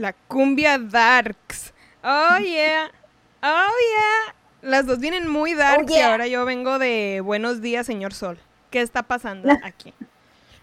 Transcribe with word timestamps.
La 0.00 0.14
cumbia 0.14 0.78
darks. 0.78 1.74
Oh 2.02 2.38
yeah. 2.38 2.90
Oh 3.42 3.46
yeah. 3.92 4.34
Las 4.62 4.86
dos 4.86 4.98
vienen 4.98 5.28
muy 5.28 5.52
darks 5.52 5.90
y 5.92 5.94
yeah. 5.96 6.10
ahora 6.12 6.26
yo 6.26 6.46
vengo 6.46 6.78
de 6.78 7.20
Buenos 7.22 7.60
días, 7.60 7.86
señor 7.86 8.14
Sol. 8.14 8.38
¿Qué 8.70 8.80
está 8.80 9.02
pasando 9.02 9.50
aquí? 9.62 9.92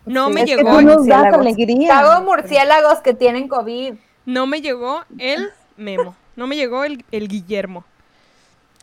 No 0.07 0.29
Sí, 0.29 0.33
me 0.33 0.45
llegó, 0.45 0.81
nos 0.81 1.05
das 1.05 1.21
murciélagos. 1.36 1.39
alegría. 1.39 2.00
Hago 2.00 2.25
murciélagos 2.25 3.00
que 3.01 3.13
tienen 3.13 3.47
COVID. 3.47 3.93
no 4.25 4.47
me 4.47 4.61
llegó 4.61 5.04
el 5.19 5.51
memo. 5.75 6.15
No 6.35 6.47
me 6.47 6.55
llegó 6.55 6.83
el, 6.83 7.05
el 7.11 7.27
Guillermo. 7.27 7.85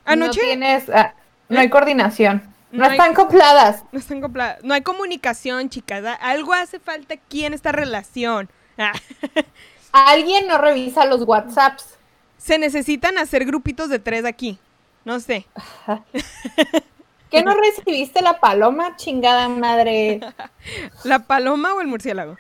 No 0.07 0.13
Anoche 0.13 0.41
tienes, 0.41 0.89
ah, 0.91 1.15
no 1.49 1.59
hay 1.59 1.69
coordinación. 1.69 2.43
No, 2.71 2.79
No 2.79 2.85
hay- 2.85 2.91
están 2.93 3.15
copladas. 3.15 3.83
no, 3.91 3.99
están 3.99 4.21
compla- 4.23 4.59
no 4.63 4.73
hay 4.75 4.83
comunicación, 4.83 5.69
chicas. 5.69 6.05
Algo 6.21 6.53
hace 6.53 6.79
falta 6.79 7.15
aquí 7.15 7.45
en 7.45 7.55
esta 7.55 7.73
relación. 7.73 8.49
Ah. 8.79 8.93
Alguien 9.95 10.49
no 10.49 10.59
revisa 10.59 11.05
los 11.05 11.23
WhatsApps. 11.23 11.97
Se 12.37 12.59
necesitan 12.59 13.17
hacer 13.17 13.45
grupitos 13.45 13.89
de 13.89 14.01
tres 14.01 14.25
aquí. 14.25 14.59
No 15.05 15.21
sé. 15.21 15.47
¿Qué 17.31 17.43
no 17.43 17.55
recibiste 17.55 18.21
la 18.23 18.39
paloma, 18.41 18.97
chingada 18.97 19.49
madre? 19.49 20.21
¿La 21.05 21.21
paloma 21.21 21.75
o 21.75 21.81
el 21.81 21.87
murciélago? 21.87 22.37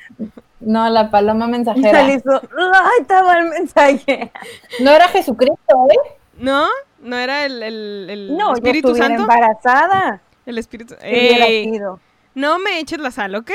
No, 0.60 0.88
la 0.88 1.10
paloma 1.10 1.46
mensajera. 1.46 2.00
se 2.00 2.06
le 2.06 2.14
hizo, 2.14 2.30
¡ay, 2.32 3.00
estaba 3.00 3.38
el 3.38 3.48
mensaje! 3.50 4.32
No 4.80 4.90
era 4.90 5.08
Jesucristo, 5.08 5.88
¿eh? 5.90 6.10
¿No? 6.38 6.66
¿No 7.00 7.16
era 7.16 7.44
el, 7.44 7.62
el- 7.62 8.06
el 8.10 8.36
No, 8.36 8.48
yo 8.48 8.54
Espíritu 8.54 8.88
estuviera 8.88 9.08
Santo? 9.08 9.22
embarazada. 9.22 10.20
El 10.46 10.58
Espíritu 10.58 10.94
sido. 11.00 12.00
No 12.34 12.58
me 12.58 12.78
eches 12.80 12.98
la 12.98 13.10
sal, 13.10 13.34
¿ok? 13.36 13.50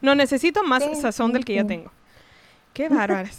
No 0.00 0.14
necesito 0.14 0.62
más 0.64 0.82
Sí, 0.84 0.94
sazón 0.96 1.32
del 1.32 1.44
que 1.44 1.54
ya 1.54 1.64
tengo. 1.64 1.90
Qué 2.76 2.88
bárbaras. 2.90 3.38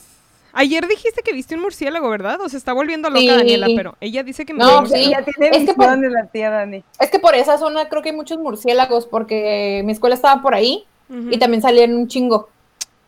Ayer 0.54 0.88
dijiste 0.88 1.22
que 1.22 1.34
viste 1.34 1.54
un 1.54 1.62
murciélago, 1.62 2.10
¿verdad? 2.10 2.42
O 2.42 2.50
se 2.50 2.58
está 2.58 2.74
volviendo 2.74 3.10
loca 3.10 3.20
Sí. 3.22 3.28
Daniela, 3.28 3.68
pero 3.76 3.96
ella 4.02 4.24
dice 4.24 4.44
que 4.46 4.54
me 4.54 4.60
No, 4.64 4.84
sí. 4.88 5.12
Ya 5.12 5.24
tiene 5.24 5.56
Es 5.56 5.66
que 5.66 5.74
por- 5.76 5.86
visiones 5.86 6.12
la 6.12 6.26
tía 6.26 6.50
Dani. 6.50 6.84
Es 7.00 7.12
que 7.12 7.20
por 7.20 7.36
esa 7.36 7.60
zona 7.60 7.88
creo 7.90 8.02
que 8.02 8.10
hay 8.10 8.16
muchos 8.16 8.40
murciélagos 8.40 9.06
porque 9.06 9.84
mi 9.86 9.92
escuela 9.92 10.16
estaba 10.16 10.42
por 10.42 10.56
ahí 10.56 10.86
y 11.30 11.38
también 11.38 11.62
salían 11.62 11.96
un 11.96 12.08
chingo. 12.08 12.50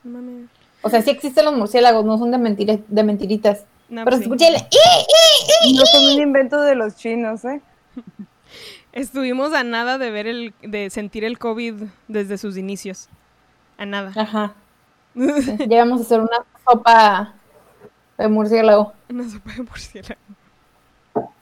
Mami. 0.03 0.45
O 0.83 0.89
sea, 0.91 1.01
sí 1.01 1.09
existen 1.09 1.43
los 1.45 1.55
murciélagos, 1.57 2.05
no 2.05 2.17
son 2.19 2.29
de, 2.31 2.37
mentira- 2.37 2.79
de 2.87 3.03
mentiritas. 3.03 3.65
No, 3.89 4.03
Pero 4.05 4.17
sí. 4.17 4.23
escuché 4.23 4.47
el 4.49 4.55
¡ih! 4.55 5.73
No 5.75 5.85
son 5.87 6.05
un 6.15 6.21
invento 6.21 6.61
de 6.61 6.75
los 6.75 6.95
chinos, 6.95 7.43
¿eh? 7.45 7.59
Estuvimos 8.93 9.53
a 9.53 9.63
nada 9.63 9.97
de 9.97 10.11
ver 10.11 10.27
el, 10.27 10.53
de 10.61 10.89
sentir 10.89 11.23
el 11.23 11.37
COVID 11.39 11.75
desde 12.07 12.37
sus 12.37 12.57
inicios. 12.57 13.07
A 13.77 13.85
nada. 13.85 14.11
Ajá. 14.15 14.53
Ya 15.67 15.79
vamos 15.79 16.01
a 16.01 16.03
hacer 16.03 16.19
una 16.19 16.37
sopa 16.67 17.33
de 18.17 18.27
murciélago. 18.27 18.93
Una 19.09 19.29
sopa 19.29 19.51
de 19.53 19.63
murciélago. 19.63 20.21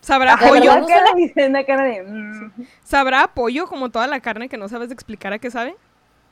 ¿Sabrá 0.02 0.34
Ajá, 0.34 0.48
pollo? 0.48 0.72
cara 1.66 1.84
de... 1.84 2.04
mm. 2.04 2.52
¿Sabrá 2.84 3.28
pollo 3.28 3.68
como 3.68 3.90
toda 3.90 4.08
la 4.08 4.20
carne 4.22 4.48
que 4.50 4.58
no 4.58 4.70
sabes 4.70 4.92
explicar 4.92 5.34
a 5.34 5.40
qué 5.40 5.52
sabe? 5.52 5.76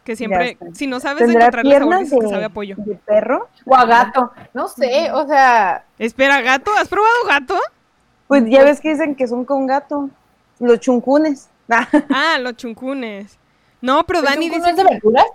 Que 0.03 0.15
siempre, 0.15 0.57
si 0.73 0.87
no 0.87 0.99
sabes 0.99 1.25
¿Tendrá 1.25 1.45
encontrarle 1.45 1.73
sabor, 1.73 1.87
piernas 1.89 1.99
dices 2.01 2.19
que 2.19 2.25
de, 2.25 2.31
sabe 2.31 2.45
a 2.45 2.49
pollo. 2.49 2.75
de 2.77 2.95
perro? 2.95 3.49
O 3.65 3.75
a 3.75 3.85
gato. 3.85 4.31
No 4.53 4.67
sé, 4.67 5.11
o 5.11 5.27
sea, 5.27 5.83
Espera, 5.97 6.41
gato, 6.41 6.71
¿has 6.77 6.87
probado 6.87 7.25
gato? 7.27 7.59
Pues 8.27 8.43
ya 8.47 8.63
ves 8.63 8.79
que 8.81 8.89
dicen 8.89 9.15
que 9.15 9.27
son 9.27 9.45
con 9.45 9.67
gato. 9.67 10.09
Los 10.59 10.79
chuncunes. 10.79 11.49
Ah, 11.69 11.87
Ah, 12.09 12.37
los 12.39 12.55
chuncunes. 12.55 13.37
No, 13.81 14.05
pero 14.05 14.19
¿el 14.19 14.25
Dani 14.25 14.49
dice 14.49 14.69
es 14.69 14.75
de 14.75 14.83
verduras? 14.83 15.25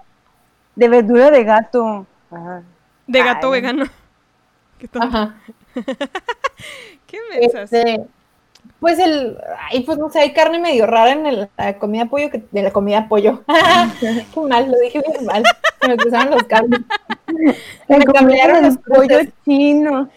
De 0.77 0.89
verdura 0.89 1.31
de 1.31 1.45
gato. 1.45 2.07
Ajá. 2.31 2.63
de 3.07 3.23
gato 3.23 3.49
Ay. 3.53 3.61
vegano. 3.61 3.85
¿Qué. 4.79 4.89
¿Qué 7.07 7.19
pensas? 7.39 7.73
Este, 7.73 8.05
pues 8.79 8.99
el, 8.99 9.37
ay, 9.71 9.81
pues 9.85 9.99
no 9.99 10.09
sé, 10.11 10.21
hay 10.21 10.33
carne 10.33 10.59
medio 10.59 10.87
rara 10.87 11.13
en 11.13 11.27
el- 11.27 11.49
la 11.57 11.79
comida 11.79 12.07
pollo 12.07 12.31
que 12.31 12.43
de 12.51 12.63
la 12.63 12.71
comida 12.73 13.09
pollo. 13.09 13.43
Qué 14.01 14.41
mal, 14.49 14.71
lo 14.71 14.79
dije 14.79 15.03
bien 15.07 15.27
mal. 15.27 15.43
Se 15.81 15.89
me 15.89 15.97
cruzaron 15.97 16.31
los 16.31 16.45
cables. 16.45 16.81
Me 17.89 17.99
Me 17.99 18.05
cambiaron 18.05 18.63
los 18.63 18.77
pollo 18.79 19.19
chino. 19.45 20.09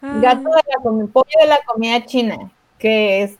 Gato 0.00 0.48
de 0.48 0.62
la 0.68 0.82
comi- 0.82 1.10
pollo 1.10 1.38
de 1.40 1.46
la 1.46 1.60
comida 1.64 2.04
china, 2.04 2.50
que 2.78 3.22
es, 3.22 3.36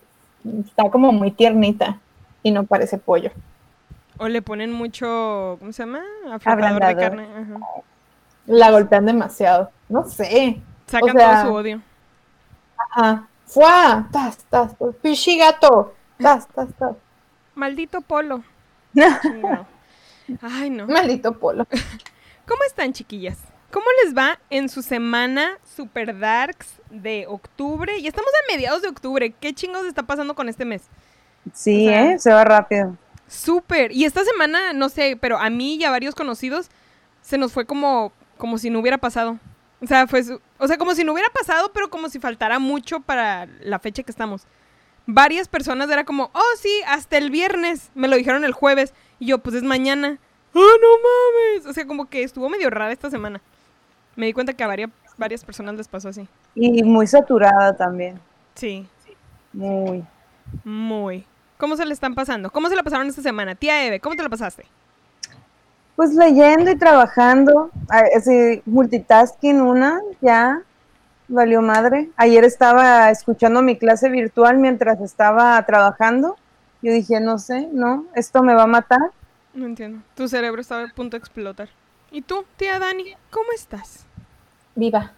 está 0.66 0.88
como 0.90 1.10
muy 1.12 1.30
tiernita 1.32 1.98
y 2.42 2.50
no 2.52 2.64
parece 2.64 2.98
pollo. 2.98 3.30
O 4.18 4.28
le 4.28 4.42
ponen 4.42 4.72
mucho, 4.72 5.56
¿cómo 5.58 5.72
se 5.72 5.82
llama? 5.82 6.02
Aflojador 6.30 6.86
de 6.86 6.96
carne. 6.96 7.28
Ajá. 7.34 7.82
La 8.46 8.70
golpean 8.70 9.06
demasiado. 9.06 9.70
No 9.88 10.04
sé. 10.04 10.60
Sacan 10.86 11.10
O 11.10 11.12
sea, 11.12 11.42
todo 11.42 11.46
su 11.46 11.54
odio. 11.54 11.82
Ajá. 12.76 13.26
¡Fua! 13.46 14.08
¡Tas, 14.12 14.38
tas! 14.48 14.76
tas. 14.76 14.94
¡Pichi 15.02 15.38
gato! 15.38 15.94
¡Tas, 16.18 16.46
tas, 16.48 16.68
tas! 16.78 16.96
Maldito 17.54 18.00
polo. 18.00 18.42
Chingado. 18.94 19.66
Ay, 20.40 20.70
no. 20.70 20.86
Maldito 20.86 21.38
polo. 21.38 21.66
¿Cómo 22.46 22.62
están, 22.66 22.92
chiquillas? 22.92 23.38
¿Cómo 23.70 23.86
les 24.04 24.16
va 24.16 24.38
en 24.50 24.68
su 24.68 24.82
semana 24.82 25.58
Super 25.76 26.18
Darks 26.18 26.80
de 26.90 27.26
octubre? 27.26 27.98
Y 27.98 28.06
estamos 28.06 28.30
a 28.30 28.52
mediados 28.52 28.82
de 28.82 28.88
octubre. 28.88 29.32
¿Qué 29.40 29.54
chingos 29.54 29.86
está 29.86 30.02
pasando 30.02 30.34
con 30.34 30.48
este 30.48 30.64
mes? 30.64 30.82
Sí, 31.52 31.88
O 31.88 31.90
sea, 31.90 32.12
¿eh? 32.12 32.18
Se 32.18 32.32
va 32.32 32.44
rápido. 32.44 32.96
Súper. 33.32 33.92
Y 33.92 34.04
esta 34.04 34.24
semana, 34.24 34.74
no 34.74 34.88
sé, 34.90 35.16
pero 35.20 35.38
a 35.38 35.48
mí 35.48 35.76
y 35.76 35.84
a 35.84 35.90
varios 35.90 36.14
conocidos 36.14 36.68
se 37.22 37.38
nos 37.38 37.52
fue 37.52 37.64
como, 37.64 38.12
como 38.36 38.58
si 38.58 38.68
no 38.68 38.78
hubiera 38.80 38.98
pasado. 38.98 39.38
O 39.80 39.86
sea, 39.86 40.06
fue 40.06 40.22
o 40.58 40.68
sea, 40.68 40.76
como 40.76 40.94
si 40.94 41.02
no 41.02 41.12
hubiera 41.12 41.30
pasado, 41.30 41.72
pero 41.72 41.88
como 41.88 42.08
si 42.10 42.20
faltara 42.20 42.58
mucho 42.58 43.00
para 43.00 43.46
la 43.62 43.78
fecha 43.78 44.02
que 44.02 44.10
estamos. 44.10 44.46
Varias 45.06 45.48
personas 45.48 45.90
era 45.90 46.04
como, 46.04 46.30
oh 46.34 46.56
sí, 46.58 46.70
hasta 46.86 47.16
el 47.16 47.30
viernes. 47.30 47.90
Me 47.94 48.06
lo 48.06 48.16
dijeron 48.16 48.44
el 48.44 48.52
jueves. 48.52 48.92
Y 49.18 49.26
yo, 49.26 49.38
pues 49.38 49.56
es 49.56 49.62
mañana. 49.62 50.18
¡Ah, 50.54 50.76
no 50.80 51.56
mames! 51.56 51.66
O 51.66 51.72
sea, 51.72 51.86
como 51.86 52.08
que 52.10 52.22
estuvo 52.22 52.48
medio 52.50 52.68
rara 52.68 52.92
esta 52.92 53.10
semana. 53.10 53.40
Me 54.14 54.26
di 54.26 54.34
cuenta 54.34 54.52
que 54.52 54.62
a 54.62 54.66
varias, 54.66 54.90
varias 55.16 55.42
personas 55.42 55.74
les 55.74 55.88
pasó 55.88 56.10
así. 56.10 56.28
Y 56.54 56.82
muy 56.82 57.06
saturada 57.06 57.74
también. 57.74 58.20
Sí, 58.54 58.86
Muy. 59.54 60.04
muy. 60.64 61.26
¿Cómo 61.62 61.76
se 61.76 61.86
le 61.86 61.94
están 61.94 62.16
pasando? 62.16 62.50
¿Cómo 62.50 62.68
se 62.68 62.74
la 62.74 62.82
pasaron 62.82 63.06
esta 63.06 63.22
semana? 63.22 63.54
Tía 63.54 63.86
Eve, 63.86 64.00
¿cómo 64.00 64.16
te 64.16 64.22
la 64.24 64.28
pasaste? 64.28 64.66
Pues 65.94 66.12
leyendo 66.12 66.72
y 66.72 66.76
trabajando. 66.76 67.70
Así, 67.88 68.60
multitasking 68.66 69.60
una, 69.60 70.00
ya. 70.20 70.60
Valió 71.28 71.62
madre. 71.62 72.10
Ayer 72.16 72.44
estaba 72.44 73.10
escuchando 73.10 73.62
mi 73.62 73.78
clase 73.78 74.08
virtual 74.08 74.58
mientras 74.58 75.00
estaba 75.00 75.64
trabajando. 75.64 76.34
Yo 76.82 76.92
dije, 76.92 77.20
no 77.20 77.38
sé, 77.38 77.68
no, 77.72 78.06
esto 78.16 78.42
me 78.42 78.54
va 78.54 78.64
a 78.64 78.66
matar. 78.66 79.12
No 79.54 79.66
entiendo. 79.66 80.02
Tu 80.16 80.26
cerebro 80.26 80.60
estaba 80.60 80.82
a 80.82 80.88
punto 80.88 81.16
de 81.16 81.18
explotar. 81.18 81.68
¿Y 82.10 82.22
tú, 82.22 82.44
tía 82.56 82.80
Dani, 82.80 83.14
cómo 83.30 83.52
estás? 83.54 84.04
Viva, 84.74 85.12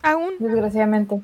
Aún. 0.00 0.34
desgraciadamente. 0.38 1.20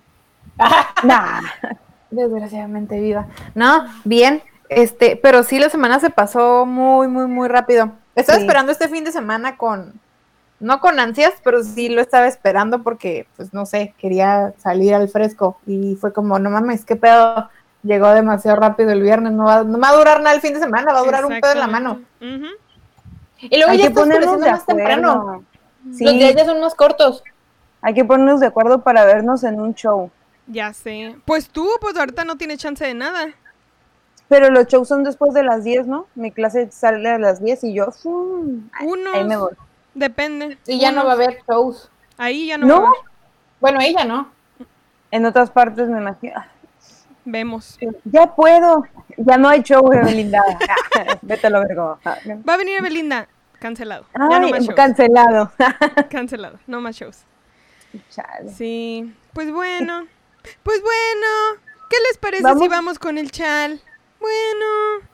Nah. 1.04 1.42
Desgraciadamente 2.10 2.98
viva. 3.00 3.26
No, 3.54 3.84
bien. 4.04 4.42
Este, 4.68 5.16
pero 5.16 5.42
sí 5.42 5.58
la 5.58 5.70
semana 5.70 5.98
se 6.00 6.10
pasó 6.10 6.66
muy, 6.66 7.08
muy, 7.08 7.26
muy 7.26 7.48
rápido. 7.48 7.92
Estaba 8.14 8.36
Sí. 8.38 8.42
esperando 8.44 8.72
este 8.72 8.88
fin 8.88 9.04
de 9.04 9.12
semana 9.12 9.56
con, 9.56 9.94
no 10.60 10.80
con 10.80 10.98
ansias, 11.00 11.32
pero 11.44 11.62
sí 11.62 11.88
lo 11.88 12.00
estaba 12.00 12.26
esperando 12.26 12.82
porque, 12.82 13.26
pues 13.36 13.54
no 13.54 13.64
sé, 13.64 13.94
quería 13.98 14.52
salir 14.58 14.94
al 14.94 15.08
fresco 15.08 15.58
y 15.66 15.96
fue 15.96 16.12
como, 16.12 16.38
no 16.38 16.50
mames, 16.50 16.84
qué 16.84 16.96
pedo. 16.96 17.48
Llegó 17.84 18.08
demasiado 18.10 18.56
rápido 18.58 18.90
el 18.90 19.02
viernes, 19.02 19.32
no 19.32 19.44
va, 19.44 19.62
no 19.62 19.78
va 19.78 19.90
a 19.90 19.96
durar 19.96 20.20
nada 20.20 20.34
el 20.34 20.40
fin 20.40 20.52
de 20.52 20.58
semana, 20.60 20.92
va 20.92 20.98
a 20.98 21.04
durar 21.04 21.24
un 21.24 21.38
pedo 21.40 21.52
en 21.52 21.60
la 21.60 21.68
mano. 21.68 22.00
Exactamente. 22.20 22.46
Ujú. 22.46 22.54
Y 23.40 23.56
luego 23.56 23.70
Hay 23.72 23.78
ya 23.78 23.84
que 23.88 23.94
ponernos 23.94 24.40
de 24.40 24.50
más 24.50 24.66
temprano. 24.66 25.44
Sí, 25.94 26.04
Los 26.04 26.14
días 26.14 26.34
ya 26.34 26.44
son 26.44 26.60
más 26.60 26.74
cortos. 26.74 27.22
hay 27.80 27.94
que 27.94 28.04
ponernos 28.04 28.40
de 28.40 28.48
acuerdo 28.48 28.82
para 28.82 29.04
vernos 29.04 29.44
en 29.44 29.60
un 29.60 29.74
show. 29.74 30.10
Ya 30.48 30.72
sé. 30.72 31.16
Pues 31.24 31.48
tú, 31.48 31.68
pues 31.80 31.96
ahorita 31.96 32.24
no 32.24 32.36
tienes 32.36 32.58
chance 32.58 32.84
de 32.84 32.94
nada. 32.94 33.28
Pero 34.28 34.50
los 34.50 34.66
shows 34.66 34.88
son 34.88 35.04
después 35.04 35.32
de 35.34 35.42
las 35.42 35.64
10, 35.64 35.86
¿no? 35.86 36.06
Mi 36.14 36.30
clase 36.32 36.70
sale 36.70 37.08
a 37.08 37.18
las 37.18 37.42
10 37.42 37.64
y 37.64 37.74
yo, 37.74 37.88
voy. 38.02 39.56
Depende. 39.94 40.58
Y 40.66 40.78
ya 40.78 40.92
no 40.92 41.04
va 41.04 41.12
a 41.12 41.14
haber 41.14 41.38
shows. 41.48 41.90
Ahí 42.16 42.46
ya 42.48 42.58
no, 42.58 42.66
¿No? 42.66 42.82
va 42.82 42.86
a 42.88 42.90
haber. 42.90 43.00
Bueno, 43.60 43.80
ella 43.80 44.04
no. 44.04 44.30
En 45.10 45.24
otras 45.24 45.50
partes 45.50 45.88
me 45.88 45.98
imagino. 45.98 46.34
Vemos. 47.24 47.78
Ya 48.04 48.34
puedo. 48.34 48.84
Ya 49.16 49.36
no 49.36 49.48
hay 49.48 49.62
show, 49.62 49.86
Belinda. 49.88 50.42
Vete 51.22 51.46
a 51.46 51.50
lo 51.50 51.60
vergo. 51.60 51.98
Va 52.06 52.54
a 52.54 52.56
venir 52.56 52.82
Belinda. 52.82 53.28
Cancelado. 53.58 54.06
ya 54.14 54.38
no 54.38 54.46
Ay, 54.46 54.50
más 54.52 54.64
shows. 54.64 54.74
cancelado. 54.76 55.52
Cancelado. 56.10 56.58
No 56.66 56.80
más 56.80 56.96
shows. 56.96 57.24
Chale. 58.10 58.50
Sí. 58.52 59.14
Pues 59.32 59.50
bueno. 59.50 60.06
Pues 60.62 60.80
bueno. 60.82 61.60
¿Qué 61.90 61.96
les 62.08 62.18
parece 62.18 62.42
¿Vamos? 62.42 62.62
si 62.62 62.68
vamos 62.68 62.98
con 62.98 63.18
el 63.18 63.30
chal? 63.30 63.80
Bueno. 64.20 65.06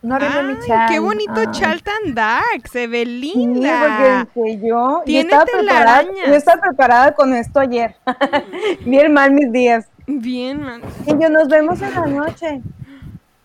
No 0.00 0.14
arreglé 0.14 0.42
mi 0.44 0.52
Ay, 0.54 0.66
chal. 0.66 0.88
qué 0.90 0.98
bonito 1.00 1.32
Ay. 1.36 1.46
chal 1.50 1.82
tan 1.82 2.14
dark, 2.14 2.68
se 2.70 2.86
ve 2.86 3.04
Sí, 3.04 3.06
linda. 3.06 4.26
porque 4.34 4.40
dije, 4.50 4.66
yo, 4.68 5.02
yo 5.04 5.20
estaba 5.20 5.44
preparada, 5.44 6.02
yo 6.04 6.34
estaba 6.34 6.60
preparada 6.60 7.12
con 7.14 7.34
esto 7.34 7.58
ayer. 7.58 7.96
Bien 8.84 9.12
mal 9.12 9.32
mis 9.32 9.50
días. 9.50 9.86
Bien, 10.06 10.62
man. 10.62 10.82
Y 11.04 11.10
yo 11.20 11.28
nos 11.28 11.48
vemos 11.48 11.82
en 11.82 11.94
la 11.94 12.06
noche. 12.06 12.62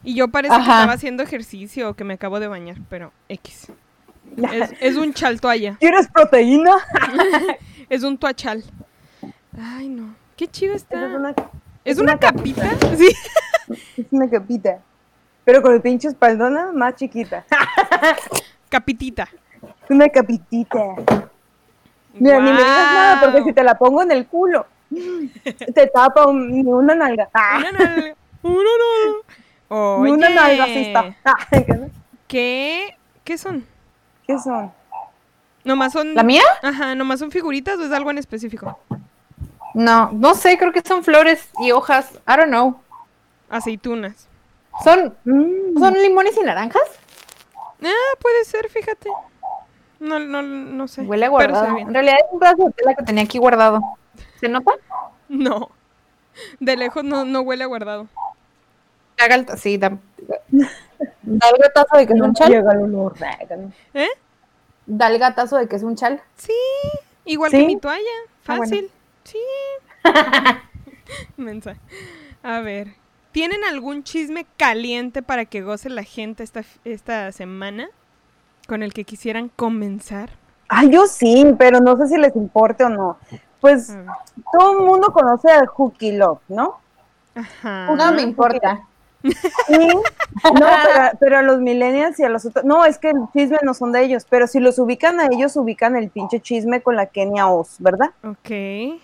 Y 0.03 0.15
yo 0.15 0.27
parece 0.27 0.53
que 0.55 0.61
estaba 0.61 0.91
haciendo 0.93 1.23
ejercicio 1.23 1.89
o 1.89 1.93
que 1.95 2.03
me 2.03 2.13
acabo 2.13 2.39
de 2.39 2.47
bañar, 2.47 2.77
pero 2.89 3.11
X. 3.29 3.71
Es, 4.51 4.71
es 4.79 4.95
un 4.97 5.13
chal 5.13 5.41
toalla. 5.41 5.77
¿Quieres 5.79 6.07
proteína? 6.07 6.75
Es 7.89 8.01
un 8.03 8.17
toachal. 8.17 8.63
Ay, 9.59 9.87
no. 9.89 10.15
Qué 10.35 10.47
chido 10.47 10.75
está. 10.75 11.05
Es 11.05 11.13
una, 11.13 11.33
¿Es 11.85 11.97
una 11.99 12.17
capita? 12.17 12.69
Sí. 12.97 13.09
es 13.97 14.05
una 14.11 14.29
capita. 14.29 14.79
Pero 15.45 15.61
con 15.61 15.73
el 15.73 15.81
pinche 15.81 16.07
espaldona 16.07 16.71
más 16.73 16.95
chiquita. 16.95 17.45
Capitita. 18.69 19.27
Es 19.83 19.89
una 19.89 20.09
capitita. 20.09 20.79
Mira, 22.13 22.39
ni 22.39 22.51
me 22.51 22.57
digas 22.57 22.93
nada 22.93 23.21
porque 23.21 23.43
si 23.43 23.53
te 23.53 23.63
la 23.63 23.77
pongo 23.77 24.01
en 24.01 24.11
el 24.11 24.25
culo, 24.27 24.65
te 25.73 25.87
tapa 25.87 26.27
un- 26.27 26.49
ni 26.49 26.61
una 26.71 26.95
nalga. 26.95 27.29
Una 27.33 27.71
nalga. 27.71 28.15
Una 28.43 28.53
nalga. 28.53 30.03
ni 30.03 30.11
una 30.11 30.27
Oye, 30.27 30.35
nalga 30.35 30.63
así 30.63 30.77
está. 30.77 31.15
Ah, 31.23 31.35
¿qué- 31.49 31.89
¿Qué? 32.27 32.97
¿Qué 33.23 33.37
son? 33.37 33.65
¿Qué 34.25 34.37
son? 34.39 34.71
¿Nomás 35.63 35.93
son... 35.93 36.13
¿La 36.13 36.23
mía? 36.23 36.43
Ajá, 36.61 36.93
¿nomás 36.95 37.19
son 37.19 37.31
figuritas 37.31 37.77
o 37.79 37.83
es 37.85 37.91
algo 37.91 38.11
en 38.11 38.17
específico? 38.17 38.79
No, 39.73 40.11
no 40.11 40.33
sé, 40.35 40.57
creo 40.57 40.71
que 40.71 40.81
son 40.81 41.03
flores 41.03 41.49
y 41.59 41.71
hojas. 41.71 42.11
I 42.27 42.37
don't 42.37 42.47
know. 42.49 42.79
Aceitunas. 43.49 44.27
¿Son, 44.83 45.15
Mm, 45.25 45.77
¿son 45.79 45.93
limones 45.93 46.35
y 46.37 46.43
naranjas? 46.43 46.81
Ah, 47.83 48.17
puede 48.21 48.45
ser, 48.45 48.69
fíjate. 48.69 49.09
No, 49.99 50.19
no, 50.19 50.41
no 50.41 50.87
sé. 50.87 51.01
Huele 51.01 51.25
a 51.25 51.29
guardado. 51.29 51.77
En 51.77 51.93
realidad 51.93 52.15
es 52.19 52.25
un 52.31 52.39
pedazo 52.39 52.65
de 52.65 52.71
tela 52.71 52.93
que 52.95 53.03
tenía 53.03 53.23
aquí 53.23 53.37
guardado. 53.37 53.79
¿Se 54.39 54.47
nota? 54.49 54.71
No. 55.29 55.69
De 56.59 56.75
lejos 56.75 57.03
no, 57.03 57.25
no 57.25 57.41
huele 57.41 57.63
a 57.63 57.67
guardado. 57.67 58.07
Haga 59.19 59.35
el- 59.35 59.47
Sí, 59.57 59.77
da, 59.77 59.89
da 61.21 61.49
el 61.49 61.57
gatazo 61.61 61.97
de 61.97 62.05
que 62.07 62.13
es 62.13 62.21
un 62.21 62.33
chal. 62.33 62.49
llega 62.51 62.71
el 62.73 62.79
olor. 62.79 63.13
¿Eh? 63.93 64.09
Da 64.85 65.07
el 65.07 65.17
gatazo 65.19 65.57
de 65.57 65.67
que 65.67 65.75
es 65.75 65.83
un 65.83 65.95
chal. 65.95 66.21
Sí. 66.37 66.53
Igual 67.25 67.51
¿Sí? 67.51 67.57
que 67.61 67.65
mi 67.65 67.77
toalla. 67.77 68.03
Ah, 68.47 68.57
bueno. 68.57 68.75
Sí. 69.23 69.39
Mensa. 71.37 71.75
A 72.41 72.59
ver. 72.59 72.95
¿Tienen 73.31 73.63
algún 73.63 74.03
chisme 74.03 74.45
caliente 74.57 75.23
para 75.23 75.45
que 75.45 75.61
goce 75.61 75.89
la 75.89 76.03
gente 76.03 76.43
esta, 76.43 76.63
esta 76.85 77.31
semana? 77.31 77.89
¿Con 78.67 78.83
el 78.83 78.93
que 78.93 79.03
quisieran 79.05 79.49
comenzar? 79.49 80.29
Ay, 80.69 80.91
yo 80.91 81.07
sí, 81.07 81.45
pero 81.57 81.79
no 81.79 81.97
sé 81.97 82.07
si 82.07 82.17
les 82.17 82.35
importe 82.35 82.83
o 82.83 82.89
no. 82.89 83.17
Pues 83.59 83.95
todo 84.51 84.79
el 84.79 84.85
mundo 84.85 85.11
conoce 85.11 85.51
a 85.51 85.65
Hooky 85.65 86.13
Love, 86.13 86.41
¿no? 86.47 86.79
Ajá. 87.33 87.87
No 87.95 88.11
me 88.13 88.21
importa. 88.21 88.85
Sí, 89.23 89.87
no, 90.43 90.67
pero, 90.83 91.17
pero 91.19 91.37
a 91.37 91.41
los 91.41 91.59
millennials 91.59 92.19
y 92.19 92.23
a 92.23 92.29
los 92.29 92.45
otros, 92.45 92.65
no, 92.65 92.85
es 92.85 92.97
que 92.97 93.11
el 93.11 93.21
chisme 93.33 93.57
no 93.63 93.73
son 93.73 93.93
de 93.93 94.03
ellos, 94.03 94.25
pero 94.29 94.47
si 94.47 94.59
los 94.59 94.79
ubican 94.79 95.19
a 95.19 95.27
ellos, 95.27 95.55
ubican 95.55 95.95
el 95.95 96.09
pinche 96.09 96.41
chisme 96.41 96.81
con 96.81 96.97
la 96.97 97.05
Kenia 97.05 97.47
Oz, 97.47 97.77
¿verdad? 97.79 98.11
Ok. 98.23 98.99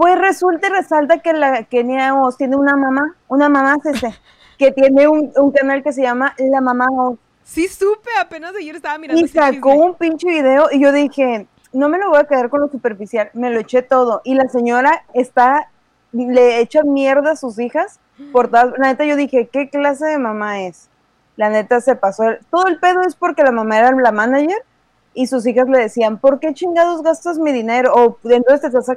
Pues 0.00 0.18
resulta 0.18 0.68
y 0.68 0.70
resalta 0.70 1.18
que 1.18 1.34
la 1.34 1.64
Kenia 1.64 2.14
Oz 2.14 2.38
tiene 2.38 2.56
una 2.56 2.74
mamá, 2.74 3.16
una 3.28 3.50
mamá 3.50 3.76
CC, 3.82 4.14
que 4.58 4.72
tiene 4.72 5.06
un, 5.06 5.30
un 5.36 5.52
canal 5.52 5.82
que 5.82 5.92
se 5.92 6.00
llama 6.00 6.34
La 6.38 6.62
Mamá 6.62 6.86
Oz, 6.90 7.18
Sí 7.44 7.68
supe, 7.68 8.08
apenas 8.18 8.54
ayer 8.56 8.76
estaba 8.76 8.96
mirando 8.96 9.20
y 9.22 9.28
sacó 9.28 9.74
un 9.74 9.94
pinche 9.96 10.26
video, 10.26 10.68
y 10.72 10.80
yo 10.80 10.90
dije, 10.92 11.46
no 11.74 11.90
me 11.90 11.98
lo 11.98 12.08
voy 12.08 12.18
a 12.20 12.24
quedar 12.24 12.48
con 12.48 12.62
lo 12.62 12.68
superficial, 12.68 13.28
me 13.34 13.50
lo 13.50 13.60
eché 13.60 13.82
todo, 13.82 14.22
y 14.24 14.32
la 14.36 14.48
señora 14.48 15.02
está, 15.12 15.68
le 16.12 16.60
echa 16.60 16.82
mierda 16.82 17.32
a 17.32 17.36
sus 17.36 17.58
hijas, 17.58 18.00
por 18.32 18.50
la 18.50 18.72
neta 18.78 19.04
yo 19.04 19.16
dije, 19.16 19.50
¿qué 19.52 19.68
clase 19.68 20.06
de 20.06 20.18
mamá 20.18 20.62
es? 20.62 20.88
La 21.36 21.50
neta 21.50 21.82
se 21.82 21.94
pasó, 21.94 22.24
el- 22.24 22.38
todo 22.50 22.68
el 22.68 22.80
pedo 22.80 23.02
es 23.02 23.16
porque 23.16 23.42
la 23.42 23.52
mamá 23.52 23.76
era 23.78 23.90
la 23.90 24.12
manager, 24.12 24.64
y 25.12 25.26
sus 25.26 25.46
hijas 25.46 25.68
le 25.68 25.78
decían, 25.78 26.16
¿por 26.16 26.40
qué 26.40 26.54
chingados 26.54 27.02
gastas 27.02 27.38
mi 27.38 27.52
dinero? 27.52 27.92
O 27.94 28.16
entonces 28.30 28.60
te 28.62 28.66
estás 28.68 28.88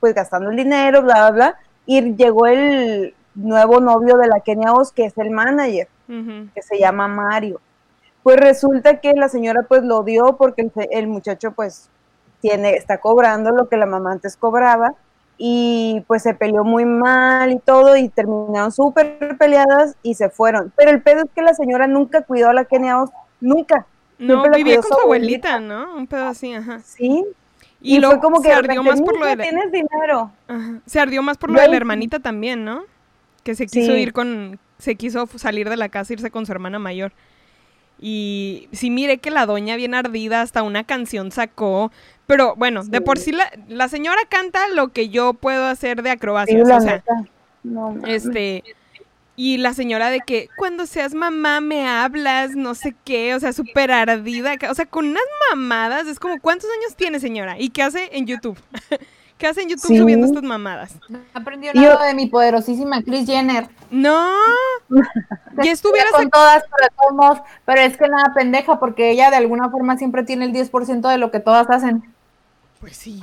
pues 0.00 0.14
gastando 0.14 0.50
el 0.50 0.56
dinero, 0.56 1.02
bla, 1.02 1.14
bla, 1.14 1.30
bla, 1.30 1.58
y 1.86 2.14
llegó 2.14 2.46
el 2.46 3.14
nuevo 3.34 3.80
novio 3.80 4.16
de 4.16 4.26
la 4.26 4.40
Kenia 4.40 4.72
Oz, 4.72 4.92
que 4.92 5.06
es 5.06 5.16
el 5.18 5.30
manager 5.30 5.88
que 6.08 6.62
se 6.62 6.78
llama 6.78 7.06
Mario. 7.06 7.60
Pues 8.22 8.38
resulta 8.38 9.00
que 9.00 9.12
la 9.12 9.28
señora 9.28 9.62
pues 9.68 9.82
lo 9.82 10.02
dio 10.02 10.36
porque 10.36 10.70
el, 10.90 11.06
muchacho 11.06 11.52
pues 11.52 11.88
tiene, 12.40 12.74
está 12.74 12.98
cobrando 12.98 13.50
lo 13.50 13.68
que 13.68 13.76
la 13.76 13.86
mamá 13.86 14.12
antes 14.12 14.36
cobraba 14.36 14.94
y 15.36 16.02
pues 16.06 16.22
se 16.22 16.34
peleó 16.34 16.64
muy 16.64 16.84
mal 16.84 17.52
y 17.52 17.58
todo 17.58 17.96
y 17.96 18.08
terminaron 18.08 18.72
súper 18.72 19.36
peleadas 19.38 19.96
y 20.02 20.14
se 20.14 20.30
fueron. 20.30 20.72
Pero 20.76 20.90
el 20.90 21.02
pedo 21.02 21.24
es 21.24 21.30
que 21.34 21.42
la 21.42 21.54
señora 21.54 21.86
nunca 21.86 22.22
cuidó 22.22 22.50
a 22.50 22.54
la 22.54 22.64
Kenia 22.64 23.00
Oz, 23.00 23.10
nunca, 23.40 23.86
No, 24.18 24.40
Siempre 24.40 24.62
vivía 24.62 24.76
con 24.76 24.88
su 24.88 24.94
su 24.94 25.00
abuelita, 25.00 25.60
¿no? 25.60 25.94
Un 25.94 26.06
pedo 26.06 26.26
así, 26.26 26.52
ajá. 26.52 26.80
¿sí? 26.80 27.24
Y, 27.80 27.96
Y, 27.96 28.00
luego 28.00 28.14
fue 28.14 28.20
como 28.22 28.42
que 28.42 28.48
se 28.48 28.54
ardió 28.54 28.82
más 28.82 29.00
por 29.00 29.18
lo 29.18 29.26
de 29.26 29.36
"Mija, 29.36 29.50
la, 29.52 29.56
tienes 29.58 29.72
dinero. 29.72 30.32
Ajá. 30.48 30.80
Se 30.86 30.98
ardió 31.00 31.22
más 31.22 31.38
por 31.38 31.50
lo 31.50 31.60
de 31.60 31.68
la 31.68 31.76
hermanita 31.76 32.18
también, 32.18 32.64
¿no? 32.64 32.82
Que 33.44 33.54
se 33.54 33.66
quiso 33.66 33.92
Sí. 33.92 33.98
ir 34.00 34.12
con, 34.12 34.58
se 34.78 34.96
quiso 34.96 35.26
salir 35.36 35.68
de 35.68 35.76
la 35.76 35.88
casa, 35.88 36.12
irse 36.12 36.30
con 36.30 36.44
su 36.44 36.52
hermana 36.52 36.78
mayor. 36.78 37.12
Y 38.00 38.68
sí 38.72 38.90
miré 38.90 39.18
que 39.18 39.30
la 39.30 39.46
doña 39.46 39.76
bien 39.76 39.94
ardida, 39.94 40.40
hasta 40.42 40.62
una 40.62 40.84
canción 40.84 41.30
sacó. 41.32 41.90
Pero 42.26 42.54
bueno, 42.56 42.84
de 42.84 43.00
por 43.00 43.18
sí 43.18 43.32
la, 43.32 43.50
la 43.68 43.88
señora 43.88 44.20
canta 44.28 44.68
lo 44.68 44.88
que 44.88 45.08
yo 45.08 45.34
puedo 45.34 45.64
hacer 45.66 46.02
de 46.02 46.10
Sí, 46.10 46.16
acrobacias. 46.16 46.68
la 46.68 46.76
o 46.76 46.80
sea. 46.80 47.02
No, 47.64 47.96
este. 48.06 48.62
Y 49.40 49.56
la 49.58 49.72
señora 49.72 50.10
de 50.10 50.18
que 50.18 50.48
cuando 50.56 50.84
seas 50.84 51.14
mamá 51.14 51.60
me 51.60 51.86
hablas, 51.86 52.56
no 52.56 52.74
sé 52.74 52.96
qué, 53.04 53.36
o 53.36 53.40
sea, 53.40 53.52
súper 53.52 53.92
ardida, 53.92 54.54
o 54.68 54.74
sea, 54.74 54.84
con 54.86 55.06
unas 55.06 55.22
mamadas, 55.50 56.08
es 56.08 56.18
como, 56.18 56.40
¿cuántos 56.40 56.68
años 56.80 56.96
tiene 56.96 57.20
señora? 57.20 57.56
¿Y 57.56 57.70
qué 57.70 57.84
hace 57.84 58.08
en 58.18 58.26
YouTube? 58.26 58.58
¿Qué 59.38 59.46
hace 59.46 59.62
en 59.62 59.68
YouTube 59.68 59.86
Sí. 59.92 59.98
subiendo 59.98 60.26
estas 60.26 60.42
mamadas? 60.42 60.96
No 61.08 61.20
aprendió 61.34 61.72
Yo- 61.72 61.82
nada 61.82 62.06
de 62.06 62.14
mi 62.14 62.26
poderosísima 62.26 63.00
Kris 63.04 63.26
Jenner. 63.26 63.68
No, 63.92 64.28
ya 65.62 65.70
estuviera 65.70 66.10
con 66.10 66.28
todas, 66.30 66.64
pero, 66.64 66.88
de 66.88 67.16
todos 67.22 67.38
pero 67.64 67.80
es 67.82 67.96
que 67.96 68.08
nada 68.08 68.34
pendeja, 68.34 68.80
porque 68.80 69.12
ella 69.12 69.30
de 69.30 69.36
alguna 69.36 69.70
forma 69.70 69.96
siempre 69.96 70.24
tiene 70.24 70.46
el 70.46 70.52
10% 70.52 71.08
de 71.08 71.18
lo 71.18 71.30
que 71.30 71.38
todas 71.38 71.70
hacen. 71.70 72.02
Pues 72.80 72.96
sí. 72.96 73.20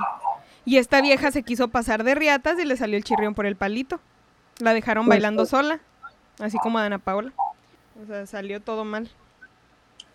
Y 0.64 0.78
esta 0.78 1.02
vieja 1.02 1.30
se 1.30 1.42
quiso 1.42 1.68
pasar 1.68 2.04
de 2.04 2.14
riatas 2.14 2.58
y 2.58 2.64
le 2.64 2.78
salió 2.78 2.96
el 2.96 3.04
chirrión 3.04 3.34
por 3.34 3.44
el 3.44 3.56
palito. 3.56 4.00
La 4.60 4.72
dejaron 4.72 5.04
Pues 5.04 5.16
bailando 5.16 5.44
sí. 5.44 5.50
sola, 5.50 5.80
así 6.38 6.58
como 6.58 6.78
a 6.78 6.84
Ana 6.84 6.98
Paula. 6.98 7.32
O 8.02 8.06
sea, 8.06 8.26
salió 8.26 8.60
todo 8.60 8.84
mal. 8.84 9.10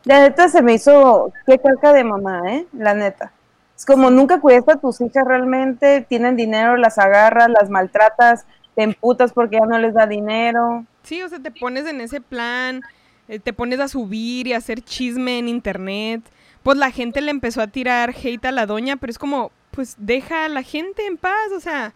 La 0.04 0.22
neta 0.22 0.50
se 0.50 0.62
me 0.62 0.74
hizo 0.74 1.32
qué 1.46 1.60
caca 1.60 1.94
de 1.94 2.04
mamá, 2.04 2.42
¿eh? 2.52 2.66
La 2.74 2.94
neta. 2.94 3.32
Es 3.76 3.86
como 3.86 4.10
nunca 4.10 4.40
cuidaste 4.40 4.74
a 4.74 4.76
tus 4.76 5.02
hijas 5.02 5.26
realmente, 5.26 6.06
tienen 6.08 6.36
dinero, 6.36 6.78
las 6.78 6.98
agarras, 6.98 7.50
las 7.50 7.70
maltratas, 7.70 8.46
te 8.76 8.84
emputas 8.84 9.34
porque 9.34 9.58
ya 9.60 9.66
no 9.66 9.78
les 9.80 9.94
da 9.94 10.06
dinero. 10.06 10.86
Sí, 11.04 11.22
o 11.24 11.30
sea, 11.30 11.40
te 11.40 11.52
pones 11.52 11.88
en 11.88 12.02
ese 12.02 12.22
plan, 12.22 12.82
eh, 13.28 13.40
te 13.40 13.54
pones 13.54 13.80
a 13.80 13.88
subir 13.88 14.48
y 14.48 14.54
a 14.54 14.58
hacer 14.58 14.82
chisme 14.82 15.40
en 15.40 15.48
internet. 15.48 16.22
Pues 16.64 16.78
la 16.78 16.92
gente 16.92 17.22
le 17.22 17.32
empezó 17.32 17.62
a 17.62 17.68
tirar 17.68 18.12
hate 18.12 18.46
a 18.46 18.52
la 18.52 18.68
doña, 18.68 18.98
pero 18.98 19.10
es 19.10 19.18
como, 19.18 19.52
pues 19.72 19.96
deja 19.98 20.46
a 20.46 20.50
la 20.50 20.62
gente 20.62 21.06
en 21.08 21.18
paz, 21.18 21.52
o 21.56 21.60
sea, 21.60 21.94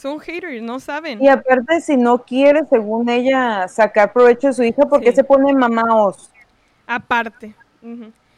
son 0.00 0.18
haters, 0.20 0.62
no 0.62 0.80
saben. 0.80 1.22
Y 1.22 1.28
aparte, 1.28 1.80
si 1.80 1.96
no 1.96 2.22
quiere, 2.24 2.60
según 2.68 3.08
ella, 3.08 3.68
sacar 3.68 4.12
provecho 4.12 4.48
de 4.48 4.52
su 4.54 4.62
hija, 4.62 4.82
¿por 4.86 5.00
qué 5.00 5.10
Sí. 5.10 5.16
se 5.16 5.24
pone 5.24 5.52
mamaos 5.52 6.30
Aparte. 6.86 7.54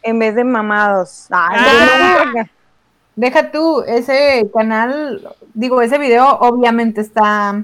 En 0.02 0.18
vez 0.18 0.34
de 0.34 0.44
mamados? 0.44 1.26
Ay, 1.30 1.58
Ah. 1.60 2.24
no, 2.34 2.42
Deja 3.14 3.50
tú, 3.50 3.82
ese 3.86 4.48
canal, 4.54 5.28
digo, 5.54 5.82
ese 5.82 5.98
video 5.98 6.38
obviamente 6.40 7.00
está 7.02 7.62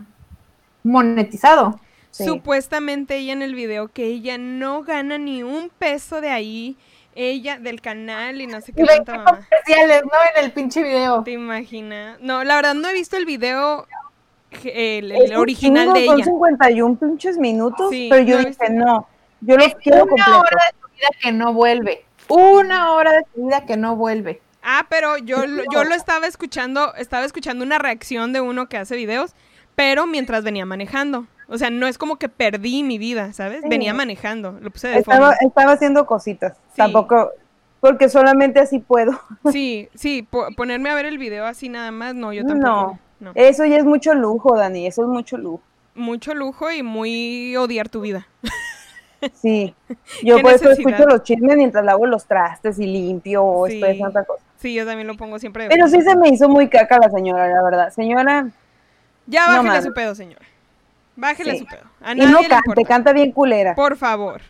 monetizado. 0.82 1.80
Sí. 2.10 2.24
Supuestamente 2.24 3.16
ella 3.16 3.32
en 3.32 3.42
el 3.42 3.54
video 3.54 3.88
que 3.88 4.04
ella 4.06 4.38
no 4.38 4.82
gana 4.82 5.18
ni 5.18 5.42
un 5.42 5.70
peso 5.78 6.20
de 6.20 6.30
ahí, 6.30 6.76
ella 7.18 7.58
del 7.58 7.80
canal 7.80 8.40
y 8.40 8.46
no 8.46 8.60
sé 8.60 8.72
qué 8.72 8.84
tanta 8.84 9.12
20 9.12 9.12
mamá. 9.12 9.24
comerciales, 9.48 10.02
¿no? 10.04 10.10
En 10.36 10.44
el 10.44 10.52
pinche 10.52 10.82
video. 10.82 11.22
¿Te 11.24 11.32
imaginas? 11.32 12.18
No, 12.20 12.44
la 12.44 12.56
verdad 12.56 12.74
no 12.74 12.88
he 12.88 12.92
visto 12.92 13.16
el 13.16 13.26
video 13.26 13.86
el, 14.64 15.12
el 15.12 15.36
original 15.36 15.84
chingo, 15.86 15.98
de 15.98 16.06
Son 16.06 16.14
ella. 16.16 16.24
51 16.24 16.96
pinches 16.98 17.36
minutos, 17.38 17.90
Sí, 17.90 18.08
pero 18.10 18.22
yo 18.24 18.40
no 18.40 18.48
dije, 18.48 18.70
no, 18.70 19.08
yo 19.40 19.56
los 19.56 19.74
quiero 19.76 20.04
Una 20.04 20.08
completo. 20.24 20.38
hora 20.40 20.62
de 20.72 20.78
tu 20.80 20.88
vida 20.94 21.08
que 21.20 21.32
no 21.32 21.52
vuelve. 21.52 22.04
Una 22.28 22.92
hora 22.92 23.12
de 23.12 23.22
tu 23.34 23.46
vida 23.46 23.64
que 23.66 23.76
no 23.76 23.96
vuelve. 23.96 24.40
Ah, 24.62 24.86
pero 24.88 25.18
yo, 25.18 25.46
lo- 25.46 25.64
yo 25.72 25.84
lo 25.84 25.94
estaba 25.94 26.26
escuchando, 26.26 26.94
estaba 26.94 27.24
escuchando 27.24 27.64
una 27.64 27.78
reacción 27.78 28.32
de 28.32 28.40
uno 28.40 28.68
que 28.68 28.76
hace 28.76 28.96
videos, 28.96 29.34
pero 29.74 30.06
mientras 30.06 30.44
venía 30.44 30.66
manejando. 30.66 31.26
O 31.48 31.56
sea, 31.58 31.70
no 31.70 31.86
es 31.86 31.96
como 31.98 32.16
que 32.16 32.28
perdí 32.28 32.82
mi 32.82 32.98
vida, 32.98 33.32
¿sabes? 33.32 33.62
Sí. 33.62 33.68
Venía 33.68 33.94
manejando, 33.94 34.58
lo 34.60 34.70
puse 34.70 34.88
de 34.88 35.02
fondo. 35.02 35.30
Estaba, 35.30 35.36
estaba 35.40 35.72
haciendo 35.72 36.04
cositas. 36.06 36.52
Sí. 36.70 36.76
Tampoco, 36.76 37.30
porque 37.80 38.08
solamente 38.08 38.60
así 38.60 38.78
puedo. 38.78 39.18
Sí, 39.50 39.88
sí, 39.94 40.26
po- 40.28 40.48
ponerme 40.56 40.90
a 40.90 40.94
ver 40.94 41.06
el 41.06 41.16
video 41.18 41.46
así 41.46 41.68
nada 41.68 41.90
más, 41.90 42.14
no, 42.14 42.32
yo 42.32 42.44
tampoco. 42.44 42.68
No. 42.70 42.98
no. 43.20 43.32
Eso 43.34 43.64
ya 43.64 43.78
es 43.78 43.84
mucho 43.84 44.14
lujo, 44.14 44.56
Dani. 44.56 44.86
Eso 44.86 45.02
es 45.02 45.08
mucho 45.08 45.38
lujo. 45.38 45.62
Mucho 45.94 46.34
lujo 46.34 46.70
y 46.70 46.82
muy 46.82 47.56
odiar 47.56 47.88
tu 47.88 48.00
vida. 48.02 48.26
Sí. 49.34 49.74
Yo 50.22 50.36
¿Qué 50.36 50.42
por 50.42 50.52
eso 50.52 50.70
escucho 50.70 51.04
los 51.04 51.24
chismes 51.24 51.56
mientras 51.56 51.84
lavo 51.84 52.06
los 52.06 52.24
trastes 52.26 52.78
y 52.78 52.86
limpio 52.86 53.44
o 53.44 53.66
Sí. 53.66 53.74
estoy 53.74 53.90
haciendo 53.90 54.10
otra 54.10 54.22
cosa. 54.24 54.44
Sí, 54.58 54.72
yo 54.74 54.86
también 54.86 55.08
lo 55.08 55.16
pongo 55.16 55.40
siempre 55.40 55.64
de 55.64 55.70
Pero 55.70 55.88
sí 55.88 56.00
se 56.02 56.14
me 56.14 56.28
hizo 56.28 56.48
muy 56.48 56.68
caca 56.68 56.98
la 57.02 57.10
señora, 57.10 57.48
la 57.48 57.60
verdad. 57.64 57.90
Señora, 57.90 58.48
Ya 59.26 59.40
no 59.40 59.52
bájele 59.54 59.68
mames. 59.70 59.84
su 59.86 59.92
pedo, 59.92 60.14
señora. 60.14 60.46
Bájele 61.20 61.52
Sí. 61.52 61.58
su 61.58 61.66
pedo. 61.66 61.82
A 62.00 62.12
y 62.12 62.20
no 62.26 62.38
cante, 62.48 62.84
canta 62.84 63.12
bien 63.12 63.32
culera. 63.32 63.74
Por 63.74 63.96
favor. 63.96 64.40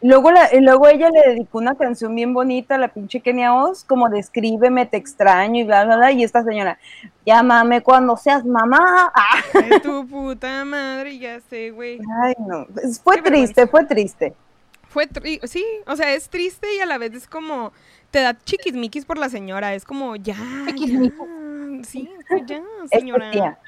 Luego, 0.00 0.30
la, 0.32 0.48
luego 0.60 0.86
ella 0.88 1.08
le 1.08 1.20
dedicó 1.30 1.58
una 1.58 1.76
canción 1.76 2.14
bien 2.14 2.34
bonita 2.34 2.74
a 2.74 2.78
la 2.78 2.88
pinche 2.88 3.20
Kenia 3.20 3.54
Oz, 3.54 3.84
como 3.84 4.08
de 4.10 4.18
escríbeme, 4.18 4.84
te 4.84 4.96
extraño 4.98 5.60
y 5.60 5.64
bla, 5.64 5.84
bla, 5.84 5.96
bla. 5.96 6.12
Y 6.12 6.22
esta 6.24 6.42
señora, 6.44 6.78
llámame 7.24 7.82
cuando 7.82 8.16
seas 8.16 8.44
mamá. 8.44 9.12
Ah, 9.54 9.80
tu 9.82 10.06
puta 10.06 10.64
madre, 10.64 11.18
ya 11.18 11.40
sé, 11.40 11.70
güey. 11.70 11.98
Ay, 12.22 12.34
no. 12.38 12.66
Fue 13.02 13.16
Qué 13.16 13.22
triste, 13.22 13.62
vergüenza. 13.62 13.66
fue 13.68 13.84
triste. 13.86 14.34
Fue 14.88 15.08
tri- 15.08 15.40
sí, 15.46 15.64
o 15.86 15.96
sea, 15.96 16.12
es 16.12 16.28
triste 16.28 16.66
y 16.76 16.80
a 16.80 16.86
la 16.86 16.98
vez 16.98 17.14
es 17.14 17.26
como 17.26 17.72
te 18.10 18.20
da 18.20 18.36
chiquismiquis 18.44 19.04
por 19.06 19.18
la 19.18 19.28
señora, 19.28 19.74
es 19.74 19.84
como 19.84 20.16
ya, 20.16 20.36
ya. 20.76 21.10
Sí, 21.82 22.08
ya, 22.46 22.62
señora. 22.92 23.30
tía. 23.30 23.58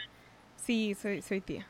Sí, 0.64 0.94
soy 1.00 1.22
soy 1.22 1.40
tía. 1.40 1.66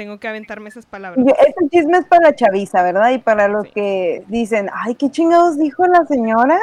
Tengo 0.00 0.18
que 0.18 0.28
aventarme 0.28 0.70
esas 0.70 0.86
palabras. 0.86 1.22
Este 1.46 1.68
chisme 1.68 1.98
es 1.98 2.06
para 2.06 2.30
la 2.30 2.34
chaviza, 2.34 2.82
¿verdad? 2.82 3.10
Y 3.10 3.18
para 3.18 3.48
los 3.48 3.64
Sí. 3.66 3.72
que 3.74 4.24
dicen, 4.28 4.70
ay, 4.72 4.94
¿qué 4.94 5.10
chingados 5.10 5.58
dijo 5.58 5.86
la 5.86 6.06
señora? 6.06 6.58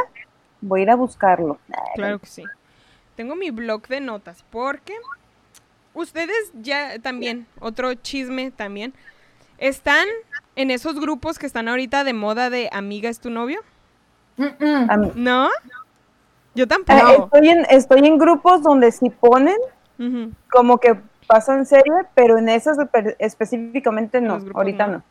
Voy 0.60 0.80
a 0.80 0.84
ir 0.84 0.90
a 0.90 0.96
buscarlo. 0.96 1.60
Claro 1.94 2.18
que 2.18 2.26
sí. 2.26 2.44
Tengo 3.16 3.36
mi 3.36 3.52
blog 3.52 3.88
de 3.90 4.02
notas 4.02 4.44
porque 4.50 4.96
ustedes 5.94 6.52
ya 6.64 6.98
también, 6.98 7.46
otro 7.60 7.94
chisme 7.94 8.50
también, 8.50 8.96
están 9.60 10.08
en 10.56 10.72
esos 10.72 11.00
grupos 11.00 11.38
que 11.38 11.46
están 11.46 11.68
ahorita 11.68 12.04
de 12.04 12.14
moda 12.14 12.50
de 12.50 12.70
amiga 12.74 13.08
es 13.08 13.20
tu 13.20 13.30
novio, 13.30 13.60
Mm-mm. 14.40 14.90
A 14.90 14.98
mí- 14.98 15.12
¿no? 15.14 15.50
Yo 16.56 16.64
Ah, 16.64 16.68
tampoco. 16.68 17.26
estoy, 17.26 17.50
en, 17.50 17.68
estoy 17.70 18.00
en 18.08 18.18
grupos 18.18 18.64
donde 18.64 18.92
sí 18.92 19.12
ponen 19.12 19.58
como 20.50 20.80
que 20.80 20.96
pasan 21.28 21.66
serie, 21.66 21.94
pero 22.16 22.38
en 22.38 22.50
esas 22.50 22.78
espe- 22.78 23.16
específicamente 23.20 24.18
En 24.20 24.26
no, 24.28 24.40
ahorita 24.56 24.88
no. 24.88 24.94
no. 24.98 25.04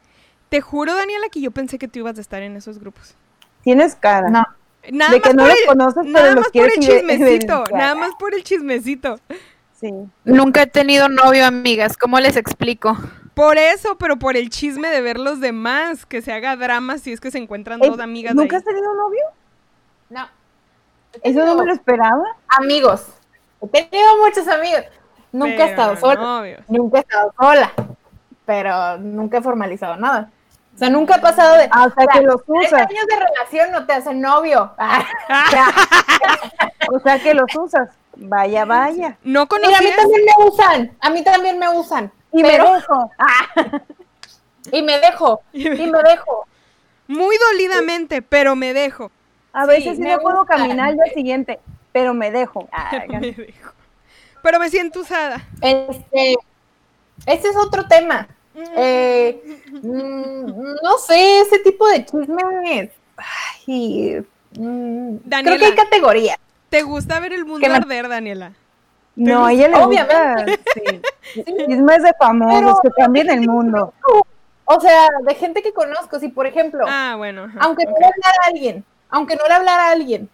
Te 0.49 0.61
juro, 0.61 0.95
Daniela, 0.95 1.29
que 1.31 1.41
yo 1.41 1.51
pensé 1.51 1.79
que 1.79 1.89
tú 1.89 1.99
ibas 2.01 2.19
a 2.19 2.21
estar 2.21 2.43
en 2.43 2.57
esos 2.57 2.79
grupos. 2.79 3.15
Tienes 3.63 3.95
cara. 3.95 4.29
No. 4.31 4.45
Nada 4.93 5.13
De 5.13 5.21
que 5.21 5.35
más 5.35 5.37
no 5.37 5.43
por 5.43 5.49
los 5.51 5.61
el- 5.61 5.67
conoces, 5.67 5.95
pero 6.05 6.11
nada 6.13 6.27
los 6.29 6.37
más 6.37 6.49
por 6.53 6.65
el 6.65 6.73
chismecito, 6.79 7.65
nada 7.73 7.95
más 7.97 8.11
por 8.19 8.35
el 8.35 8.45
chismecito. 8.45 9.19
Sí. 9.81 9.93
Nunca 10.25 10.63
he 10.63 10.67
tenido 10.67 11.09
novio, 11.09 11.45
amigas. 11.45 11.97
¿Cómo 11.97 12.19
les 12.21 12.37
explico? 12.37 12.97
Por 13.35 13.59
eso, 13.59 13.99
pero 13.99 14.17
por 14.19 14.37
el 14.37 14.49
chisme 14.49 14.89
de 14.89 15.01
ver 15.03 15.19
los 15.19 15.41
demás, 15.41 16.07
que 16.07 16.23
se 16.23 16.33
haga 16.33 16.57
drama 16.57 16.97
si 16.99 17.13
es 17.13 17.21
que 17.21 17.31
se 17.31 17.39
encuentran 17.39 17.83
Eh, 17.83 17.89
dos 17.91 17.99
amigas 18.01 18.35
de 18.35 18.41
¿Nunca 18.41 18.57
ahí. 18.57 18.59
has 18.61 18.65
tenido 18.65 18.95
novio? 18.95 19.25
No. 20.09 20.27
Eso 21.23 21.45
no 21.45 21.57
me 21.57 21.67
lo 21.67 21.73
esperaba. 21.75 22.25
Amigos. 22.49 23.07
He 23.61 23.67
tenido 23.85 24.17
muchos 24.25 24.47
amigos. 24.49 24.83
Nunca 25.39 25.65
he 25.67 25.71
estado 25.71 25.97
sola. 25.97 26.21
novios. 26.21 26.61
Nunca 26.69 26.99
he 26.99 27.01
estado 27.01 27.33
sola. 27.39 27.73
Pero 28.45 28.99
nunca 28.99 29.39
he 29.39 29.43
formalizado 29.43 29.97
nada. 29.97 30.31
O 30.75 30.79
sea, 30.79 30.91
nunca 30.91 31.17
he 31.17 31.21
pasado 31.21 31.57
de. 31.57 31.69
Ah, 31.73 31.87
o 31.87 31.95
sea, 31.95 32.07
que 32.07 32.21
los 32.23 32.45
Tres 32.45 32.69
usas. 32.73 32.81
años 32.89 33.07
de 33.07 33.17
relación 33.17 33.73
no 33.73 33.87
te 33.87 33.93
hacen 33.95 34.21
novio. 34.21 34.73
Ah, 34.79 35.05
O 36.93 37.01
sea, 37.01 37.19
que 37.19 37.35
los 37.35 37.55
usas. 37.57 37.89
Vaya, 38.17 38.65
vaya. 38.65 39.17
¿No 39.25 39.47
Mira, 39.51 39.79
a 39.79 39.81
mí 39.83 39.91
conocías? 39.91 39.97
también 39.97 40.23
me 40.25 40.45
usan. 40.47 40.97
A 41.01 41.11
mí 41.11 41.25
también 41.25 41.59
me 41.59 41.69
usan. 41.71 42.13
Y 42.33 42.43
pero, 42.43 42.65
me 42.71 42.75
dejo. 42.77 43.11
Ah, 43.19 43.81
y 44.73 44.83
me 44.83 44.99
dejo. 45.01 45.41
Y 45.53 45.69
me 45.69 46.03
dejo. 46.03 46.47
Muy 47.09 47.37
dolidamente, 47.51 48.21
pero 48.23 48.57
me 48.57 48.73
dejo. 48.75 49.11
a 49.53 49.65
veces 49.67 49.97
sí 49.97 50.03
me 50.03 50.13
no 50.13 50.19
puedo 50.19 50.45
caminar 50.45 50.89
al 50.89 50.95
día 50.97 51.13
siguiente, 51.15 51.59
pero 51.93 52.15
me 52.15 52.31
dejo. 52.31 52.69
Me 53.09 53.33
dejo. 53.33 53.71
Pero 54.47 54.61
me 54.61 54.71
siento 54.71 55.01
usada. 55.01 55.43
Este. 55.61 56.37
Ese 57.27 57.49
es 57.49 57.57
otro 57.57 57.85
tema. 57.89 58.29
Eh, 58.77 59.43
mm, 59.83 60.47
no 60.85 60.99
sé, 61.05 61.41
ese 61.41 61.59
tipo 61.59 61.85
de 61.89 62.05
chismes. 62.05 62.91
Ay, 63.17 64.25
mm, 64.57 65.17
creo 65.43 65.59
que 65.59 65.65
hay 65.65 65.75
categorías. 65.75 66.37
¿Te 66.71 66.83
gusta 66.83 67.19
ver 67.19 67.33
el 67.33 67.45
mundo 67.45 67.67
me- 67.67 67.75
arder, 67.75 68.09
Daniela? 68.09 68.53
No, 69.17 69.49
ella 69.49 69.67
le 69.67 69.77
Obviamente. 69.83 70.53
gusta. 70.53 71.03
Sí. 71.35 71.43
Chismes 71.67 72.03
de 72.05 72.13
famosos 72.17 72.79
que 72.85 72.91
cambian 72.97 73.29
el 73.31 73.49
mundo. 73.49 73.93
O 74.69 74.81
sea, 74.81 75.09
de 75.25 75.35
gente 75.37 75.63
que 75.63 75.73
conozco, 75.73 76.19
si 76.21 76.27
por 76.29 76.47
ejemplo, 76.47 76.85
Ah, 76.89 77.15
bueno. 77.17 77.45
ajá, 77.45 77.59
aunque 77.63 77.85
no 77.85 77.93
ok. 77.93 77.99
le 78.01 78.07
hablara 78.07 78.37
a 78.45 78.49
alguien, 78.49 78.85
aunque 79.11 79.37
no 79.37 79.47
le 79.47 79.55
hablara 79.55 79.87
a 79.89 79.91
alguien, 79.93 80.29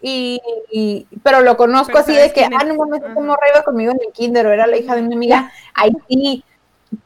Y, 0.00 0.40
y- 0.70 1.06
pero 1.22 1.40
lo 1.42 1.56
conozco 1.56 1.92
Pero 1.92 2.00
así 2.00 2.12
de 2.14 2.32
que, 2.32 2.44
ah, 2.44 2.64
no 2.64 2.74
mames, 2.74 3.00
Ajá. 3.02 3.08
esta 3.10 3.20
morra 3.20 3.48
iba 3.52 3.62
conmigo 3.62 3.92
en 3.92 4.00
el 4.06 4.12
kinder, 4.12 4.46
o 4.46 4.50
era 4.52 4.66
la 4.66 4.76
hija 4.76 4.94
de 4.96 5.02
una 5.02 5.14
amiga, 5.16 5.52
ahí 5.74 5.92
sí, 6.08 6.44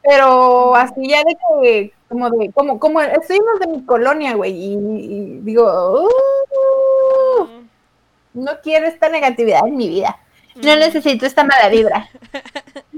pero 0.03 0.75
así 0.75 1.07
ya 1.07 1.19
de 1.23 1.35
que, 1.61 1.93
como 2.09 2.29
de, 2.29 2.51
como, 2.51 2.79
como, 2.79 3.01
estuvimos 3.01 3.59
de 3.59 3.67
mi 3.67 3.85
colonia, 3.85 4.33
güey, 4.35 4.51
y, 4.53 4.73
y 4.73 5.39
digo, 5.43 6.03
"Uh, 6.03 7.47
no 8.33 8.51
quiero 8.61 8.87
esta 8.87 9.09
negatividad 9.09 9.67
en 9.67 9.77
mi 9.77 9.89
vida, 9.89 10.17
no 10.55 10.75
necesito 10.75 11.25
esta 11.25 11.43
mala 11.43 11.69
vibra. 11.69 12.09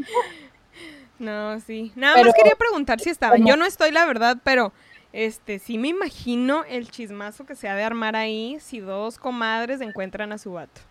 No, 1.19 1.59
sí. 1.59 1.91
Nada 1.95 2.13
Pero- 2.15 2.27
más 2.27 2.35
quería 2.35 2.55
preguntar 2.55 2.99
si 3.01 3.09
estaban. 3.09 3.39
¿Cómo? 3.39 3.49
Yo 3.49 3.57
no 3.57 3.65
estoy, 3.65 3.91
la 3.91 4.05
verdad, 4.05 4.37
pero 4.43 4.71
este 5.11 5.59
sí 5.59 5.77
me 5.77 5.87
imagino 5.87 6.63
el 6.65 6.91
chismazo 6.91 7.45
que 7.45 7.55
se 7.55 7.67
ha 7.67 7.75
de 7.75 7.83
armar 7.83 8.15
ahí 8.15 8.57
si 8.59 8.79
dos 8.79 9.17
comadres 9.17 9.81
encuentran 9.81 10.31
a 10.31 10.37
su 10.37 10.53
vato. 10.53 10.81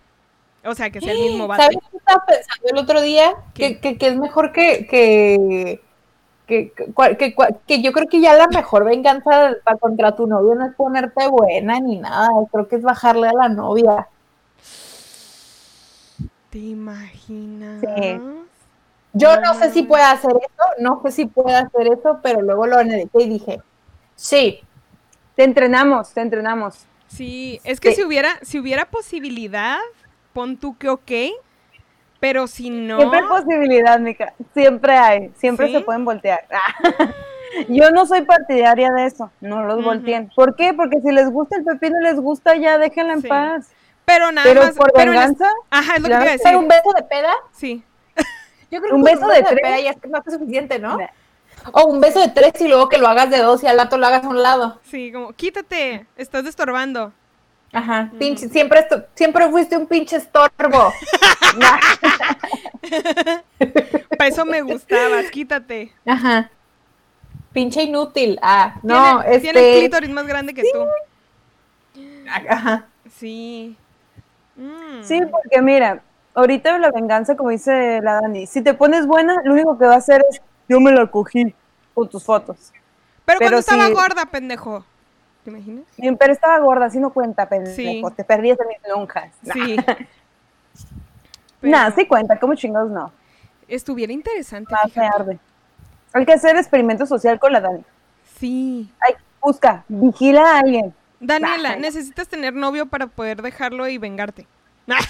O 0.64 0.74
sea, 0.74 0.90
que 0.90 1.00
sea 1.00 1.12
el 1.12 1.20
mismo 1.20 1.46
vato. 1.48 1.62
¿Sabes 1.62 1.78
qué 1.90 1.96
estaba 1.96 2.24
pensando 2.26 2.68
el 2.70 2.78
otro 2.78 3.00
día? 3.00 3.34
Que, 3.54 3.78
que, 3.78 3.96
que 3.96 4.08
es 4.08 4.16
mejor 4.16 4.52
que, 4.52 4.86
que, 4.86 5.80
que, 6.46 6.72
que, 7.66 7.82
yo 7.82 7.92
creo 7.92 8.08
que 8.08 8.20
ya 8.20 8.34
la 8.34 8.48
mejor 8.48 8.84
venganza 8.84 9.52
para 9.64 9.78
contra 9.78 10.16
tu 10.16 10.26
novio 10.26 10.54
no 10.54 10.66
es 10.66 10.74
ponerte 10.74 11.28
buena 11.28 11.78
ni 11.78 11.98
nada, 11.98 12.28
creo 12.50 12.68
que 12.68 12.76
es 12.76 12.82
bajarle 12.82 13.28
a 13.28 13.34
la 13.34 13.48
novia. 13.48 14.08
¿Te 16.50 16.58
imaginas? 16.58 17.80
Sí. 17.80 18.20
Yo 19.12 19.40
no 19.40 19.54
sé 19.54 19.70
si 19.70 19.82
pueda 19.82 20.10
hacer 20.10 20.32
eso, 20.36 20.64
no 20.80 21.00
sé 21.02 21.12
si 21.12 21.26
pueda 21.26 21.60
hacer 21.60 21.88
eso, 21.88 22.20
pero 22.22 22.40
luego 22.40 22.66
lo 22.66 22.78
analizé 22.78 23.22
y 23.22 23.28
dije, 23.28 23.60
sí, 24.18 24.60
Te 25.36 25.44
entrenamos, 25.44 26.12
te 26.12 26.20
entrenamos. 26.20 26.84
Sí, 27.06 27.60
es 27.62 27.78
que 27.78 27.90
Sí. 27.90 27.96
si 27.96 28.04
hubiera, 28.04 28.40
si 28.42 28.58
hubiera 28.58 28.86
posibilidad, 28.86 29.78
pon 30.32 30.56
tú 30.56 30.76
que 30.76 30.88
ok, 30.88 31.12
pero 32.18 32.48
si 32.48 32.70
no, 32.70 32.96
Siempre 32.98 33.20
hay 33.20 33.26
posibilidad, 33.28 34.00
Mica. 34.00 34.34
Siempre 34.52 34.92
hay. 34.96 35.30
Siempre 35.36 35.68
¿Sí? 35.68 35.74
se 35.74 35.80
pueden 35.82 36.04
voltear. 36.04 36.44
Yo 37.68 37.90
no 37.92 38.04
soy 38.06 38.22
partidaria 38.22 38.90
de 38.90 39.06
eso. 39.06 39.30
No 39.40 39.62
los 39.64 39.84
volteen. 39.84 40.28
¿Por 40.34 40.56
qué? 40.56 40.74
Porque 40.74 41.00
si 41.00 41.12
les 41.12 41.30
gusta 41.30 41.56
el 41.56 41.64
pepino, 41.64 42.00
les 42.00 42.16
gusta, 42.20 42.56
ya 42.56 42.76
déjenla 42.76 43.12
en 43.14 43.22
Sí. 43.22 43.28
paz. 43.28 43.70
pero 44.04 44.32
nada 44.32 44.48
Pero 44.48 44.62
más, 44.62 44.74
por 44.74 44.92
pero 44.92 45.12
en 45.12 45.18
ajá, 45.18 45.96
es 45.96 46.02
lo 46.02 46.08
que 46.08 46.14
te 46.14 46.20
iba 46.22 46.22
a 46.22 46.24
pero 46.24 46.32
decir. 46.32 46.56
un 46.56 46.66
beso 46.68 46.92
de 46.96 47.02
peda, 47.04 47.32
Sí, 47.52 47.84
yo 48.70 48.80
creo 48.80 48.90
que 48.90 48.92
Un 48.94 49.02
beso 49.02 49.28
de 49.28 49.42
peda 49.44 49.80
ya 49.80 49.90
es 49.90 50.10
más 50.10 50.24
que 50.24 50.30
suficiente, 50.32 50.78
¿no? 50.80 50.96
Nah. 50.96 51.06
O 51.72 51.86
un 51.86 52.00
beso 52.00 52.20
de 52.20 52.28
tres 52.28 52.52
y 52.60 52.68
luego 52.68 52.88
que 52.88 52.98
lo 52.98 53.08
hagas 53.08 53.30
de 53.30 53.38
dos 53.38 53.62
y 53.62 53.66
al 53.66 53.78
rato 53.78 53.98
lo 53.98 54.06
hagas 54.06 54.24
a 54.24 54.28
un 54.28 54.42
lado. 54.42 54.80
sí, 54.84 55.12
como 55.12 55.32
quítate, 55.32 56.06
estás 56.16 56.46
estorbando. 56.46 57.12
Ajá, 57.72 58.10
pinche, 58.18 58.48
siempre, 58.48 58.80
esto- 58.80 59.04
siempre 59.14 59.48
fuiste 59.50 59.76
un 59.76 59.86
pinche 59.86 60.16
estorbo. 60.16 60.92
Para 64.16 64.28
eso 64.28 64.44
me 64.44 64.62
gustabas, 64.62 65.30
quítate. 65.30 65.92
Ajá. 66.06 66.50
Pinche 67.52 67.82
inútil. 67.82 68.38
Ah, 68.42 68.74
no, 68.82 69.20
tiene, 69.20 69.36
este. 69.36 69.40
tiene 69.52 69.72
el 69.74 69.78
clítoris 69.80 70.10
más 70.10 70.26
grande 70.26 70.54
que 70.54 70.62
tú. 70.62 72.02
Ajá. 72.48 72.86
Sí. 73.16 73.76
Mm. 74.56 75.02
Sí, 75.02 75.20
porque 75.30 75.62
mira, 75.62 76.02
ahorita 76.34 76.78
la 76.78 76.90
venganza, 76.90 77.36
como 77.36 77.50
dice 77.50 78.00
la 78.02 78.20
Dani, 78.20 78.46
si 78.46 78.62
te 78.62 78.74
pones 78.74 79.06
buena, 79.06 79.36
lo 79.44 79.52
único 79.52 79.78
que 79.78 79.86
va 79.86 79.94
a 79.94 79.98
hacer 79.98 80.24
es, 80.30 80.40
yo 80.68 80.80
me 80.80 80.92
la 80.92 81.06
cogí 81.06 81.54
con 81.94 82.08
tus 82.08 82.24
fotos. 82.24 82.72
pero, 83.24 83.38
cuando 83.40 83.58
estaba 83.58 83.88
gorda, 83.88 84.26
pendejo. 84.26 84.84
¿Te 85.44 85.50
imaginas? 85.50 85.84
Bien, 85.96 86.16
Pero 86.16 86.32
estaba 86.32 86.58
gorda, 86.58 86.86
así 86.86 86.98
no 86.98 87.10
cuenta, 87.10 87.48
pendejo. 87.48 87.76
Sí. 87.76 88.02
Te 88.16 88.24
perdías 88.24 88.58
en 88.60 88.68
mis 88.68 88.78
lonjas. 88.88 89.32
Nah. 89.42 89.54
Sí. 89.54 89.76
Nah, 91.60 91.84
Pero 91.90 91.96
sí 91.96 92.06
cuenta, 92.06 92.38
como 92.38 92.54
chingados 92.54 92.90
no. 92.90 93.10
Estuviera 93.66 94.12
interesante, 94.12 94.72
Más 94.72 94.84
me 94.84 94.90
fíjate. 94.90 95.14
arde. 95.14 95.38
Hay 96.12 96.24
que 96.24 96.32
hacer 96.32 96.56
experimento 96.56 97.04
social 97.04 97.38
con 97.40 97.52
la 97.52 97.60
Dani. 97.60 97.84
Sí. 98.38 98.90
Ay, 99.00 99.14
busca, 99.40 99.84
vigila 99.88 100.56
a 100.56 100.58
alguien. 100.60 100.94
Daniela, 101.20 101.76
necesitas 101.76 102.28
tener 102.28 102.54
novio 102.54 102.86
para 102.86 103.08
poder 103.08 103.42
dejarlo 103.42 103.88
y 103.88 103.98
vengarte. 103.98 104.46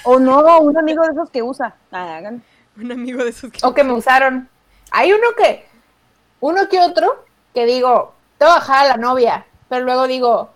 O 0.05 0.19
no, 0.19 0.61
un 0.61 0.77
amigo 0.77 1.05
de 1.05 1.13
esos 1.13 1.31
que 1.31 1.43
usa. 1.43 1.75
Ah, 1.93 2.17
hagan. 2.17 2.43
Un 2.77 2.91
amigo 2.91 3.23
de 3.23 3.31
esos 3.31 3.53
que... 3.53 3.59
O 3.63 3.75
que 3.75 3.85
me 3.85 3.93
usaron. 3.93 4.49
Hay 4.91 5.13
uno 5.13 5.29
que, 5.37 5.67
uno 6.41 6.69
que 6.69 6.81
otro, 6.81 7.25
que 7.55 7.67
digo, 7.67 8.15
te 8.39 8.45
voy 8.45 8.53
a 8.53 8.59
bajar 8.59 8.87
a 8.87 8.89
la 8.91 8.97
novia, 8.97 9.47
pero 9.69 9.85
luego 9.85 10.07
digo, 10.07 10.51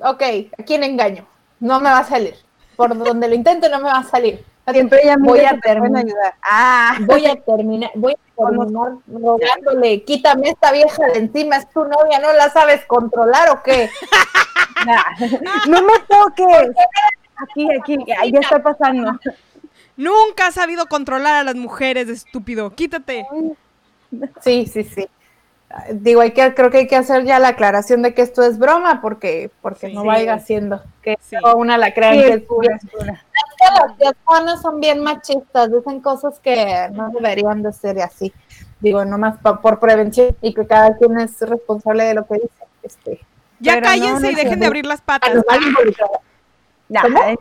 ok, 0.00 0.22
¿a 0.58 0.62
quién 0.64 0.84
engaño? 0.84 1.26
No 1.60 1.80
me 1.80 1.90
va 1.90 1.98
a 1.98 2.04
salir. 2.04 2.34
Por 2.76 2.96
donde 2.96 3.28
lo 3.28 3.34
intente 3.34 3.68
no 3.68 3.78
me 3.78 3.90
va 3.90 3.98
a 3.98 4.04
salir. 4.04 4.44
Siempre 4.70 5.10
amigos 5.10 5.38
Voy 5.38 5.46
a 5.46 5.58
terminar. 5.58 6.04
Ah, 6.42 6.98
Voy 7.00 7.26
a 7.26 7.36
terminar, 7.36 7.90
voy 7.94 8.12
a 8.12 8.36
terminar 8.36 8.92
rogándole, 9.06 10.04
quítame 10.04 10.50
esta 10.50 10.72
vieja 10.72 11.06
de 11.06 11.20
encima, 11.20 11.56
es 11.56 11.68
tu 11.70 11.84
novia, 11.84 12.18
¿no 12.18 12.32
la 12.34 12.50
sabes 12.50 12.84
controlar 12.84 13.48
o 13.50 13.62
qué? 13.62 13.90
no 15.68 15.82
me 15.82 15.92
toques. 16.08 16.70
Aquí, 17.36 17.68
aquí, 17.72 17.96
ahí 18.18 18.32
ya 18.32 18.40
está 18.40 18.62
pasando. 18.62 19.18
Nunca 19.98 20.46
has 20.46 20.54
sabido 20.54 20.86
controlar 20.86 21.34
a 21.34 21.44
las 21.44 21.56
mujeres, 21.56 22.08
estúpido. 22.08 22.70
Quítate. 22.70 23.26
Sí, 24.40 24.66
sí, 24.72 24.84
sí. 24.84 25.06
Digo, 25.92 26.22
hay 26.22 26.30
que, 26.30 26.54
creo 26.54 26.70
que 26.70 26.78
hay 26.78 26.86
que 26.86 26.96
hacer 26.96 27.24
ya 27.24 27.38
la 27.38 27.48
aclaración 27.48 28.00
de 28.00 28.14
que 28.14 28.22
esto 28.22 28.42
es 28.42 28.58
broma, 28.58 29.02
porque, 29.02 29.50
porque 29.60 29.88
Sí. 29.88 29.92
no 29.94 30.04
vaya 30.04 30.32
haciendo 30.34 30.82
que 31.02 31.18
Sí. 31.20 31.36
una 31.56 31.76
la 31.76 31.92
crea 31.92 32.12
Sí, 32.12 32.20
que 32.20 32.28
es 32.28 32.36
es 32.36 32.42
pura, 32.44 32.76
es 32.76 32.90
pura. 32.90 33.12
Es 33.12 33.54
que 33.98 34.04
las 34.06 34.14
hermanas 34.16 34.62
son 34.62 34.80
bien 34.80 35.02
machistas, 35.02 35.70
dicen 35.70 36.00
cosas 36.00 36.38
que 36.40 36.88
no 36.92 37.10
deberían 37.10 37.62
de 37.62 37.72
ser 37.74 38.00
así. 38.00 38.32
Digo, 38.80 39.04
nomás 39.04 39.36
pa- 39.42 39.60
por 39.60 39.78
prevención 39.80 40.34
y 40.40 40.54
que 40.54 40.66
cada 40.66 40.96
quien 40.96 41.18
es 41.20 41.38
responsable 41.40 42.04
de 42.04 42.14
lo 42.14 42.24
que 42.26 42.34
dice. 42.34 42.48
Este, 42.82 43.20
Ya 43.58 43.74
no, 43.76 43.82
cállense 43.82 44.22
no 44.22 44.30
y 44.30 44.34
dejen 44.36 44.60
de 44.60 44.66
abrir 44.66 44.86
las 44.86 45.00
a 45.00 45.04
patas. 45.04 45.34
los. 45.34 45.44
Eh, 46.90 47.36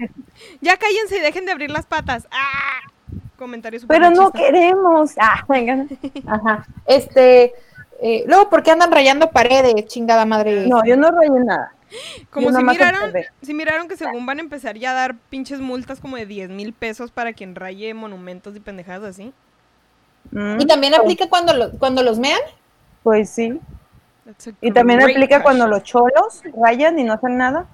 Ya 0.62 0.77
cállense 0.77 1.18
y 1.18 1.22
dejen 1.22 1.46
de 1.46 1.51
abrir 1.51 1.72
las 1.72 1.86
patas. 1.86 2.27
¡Ah! 2.32 2.89
Comentarios 3.38 3.84
súper 3.84 4.00
Pero 4.00 4.12
no 4.12 4.32
queremos. 4.32 5.13
Ah, 5.20 5.46
venga. 5.48 5.86
Ajá. 6.27 6.66
Este, 6.86 7.54
eh, 8.01 8.24
luego, 8.27 8.50
¿por 8.50 8.63
qué 8.63 8.72
andan 8.72 8.92
rayando 8.92 9.30
paredes, 9.32 9.86
chingada 9.86 10.25
madre? 10.25 10.68
No, 10.68 10.84
yo 10.86 10.98
no 10.98 11.12
rayé 11.12 11.39
nada. 11.46 11.74
Como 12.32 12.50
Yo 12.51 12.58
si 12.58 12.63
miraron, 12.63 12.96
observé. 13.04 13.27
si 13.42 13.54
miraron 13.54 13.88
que 13.88 13.96
según 13.96 14.25
van 14.25 14.39
a 14.39 14.42
empezar 14.42 14.75
ya 14.77 14.92
a 14.92 14.94
dar 14.94 15.16
pinches 15.30 15.62
multas 15.62 16.01
como 16.01 16.18
de 16.18 16.25
10 16.25 16.50
mil 16.50 16.74
pesos 16.74 17.12
para 17.12 17.32
quien 17.32 17.56
raye 17.56 17.94
monumentos 17.94 18.56
y 18.56 18.60
pendejadas 18.60 19.12
así. 19.12 19.32
Mm, 20.32 20.60
¿Y 20.60 20.66
también 20.66 20.96
aplica 20.96 21.30
cuando, 21.30 21.54
lo- 21.54 21.72
cuando 21.80 22.04
los 22.04 22.20
mean? 22.20 22.39
Pues 23.04 23.30
sí. 23.30 23.58
Y 24.60 24.72
también 24.72 25.01
aplica 25.01 25.42
cuando 25.42 25.68
los 25.68 25.84
cholos 25.84 26.44
rayan 26.62 27.00
y 27.00 27.06
no 27.06 27.13
hacen 27.13 27.38
nada. 27.38 27.68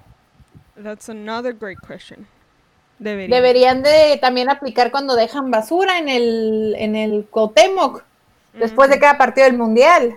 That's 0.76 1.08
another 1.08 1.52
great 1.52 1.78
question. 1.80 2.26
Debería. 2.98 3.36
Deberían 3.36 3.82
de 3.82 4.18
también 4.20 4.48
aplicar 4.50 4.90
cuando 4.90 5.14
dejan 5.16 5.50
basura 5.50 5.98
en 5.98 6.08
el, 6.08 6.74
en 6.78 6.96
el 6.96 7.26
Cuauhtémoc, 7.26 8.04
después 8.54 8.88
de 8.90 8.98
cada 8.98 9.18
partido 9.18 9.46
del 9.46 9.58
Mundial. 9.58 10.16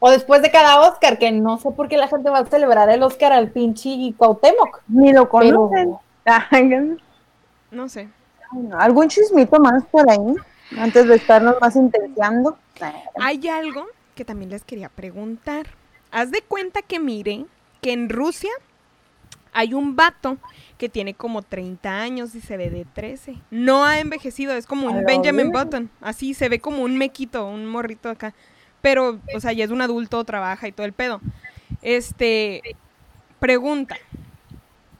O 0.00 0.10
después 0.10 0.42
de 0.42 0.50
cada 0.50 0.80
Oscar, 0.80 1.18
que 1.18 1.30
no 1.30 1.58
sé 1.58 1.70
por 1.70 1.88
qué 1.88 1.96
la 1.96 2.08
gente 2.08 2.28
va 2.28 2.40
a 2.40 2.46
celebrar 2.46 2.88
el 2.90 3.02
Oscar 3.02 3.32
al 3.32 3.50
pinche 3.50 4.12
Cuauhtémoc. 4.16 4.82
Ni 4.88 5.12
lo 5.12 5.28
conocen. 5.28 5.96
No 7.70 7.88
sé. 7.88 8.08
¿Algún 8.78 9.08
chismito 9.08 9.58
más 9.60 9.84
por 9.86 10.10
ahí? 10.10 10.34
Antes 10.78 11.06
de 11.06 11.14
estarnos 11.16 11.56
más 11.60 11.76
intenciando. 11.76 12.58
Hay 13.20 13.48
algo 13.48 13.86
que 14.14 14.24
también 14.24 14.50
les 14.50 14.64
quería 14.64 14.88
preguntar. 14.88 15.68
Haz 16.10 16.30
de 16.30 16.42
cuenta 16.42 16.82
que 16.82 16.98
mire 16.98 17.46
que 17.80 17.92
en 17.92 18.08
Rusia 18.08 18.50
hay 19.58 19.74
un 19.74 19.96
vato 19.96 20.38
que 20.78 20.88
tiene 20.88 21.14
como 21.14 21.42
30 21.42 21.90
años 22.00 22.32
y 22.36 22.40
se 22.40 22.56
ve 22.56 22.70
de 22.70 22.84
13. 22.84 23.34
No 23.50 23.84
ha 23.84 23.98
envejecido, 23.98 24.54
es 24.54 24.66
como 24.66 24.86
un 24.86 25.04
Benjamin. 25.04 25.50
Button. 25.50 25.90
Así 26.00 26.32
se 26.32 26.48
ve 26.48 26.60
como 26.60 26.84
un 26.84 26.96
mequito, 26.96 27.44
un 27.44 27.66
morrito 27.66 28.08
acá. 28.08 28.34
Pero, 28.82 29.18
o 29.34 29.40
sea, 29.40 29.52
ya 29.52 29.64
es 29.64 29.72
un 29.72 29.82
adulto, 29.82 30.22
trabaja 30.22 30.68
y 30.68 30.72
todo 30.72 30.86
el 30.86 30.92
pedo. 30.92 31.20
Este, 31.82 32.62
pregunta. 33.40 33.96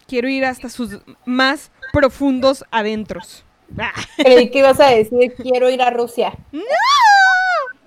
Quiero 0.08 0.28
ir 0.28 0.44
hasta 0.44 0.68
sus 0.70 0.98
más 1.24 1.70
profundos 1.92 2.64
adentros. 2.72 3.44
Creí 4.16 4.50
que 4.50 4.58
ibas 4.58 4.80
a 4.80 4.86
decir, 4.86 5.34
quiero 5.36 5.68
ir 5.68 5.82
a 5.82 5.90
Rusia 5.90 6.32
¡No! 6.50 6.62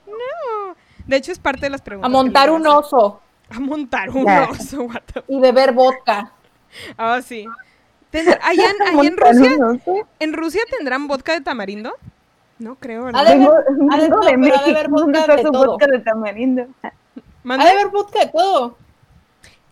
¡No! 0.07 0.75
De 1.07 1.17
hecho, 1.17 1.31
es 1.33 1.39
parte 1.39 1.61
de 1.61 1.71
las 1.71 1.81
preguntas. 1.81 2.07
a 2.07 2.11
montar 2.11 2.49
un 2.51 2.65
oso 2.67 3.19
A 3.49 3.59
montar 3.59 4.09
un 4.11 4.29
oso, 4.29 4.83
what 4.83 5.01
the- 5.13 5.23
y 5.27 5.39
beber 5.39 5.73
vodka. 5.73 6.31
Ah, 6.97 7.21
sí. 7.21 7.45
Tendrá- 8.11 8.39
Allá, 8.43 8.63
en, 8.71 8.97
allá 8.99 9.07
en 9.09 9.17
Rusia. 9.85 10.05
¿en 10.19 10.33
Rusia 10.33 10.61
tendrán 10.69 11.07
vodka 11.07 11.33
de 11.33 11.41
tamarindo? 11.41 11.93
No 12.59 12.75
creo, 12.75 13.03
Ha 13.03 13.05
¿verdad? 13.05 13.25
de 13.25 13.37
Vengo, 13.37 13.51
haber- 13.53 13.65
ha 13.67 13.97
de- 13.97 14.09
no, 14.09 14.17
haber 14.17 14.89
¿Dónde 14.89 15.19
vodka 15.19 15.35
de 15.35 15.41
su 15.43 15.51
todo. 15.51 15.65
vodka 15.71 15.87
de 15.87 15.99
tamarindo? 15.99 16.67
Ha 16.83 17.57
de 17.57 17.69
haber 17.69 17.87
vodka 17.87 18.19
de 18.19 18.27
todo. 18.31 18.77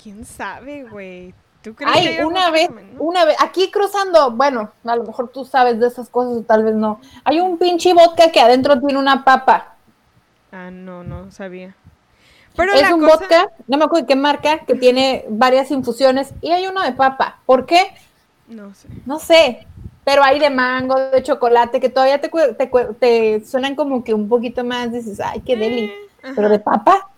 ¿Quién 0.01 0.25
sabe, 0.25 0.83
güey? 0.85 1.33
¿Tú 1.61 1.75
crees 1.75 1.91
que 1.91 1.99
Ay, 1.99 2.07
haya 2.07 2.25
una 2.25 2.49
vez, 2.51 2.69
una 2.99 3.25
vez, 3.25 3.35
aquí 3.41 3.69
cruzando, 3.69 4.31
bueno, 4.31 4.71
a 4.85 4.95
lo 4.95 5.03
mejor 5.03 5.27
tú 5.27 5.43
sabes 5.43 5.77
de 5.77 5.87
esas 5.87 6.09
cosas 6.09 6.37
o 6.37 6.41
tal 6.43 6.63
vez 6.63 6.73
no. 6.73 7.01
Hay 7.25 7.41
un 7.41 7.57
pinche 7.57 7.93
vodka 7.93 8.31
que 8.31 8.39
adentro 8.39 8.79
tiene 8.79 8.97
una 8.97 9.25
papa. 9.25 9.75
Ah, 10.53 10.71
no, 10.71 11.03
no 11.03 11.29
sabía. 11.31 11.75
Pero 12.59 12.73
es 12.73 12.91
un 12.91 12.99
cosa... 12.99 13.17
vodka, 13.17 13.49
no 13.67 13.77
me 13.77 13.85
acuerdo 13.85 14.07
qué 14.07 14.15
marca, 14.15 14.59
que 14.59 14.75
tiene 14.75 15.25
varias 15.29 15.71
infusiones 15.71 16.33
y 16.41 16.51
hay 16.51 16.67
uno 16.67 16.81
de 16.83 16.91
papa. 16.91 17.39
¿Por 17.45 17.65
qué? 17.65 17.93
No 18.47 18.73
sé. 18.73 18.87
No 19.05 19.19
sé. 19.19 19.65
Pero 20.03 20.23
hay 20.23 20.39
de 20.39 20.49
mango, 20.49 20.99
de 20.99 21.23
chocolate, 21.23 21.79
que 21.79 21.89
todavía 21.89 22.19
te, 22.19 22.31
te, 22.99 23.45
suenan 23.45 23.75
como 23.75 24.03
que 24.03 24.13
un 24.13 24.27
poquito 24.27 24.63
más, 24.63 24.91
dices, 24.91 25.19
ay, 25.19 25.41
qué 25.45 25.55
deli. 25.55 25.85
Eh. 25.85 26.33
Pero 26.35 26.49
de 26.49 26.59
papa, 26.59 27.09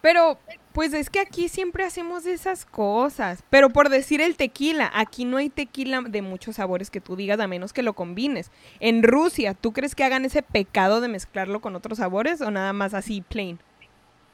Pero, 0.00 0.36
pues 0.72 0.92
es 0.92 1.08
que 1.08 1.20
aquí 1.20 1.48
siempre 1.48 1.84
hacemos 1.84 2.26
esas 2.26 2.64
cosas. 2.64 3.42
Pero 3.48 3.70
por 3.70 3.88
decir 3.88 4.20
el 4.20 4.36
tequila, 4.36 4.90
aquí 4.94 5.24
no 5.24 5.36
hay 5.36 5.48
tequila 5.48 6.02
de 6.02 6.22
muchos 6.22 6.56
sabores 6.56 6.90
que 6.90 7.00
tú 7.00 7.16
digas, 7.16 7.38
a 7.40 7.46
menos 7.46 7.72
que 7.72 7.82
lo 7.82 7.94
combines. 7.94 8.50
En 8.80 9.02
Rusia, 9.02 9.54
¿tú 9.54 9.72
crees 9.72 9.94
que 9.94 10.04
hagan 10.04 10.24
ese 10.24 10.42
pecado 10.42 11.00
de 11.00 11.08
mezclarlo 11.08 11.60
con 11.60 11.76
otros 11.76 11.98
sabores 11.98 12.40
o 12.40 12.50
nada 12.50 12.72
más 12.72 12.94
así 12.94 13.22
plain? 13.22 13.58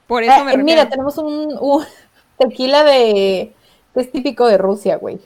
Por 0.08 0.24
eso 0.24 0.32
Eh, 0.32 0.44
me 0.44 0.52
eh, 0.54 0.58
mira, 0.58 0.88
tenemos 0.88 1.16
un, 1.18 1.56
un 1.60 1.84
tequila 2.38 2.82
de, 2.82 3.54
que 3.94 4.00
es 4.00 4.10
típico 4.10 4.46
de 4.48 4.58
Rusia, 4.58 4.96
güey. 4.96 5.20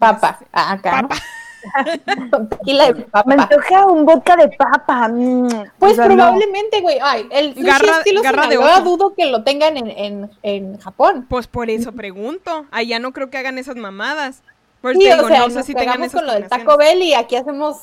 Papa, 0.00 0.40
Ah, 0.52 0.72
acá. 0.72 1.02
Papa. 1.02 1.16
tequila 2.50 2.86
de 2.88 2.94
Me 2.94 3.02
papa. 3.04 3.32
antoja 3.38 3.86
un 3.86 4.04
vodka 4.04 4.36
de 4.36 4.48
papa. 4.48 5.08
mm, 5.08 5.48
Pues 5.78 5.92
o 5.92 5.94
sea, 5.96 6.08
no. 6.08 6.14
probablemente, 6.14 6.80
güey. 6.80 6.98
Ay, 7.02 7.26
el 7.30 7.54
sushi 7.54 7.64
Garra- 7.66 7.98
estilo 7.98 8.22
garra 8.22 8.46
de 8.48 8.58
oso. 8.58 8.80
dudo 8.82 9.14
que 9.14 9.26
lo 9.26 9.44
tengan 9.44 9.76
en, 9.76 9.88
en, 9.90 10.30
en 10.42 10.78
Japón. 10.78 11.26
Pues 11.28 11.46
por 11.46 11.70
eso 11.70 11.92
pregunto. 11.92 12.66
Allá 12.70 12.98
no 12.98 13.12
creo 13.12 13.30
que 13.30 13.38
hagan 13.38 13.56
esas 13.58 13.76
mamadas. 13.76 14.42
Por 14.82 14.92
eso 14.92 15.00
Sí, 15.00 15.06
te 15.06 15.12
o 15.14 15.16
digo, 15.16 15.28
sea, 15.28 15.38
no 15.40 15.50
sé 15.50 15.62
si 15.62 15.74
tengan 15.74 16.02
esas 16.02 16.20
con 16.20 16.26
lo 16.26 16.34
del 16.34 16.48
Taco. 16.48 16.76
Bell 16.76 17.00
y 17.02 17.14
aquí 17.14 17.36
hacemos, 17.36 17.78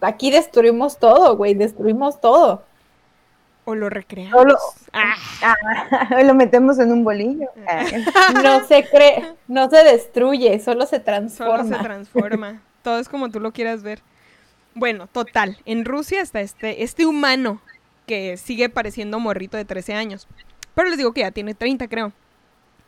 aquí 0.00 0.32
destruimos 0.32 0.98
todo, 0.98 1.36
güey, 1.36 1.54
destruimos 1.54 2.20
todo. 2.20 2.64
O 3.66 3.74
lo 3.74 3.90
recreamos. 3.90 4.40
Solo- 4.40 4.56
Ah, 4.92 5.14
Ah, 5.42 6.22
lo 6.24 6.34
metemos 6.34 6.78
en 6.78 6.90
un 6.92 7.04
bolillo. 7.04 7.48
Ah, 7.68 7.84
No 8.42 8.64
se 8.66 8.88
cree, 8.88 9.34
no 9.48 9.68
se 9.68 9.84
destruye, 9.84 10.58
solo 10.60 10.86
se 10.86 10.96
solo 10.96 11.04
transforma. 11.04 11.76
se 11.78 11.82
transforma. 11.84 12.62
Todo 12.82 12.98
es 12.98 13.08
como 13.08 13.28
tú 13.30 13.40
lo 13.40 13.52
quieras 13.52 13.82
ver. 13.82 14.00
Bueno, 14.74 15.06
total. 15.08 15.58
En 15.64 15.84
Rusia 15.84 16.20
está 16.22 16.40
este, 16.40 16.82
este 16.84 17.04
humano 17.06 17.60
que 18.06 18.36
sigue 18.36 18.68
pareciendo 18.68 19.18
morrito 19.18 19.56
de 19.56 19.64
13 19.64 19.94
años. 19.94 20.28
Pero 20.74 20.88
les 20.88 20.98
digo 20.98 21.12
que 21.12 21.22
ya 21.22 21.30
tiene 21.32 21.54
30, 21.54 21.88
creo. 21.88 22.12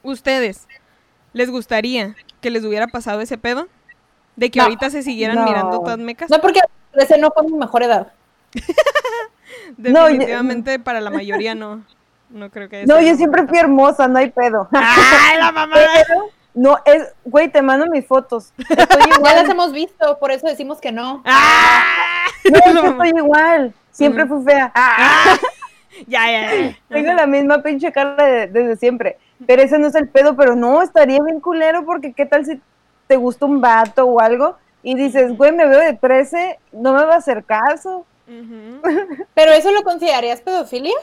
¿Ustedes 0.02 0.68
les 1.32 1.50
gustaría 1.50 2.14
que 2.40 2.50
les 2.50 2.64
hubiera 2.64 2.86
pasado 2.86 3.20
ese 3.20 3.36
pedo? 3.38 3.66
De 4.36 4.50
que 4.50 4.58
No. 4.60 4.64
ahorita 4.66 4.90
se 4.90 5.02
siguieran 5.02 5.36
No. 5.36 5.44
mirando 5.44 5.80
todas 5.80 5.98
mecas. 5.98 6.30
No, 6.30 6.38
porque 6.40 6.60
ese 6.94 7.18
no 7.18 7.30
fue 7.32 7.42
mi 7.44 7.54
mejor 7.54 7.82
edad. 7.82 8.12
No, 9.76 10.00
yo- 10.00 10.06
Definitivamente 10.06 10.78
para 10.78 11.00
la 11.00 11.10
mayoría 11.10 11.54
no. 11.54 11.82
No 12.30 12.50
creo 12.50 12.68
que 12.68 12.84
no, 12.86 13.00
yo 13.00 13.14
siempre 13.16 13.46
fui 13.46 13.58
hermosa, 13.58 14.06
no 14.06 14.18
hay 14.18 14.30
pedo. 14.30 14.68
¡Ay, 14.72 15.38
la 15.38 15.50
mamá! 15.50 15.76
No, 16.54 16.76
es, 16.84 17.14
güey, 17.24 17.48
te 17.50 17.62
mando 17.62 17.86
mis 17.86 18.04
fotos. 18.06 18.52
Estoy 18.58 18.76
Ya 18.76 19.06
las 19.06 19.18
igual. 19.18 19.50
hemos 19.50 19.72
visto, 19.72 20.18
por 20.18 20.30
eso 20.32 20.46
decimos 20.46 20.80
que 20.80 20.92
no. 20.92 21.22
¡Ah! 21.24 21.84
No, 22.50 22.58
es 22.58 22.80
que 22.80 22.86
estoy 22.88 23.12
igual. 23.16 23.72
Siempre 23.92 24.26
fui 24.26 24.42
fea. 24.44 24.70
¡Ah! 24.74 25.36
Ya, 26.06 26.30
ya, 26.30 26.54
ya. 26.54 26.76
Tengo 26.88 27.12
la 27.12 27.26
misma 27.26 27.60
pinche 27.60 27.90
cara 27.90 28.22
de- 28.24 28.46
desde 28.46 28.76
siempre. 28.76 29.18
Pero 29.48 29.62
ese 29.62 29.80
no 29.80 29.88
es 29.88 29.96
el 29.96 30.08
pedo, 30.08 30.36
pero 30.36 30.54
no, 30.54 30.80
estaría 30.80 31.18
bien 31.24 31.40
culero 31.40 31.84
porque 31.84 32.12
qué 32.12 32.24
tal 32.24 32.44
si 32.46 32.60
te 33.08 33.16
gusta 33.16 33.46
un 33.46 33.60
vato 33.60 34.04
o 34.04 34.20
algo 34.20 34.56
y 34.84 34.94
dices, 34.94 35.36
güey, 35.36 35.50
me 35.50 35.66
veo 35.66 35.80
de 35.80 35.94
13, 35.94 36.60
no 36.70 36.92
me 36.92 37.04
va 37.04 37.14
a 37.14 37.18
hacer 37.18 37.42
caso. 37.42 38.06
¿Pero 39.34 39.52
eso 39.52 39.72
lo 39.72 39.82
considerarías 39.82 40.40
pedofilia? 40.40 40.94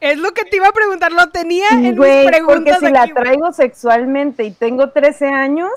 Es 0.00 0.16
lo 0.18 0.32
que 0.32 0.44
te 0.44 0.56
iba 0.56 0.68
a 0.68 0.72
preguntar, 0.72 1.10
lo 1.10 1.28
tenía 1.30 1.66
en 1.72 1.82
mis 1.82 1.96
Güey, 1.96 2.24
porque 2.24 2.36
preguntas 2.38 2.78
si 2.78 2.90
la 2.90 3.02
aquí, 3.02 3.14
traigo 3.14 3.52
sexualmente 3.52 4.44
y 4.44 4.52
tengo 4.52 4.90
13 4.90 5.26
años, 5.26 5.70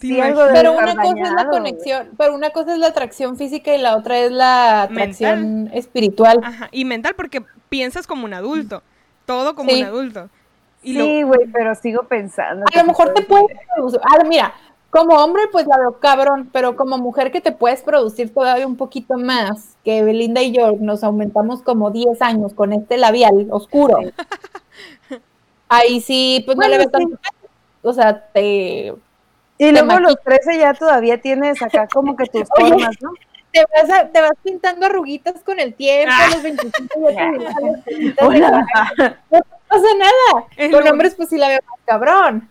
sí 0.00 0.18
algo 0.20 0.44
de 0.44 0.52
Pero 0.54 0.72
una 0.72 0.94
cosa 0.96 1.22
es 1.22 1.32
la 1.32 1.46
conexión, 1.48 2.08
pero 2.16 2.34
una 2.34 2.50
cosa 2.50 2.72
es 2.72 2.78
la 2.78 2.86
atracción 2.86 3.36
física 3.36 3.74
y 3.74 3.78
la 3.78 3.96
otra 3.96 4.18
es 4.20 4.32
la 4.32 4.82
atracción 4.82 5.68
espiritual. 5.74 6.40
Ajá, 6.42 6.68
y 6.72 6.86
mental 6.86 7.14
porque 7.14 7.44
piensas 7.68 8.06
como 8.06 8.24
un 8.24 8.32
adulto, 8.32 8.82
todo 9.26 9.54
como 9.54 9.68
Sí. 9.70 9.82
un 9.82 9.86
adulto. 9.86 10.30
Y 10.82 10.94
Sí, 10.94 11.22
güey, 11.24 11.46
pero 11.52 11.74
sigo 11.74 12.04
pensando. 12.04 12.64
A 12.72 12.78
lo 12.78 12.84
mejor 12.84 13.12
te 13.12 13.22
puede 13.22 13.42
puedes 13.42 13.58
producir. 13.74 14.00
Ah, 14.04 14.24
mira, 14.24 14.54
como 14.90 15.14
hombre, 15.16 15.42
pues 15.52 15.66
la 15.66 15.76
veo 15.78 15.98
cabrón, 15.98 16.48
pero 16.52 16.74
como 16.76 16.96
mujer 16.98 17.30
que 17.30 17.40
te 17.40 17.52
puedes 17.52 17.82
producir 17.82 18.32
todavía 18.32 18.66
un 18.66 18.76
poquito 18.76 19.18
más, 19.18 19.76
que 19.84 20.02
Belinda 20.02 20.40
y 20.42 20.52
yo 20.52 20.72
nos 20.80 21.04
aumentamos 21.04 21.62
como 21.62 21.90
10 21.90 22.20
años 22.22 22.54
con 22.54 22.72
este 22.72 22.96
labial 22.96 23.48
oscuro. 23.50 23.98
Ahí 25.68 26.00
sí, 26.00 26.42
pues 26.46 26.56
no 26.56 26.66
le 26.66 26.78
ves 26.78 26.90
tanto. 26.90 27.18
O 27.82 27.92
sea, 27.92 28.26
te, 28.32 28.94
Y 29.58 29.70
luego 29.72 29.92
a 29.92 30.00
los 30.00 30.16
13 30.22 30.58
ya 30.58 30.72
todavía 30.74 31.20
tienes 31.20 31.60
acá 31.62 31.86
como 31.92 32.16
que 32.16 32.24
tus 32.26 32.48
formas, 32.58 32.96
¿no? 33.02 33.10
te, 33.52 33.64
vas 33.74 33.90
a- 33.90 34.08
te 34.08 34.20
vas 34.20 34.32
pintando 34.42 34.86
arruguitas 34.86 35.42
con 35.44 35.58
el 35.60 35.74
tiempo, 35.74 36.12
Ah. 36.16 36.26
a 36.26 36.30
los 36.34 36.42
25 36.42 37.10
ya 37.10 37.30
te 37.32 38.14
cara. 38.14 39.18
No 39.30 39.40
pasa 39.68 39.86
nada. 39.98 40.46
Con 40.72 40.88
hombres, 40.88 41.14
pues 41.14 41.28
sí 41.28 41.36
la 41.38 41.48
veo 41.48 41.58
más 41.70 41.80
cabrón. 41.84 42.48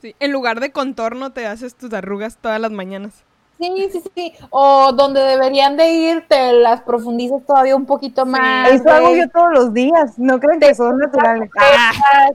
Sí, 0.00 0.14
en 0.20 0.32
lugar 0.32 0.60
de 0.60 0.72
contorno 0.72 1.32
te 1.32 1.46
haces 1.46 1.74
tus 1.74 1.92
arrugas 1.92 2.36
todas 2.36 2.60
las 2.60 2.70
mañanas. 2.70 3.24
Sí, 3.58 3.90
sí, 3.92 4.02
sí. 4.14 4.32
O 4.48 4.92
donde 4.92 5.20
deberían 5.20 5.76
de 5.76 5.90
ir, 5.90 6.24
te 6.26 6.54
las 6.54 6.80
profundizas 6.80 7.44
todavía 7.46 7.76
un 7.76 7.84
poquito 7.84 8.24
más. 8.24 8.70
Eso 8.70 8.90
hago 8.90 9.14
yo 9.14 9.28
todos 9.28 9.52
los 9.52 9.74
días. 9.74 10.18
No 10.18 10.40
creen 10.40 10.60
que 10.60 10.74
son 10.74 10.98
naturales. 10.98 11.50
Ah, 11.58 12.30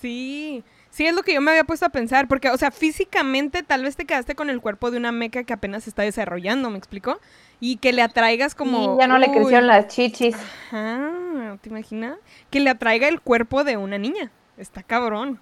Sí, 0.00 0.64
sí 0.90 1.06
es 1.06 1.14
lo 1.14 1.22
que 1.22 1.34
yo 1.34 1.40
me 1.40 1.50
había 1.50 1.64
puesto 1.64 1.84
a 1.84 1.90
pensar, 1.90 2.26
porque, 2.26 2.48
o 2.48 2.56
sea, 2.56 2.70
físicamente 2.70 3.62
tal 3.62 3.82
vez 3.82 3.96
te 3.96 4.06
quedaste 4.06 4.34
con 4.34 4.48
el 4.48 4.60
cuerpo 4.60 4.90
de 4.90 4.96
una 4.96 5.12
meca 5.12 5.44
que 5.44 5.52
apenas 5.52 5.84
se 5.84 5.90
está 5.90 6.02
desarrollando, 6.02 6.70
¿me 6.70 6.78
explico? 6.78 7.18
Y 7.58 7.76
que 7.76 7.92
le 7.92 8.00
atraigas 8.00 8.54
como... 8.54 8.94
sí, 8.94 9.00
ya 9.00 9.06
no 9.08 9.18
le 9.18 9.30
crecieron 9.30 9.66
las 9.66 9.88
chichis. 9.88 10.36
Ajá, 10.68 11.58
¿te 11.60 11.68
imaginas? 11.68 12.16
Que 12.50 12.60
le 12.60 12.70
atraiga 12.70 13.08
el 13.08 13.20
cuerpo 13.20 13.64
de 13.64 13.76
una 13.76 13.98
niña. 13.98 14.30
Está 14.56 14.82
cabrón. 14.82 15.40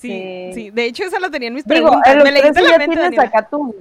Sí, 0.00 0.08
sí, 0.08 0.50
Sí. 0.54 0.70
De 0.70 0.84
hecho, 0.84 1.04
esa 1.04 1.18
la 1.20 1.30
tenía 1.30 1.48
en 1.48 1.54
mis 1.54 1.64
Digo, 1.64 1.88
preguntas. 1.88 2.16
Me 2.16 2.32
leíste 2.32 2.52
13 2.52 2.62
la 2.62 2.70
ya 2.70 2.78
mente, 2.78 2.94
tienes 2.96 3.16
Daniela. 3.16 3.38
acá 3.38 3.48
tu, 3.48 3.74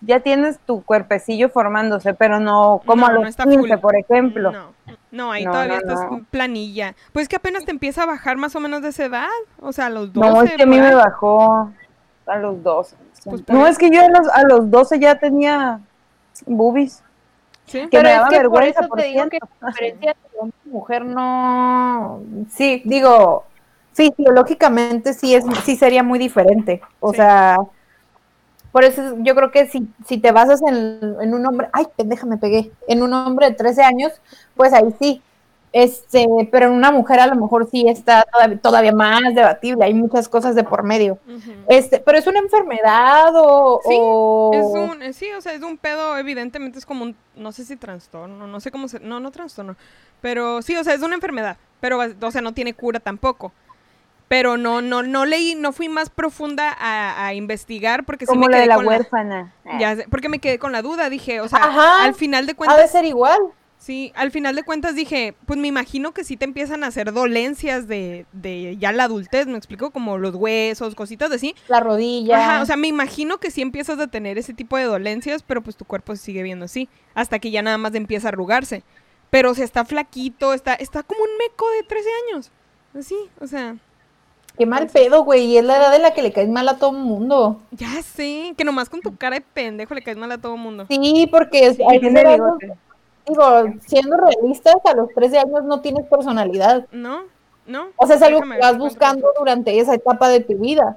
ya 0.00 0.20
tienes 0.20 0.58
tu 0.60 0.82
cuerpecillo 0.84 1.48
formándose, 1.48 2.14
pero 2.14 2.38
no 2.40 2.80
como 2.86 3.02
No, 3.02 3.06
a 3.06 3.12
no 3.14 3.20
los 3.20 3.28
está 3.30 3.44
15, 3.44 3.58
full. 3.58 3.78
por 3.80 3.96
ejemplo. 3.96 4.52
No, 4.52 4.72
no, 5.10 5.32
ahí 5.32 5.44
No, 5.44 5.50
todavía 5.52 5.80
no, 5.84 5.92
estás 5.92 6.10
no. 6.10 6.24
planilla. 6.30 6.94
Pues 7.12 7.28
que 7.28 7.36
apenas 7.36 7.64
te 7.64 7.72
empieza 7.72 8.04
a 8.04 8.06
bajar 8.06 8.36
más 8.36 8.54
o 8.56 8.60
menos 8.60 8.82
de 8.82 8.90
esa 8.90 9.04
edad. 9.06 9.26
O 9.60 9.72
sea, 9.72 9.86
a 9.86 9.90
los 9.90 10.12
12. 10.12 10.30
No, 10.30 10.42
es 10.42 10.52
que 10.54 10.62
a 10.62 10.66
mí 10.66 10.76
por 10.78 10.88
me 10.88 10.94
bajó 10.94 11.70
a 12.26 12.36
los 12.36 12.62
12. 12.62 12.96
Pues 13.24 13.42
por 13.42 13.54
no, 13.56 13.66
es 13.66 13.76
que 13.78 13.90
yo 13.90 14.00
a 14.04 14.08
los, 14.08 14.28
a 14.28 14.42
los 14.44 14.70
12 14.70 15.00
ya 15.00 15.18
tenía 15.18 15.80
boobies. 16.46 17.02
¿Sí? 17.66 17.86
Que 17.90 18.00
me 18.02 18.10
daba 18.10 18.28
por 18.28 18.36
vergüenza, 18.38 18.80
eso 18.80 18.88
por 18.88 18.98
te 19.00 19.06
digo 19.06 19.24
que 19.24 19.30
cierto. 19.38 19.48
la 19.60 19.68
diferencia 19.68 20.10
entre 20.24 20.38
hombre 20.38 20.56
y 20.64 20.68
mujer 20.70 21.04
no. 21.04 22.20
Sí, 22.50 22.80
digo, 22.84 23.44
sí, 24.06 24.14
sí 25.20 25.34
es, 25.34 25.44
sí 25.64 25.76
sería 25.76 26.02
muy 26.02 26.18
diferente. 26.18 26.80
O 27.00 27.12
Sí. 27.12 27.16
sea, 27.16 27.56
por 28.72 28.84
eso 28.84 29.02
es- 29.02 29.14
yo 29.18 29.34
creo 29.34 29.50
que 29.50 29.66
si, 29.68 29.88
si 30.06 30.18
te 30.18 30.32
basas 30.32 30.60
en, 30.68 31.00
en 31.20 31.34
un 31.34 31.46
hombre, 31.46 31.68
ay, 31.72 31.86
pendeja, 31.96 32.26
me 32.26 32.36
pegué, 32.38 32.70
en 32.86 33.02
un 33.02 33.12
hombre 33.14 33.46
de 33.50 33.54
13 33.56 33.82
años, 33.82 34.12
pues 34.54 34.72
ahí 34.72 34.94
sí. 35.00 35.22
Este, 35.72 36.26
pero 36.50 36.66
en 36.66 36.72
una 36.72 36.90
mujer 36.90 37.20
a 37.20 37.26
lo 37.26 37.36
mejor 37.36 37.68
sí 37.70 37.84
está 37.88 38.24
todavía, 38.32 38.58
todavía 38.58 38.92
más 38.92 39.20
debatible, 39.34 39.84
hay 39.84 39.92
muchas 39.94 40.28
cosas 40.28 40.54
de 40.54 40.64
por 40.64 40.82
medio. 40.82 41.18
Este, 41.68 42.00
pero 42.00 42.18
es 42.18 42.26
una 42.26 42.38
enfermedad 42.38 43.32
o, 43.34 43.80
Sí, 43.86 43.94
o- 43.94 44.50
Es 44.50 44.74
un, 44.74 45.12
sí, 45.12 45.30
o 45.32 45.40
sea, 45.42 45.52
es 45.52 45.62
un 45.62 45.76
pedo, 45.76 46.16
evidentemente 46.16 46.78
es 46.78 46.86
como 46.86 47.04
un, 47.04 47.16
no 47.36 47.52
sé 47.52 47.64
si 47.64 47.76
trastorno, 47.76 48.46
no 48.46 48.60
sé 48.60 48.70
cómo 48.70 48.88
se, 48.88 48.98
no, 49.00 49.20
no 49.20 49.30
trastorno, 49.30 49.76
pero 50.22 50.62
sí, 50.62 50.74
o 50.76 50.82
sea, 50.84 50.94
es 50.94 51.02
una 51.02 51.14
enfermedad, 51.14 51.58
pero, 51.80 51.98
o 52.22 52.30
sea, 52.30 52.40
no 52.40 52.54
tiene 52.54 52.72
cura 52.74 52.98
tampoco. 52.98 53.52
Pero 54.28 54.58
no, 54.58 54.82
no, 54.82 55.02
no 55.02 55.24
leí, 55.24 55.54
no 55.54 55.72
fui 55.72 55.88
más 55.88 56.10
profunda 56.10 56.70
a, 56.78 57.26
a 57.26 57.34
investigar 57.34 58.04
porque 58.04 58.26
sí 58.26 58.36
como 58.36 58.46
me 58.46 58.48
la 58.48 58.58
quedé 58.58 58.60
de 58.60 58.66
la 58.66 58.74
con 58.74 58.86
huérfana. 58.86 59.54
ya 59.64 59.96
sé, 59.96 60.06
porque 60.10 60.28
me 60.28 60.38
quedé 60.38 60.58
con 60.58 60.72
la 60.72 60.82
duda, 60.82 61.08
dije, 61.10 61.40
o 61.40 61.48
sea, 61.48 61.60
Ajá, 61.62 62.04
al 62.04 62.14
final 62.14 62.46
de 62.46 62.54
ha 62.66 62.76
de 62.76 62.86
cuentas, 62.86 62.90
ser 62.90 63.04
igual. 63.06 63.38
sí, 63.78 64.12
al 64.16 64.30
final 64.30 64.54
de 64.56 64.64
cuentas 64.64 64.94
dije, 64.94 65.34
pues 65.46 65.58
me 65.58 65.68
imagino 65.68 66.12
que 66.12 66.24
sí 66.24 66.36
te 66.36 66.44
empiezan 66.44 66.84
a 66.84 66.88
hacer 66.88 67.12
dolencias 67.12 67.88
de, 67.88 68.26
de 68.32 68.76
ya 68.76 68.92
la 68.92 69.04
adultez, 69.04 69.46
me 69.46 69.56
explico, 69.56 69.90
como 69.92 70.18
los 70.18 70.34
huesos, 70.34 70.94
cositas 70.94 71.30
así, 71.32 71.54
La 71.68 71.80
rodilla. 71.80 72.38
Ajá, 72.38 72.62
o 72.62 72.66
sea, 72.66 72.76
me 72.76 72.88
imagino 72.88 73.38
que 73.38 73.50
sí 73.50 73.62
empiezas 73.62 73.98
a 73.98 74.08
tener 74.08 74.36
ese 74.38 74.52
tipo 74.54 74.76
de 74.76 74.84
dolencias, 74.84 75.42
pero 75.42 75.62
pues 75.62 75.76
tu 75.76 75.84
cuerpo 75.86 76.14
se 76.16 76.22
sigue 76.22 76.42
viendo 76.42 76.66
así, 76.66 76.88
hasta 77.14 77.38
que 77.38 77.50
ya 77.50 77.62
nada 77.62 77.78
más 77.78 77.94
empieza 77.94 78.28
a 78.28 78.30
arrugarse. 78.30 78.84
Pero 79.30 79.50
o 79.50 79.54
sea, 79.54 79.64
está 79.64 79.84
flaquito, 79.84 80.54
está, 80.54 80.74
está 80.74 81.02
como 81.02 81.22
un 81.22 81.30
meco 81.38 81.70
de 81.72 81.82
13 81.84 82.08
años. 82.32 82.52
Así, 82.98 83.16
o 83.40 83.46
sea, 83.46 83.76
Qué 84.58 84.66
mal 84.66 84.88
pedo, 84.88 85.22
güey. 85.24 85.44
Y 85.46 85.56
es 85.58 85.64
la 85.64 85.76
edad 85.78 85.92
de 85.92 86.00
la 86.00 86.10
que 86.12 86.22
le 86.22 86.32
caes 86.32 86.48
mal 86.48 86.68
a 86.68 86.76
todo 86.78 86.90
el 86.90 86.98
mundo. 86.98 87.60
ya 87.70 88.02
sé, 88.02 88.54
que 88.56 88.64
nomás 88.64 88.88
con 88.90 89.00
tu 89.00 89.16
cara 89.16 89.36
de 89.36 89.40
pendejo 89.42 89.94
le 89.94 90.02
caes 90.02 90.16
mal 90.16 90.32
a 90.32 90.38
todo 90.38 90.56
mundo. 90.56 90.84
Sí, 90.88 91.28
porque 91.30 91.74
Sí, 91.74 91.82
hay 91.88 92.00
Tiene 92.00 92.24
bigote. 92.24 92.72
digo, 93.28 93.44
siendo 93.86 94.16
realistas, 94.16 94.76
a 94.84 94.94
los 94.94 95.08
13 95.14 95.38
años 95.38 95.62
no 95.64 95.80
tienes 95.80 96.06
personalidad. 96.06 96.86
¿No? 96.92 97.20
¿No? 97.66 97.88
O 97.96 98.06
sea, 98.06 98.16
es 98.16 98.22
algo 98.22 98.38
Déjame 98.40 98.56
que 98.56 98.60
ver 98.60 98.62
vas 98.62 98.70
cuánto 98.78 98.84
buscando 98.84 99.28
durante 99.38 99.78
esa 99.78 99.94
etapa 99.94 100.28
de 100.28 100.40
tu 100.40 100.54
vida. 100.58 100.96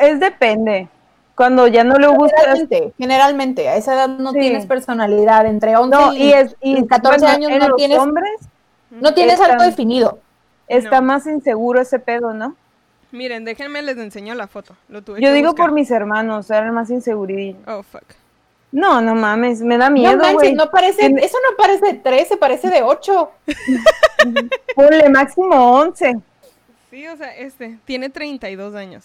Es 0.00 0.20
depende. 0.20 0.88
Cuando 1.34 1.66
ya 1.68 1.84
no 1.84 1.96
le 1.98 2.06
gusta. 2.08 2.36
Generalmente, 2.40 2.92
generalmente, 2.98 3.68
a 3.68 3.76
esa 3.76 3.94
edad 3.94 4.08
no 4.08 4.32
Sí. 4.32 4.40
tienes 4.40 4.66
personalidad. 4.66 5.46
Entre 5.46 5.76
11 5.76 5.96
No, 5.96 6.12
y, 6.14 6.22
y 6.22 6.32
es. 6.32 6.56
Y, 6.60 6.86
14 6.86 7.18
bueno, 7.20 7.34
años 7.36 7.50
en 7.52 7.58
no 7.58 7.68
los 7.68 7.76
tienes- 7.76 7.98
hombres 7.98 8.30
no 8.90 9.12
tienes 9.14 9.34
Están- 9.34 9.50
algo 9.52 9.64
definido. 9.64 10.18
Está 10.68 11.00
No. 11.00 11.06
más 11.08 11.26
inseguro 11.26 11.80
ese 11.80 11.98
pedo, 11.98 12.32
¿no? 12.34 12.56
Miren, 13.10 13.44
déjenme 13.44 13.80
les 13.82 13.96
enseño 13.96 14.34
la 14.34 14.46
foto. 14.48 14.76
Lo 14.88 15.02
tuve 15.02 15.20
Yo 15.20 15.28
que 15.28 15.34
digo 15.34 15.48
buscar. 15.52 15.66
por 15.66 15.74
mis 15.74 15.90
hermanos, 15.90 16.50
eran 16.50 16.74
más 16.74 16.90
inseguridad. 16.90 17.56
Oh, 17.66 17.82
fuck. 17.82 18.02
No, 18.70 19.00
no 19.00 19.14
mames, 19.14 19.62
me 19.62 19.78
da 19.78 19.88
No 19.88 19.94
miedo, 19.94 20.16
manches, 20.18 20.34
güey. 20.34 20.52
no 20.54 20.70
parece, 20.70 21.06
eso 21.06 21.38
no 21.50 21.56
parece 21.56 21.86
de 21.86 21.94
13, 21.94 22.36
parece 22.36 22.68
de 22.68 22.82
8. 22.82 23.30
Ponle 24.74 25.08
máximo 25.08 25.78
11. 25.80 26.18
Sí, 26.90 27.06
o 27.08 27.16
sea, 27.16 27.34
este, 27.36 27.78
tiene 27.84 28.10
32 28.10 28.74
años. 28.74 29.04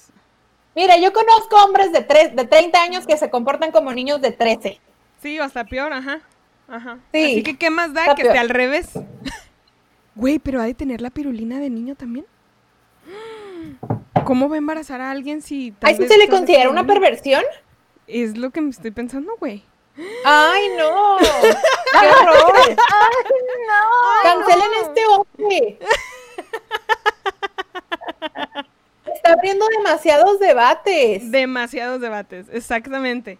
Mira, 0.76 0.97
yo 0.97 1.13
conozco 1.13 1.56
hombres 1.63 1.91
de, 1.93 2.02
tres, 2.02 2.36
de 2.36 2.45
30 2.45 2.82
años 2.82 3.06
que 3.08 3.15
se 3.17 3.30
comportan 3.30 3.71
como 3.71 3.93
niños 3.93 4.21
de 4.21 4.32
13. 4.32 4.80
Sí, 5.21 5.39
o 5.39 5.43
hasta 5.43 5.63
peor, 5.65 5.93
ajá. 5.93 6.19
Ajá. 6.67 6.97
Sí, 7.13 7.23
Así 7.26 7.43
que, 7.43 7.58
¿qué 7.58 7.69
más 7.69 7.93
da 7.93 8.04
que 8.15 8.23
esté 8.23 8.34
peor. 8.34 8.38
al 8.38 8.49
revés? 8.49 8.89
Güey, 10.15 10.39
pero 10.39 10.62
ha 10.62 10.65
de 10.65 10.73
tener 10.73 11.02
la 11.02 11.10
pirulina 11.10 11.60
de 11.60 11.69
niño 11.69 11.95
también. 11.95 12.26
¿Cómo 14.26 14.47
va 14.47 14.56
a 14.56 14.58
embarazar 14.60 15.02
a 15.02 15.12
alguien 15.12 15.41
si 15.41 15.73
¿A 15.82 15.91
eso 15.91 16.02
vez 16.02 16.12
se 16.12 16.17
le 16.17 16.30
considera 16.30 16.63
de 16.63 16.69
una 16.69 16.86
perversión? 16.86 17.43
Es 18.08 18.38
lo 18.38 18.52
que 18.52 18.62
me 18.62 18.69
estoy 18.69 18.91
pensando, 18.91 19.34
güey. 19.39 19.63
¡Ay, 20.26 20.69
no! 20.78 21.17
¡Qué 21.99 22.08
horror! 22.08 22.76
¡Cancelen 24.23 24.71
este 24.82 25.02
hombre! 25.08 25.80
Está 29.13 29.34
abriendo 29.34 29.65
demasiados 29.78 30.39
debates. 30.39 31.32
Demasiados 31.32 32.02
debates, 32.02 32.47
exactamente. 32.52 33.39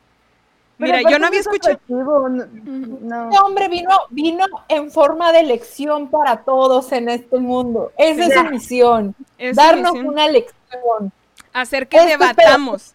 Mira, 0.78 1.02
yo 1.10 1.20
no 1.20 1.28
había 1.28 1.40
es 1.40 1.48
escuchado. 1.48 1.80
no-. 1.88 2.44
Este 2.44 3.40
hombre 3.40 3.68
vino, 3.70 3.92
vino 4.10 4.46
en 4.70 4.92
forma 4.92 5.32
de 5.32 5.44
lección 5.44 6.10
para 6.10 6.38
todos 6.44 6.92
en 6.92 7.10
este 7.10 7.38
mundo. 7.40 7.92
Esa 7.98 8.26
es 8.26 8.34
su 8.34 8.44
misión. 8.46 9.16
Es 9.38 9.56
darnos 9.56 9.94
misión. 9.94 10.08
una 10.10 10.28
lección. 10.28 11.12
Hacer 11.54 11.88
que 11.88 12.04
debatamos. 12.06 12.94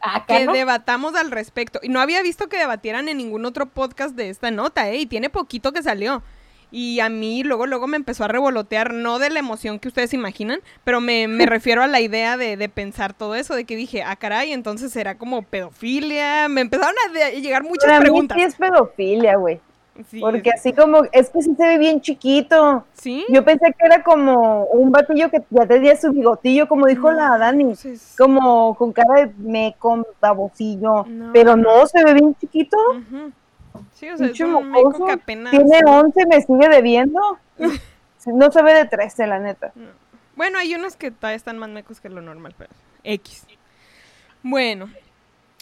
Acá, 0.00 0.38
Que 0.38 0.46
¿no? 0.46 0.52
debatamos 0.52 1.14
al 1.14 1.30
respecto. 1.30 1.78
Y 1.82 1.88
no 1.88 2.00
había 2.00 2.22
visto 2.22 2.48
que 2.48 2.58
debatieran 2.58 3.08
en 3.08 3.16
ningún 3.16 3.44
otro 3.46 3.66
podcast 3.66 4.14
de 4.16 4.28
esta 4.30 4.50
nota, 4.50 4.88
¿eh? 4.90 4.96
Y 4.98 5.06
tiene 5.06 5.30
poquito 5.30 5.72
que 5.72 5.82
salió. 5.82 6.22
Y 6.72 7.00
a 7.00 7.08
mí 7.10 7.44
luego, 7.44 7.66
luego 7.66 7.86
me 7.86 7.96
empezó 7.98 8.24
a 8.24 8.28
revolotear, 8.28 8.94
no 8.94 9.18
de 9.18 9.28
la 9.30 9.38
emoción 9.38 9.78
que 9.78 9.88
ustedes 9.88 10.14
imaginan, 10.14 10.60
pero 10.84 11.00
me, 11.02 11.28
me 11.28 11.44
refiero 11.46 11.82
a 11.82 11.86
la 11.86 12.00
idea 12.00 12.36
de, 12.38 12.56
de 12.56 12.68
pensar 12.70 13.12
todo 13.12 13.34
eso, 13.34 13.54
de 13.54 13.64
que 13.64 13.76
dije, 13.76 14.02
ah, 14.02 14.16
caray, 14.16 14.52
entonces 14.52 14.90
será 14.90 15.16
como 15.18 15.42
pedofilia. 15.42 16.48
Me 16.48 16.62
empezaron 16.62 16.94
a 17.14 17.30
llegar 17.30 17.62
muchas 17.62 17.84
Para 17.84 17.98
mí 17.98 18.04
preguntas. 18.04 18.38
sí 18.38 18.42
es 18.44 18.54
pedofilia, 18.56 19.36
güey. 19.36 19.60
Sí, 20.08 20.20
Porque 20.20 20.50
así 20.50 20.72
como, 20.72 21.02
es 21.12 21.28
que 21.28 21.42
sí 21.42 21.54
se 21.54 21.66
ve 21.68 21.76
bien 21.76 22.00
chiquito. 22.00 22.86
¿Sí? 22.94 23.26
Yo 23.28 23.44
pensé 23.44 23.74
que 23.78 23.84
era 23.84 24.02
como 24.02 24.64
un 24.64 24.90
batillo 24.90 25.30
que 25.30 25.42
ya 25.50 25.66
tenía 25.66 25.94
su 25.96 26.10
bigotillo, 26.10 26.66
como 26.66 26.86
dijo 26.86 27.12
No, 27.12 27.18
la 27.18 27.36
Dani. 27.36 27.62
Entonces, 27.64 28.14
Como 28.16 28.74
con 28.76 28.94
cara 28.94 29.26
de 29.26 29.32
meco, 29.36 30.06
babosillo. 30.18 31.04
No. 31.06 31.30
Pero 31.34 31.56
no, 31.58 31.86
se 31.86 32.02
ve 32.02 32.14
bien 32.14 32.34
chiquito. 32.36 32.78
ujú. 32.92 33.32
Sí, 33.94 34.08
o 34.08 34.16
sea, 34.16 34.26
es 34.28 34.40
un 34.40 34.70
mocoso. 34.70 35.06
que 35.06 35.12
apenas... 35.12 35.50
Tiene 35.50 35.80
11, 35.84 36.26
me 36.26 36.40
sigue 36.40 36.68
debiendo. 36.68 37.20
No 38.26 38.52
se 38.52 38.62
ve 38.62 38.72
de 38.74 38.84
13, 38.84 39.26
la 39.26 39.40
neta. 39.40 39.72
Bueno, 40.36 40.56
hay 40.58 40.74
unos 40.76 40.94
que 40.94 41.10
todavía 41.10 41.36
están 41.36 41.58
más 41.58 41.70
mecos 41.70 42.00
que 42.00 42.08
lo 42.08 42.20
normal, 42.22 42.54
pero 42.56 42.70
X. 43.02 43.44
Bueno, 44.44 44.88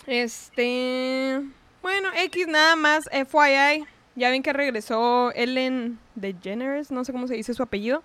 este... 0.07 1.40
Bueno, 1.83 2.11
X 2.14 2.46
nada 2.49 2.77
más, 2.77 3.09
FYI. 3.11 3.87
Ya 4.16 4.29
ven 4.29 4.42
que 4.42 4.53
regresó 4.53 5.33
Ellen 5.35 5.99
DeGeneres, 6.16 6.90
no 6.90 7.05
sé 7.05 7.12
cómo 7.12 7.27
se 7.29 7.35
dice 7.35 7.55
su 7.55 7.62
apellido. 7.62 8.03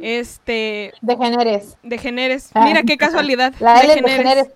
Este, 0.00 0.92
De 1.00 1.16
generes. 1.16 1.76
DeGeneres. 1.82 2.50
Ah. 2.54 2.64
Mira 2.66 2.82
qué 2.84 2.96
casualidad. 2.96 3.52
La 3.58 3.80
de 3.80 3.88
DeGeneres. 3.88 4.16
generes. 4.16 4.48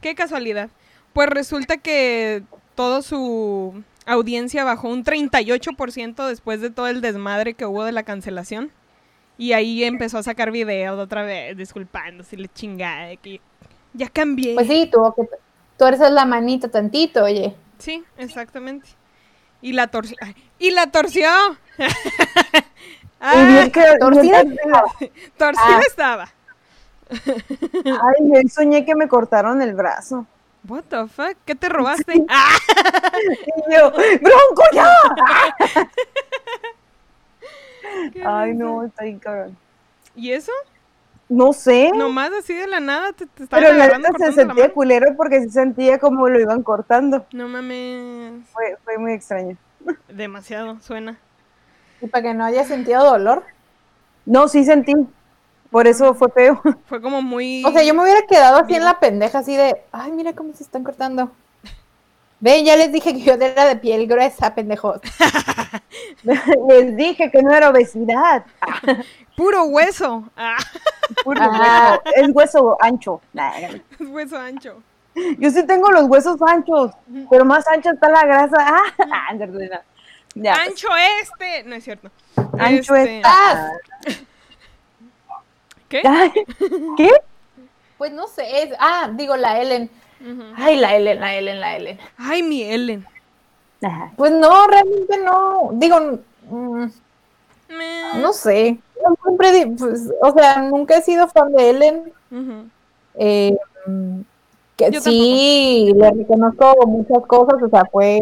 Qué 0.00 0.14
casualidad. 0.14 0.68
Pues 1.12 1.28
resulta 1.30 1.78
que 1.78 2.44
toda 2.76 3.02
su 3.02 3.82
audiencia 4.06 4.62
bajó 4.62 4.88
un 4.88 5.02
38% 5.02 6.28
después 6.28 6.60
de 6.60 6.70
todo 6.70 6.86
el 6.86 7.00
desmadre 7.00 7.54
que 7.54 7.66
hubo 7.66 7.82
de 7.84 7.90
la 7.92 8.04
cancelación. 8.04 8.70
Y 9.38 9.52
ahí 9.52 9.82
empezó 9.84 10.18
a 10.18 10.22
sacar 10.22 10.50
videos 10.52 10.98
otra 10.98 11.22
vez, 11.24 11.56
disculpándose, 11.56 12.36
le 12.36 12.48
chingada, 12.48 13.06
de 13.06 13.16
que 13.16 13.40
ya 13.92 14.08
cambié. 14.08 14.54
Pues 14.54 14.68
sí, 14.68 14.88
tuvo 14.90 15.12
que 15.14 15.22
tuerces 15.76 16.10
la 16.10 16.24
manita 16.24 16.68
tantito, 16.70 17.24
oye. 17.24 17.54
Sí, 17.78 18.02
exactamente. 18.16 18.88
Y 19.60 19.72
la 19.72 19.88
torció. 19.88 20.16
¡Y 20.58 20.70
la 20.70 20.86
torció! 20.90 21.28
¡Ah! 23.20 23.66
Torcida. 23.98 24.44
que- 24.98 25.12
Torcida 25.36 25.78
Ah. 25.78 25.80
estaba. 25.86 26.28
Ay, 27.10 28.30
yo 28.32 28.48
soñé 28.48 28.84
que 28.84 28.94
me 28.94 29.08
cortaron 29.08 29.60
el 29.62 29.74
brazo. 29.74 30.26
What 30.68 30.84
the 30.88 31.06
fuck? 31.06 31.36
¿Qué 31.44 31.54
te 31.54 31.68
robaste? 31.68 32.24
¡Ah! 32.28 32.56
Y 33.68 33.74
yo, 33.74 33.90
¡Bronco 33.90 34.62
ya! 34.72 34.90
Ay, 38.24 38.54
no, 38.54 38.84
está 38.84 39.04
bien 39.04 39.18
cabrón. 39.18 39.56
¿Y 40.14 40.32
eso? 40.32 40.52
No 41.28 41.52
sé. 41.52 41.90
Nomás 41.94 42.30
así 42.32 42.54
de 42.54 42.66
la 42.66 42.80
nada 42.80 43.12
te, 43.12 43.26
te 43.26 43.46
Pero 43.46 43.72
la 43.72 43.98
neta 43.98 44.12
se 44.18 44.32
sentía 44.32 44.72
culero 44.72 45.16
porque 45.16 45.40
se 45.42 45.50
sentía 45.50 45.98
como 45.98 46.28
lo 46.28 46.38
iban 46.38 46.62
cortando. 46.62 47.26
No 47.32 47.48
mames. 47.48 48.48
Fue, 48.52 48.76
fue 48.84 48.98
muy 48.98 49.12
extraño. 49.12 49.56
Demasiado, 50.08 50.80
suena. 50.80 51.18
Y 52.00 52.06
para 52.06 52.22
que 52.22 52.34
no 52.34 52.44
haya 52.44 52.64
sentido 52.64 53.04
dolor. 53.04 53.44
No, 54.24 54.48
sí 54.48 54.64
sentí. 54.64 54.92
Por 55.70 55.86
eso 55.86 56.14
fue 56.14 56.28
feo. 56.30 56.60
Fue 56.88 57.00
como 57.00 57.22
muy. 57.22 57.64
O 57.64 57.72
sea, 57.72 57.82
yo 57.82 57.94
me 57.94 58.02
hubiera 58.02 58.22
quedado 58.26 58.58
así 58.58 58.74
en 58.74 58.84
la 58.84 58.98
pendeja, 59.00 59.38
así 59.38 59.56
de, 59.56 59.82
ay, 59.92 60.12
mira 60.12 60.32
cómo 60.32 60.52
se 60.54 60.62
están 60.62 60.84
cortando. 60.84 61.30
Ven, 62.38 62.64
ya 62.66 62.76
les 62.76 62.92
dije 62.92 63.14
que 63.14 63.20
yo 63.22 63.32
era 63.32 63.64
de 63.64 63.76
piel 63.76 64.06
gruesa, 64.06 64.54
pendejos. 64.54 65.00
Les 66.68 66.96
dije 66.96 67.30
que 67.30 67.42
no 67.42 67.52
era 67.54 67.70
obesidad. 67.70 68.44
Puro 69.36 69.64
hueso. 69.64 70.24
Ah, 70.36 70.56
Puro 71.24 71.40
Ah. 71.42 72.00
hueso. 72.04 72.16
Es 72.16 72.34
hueso 72.34 72.76
ancho. 72.80 73.20
Es 73.98 74.06
hueso 74.08 74.38
ancho. 74.38 74.82
Yo 75.38 75.50
sí 75.50 75.62
tengo 75.66 75.90
los 75.90 76.04
huesos 76.04 76.36
anchos, 76.42 76.90
pero 77.30 77.44
más 77.46 77.66
ancha 77.68 77.92
está 77.92 78.08
la 78.10 78.24
grasa. 78.26 78.56
Ah, 78.60 79.34
ya, 79.38 79.46
pues, 79.46 79.70
Ancho 80.68 80.88
este. 81.22 81.62
No 81.64 81.74
es 81.76 81.84
cierto. 81.84 82.10
ancho 82.58 82.94
Este, 82.94 83.16
está. 83.16 83.72
¿Qué? 86.96 87.10
Pues 87.98 88.12
no 88.12 88.26
sé, 88.28 88.62
es, 88.62 88.74
ah, 88.78 89.10
digo 89.14 89.36
la 89.36 89.60
Ellen. 89.60 89.90
Ay, 90.56 90.76
la 90.76 90.94
Ellen, 90.96 91.20
la 91.20 91.34
Ellen, 91.34 91.60
la 91.60 91.76
Ellen. 91.76 91.98
Ay, 92.18 92.42
mi 92.42 92.62
Ellen. 92.62 93.06
Ajá. 93.82 94.12
Pues 94.16 94.32
no, 94.32 94.66
realmente 94.66 95.18
no. 95.18 95.70
Digo, 95.74 95.96
mm, 96.50 96.86
no 98.20 98.32
sé. 98.32 98.78
Yo 98.96 99.14
siempre, 99.22 99.66
pues, 99.78 100.10
o 100.22 100.32
sea, 100.32 100.62
nunca 100.62 100.96
he 100.98 101.02
sido 101.02 101.28
fan 101.28 101.52
de 101.52 101.70
Ellen. 101.70 102.12
Eh, 103.14 103.56
que 104.76 104.90
Yo 104.90 105.00
sí, 105.00 105.92
le 105.94 106.10
reconozco 106.10 106.86
muchas 106.86 107.24
cosas, 107.26 107.62
o 107.62 107.68
sea, 107.68 107.84
fue, 107.90 108.20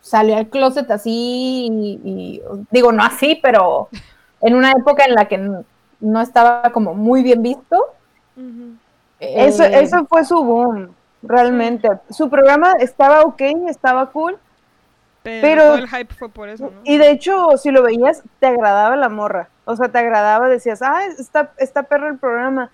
salió 0.00 0.36
al 0.36 0.48
closet 0.48 0.90
así, 0.90 1.68
y, 1.70 2.00
y- 2.04 2.42
digo, 2.70 2.90
no 2.90 3.02
así, 3.04 3.38
pero 3.40 3.88
en 4.40 4.54
una 4.56 4.72
época 4.72 5.04
en 5.04 5.14
la 5.14 5.26
que 5.28 5.38
no 6.04 6.20
estaba 6.20 6.70
como 6.72 6.94
muy 6.94 7.22
bien 7.22 7.42
visto. 7.42 7.76
Eso, 9.20 9.62
Eh, 9.64 9.80
eso 9.82 10.04
fue 10.06 10.24
su 10.24 10.42
boom, 10.44 10.94
realmente. 11.22 11.88
Su 12.10 12.28
programa 12.28 12.72
estaba 12.78 13.22
ok, 13.22 13.40
estaba 13.68 14.06
cool. 14.10 14.38
Pero, 15.22 15.40
Pero- 15.42 15.62
todo 15.64 15.74
el 15.76 15.88
hype 15.88 16.14
fue 16.14 16.28
por 16.28 16.48
eso, 16.50 16.64
¿no? 16.66 16.80
Y 16.84 16.98
de 16.98 17.10
hecho, 17.10 17.56
si 17.56 17.70
lo 17.70 17.82
veías, 17.82 18.22
te 18.40 18.46
agradaba 18.46 18.94
la 18.96 19.08
morra. 19.08 19.48
O 19.64 19.74
sea, 19.74 19.88
te 19.88 19.98
agradaba, 19.98 20.48
decías, 20.48 20.82
ah, 20.82 21.00
está, 21.18 21.52
está 21.56 21.84
perro 21.84 22.08
el 22.08 22.18
programa. 22.18 22.70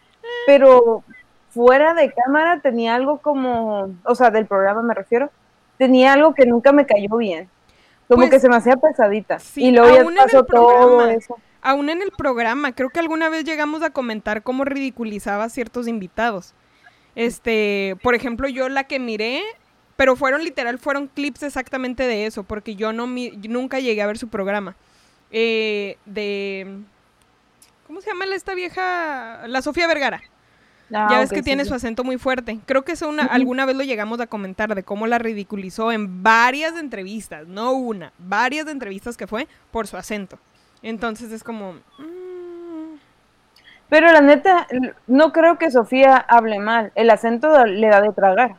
Pero 0.47 1.05
fuera 1.51 1.95
de 1.95 2.13
cámara 2.13 2.59
tenía 2.61 2.97
algo 2.97 3.19
como, 3.19 3.91
o 4.05 4.15
sea, 4.17 4.31
del 4.31 4.47
programa 4.47 4.83
me 4.83 4.95
refiero, 4.95 5.31
tenía 5.79 6.13
algo 6.15 6.35
que 6.35 6.47
nunca 6.47 6.73
me 6.73 6.87
cayó 6.87 7.17
bien. 7.17 7.49
Como 8.09 8.23
Pues, 8.23 8.31
que 8.31 8.41
se 8.41 8.49
me 8.49 8.57
hacía 8.57 8.77
pesadita. 8.77 9.39
sí, 9.39 9.67
y 9.67 9.71
luego 9.71 10.11
ya 10.11 10.23
pasó 10.25 10.45
todo 10.45 11.07
eso. 11.07 11.37
Aún 11.63 11.91
en 11.91 12.01
el 12.03 12.11
programa, 12.11 12.73
creo 12.73 12.89
que 12.91 13.01
alguna 13.01 13.29
vez 13.29 13.45
llegamos 13.45 13.83
a 13.83 13.91
comentar 13.91 14.43
cómo 14.43 14.65
ridiculizaba 14.65 15.45
a 15.45 15.49
ciertos 15.51 15.89
invitados. 15.89 16.55
Este, 17.15 17.97
por 18.03 18.15
ejemplo, 18.15 18.49
yo 18.49 18.69
la 18.69 18.85
que 18.85 18.99
miré, 18.99 19.43
pero 19.97 20.17
fueron 20.17 20.43
literal, 20.45 20.79
fueron 20.79 21.09
clips 21.09 21.43
exactamente 21.43 22.05
de 22.05 22.27
eso, 22.27 22.45
porque 22.45 22.77
yo 22.77 22.93
no 22.93 23.07
mi- 23.07 23.33
nunca 23.49 23.81
llegué 23.81 24.01
a 24.01 24.07
ver 24.07 24.17
su 24.17 24.29
programa. 24.29 24.75
Eh, 25.31 25.97
de 26.07 26.79
¿cómo 27.87 28.01
se 28.01 28.09
llama 28.11 28.27
la- 28.27 28.37
esta 28.37 28.55
vieja? 28.55 29.47
La 29.47 29.61
Sofía 29.63 29.87
Vergara. 29.87 30.23
Ah, 30.93 31.07
ya 31.11 31.19
ves 31.21 31.31
que 31.31 31.37
sí, 31.37 31.43
tiene 31.43 31.63
sí. 31.65 31.69
su 31.69 31.75
acento 31.75 32.03
muy 32.03 32.19
fuerte. 32.19 32.59
Creo 32.67 32.83
que 32.83 32.93
eso 32.93 33.09
una, 33.09 33.25
alguna 33.25 33.65
vez 33.65 33.77
lo 33.77 33.85
llegamos 33.85 34.19
a 34.21 34.27
comentar 34.27 34.75
de 34.75 34.83
cómo 34.83 35.07
la 35.07 35.19
ridiculizó 35.19 35.93
en 35.93 36.23
varias 36.25 36.77
entrevistas, 36.77 37.47
no 37.47 37.73
una, 37.73 38.13
varias 38.19 38.67
entrevistas 38.67 39.17
que 39.17 39.29
fue 39.29 39.47
por 39.71 39.87
su 39.87 39.97
acento. 39.97 40.39
Entonces 40.83 41.33
es 41.33 41.45
como, 41.45 41.75
mm, 41.99 42.99
Pero 43.89 44.13
la 44.13 44.21
neta, 44.21 44.67
no 45.07 45.33
creo 45.33 45.59
que 45.59 45.71
Sofía 45.71 46.17
hable 46.17 46.59
mal. 46.59 46.93
El 46.95 47.11
acento 47.11 47.65
le 47.67 47.89
da 47.89 48.01
de 48.01 48.13
tragar. 48.13 48.57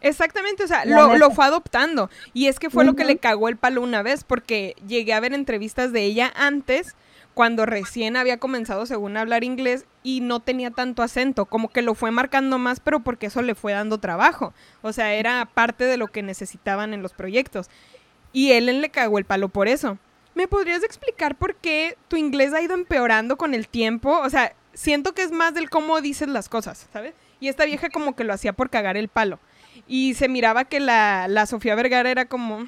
exactamente, 0.00 0.64
o 0.64 0.66
sea, 0.66 0.84
lo, 0.84 1.30
fue 1.30 1.46
adoptando. 1.46 2.10
Y 2.34 2.48
es 2.48 2.58
que 2.58 2.70
fue 2.70 2.84
lo 2.84 2.94
que 2.94 3.04
le 3.04 3.16
cagó 3.16 3.48
el 3.48 3.56
palo 3.56 3.80
una 3.80 4.02
vez, 4.02 4.24
porque 4.24 4.74
llegué 4.86 5.14
a 5.14 5.20
ver 5.20 5.32
entrevistas 5.32 5.92
de 5.92 6.02
ella 6.02 6.32
antes, 6.36 6.94
cuando 7.34 7.66
recién 7.66 8.16
había 8.16 8.38
comenzado, 8.38 8.84
según 8.86 9.16
a 9.16 9.22
hablar 9.22 9.44
inglés, 9.44 9.86
y 10.02 10.20
no 10.20 10.40
tenía 10.40 10.70
tanto 10.70 11.02
acento, 11.02 11.46
como 11.46 11.68
que 11.68 11.82
lo 11.82 11.94
fue 11.94 12.10
marcando 12.10 12.58
más, 12.58 12.80
pero 12.80 13.00
porque 13.00 13.26
eso 13.26 13.42
le 13.42 13.54
fue 13.54 13.72
dando 13.72 13.98
trabajo. 13.98 14.52
O 14.82 14.92
sea, 14.92 15.14
era 15.14 15.48
parte 15.52 15.84
de 15.84 15.96
lo 15.96 16.08
que 16.08 16.22
necesitaban 16.22 16.94
en 16.94 17.02
los 17.02 17.12
proyectos. 17.12 17.70
Y 18.32 18.52
Ellen 18.52 18.80
le 18.80 18.90
cagó 18.90 19.18
el 19.18 19.24
palo 19.24 19.48
por 19.48 19.68
eso. 19.68 19.98
¿Me 20.34 20.48
podrías 20.48 20.82
explicar 20.82 21.36
por 21.36 21.54
qué 21.56 21.96
tu 22.08 22.16
inglés 22.16 22.52
ha 22.52 22.60
ido 22.60 22.74
empeorando 22.74 23.36
con 23.36 23.54
el 23.54 23.68
tiempo? 23.68 24.18
O 24.18 24.30
sea, 24.30 24.54
siento 24.72 25.14
que 25.14 25.22
es 25.22 25.30
más 25.30 25.54
del 25.54 25.70
cómo 25.70 26.00
dices 26.00 26.28
las 26.28 26.48
cosas, 26.48 26.88
¿sabes? 26.92 27.14
Y 27.40 27.48
esta 27.48 27.64
vieja 27.64 27.90
como 27.90 28.16
que 28.16 28.24
lo 28.24 28.32
hacía 28.32 28.52
por 28.52 28.70
cagar 28.70 28.96
el 28.96 29.08
palo. 29.08 29.38
Y 29.86 30.14
se 30.14 30.28
miraba 30.28 30.64
que 30.64 30.80
la, 30.80 31.26
la 31.28 31.46
Sofía 31.46 31.74
Vergara 31.74 32.10
era 32.10 32.24
como... 32.26 32.66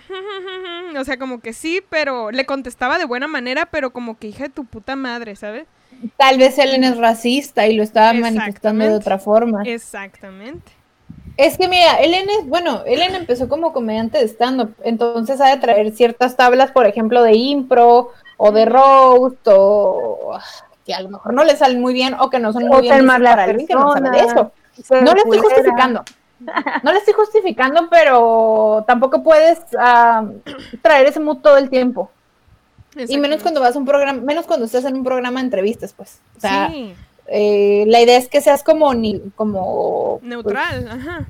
o 0.96 1.04
sea, 1.04 1.18
como 1.18 1.40
que 1.40 1.52
sí, 1.52 1.82
pero 1.88 2.30
le 2.30 2.46
contestaba 2.46 2.98
de 2.98 3.04
buena 3.04 3.26
manera, 3.26 3.66
pero 3.66 3.90
como 3.90 4.18
que 4.18 4.28
hija 4.28 4.44
de 4.44 4.50
tu 4.50 4.64
puta 4.64 4.96
madre, 4.96 5.36
¿sabes? 5.36 5.66
Tal 6.16 6.38
vez 6.38 6.58
Ellen 6.58 6.84
es 6.84 6.96
racista 6.98 7.66
y 7.66 7.74
lo 7.74 7.82
estaba 7.82 8.12
manifestando 8.12 8.84
de 8.84 8.94
otra 8.94 9.18
forma. 9.18 9.62
Exactamente. 9.64 10.72
Es 11.36 11.58
que 11.58 11.68
mira, 11.68 12.00
Ellen 12.00 12.28
es, 12.30 12.48
bueno, 12.48 12.82
Ellen 12.86 13.14
empezó 13.14 13.48
como 13.48 13.72
comediante 13.72 14.18
de 14.18 14.24
stand-up, 14.24 14.74
entonces 14.82 15.40
ha 15.40 15.48
de 15.48 15.58
traer 15.58 15.92
ciertas 15.92 16.36
tablas, 16.36 16.70
por 16.70 16.86
ejemplo, 16.86 17.22
de 17.22 17.34
impro 17.34 18.10
o 18.38 18.52
de 18.52 18.64
roast 18.64 19.46
o 19.48 20.38
que 20.86 20.94
a 20.94 21.02
lo 21.02 21.10
mejor 21.10 21.34
no 21.34 21.44
le 21.44 21.56
salen 21.56 21.80
muy 21.80 21.92
bien 21.92 22.14
o 22.18 22.30
que 22.30 22.38
no 22.38 22.52
son 22.52 22.64
muy 22.66 22.78
O 22.78 22.80
bien 22.80 23.06
para 23.06 23.44
alguien 23.44 23.66
que 23.66 23.74
no 23.74 23.92
sabe 23.92 24.10
de 24.10 24.16
persona, 24.18 24.52
eso. 24.78 25.04
No 25.04 25.12
le 25.12 25.20
estoy 25.20 25.38
justificando. 25.38 26.04
No 26.82 26.92
le 26.92 26.98
estoy 26.98 27.14
justificando, 27.14 27.88
pero 27.90 28.84
tampoco 28.86 29.22
puedes 29.22 29.60
ah, 29.78 30.24
traer 30.82 31.06
ese 31.06 31.18
mood 31.18 31.38
todo 31.38 31.56
el 31.56 31.68
tiempo. 31.70 32.10
Y 32.94 33.18
menos 33.18 33.42
cuando 33.42 33.60
vas 33.60 33.76
a 33.76 33.78
un 33.78 33.84
programa, 33.84 34.20
menos 34.22 34.46
cuando 34.46 34.64
estás 34.64 34.84
en 34.84 34.96
un 34.96 35.04
programa 35.04 35.40
de 35.40 35.46
entrevistas, 35.46 35.92
pues. 35.92 36.20
O 36.36 36.40
sea, 36.40 36.68
sí, 36.70 36.94
eh, 37.28 37.84
la 37.86 38.00
idea 38.00 38.18
es 38.18 38.28
que 38.28 38.40
seas 38.40 38.62
como 38.62 38.94
ni, 38.94 39.20
como 39.34 40.18
pues, 40.20 40.28
neutral, 40.28 40.88
ajá. 40.88 41.26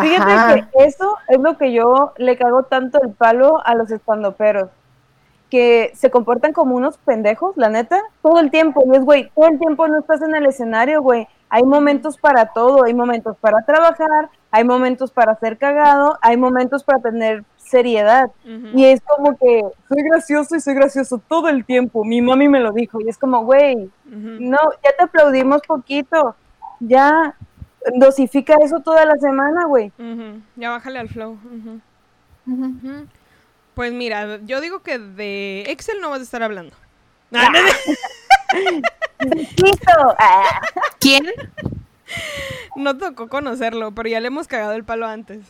Fíjate 0.00 0.32
ajá. 0.32 0.54
que 0.54 0.84
eso 0.84 1.16
es 1.28 1.40
lo 1.40 1.56
que 1.56 1.72
yo 1.72 2.12
le 2.18 2.36
cago 2.36 2.64
tanto 2.64 3.02
el 3.02 3.10
palo 3.10 3.60
a 3.64 3.74
los 3.74 3.90
estandoperos. 3.90 4.70
Que 5.50 5.92
se 5.94 6.10
comportan 6.10 6.52
como 6.52 6.76
unos 6.76 6.98
pendejos, 6.98 7.56
la 7.56 7.70
neta, 7.70 8.02
todo 8.22 8.38
el 8.38 8.50
tiempo. 8.50 8.84
Y 8.86 8.96
es, 8.96 9.04
güey, 9.04 9.30
todo 9.34 9.46
el 9.46 9.58
tiempo 9.58 9.88
no 9.88 9.98
estás 9.98 10.20
en 10.22 10.34
el 10.34 10.46
escenario, 10.46 11.02
güey. 11.02 11.26
Hay 11.48 11.62
momentos 11.62 12.18
para 12.18 12.52
todo. 12.52 12.84
Hay 12.84 12.92
momentos 12.92 13.36
para 13.40 13.62
trabajar, 13.64 14.28
hay 14.50 14.64
momentos 14.64 15.10
para 15.10 15.34
ser 15.36 15.56
cagado, 15.56 16.18
hay 16.20 16.36
momentos 16.36 16.84
para 16.84 17.00
tener 17.00 17.44
seriedad. 17.68 18.30
Y 18.74 18.84
es 18.84 19.00
como 19.02 19.36
que 19.36 19.62
soy 19.88 20.02
gracioso 20.02 20.56
y 20.56 20.60
soy 20.60 20.74
gracioso 20.74 21.18
todo 21.18 21.48
el 21.48 21.64
tiempo. 21.64 22.04
Mi 22.04 22.20
mami 22.20 22.48
me 22.48 22.60
lo 22.60 22.72
dijo. 22.72 23.00
Y 23.00 23.08
es 23.08 23.18
como, 23.18 23.44
güey, 23.44 23.90
no, 24.04 24.58
ya 24.84 24.96
te 24.96 25.04
aplaudimos 25.04 25.62
poquito. 25.66 26.34
Ya 26.80 27.34
dosifica 27.94 28.56
eso 28.62 28.80
toda 28.80 29.04
la 29.04 29.16
semana, 29.16 29.66
güey. 29.66 29.92
Ya 30.56 30.70
bájale 30.70 30.98
al 30.98 31.08
flow. 31.08 31.38
Pues 33.74 33.92
mira, 33.92 34.40
yo 34.44 34.60
digo 34.60 34.80
que 34.80 34.98
de 34.98 35.62
Excel 35.68 36.00
no 36.00 36.10
vas 36.10 36.20
a 36.20 36.24
estar 36.24 36.42
hablando. 36.42 36.74
Ah. 37.32 37.48
Ah. 40.18 40.60
¿Quién? 41.00 41.26
no 42.76 42.96
tocó 42.96 43.28
conocerlo, 43.28 43.92
pero 43.92 44.08
ya 44.08 44.20
le 44.20 44.28
hemos 44.28 44.46
cagado 44.46 44.72
el 44.72 44.84
palo 44.84 45.06
antes. 45.06 45.40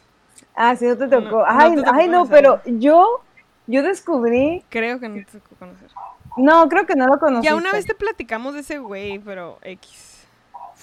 Ah, 0.60 0.74
sí, 0.76 0.86
no 0.86 0.96
te 0.98 1.06
No, 1.06 1.22
tocó. 1.22 1.36
no 1.38 1.44
ay, 1.46 1.70
te 1.76 1.82
tocó 1.82 1.92
ay, 1.94 2.08
no, 2.08 2.26
pero 2.26 2.60
yo, 2.66 3.20
yo 3.68 3.82
descubrí, 3.82 4.64
Creo 4.68 4.98
que 4.98 5.08
no 5.08 5.14
te 5.24 5.38
tocó 5.38 5.54
conocer. 5.56 5.88
no, 6.36 6.68
creo 6.68 6.84
que 6.84 6.96
no 6.96 7.06
lo 7.06 7.18
conocí. 7.20 7.46
Ya 7.46 7.54
una 7.54 7.70
vez 7.72 7.86
te 7.86 7.94
platicamos 7.94 8.54
de 8.54 8.60
ese 8.60 8.78
güey, 8.78 9.20
pero 9.20 9.58
X. 9.62 10.26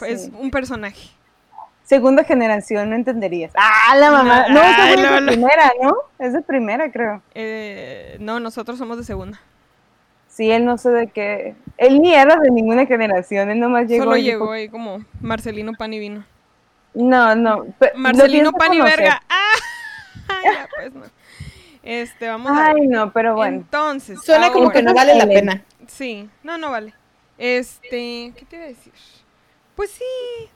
Es 0.02 0.30
un 0.38 0.50
personaje. 0.52 1.10
Segunda 1.84 2.24
generación, 2.24 2.90
no 2.90 2.96
entenderías. 2.96 3.52
Ah, 3.56 3.96
la 3.98 4.12
mamá. 4.12 4.48
No, 4.48 4.56
No, 4.56 4.62
es 4.64 4.98
no, 4.98 5.12
de 5.14 5.22
no. 5.22 5.28
primera, 5.28 5.72
¿no? 5.84 5.94
Es 6.20 6.34
de 6.34 6.42
primera, 6.42 6.92
creo. 6.92 7.22
Eh, 7.36 8.18
no, 8.20 8.40
nosotros 8.40 8.78
somos 8.80 8.98
de 8.98 9.04
segunda. 9.04 9.40
Sí, 10.28 10.52
él 10.52 10.66
no 10.66 10.78
sé 10.78 10.90
de 10.90 11.08
qué. 11.08 11.56
Él 11.78 12.02
ni 12.02 12.14
era 12.14 12.38
de 12.38 12.50
ninguna 12.50 12.86
generación, 12.88 13.52
él 13.52 13.60
nomás 13.60 13.88
llegó. 13.88 14.06
Solo 14.06 14.18
llegó 14.18 14.52
ahí 14.52 14.68
como 14.68 15.00
Marcelino 15.22 15.74
Pan 15.74 15.94
y 15.94 16.00
Vino. 16.00 16.24
No, 16.96 17.36
no. 17.36 17.66
Marcelino 17.96 18.52
Pan 18.52 18.74
y. 18.74 18.82
Verga. 18.82 19.22
¡Ah! 19.30 19.45
ya, 20.54 20.70
pues 20.76 20.94
no. 20.94 21.04
Este, 21.84 22.28
vamos 22.28 22.52
a 22.52 22.74
ver. 22.74 22.82
Ay, 22.82 22.88
no, 22.88 23.12
pero 23.14 23.36
bueno. 23.36 23.58
Entonces. 23.58 24.20
Suena 24.24 24.52
como 24.52 24.70
que 24.72 24.82
no 24.82 24.94
vale 24.94 25.16
la 25.16 25.28
pena. 25.28 25.64
Sí, 25.88 26.30
no, 26.44 26.58
no 26.58 26.72
vale. 26.72 26.94
Este, 27.38 28.34
¿qué 28.36 28.46
te 28.50 28.56
iba 28.56 28.66
a 28.66 28.70
decir? 28.70 28.94
Pues 29.76 29.92
sí, 29.92 30.04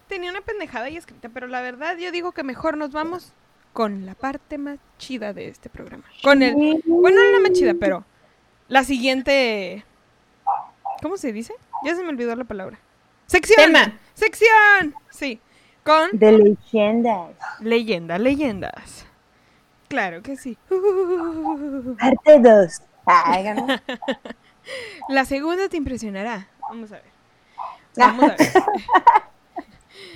tenía 0.07 0.31
una 0.31 0.41
pendejada 0.41 0.85
ahí 0.85 0.97
escrita, 0.97 1.29
pero 1.29 1.47
la 1.47 1.61
verdad 1.61 1.97
yo 1.97 2.11
digo 2.11 2.31
que 2.31 2.43
mejor 2.43 2.77
nos 2.77 2.91
vamos 2.91 3.33
con 3.73 4.05
la 4.05 4.15
parte 4.15 4.57
más 4.57 4.79
chida 4.97 5.33
de 5.33 5.49
este 5.49 5.69
programa. 5.69 6.05
Con 6.23 6.41
el, 6.41 6.81
bueno, 6.85 7.21
no 7.21 7.31
la 7.31 7.39
más 7.41 7.51
chida, 7.51 7.73
pero 7.79 8.05
la 8.69 8.83
siguiente, 8.83 9.83
¿cómo 11.01 11.17
se 11.17 11.33
dice? 11.33 11.53
Ya 11.83 11.95
se 11.95 12.03
me 12.03 12.09
olvidó 12.09 12.35
la 12.35 12.45
palabra. 12.45 12.79
Sección. 13.27 13.57
Tema. 13.73 13.99
Sección. 14.13 14.95
Sí, 15.09 15.39
con 15.83 16.09
De 16.13 16.31
leyendas. 16.31 17.31
leyendas, 17.59 18.19
leyendas. 18.19 19.05
Claro 19.89 20.21
que 20.21 20.37
sí. 20.37 20.57
Parte 21.99 22.39
2. 22.39 22.81
Ay, 23.05 23.43
ganó. 23.43 23.67
La 25.09 25.25
segunda 25.25 25.67
te 25.67 25.77
impresionará. 25.77 26.47
Vamos 26.61 26.91
a 26.91 26.95
ver. 26.95 27.11
Vamos 27.97 28.23
a 28.23 28.35
ver. 28.35 28.37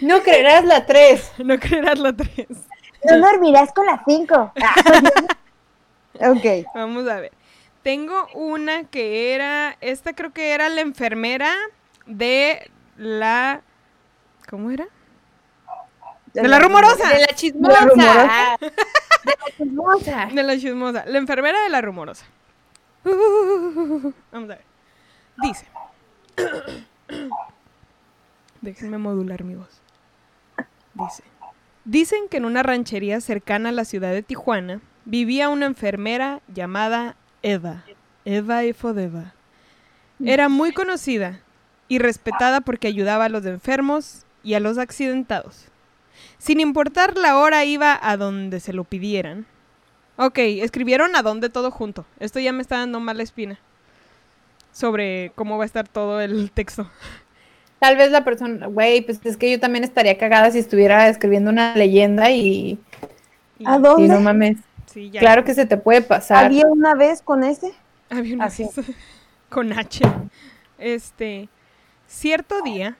No 0.01 0.21
creerás 0.21 0.63
la 0.65 0.85
3. 0.85 1.33
No 1.45 1.59
creerás 1.59 1.99
la 1.99 2.13
tres. 2.13 2.47
No 3.03 3.19
dormirás 3.19 3.73
con 3.73 3.85
las 3.85 4.01
5. 4.05 4.53
ok. 6.19 6.45
Vamos 6.73 7.07
a 7.07 7.19
ver. 7.19 7.31
Tengo 7.81 8.27
una 8.33 8.85
que 8.85 9.33
era, 9.33 9.75
esta 9.81 10.13
creo 10.13 10.31
que 10.31 10.53
era 10.53 10.69
la 10.69 10.81
enfermera 10.81 11.53
de 12.05 12.71
la, 12.97 13.61
¿cómo 14.49 14.71
era? 14.71 14.87
De 16.33 16.47
la 16.47 16.59
rumorosa. 16.59 17.09
De 17.09 17.19
la 17.19 17.27
chismosa. 17.27 17.81
rumorosa. 17.81 18.57
De 19.23 19.35
la 19.39 19.57
chismosa. 19.57 20.29
De 20.33 20.43
la 20.43 20.57
chismosa. 20.57 21.05
La 21.05 21.17
enfermera 21.17 21.61
de 21.63 21.69
la 21.69 21.81
rumorosa. 21.81 22.25
Vamos 23.03 24.13
a 24.31 24.55
ver. 24.55 24.61
Dice. 25.41 25.65
Déjenme 28.61 28.97
modular 28.97 29.43
mi 29.43 29.55
voz. 29.55 29.81
Dice. 30.93 31.23
Dicen 31.85 32.29
que 32.29 32.37
en 32.37 32.45
una 32.45 32.63
ranchería 32.63 33.19
cercana 33.19 33.69
a 33.69 33.73
la 33.73 33.83
ciudad 33.83 34.11
de 34.11 34.23
Tijuana 34.23 34.79
vivía 35.05 35.49
una 35.49 35.65
enfermera 35.65 36.41
llamada 36.47 37.17
Eva. 37.41 37.83
Eva 38.25 38.63
Efodeva. 38.63 39.33
Era 40.23 40.47
muy 40.47 40.71
conocida 40.71 41.41
y 41.89 41.99
respetada 41.99 42.61
porque 42.61 42.87
ayudaba 42.87 43.25
a 43.25 43.29
los 43.29 43.45
enfermos 43.45 44.25
y 44.43 44.53
a 44.53 44.61
los 44.61 44.77
accidentados. 44.77 45.67
Sin 46.43 46.59
importar 46.59 47.15
la 47.17 47.37
hora 47.37 47.63
iba 47.63 47.97
a 48.01 48.17
donde 48.17 48.59
se 48.59 48.73
lo 48.73 48.83
pidieran. 48.83 49.45
Ok, 50.17 50.39
escribieron 50.39 51.15
a 51.15 51.21
dónde 51.21 51.49
todo 51.49 51.71
junto. 51.71 52.05
Esto 52.19 52.37
ya 52.41 52.51
me 52.51 52.61
está 52.61 52.79
dando 52.79 52.99
mala 52.99 53.23
espina. 53.23 53.57
Sobre 54.73 55.31
cómo 55.35 55.57
va 55.57 55.63
a 55.63 55.65
estar 55.67 55.87
todo 55.87 56.19
el 56.19 56.51
texto. 56.51 56.89
Tal 57.79 57.95
vez 57.95 58.11
la 58.11 58.25
persona, 58.25 58.67
güey, 58.67 59.01
pues 59.03 59.21
es 59.23 59.37
que 59.37 59.49
yo 59.51 59.57
también 59.61 59.85
estaría 59.85 60.17
cagada 60.17 60.51
si 60.51 60.59
estuviera 60.59 61.07
escribiendo 61.07 61.49
una 61.49 61.77
leyenda 61.77 62.29
y, 62.29 62.77
Y- 63.57 63.65
¿A 63.65 63.77
y 63.77 63.81
dónde? 63.81 64.09
no 64.09 64.19
mames. 64.19 64.57
Sí, 64.87 65.11
ya. 65.11 65.21
Claro 65.21 65.45
que 65.45 65.53
se 65.53 65.65
te 65.65 65.77
puede 65.77 66.01
pasar. 66.01 66.43
Había 66.43 66.67
una 66.67 66.93
vez 66.93 67.21
con 67.21 67.45
ese. 67.45 67.73
Había 68.09 68.35
una 68.35 68.45
Así. 68.45 68.63
vez 68.75 68.85
con 69.47 69.71
H. 69.71 70.03
Este, 70.77 71.47
cierto 72.05 72.61
día 72.63 72.97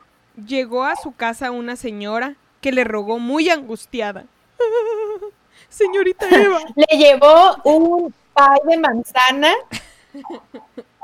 llegó 0.48 0.86
a 0.86 0.96
su 0.96 1.12
casa 1.12 1.52
una 1.52 1.76
señora 1.76 2.38
que 2.64 2.72
le 2.72 2.84
rogó 2.86 3.20
muy 3.20 3.50
angustiada. 3.52 4.24
Señorita 5.70 6.26
Eva. 6.30 6.60
Le 6.76 6.98
llevó 6.98 7.56
un 7.66 8.14
pay 8.34 8.58
de 8.68 8.78
manzana 8.78 9.54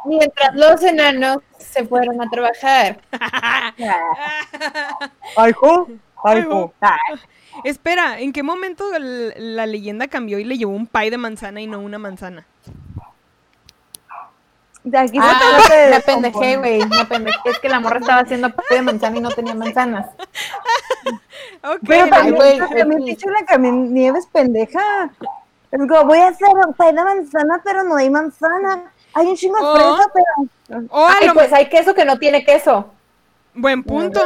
mientras 0.05 0.55
los 0.55 0.81
enanos 0.83 1.37
se 1.57 1.85
fueron 1.85 2.21
a 2.21 2.29
trabajar. 2.29 2.99
Ay, 5.37 5.51
jo. 5.53 5.87
Ay, 6.23 6.37
Ay, 6.37 6.43
jo. 6.43 6.73
jo. 6.81 7.59
Espera, 7.63 8.19
¿en 8.19 8.31
qué 8.31 8.41
momento 8.43 8.93
el- 8.95 9.55
la 9.55 9.65
leyenda 9.65 10.07
cambió 10.07 10.39
y 10.39 10.43
le 10.45 10.57
llevó 10.57 10.71
un 10.71 10.87
pay 10.87 11.09
de 11.09 11.17
manzana 11.17 11.61
y 11.61 11.67
no 11.67 11.79
una 11.79 11.97
manzana? 11.99 12.45
De 14.89 14.97
aquí 14.97 15.17
se 15.17 15.19
Ah, 15.21 15.37
trata 15.57 15.75
de 15.75 15.89
me 15.91 15.99
pendejé, 16.01 16.57
güey. 16.57 16.79
Me 16.85 17.05
pendejé. 17.05 17.37
Es 17.45 17.59
que 17.59 17.69
la 17.69 17.79
morra 17.79 17.99
estaba 17.99 18.21
haciendo 18.21 18.49
pay 18.49 18.77
de 18.77 18.81
manzana 18.81 19.17
y 19.17 19.21
no 19.21 19.29
tenía 19.29 19.53
manzanas. 19.55 20.07
Ok, 21.63 21.79
Pero 21.87 22.07
también, 22.09 22.35
güey, 22.35 22.57
también 22.57 23.05
dicho 23.05 23.29
la 23.29 23.45
Cami 23.45 23.71
Nieves 23.71 24.25
pendeja. 24.31 25.11
Es 25.71 25.79
como, 25.79 26.05
voy 26.05 26.19
a 26.19 26.29
hacer 26.29 26.47
un 26.65 26.73
pay 26.73 26.93
de 26.93 27.03
manzana, 27.03 27.61
pero 27.63 27.83
no 27.83 27.95
hay 27.97 28.09
manzana. 28.09 28.91
Hay 29.13 29.27
un 29.27 29.35
chingo 29.35 29.57
de 29.57 29.63
Oh. 29.63 29.75
fresa, 29.97 30.11
pero... 30.13 30.85
o 30.89 31.05
a 31.07 31.13
Ay, 31.19 31.27
lo 31.27 31.33
pues 31.33 31.51
hay 31.53 31.67
queso 31.69 31.93
que 31.93 32.05
no 32.05 32.17
tiene 32.17 32.43
queso. 32.45 32.91
Buen 33.53 33.83
punto. 33.83 34.21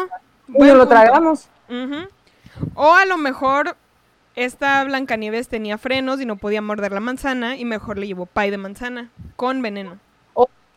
Y 0.47 0.51
buen 0.53 0.69
nos 0.69 0.77
lo 0.77 0.83
punto. 0.87 1.01
tragamos. 1.01 1.47
Ujú. 1.69 2.07
O 2.75 2.93
a 2.93 3.05
lo 3.05 3.17
mejor 3.17 3.75
esta 4.35 4.83
Blancanieves 4.83 5.47
tenía 5.47 5.77
frenos 5.77 6.21
y 6.21 6.25
no 6.25 6.35
podía 6.37 6.61
morder 6.61 6.91
la 6.91 6.99
manzana 6.99 7.55
y 7.57 7.65
mejor 7.65 7.97
le 7.97 8.07
llevó 8.07 8.25
pay 8.25 8.49
de 8.51 8.57
manzana 8.57 9.09
con 9.35 9.61
veneno. 9.61 9.97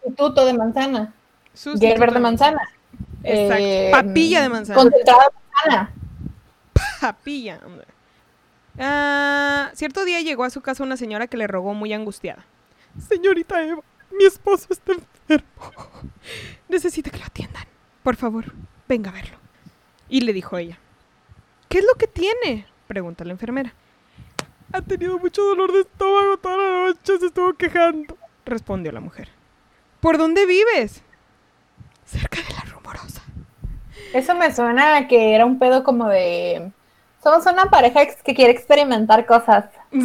Sustituto 0.06 0.46
de 0.46 0.52
manzana. 0.52 1.12
Sustituto 1.52 1.86
Gerber 1.86 2.12
de 2.12 2.20
manzana. 2.20 2.60
Exacto. 3.24 3.64
Eh, 3.64 3.90
Papilla 3.92 4.42
de 4.42 4.48
manzana. 4.48 4.80
Concentrado 4.80 5.20
de 5.20 5.70
manzana. 5.72 5.92
Papilla. 7.00 7.60
cierto 9.74 10.04
día 10.04 10.20
llegó 10.20 10.44
a 10.44 10.50
su 10.50 10.60
casa 10.60 10.84
una 10.84 10.96
señora 10.96 11.26
que 11.26 11.36
le 11.36 11.48
rogó 11.48 11.74
muy 11.74 11.92
angustiada. 11.92 12.44
Señorita 13.08 13.62
Eva, 13.62 13.82
mi 14.16 14.24
esposo 14.24 14.68
está 14.70 14.92
enfermo. 14.92 15.50
Necesita 16.68 17.10
que 17.10 17.18
lo 17.18 17.24
atiendan. 17.24 17.64
Por 18.04 18.14
favor, 18.14 18.52
venga 18.86 19.10
a 19.10 19.14
verlo. 19.14 19.38
Y 20.08 20.20
le 20.20 20.32
dijo 20.32 20.56
ella. 20.56 20.78
¿Qué 21.68 21.78
es 21.78 21.84
lo 21.84 21.94
que 21.94 22.06
tiene? 22.06 22.66
Pregunta 22.86 23.24
la 23.24 23.32
enfermera. 23.32 23.74
Ha 24.72 24.82
tenido 24.82 25.18
mucho 25.18 25.42
dolor 25.42 25.72
de 25.72 25.80
estómago 25.80 26.36
toda 26.36 26.56
la 26.56 26.86
noche, 26.86 27.18
se 27.18 27.26
estuvo 27.26 27.52
quejando. 27.54 28.16
Respondió 28.44 28.92
la 28.92 29.00
mujer. 29.00 29.35
¿Por 30.06 30.18
dónde 30.18 30.46
vives? 30.46 31.02
Cerca 32.04 32.38
de 32.40 32.54
la 32.54 32.60
rumorosa. 32.72 33.22
Eso 34.14 34.36
me 34.36 34.54
suena 34.54 34.98
a 34.98 35.08
que 35.08 35.34
era 35.34 35.44
un 35.44 35.58
pedo 35.58 35.82
como 35.82 36.06
de. 36.06 36.70
Somos 37.20 37.44
una 37.46 37.70
pareja 37.70 38.06
que 38.22 38.32
quiere 38.36 38.52
experimentar 38.52 39.26
cosas. 39.26 39.64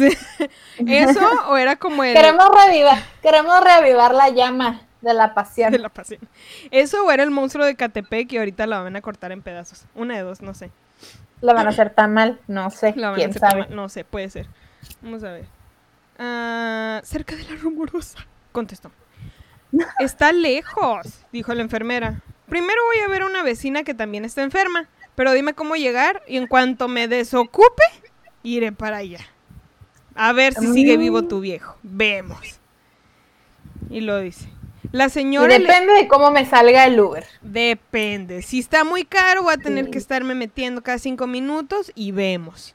¿Eso 0.88 1.20
o 1.46 1.56
era 1.56 1.76
como 1.76 2.02
el... 2.02 2.14
Queremos 2.14 2.48
reavivar, 2.52 2.98
queremos 3.22 3.62
reavivar 3.62 4.12
la 4.12 4.30
llama 4.30 4.80
de 5.02 5.14
la 5.14 5.34
pasión. 5.34 5.70
de 5.70 5.78
la 5.78 5.88
pasión. 5.88 6.18
Eso 6.72 7.04
o 7.04 7.12
era 7.12 7.22
el 7.22 7.30
monstruo 7.30 7.64
de 7.64 7.76
Catepec 7.76 8.32
y 8.32 8.38
ahorita 8.38 8.66
la 8.66 8.82
van 8.82 8.96
a 8.96 9.02
cortar 9.02 9.30
en 9.30 9.40
pedazos. 9.40 9.84
Una 9.94 10.16
de 10.16 10.22
dos, 10.22 10.42
no 10.42 10.52
sé. 10.52 10.72
La 11.40 11.52
van 11.52 11.68
a 11.68 11.70
hacer 11.70 11.90
tan 11.90 12.12
mal, 12.12 12.40
no 12.48 12.70
sé, 12.70 12.92
La 12.96 13.10
van 13.10 13.14
a 13.14 13.18
quién 13.18 13.30
hacer 13.30 13.40
sabe. 13.40 13.66
No 13.68 13.88
sé, 13.88 14.04
puede 14.04 14.30
ser. 14.30 14.48
Vamos 15.00 15.22
a 15.22 15.30
ver. 15.30 15.44
Ah, 16.18 17.00
cerca 17.04 17.36
de 17.36 17.44
la 17.44 17.54
rumorosa. 17.54 18.18
Contestó. 18.50 18.90
Está 19.98 20.32
lejos, 20.32 21.06
dijo 21.32 21.54
la 21.54 21.62
enfermera. 21.62 22.20
Primero 22.48 22.80
voy 22.86 22.98
a 22.98 23.08
ver 23.08 23.22
a 23.22 23.26
una 23.26 23.42
vecina 23.42 23.82
que 23.82 23.94
también 23.94 24.24
está 24.24 24.42
enferma, 24.42 24.88
pero 25.14 25.32
dime 25.32 25.54
cómo 25.54 25.76
llegar 25.76 26.22
y 26.26 26.36
en 26.36 26.46
cuanto 26.46 26.88
me 26.88 27.08
desocupe, 27.08 27.82
iré 28.42 28.72
para 28.72 28.98
allá. 28.98 29.20
A 30.14 30.32
ver 30.32 30.52
si 30.54 30.72
sigue 30.72 30.96
vivo 30.98 31.22
tu 31.22 31.40
viejo. 31.40 31.76
Vemos. 31.82 32.60
Y 33.88 34.00
lo 34.02 34.18
dice. 34.20 34.48
La 34.90 35.06
Y 35.06 35.10
señora... 35.10 35.58
le- 35.58 35.64
depende 35.64 35.94
de 35.94 36.08
cómo 36.08 36.30
me 36.30 36.44
salga 36.44 36.84
el 36.84 37.00
Uber. 37.00 37.24
Depende. 37.40 38.42
Si 38.42 38.58
está 38.58 38.84
muy 38.84 39.04
caro, 39.04 39.44
voy 39.44 39.54
a 39.54 39.58
tener 39.58 39.88
que 39.90 39.96
estarme 39.96 40.34
metiendo 40.34 40.82
cada 40.82 40.98
cinco 40.98 41.26
minutos 41.26 41.92
y 41.94 42.12
vemos. 42.12 42.74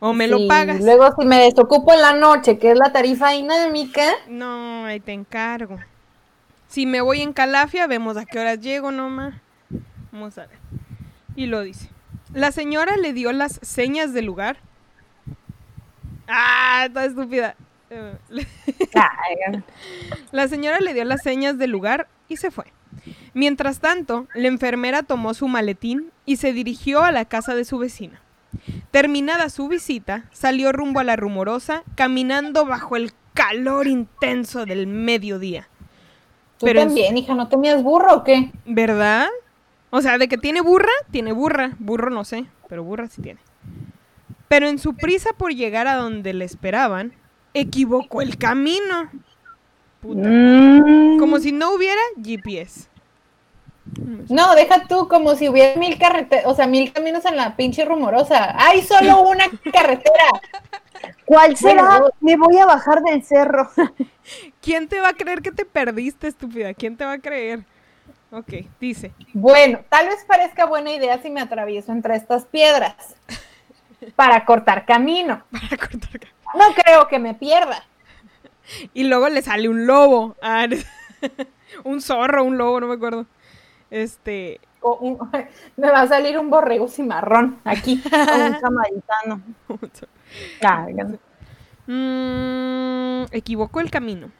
O 0.00 0.14
me 0.14 0.28
lo 0.28 0.46
pagas. 0.46 0.80
Luego, 0.80 1.12
si 1.18 1.26
me 1.26 1.40
desocupo 1.40 1.92
en 1.92 2.00
la 2.00 2.14
noche, 2.14 2.58
que 2.58 2.70
es 2.70 2.78
la 2.78 2.92
tarifa 2.92 3.30
dinámica, 3.30 4.04
No, 4.28 4.86
ahí 4.86 5.00
te 5.00 5.12
encargo. 5.12 5.78
Si 6.68 6.84
me 6.84 7.00
voy 7.00 7.22
en 7.22 7.32
Calafia, 7.32 7.86
vemos 7.86 8.16
a 8.16 8.26
qué 8.26 8.38
horas 8.38 8.60
llego 8.60 8.90
nomás. 8.90 9.34
Vamos 10.12 10.36
a 10.38 10.46
ver. 10.46 10.58
Y 11.34 11.46
lo 11.46 11.62
dice. 11.62 11.88
La 12.34 12.52
señora 12.52 12.96
le 12.96 13.14
dio 13.14 13.32
las 13.32 13.58
señas 13.62 14.12
del 14.12 14.26
lugar. 14.26 14.58
Ah, 16.28 16.84
está 16.86 17.06
estúpida. 17.06 17.56
Eh, 17.90 18.18
La 20.32 20.46
señora 20.48 20.78
le 20.80 20.92
dio 20.92 21.04
las 21.04 21.22
señas 21.22 21.56
del 21.56 21.70
lugar 21.70 22.06
y 22.28 22.36
se 22.36 22.50
fue. 22.50 22.66
Mientras 23.32 23.80
tanto, 23.80 24.28
la 24.34 24.48
enfermera 24.48 25.02
tomó 25.02 25.32
su 25.32 25.48
maletín 25.48 26.10
y 26.26 26.36
se 26.36 26.52
dirigió 26.52 27.02
a 27.02 27.12
la 27.12 27.24
casa 27.24 27.54
de 27.54 27.64
su 27.64 27.78
vecina. 27.78 28.20
Terminada 28.90 29.48
su 29.48 29.68
visita, 29.68 30.24
salió 30.32 30.72
rumbo 30.72 31.00
a 31.00 31.04
la 31.04 31.16
rumorosa, 31.16 31.82
caminando 31.94 32.66
bajo 32.66 32.96
el 32.96 33.12
calor 33.32 33.86
intenso 33.86 34.66
del 34.66 34.86
mediodía. 34.86 35.68
Tú 36.58 36.66
Pero 36.66 36.80
también, 36.80 37.16
hija, 37.16 37.34
¿no 37.34 37.48
tenías 37.48 37.82
burro 37.82 38.16
o 38.16 38.24
qué? 38.24 38.50
¿Verdad? 38.66 39.28
O 39.90 40.02
sea, 40.02 40.18
de 40.18 40.28
que 40.28 40.36
tiene 40.36 40.60
burra, 40.60 40.92
tiene 41.10 41.32
burra. 41.32 41.72
Burro 41.78 42.10
no 42.10 42.24
sé, 42.24 42.46
pero 42.68 42.84
burra 42.84 43.08
sí 43.08 43.22
tiene. 43.22 43.40
Pero 44.48 44.68
en 44.68 44.78
su 44.78 44.94
prisa 44.94 45.30
por 45.36 45.52
llegar 45.52 45.86
a 45.86 45.96
donde 45.96 46.32
le 46.34 46.44
esperaban, 46.44 47.12
equivocó 47.54 48.22
el 48.22 48.38
camino. 48.38 49.10
Puta. 50.00 50.28
Mm. 50.28 51.18
Como 51.18 51.38
si 51.38 51.52
no 51.52 51.74
hubiera 51.74 52.00
GPS. 52.22 52.88
No, 54.28 54.54
deja 54.54 54.86
tú 54.86 55.08
como 55.08 55.34
si 55.34 55.48
hubiera 55.48 55.78
mil 55.78 55.98
carreteras, 55.98 56.44
o 56.46 56.54
sea, 56.54 56.66
mil 56.66 56.92
caminos 56.92 57.24
en 57.24 57.36
la 57.36 57.56
pinche 57.56 57.84
rumorosa. 57.84 58.54
¡Hay 58.58 58.82
solo 58.82 59.22
una 59.22 59.44
carretera! 59.72 60.26
¿Cuál 61.24 61.56
será? 61.56 62.00
Me 62.20 62.36
voy 62.36 62.58
a 62.58 62.66
bajar 62.66 63.02
del 63.02 63.22
cerro. 63.22 63.70
¿Quién 64.62 64.88
te 64.88 65.00
va 65.00 65.08
a 65.10 65.14
creer 65.14 65.42
que 65.42 65.52
te 65.52 65.64
perdiste, 65.64 66.26
estúpida? 66.28 66.74
¿Quién 66.74 66.96
te 66.96 67.04
va 67.04 67.12
a 67.12 67.18
creer? 67.18 67.64
Ok, 68.30 68.52
dice. 68.80 69.12
Bueno, 69.32 69.80
tal 69.88 70.06
vez 70.08 70.24
parezca 70.26 70.66
buena 70.66 70.92
idea 70.92 71.20
si 71.22 71.30
me 71.30 71.40
atravieso 71.40 71.92
entre 71.92 72.14
estas 72.16 72.44
piedras 72.44 72.94
para 74.16 74.44
cortar 74.44 74.84
camino. 74.84 75.42
Para 75.50 75.76
cortar 75.76 76.20
ca- 76.20 76.28
No 76.54 76.64
creo 76.74 77.08
que 77.08 77.18
me 77.18 77.34
pierda. 77.34 77.84
Y 78.92 79.04
luego 79.04 79.28
le 79.30 79.40
sale 79.42 79.68
un 79.68 79.86
lobo. 79.86 80.36
Ah, 80.42 80.66
un 81.84 82.00
zorro, 82.02 82.44
un 82.44 82.58
lobo, 82.58 82.80
no 82.80 82.86
me 82.86 82.94
acuerdo. 82.94 83.26
Este. 83.90 84.60
O 84.80 84.94
un- 84.96 85.18
me 85.76 85.90
va 85.90 86.02
a 86.02 86.06
salir 86.06 86.38
un 86.38 86.50
borrego 86.50 86.86
cimarrón 86.86 87.58
aquí. 87.64 88.02
O 88.12 88.44
un 88.46 88.60
samaritano. 88.60 89.40
Mm, 91.86 93.24
equivocó 93.32 93.80
el 93.80 93.90
camino. 93.90 94.30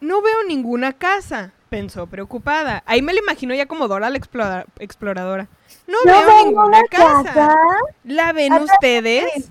No 0.00 0.22
veo 0.22 0.44
ninguna 0.46 0.92
casa, 0.92 1.52
pensó 1.68 2.06
preocupada. 2.06 2.82
Ahí 2.86 3.02
me 3.02 3.12
lo 3.12 3.18
imagino 3.20 3.54
ya 3.54 3.66
como 3.66 3.88
Dora 3.88 4.10
la 4.10 4.18
explora- 4.18 4.66
exploradora. 4.78 5.48
No, 5.86 5.98
¿No 6.04 6.12
veo 6.12 6.44
ninguna 6.44 6.66
una 6.66 6.82
casa. 6.84 7.24
casa? 7.24 7.56
¿La 8.04 8.32
ven 8.32 8.52
ustedes? 8.52 9.50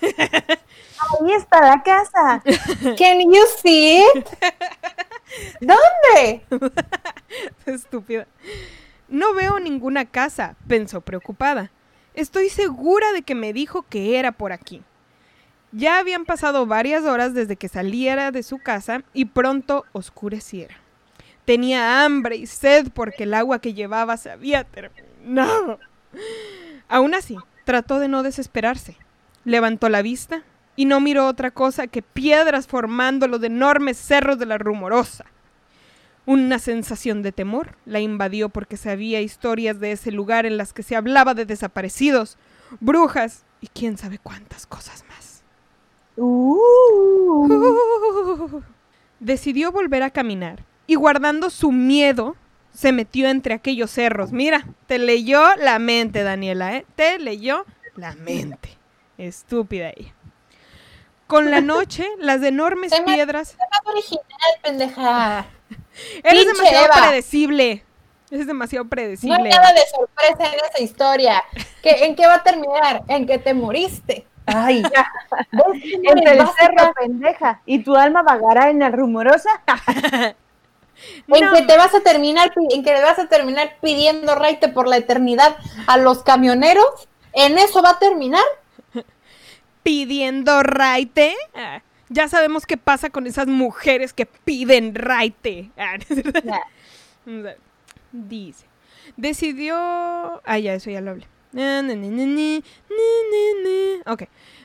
Ahí 0.00 1.32
está 1.36 1.60
la 1.62 1.82
casa. 1.82 2.42
Can 2.98 3.20
you 3.32 3.42
see 3.62 4.02
it? 4.14 4.28
¿Dónde? 5.60 6.44
Estúpida. 7.66 8.26
No 9.08 9.34
veo 9.34 9.58
ninguna 9.58 10.04
casa, 10.04 10.54
pensó 10.68 11.00
preocupada. 11.00 11.70
Estoy 12.14 12.50
segura 12.50 13.12
de 13.12 13.22
que 13.22 13.34
me 13.34 13.52
dijo 13.52 13.82
que 13.88 14.18
era 14.18 14.32
por 14.32 14.52
aquí. 14.52 14.82
Ya 15.72 15.98
habían 15.98 16.26
pasado 16.26 16.66
varias 16.66 17.04
horas 17.04 17.32
desde 17.32 17.56
que 17.56 17.68
saliera 17.68 18.30
de 18.30 18.42
su 18.42 18.58
casa 18.58 19.02
y 19.14 19.24
pronto 19.24 19.86
oscureciera. 19.92 20.76
Tenía 21.46 22.04
hambre 22.04 22.36
y 22.36 22.46
sed 22.46 22.88
porque 22.92 23.24
el 23.24 23.32
agua 23.34 23.58
que 23.58 23.72
llevaba 23.72 24.18
se 24.18 24.30
había 24.30 24.64
terminado. 24.64 25.80
Aún 26.88 27.14
así, 27.14 27.36
trató 27.64 27.98
de 27.98 28.08
no 28.08 28.22
desesperarse. 28.22 28.96
Levantó 29.44 29.88
la 29.88 30.02
vista 30.02 30.42
y 30.76 30.84
no 30.84 31.00
miró 31.00 31.26
otra 31.26 31.50
cosa 31.50 31.86
que 31.86 32.02
piedras 32.02 32.66
formando 32.66 33.26
los 33.26 33.42
enormes 33.42 33.96
cerros 33.96 34.38
de 34.38 34.46
la 34.46 34.58
rumorosa. 34.58 35.24
Una 36.26 36.58
sensación 36.58 37.22
de 37.22 37.32
temor 37.32 37.76
la 37.84 37.98
invadió 37.98 38.48
porque 38.48 38.76
sabía 38.76 39.20
historias 39.20 39.80
de 39.80 39.92
ese 39.92 40.12
lugar 40.12 40.46
en 40.46 40.56
las 40.56 40.72
que 40.72 40.82
se 40.82 40.96
hablaba 40.96 41.34
de 41.34 41.46
desaparecidos, 41.46 42.38
brujas 42.78 43.44
y 43.60 43.66
quién 43.68 43.98
sabe 43.98 44.18
cuántas 44.18 44.66
cosas 44.66 45.04
más. 45.08 45.31
Uh. 46.16 47.48
Decidió 49.20 49.72
volver 49.72 50.02
a 50.02 50.10
caminar 50.10 50.64
y 50.86 50.94
guardando 50.96 51.50
su 51.50 51.72
miedo 51.72 52.36
se 52.74 52.92
metió 52.92 53.28
entre 53.28 53.54
aquellos 53.54 53.90
cerros. 53.90 54.32
Mira, 54.32 54.66
te 54.86 54.98
leyó 54.98 55.42
la 55.56 55.78
mente, 55.78 56.22
Daniela, 56.22 56.76
¿eh? 56.76 56.86
Te 56.96 57.18
leyó 57.18 57.64
la 57.96 58.14
mente. 58.14 58.76
Estúpida 59.18 59.90
ella. 59.96 60.12
Con 61.26 61.50
la 61.50 61.60
noche, 61.60 62.06
las 62.18 62.42
enormes 62.42 62.92
Se 62.92 63.00
me- 63.02 63.14
piedras... 63.14 63.56
Original, 63.84 64.22
pendeja. 64.62 65.46
Eres 66.24 66.44
Pinche 66.44 66.46
demasiado 66.46 66.84
Eva. 66.86 66.94
predecible. 67.06 67.84
Eres 68.30 68.46
demasiado 68.46 68.84
No 68.84 68.90
predecible. 68.90 69.36
hay 69.36 69.50
nada 69.50 69.72
de 69.74 69.82
sorpresa 69.94 70.52
en 70.54 70.60
esa 70.70 70.82
historia. 70.82 71.42
¿Qué- 71.82 72.06
¿En 72.06 72.16
qué 72.16 72.26
va 72.26 72.36
a 72.36 72.42
terminar? 72.42 73.02
En 73.08 73.26
que 73.26 73.38
te 73.38 73.52
moriste. 73.54 74.26
Ay. 74.46 74.82
¿Ves? 74.82 75.82
Entre 76.02 76.32
el 76.38 76.46
cerro, 76.58 76.92
pendeja. 76.94 77.60
¿Y 77.66 77.82
tu 77.82 77.96
alma 77.96 78.22
vagará 78.22 78.70
en 78.70 78.78
la 78.80 78.90
rumorosa? 78.90 79.50
En 81.26 81.44
No. 81.46 81.52
que 81.52 81.62
te 81.62 81.76
vas 81.76 81.92
a 81.94 82.00
terminar, 82.00 82.52
en 82.70 82.84
que 82.84 82.92
le 82.92 83.02
vas 83.02 83.18
a 83.18 83.26
terminar 83.26 83.76
pidiendo 83.80 84.36
raite 84.36 84.68
por 84.68 84.86
la 84.86 84.98
eternidad 84.98 85.56
a 85.88 85.96
los 85.96 86.22
camioneros. 86.22 87.08
¿En 87.32 87.58
eso 87.58 87.82
va 87.82 87.90
a 87.90 87.98
terminar? 87.98 88.44
pidiendo 89.82 90.62
raite. 90.62 91.34
Ah, 91.54 91.80
ya 92.08 92.28
sabemos 92.28 92.66
qué 92.66 92.76
pasa 92.76 93.10
con 93.10 93.26
esas 93.26 93.48
mujeres 93.48 94.12
que 94.12 94.26
piden 94.26 94.94
raite. 94.94 95.70
Ah. 95.76 95.96
Dice, 98.12 98.66
decidió... 99.16 99.74
Ah, 100.44 100.58
ya, 100.58 100.74
eso 100.74 100.90
ya 100.90 101.00
lo 101.00 101.12
hablé. 101.12 101.26
Ok. 104.06 104.24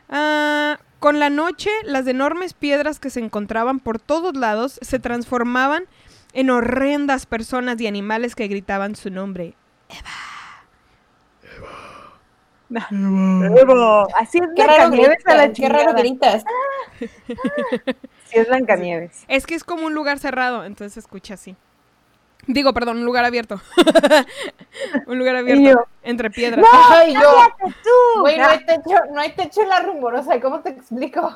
Ah, 0.10 0.80
con 1.00 1.20
la 1.20 1.30
noche, 1.30 1.70
las 1.84 2.08
enormes 2.08 2.54
piedras 2.54 3.00
que 3.00 3.10
se 3.10 3.20
encontraban 3.20 3.80
por 3.80 4.00
todos 4.00 4.36
lados 4.36 4.80
se 4.82 5.00
transformaban 5.00 5.86
en 6.34 6.50
horrendas 6.50 7.26
personas 7.26 7.80
y 7.82 7.88
animales 7.88 8.36
que 8.36 8.48
gritaban 8.48 8.96
su 8.96 9.10
nombre. 9.10 9.56
Así 14.20 14.40
es 14.40 14.48
Qué 14.56 14.66
raro, 14.66 14.84
a 14.84 14.90
la 14.90 14.96
gritas, 14.96 15.24
qué 15.56 15.70
raro 15.70 15.96
chingada. 15.96 16.00
gritas. 16.00 16.44
Sí 18.28 18.38
es 18.38 18.48
Blancanieves. 18.50 19.24
Es 19.30 19.46
que 19.46 19.56
es 19.56 19.64
como 19.64 19.86
un 19.86 19.94
lugar 19.94 20.20
cerrado, 20.20 20.66
entonces 20.66 20.96
se 20.96 21.00
escucha 21.00 21.36
así. 21.36 21.56
Digo, 22.48 22.74
perdón, 22.74 22.98
un 23.00 23.06
lugar 23.06 23.26
abierto. 23.26 23.62
un 25.08 25.20
lugar 25.20 25.36
abierto. 25.36 25.62
Y 25.62 25.66
yo, 25.66 25.86
entre 26.02 26.32
piedras. 26.32 26.66
Ay, 26.90 27.14
yo. 27.14 27.20
¡Cállate 27.20 27.76
tú! 27.84 28.22
Güey, 28.22 28.38
no 28.38 28.48
hay 28.48 28.66
techo, 28.66 28.96
no 29.12 29.20
hay 29.20 29.32
techo 29.34 29.62
en 29.62 29.70
la 29.70 29.82
rumorosa, 29.82 30.40
¿cómo 30.40 30.62
te 30.62 30.70
explico? 30.70 31.36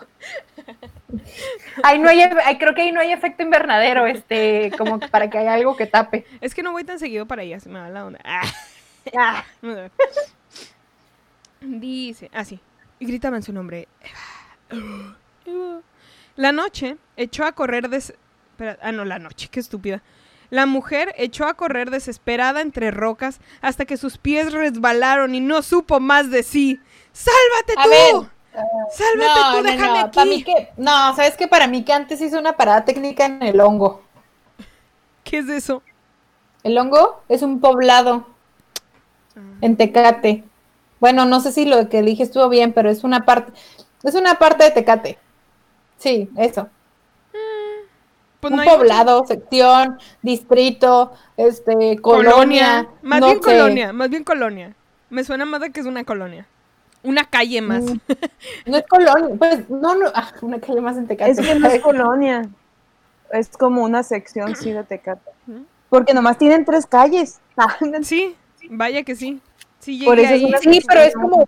Ahí 1.83 1.99
no 1.99 2.09
hay, 2.09 2.21
ahí 2.21 2.57
creo 2.57 2.73
que 2.73 2.83
ahí 2.83 2.91
no 2.91 3.01
hay 3.01 3.11
efecto 3.11 3.43
invernadero, 3.43 4.05
este, 4.05 4.71
como 4.77 4.99
que 4.99 5.09
para 5.09 5.29
que 5.29 5.39
haya 5.39 5.53
algo 5.53 5.75
que 5.75 5.85
tape. 5.85 6.25
Es 6.39 6.55
que 6.55 6.63
no 6.63 6.71
voy 6.71 6.85
tan 6.85 6.99
seguido 6.99 7.25
para 7.25 7.41
allá, 7.41 7.59
se 7.59 7.67
me 7.67 7.79
va 7.79 7.89
la 7.89 8.05
onda. 8.05 8.19
Ah. 8.23 8.41
Ah. 9.17 9.43
Dice, 11.59 12.29
así. 12.33 12.59
y 12.99 13.05
gritaban 13.07 13.41
su 13.41 13.51
nombre. 13.51 13.87
Eva. 13.99 15.17
Eva. 15.45 15.81
La 16.35 16.51
noche 16.51 16.97
echó 17.17 17.45
a 17.45 17.51
correr 17.53 17.89
des... 17.89 18.13
espera, 18.51 18.77
ah, 18.81 18.91
no, 18.91 19.03
la 19.03 19.17
noche, 19.17 19.49
qué 19.51 19.59
estúpida. 19.59 20.03
La 20.51 20.65
mujer 20.65 21.15
echó 21.17 21.47
a 21.47 21.53
correr 21.53 21.89
desesperada 21.91 22.59
entre 22.59 22.91
rocas 22.91 23.39
hasta 23.61 23.85
que 23.85 23.95
sus 23.95 24.17
pies 24.17 24.51
resbalaron 24.51 25.33
y 25.33 25.39
no 25.39 25.61
supo 25.61 26.01
más 26.01 26.29
de 26.29 26.43
sí. 26.43 26.79
¡Sálvate 27.13 27.73
A 27.77 27.83
tú! 27.83 27.89
ver. 27.89 28.29
¡Sálvate 28.91 29.57
tú! 29.57 29.63
¡Déjame 29.63 29.99
aquí! 29.99 30.15
Para 30.15 30.25
mí 30.25 30.43
que, 30.43 30.69
no, 30.75 31.15
sabes 31.15 31.37
que 31.37 31.47
para 31.47 31.67
mí 31.67 31.83
que 31.83 31.93
antes 31.93 32.19
hice 32.19 32.37
una 32.37 32.57
parada 32.57 32.83
técnica 32.83 33.25
en 33.25 33.41
el 33.41 33.61
hongo. 33.61 34.03
¿Qué 35.23 35.37
es 35.37 35.47
eso? 35.47 35.83
El 36.63 36.77
hongo 36.77 37.23
es 37.29 37.43
un 37.43 37.61
poblado 37.61 38.27
en 39.61 39.77
Tecate. 39.77 40.43
Bueno, 40.99 41.23
no 41.23 41.39
sé 41.39 41.53
si 41.53 41.63
lo 41.63 41.87
que 41.87 42.01
dije 42.01 42.23
estuvo 42.23 42.49
bien, 42.49 42.73
pero 42.73 42.89
es 42.89 43.05
una 43.05 43.25
parte, 43.25 43.53
es 44.03 44.15
una 44.15 44.37
parte 44.37 44.65
de 44.65 44.71
Tecate. 44.71 45.17
Sí, 45.97 46.29
eso. 46.35 46.67
Pues 48.41 48.51
un 48.51 48.57
no 48.57 48.63
hay 48.63 48.67
mucho- 48.67 48.79
poblado, 48.79 49.25
sección, 49.27 49.97
distrito, 50.21 51.13
este, 51.37 51.97
colonia. 52.01 52.87
Más 53.03 53.19
no 53.21 53.27
bien 53.27 53.37
sé. 53.37 53.43
colonia, 53.51 53.93
más 53.93 54.09
bien 54.09 54.23
colonia. 54.23 54.75
Me 55.09 55.23
suena 55.23 55.45
más 55.45 55.61
de 55.61 55.71
que 55.71 55.79
es 55.79 55.85
una 55.85 56.03
colonia. 56.03 56.47
Una 57.03 57.23
calle 57.25 57.61
más. 57.61 57.83
Mm. 57.83 57.99
No 58.65 58.77
es 58.77 58.85
colonia, 58.87 59.35
pues 59.37 59.69
no, 59.69 59.95
no, 59.95 60.07
ah, 60.13 60.31
una 60.41 60.59
calle 60.59 60.81
más 60.81 60.97
en 60.97 61.07
Tecate. 61.07 61.31
Es 61.31 61.39
que 61.39 61.55
no 61.55 61.67
es 61.67 61.81
colonia. 61.81 62.49
Es 63.31 63.49
como 63.49 63.83
una 63.83 64.03
sección, 64.03 64.55
sí, 64.55 64.71
de 64.71 64.83
Tecate. 64.83 65.31
Porque 65.89 66.13
nomás 66.13 66.37
tienen 66.37 66.65
tres 66.65 66.85
calles. 66.85 67.39
Ah, 67.57 67.77
Sí, 68.01 68.35
vaya 68.69 69.03
que 69.03 69.15
sí. 69.15 69.39
Sí 69.79 70.01
Por 70.03 70.17
eso 70.19 70.33
ahí. 70.33 70.51
Sí, 70.61 70.81
pero 70.87 71.01
es 71.01 71.13
como 71.13 71.47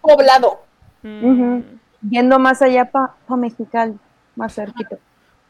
poblado. 0.00 0.62
Mm. 1.02 1.60
Yendo 2.08 2.38
más 2.38 2.62
allá 2.62 2.90
para 2.90 3.14
pa 3.26 3.36
Mexicali, 3.36 3.98
más 4.36 4.54
cerquita. 4.54 4.96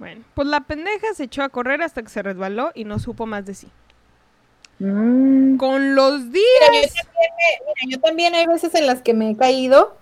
Bueno, 0.01 0.24
pues 0.32 0.48
la 0.48 0.61
pendeja 0.61 1.12
se 1.14 1.24
echó 1.24 1.42
a 1.42 1.51
correr 1.51 1.82
hasta 1.82 2.03
que 2.03 2.09
se 2.09 2.22
resbaló 2.22 2.72
y 2.74 2.84
no 2.84 2.98
supo 2.98 3.26
más 3.26 3.44
de 3.44 3.53
sí. 3.53 3.68
Mm. 4.78 5.59
Con 5.59 5.94
los 5.94 6.22
Mira, 6.22 6.32
días. 6.72 6.94
yo 6.94 7.05
también, 7.05 7.61
mira, 7.66 7.96
yo 7.96 8.01
también 8.01 8.34
hay 8.34 8.46
veces 8.46 8.74
en 8.74 8.86
las 8.86 9.03
que 9.03 9.12
me 9.12 9.28
he 9.28 9.36
caído 9.36 9.98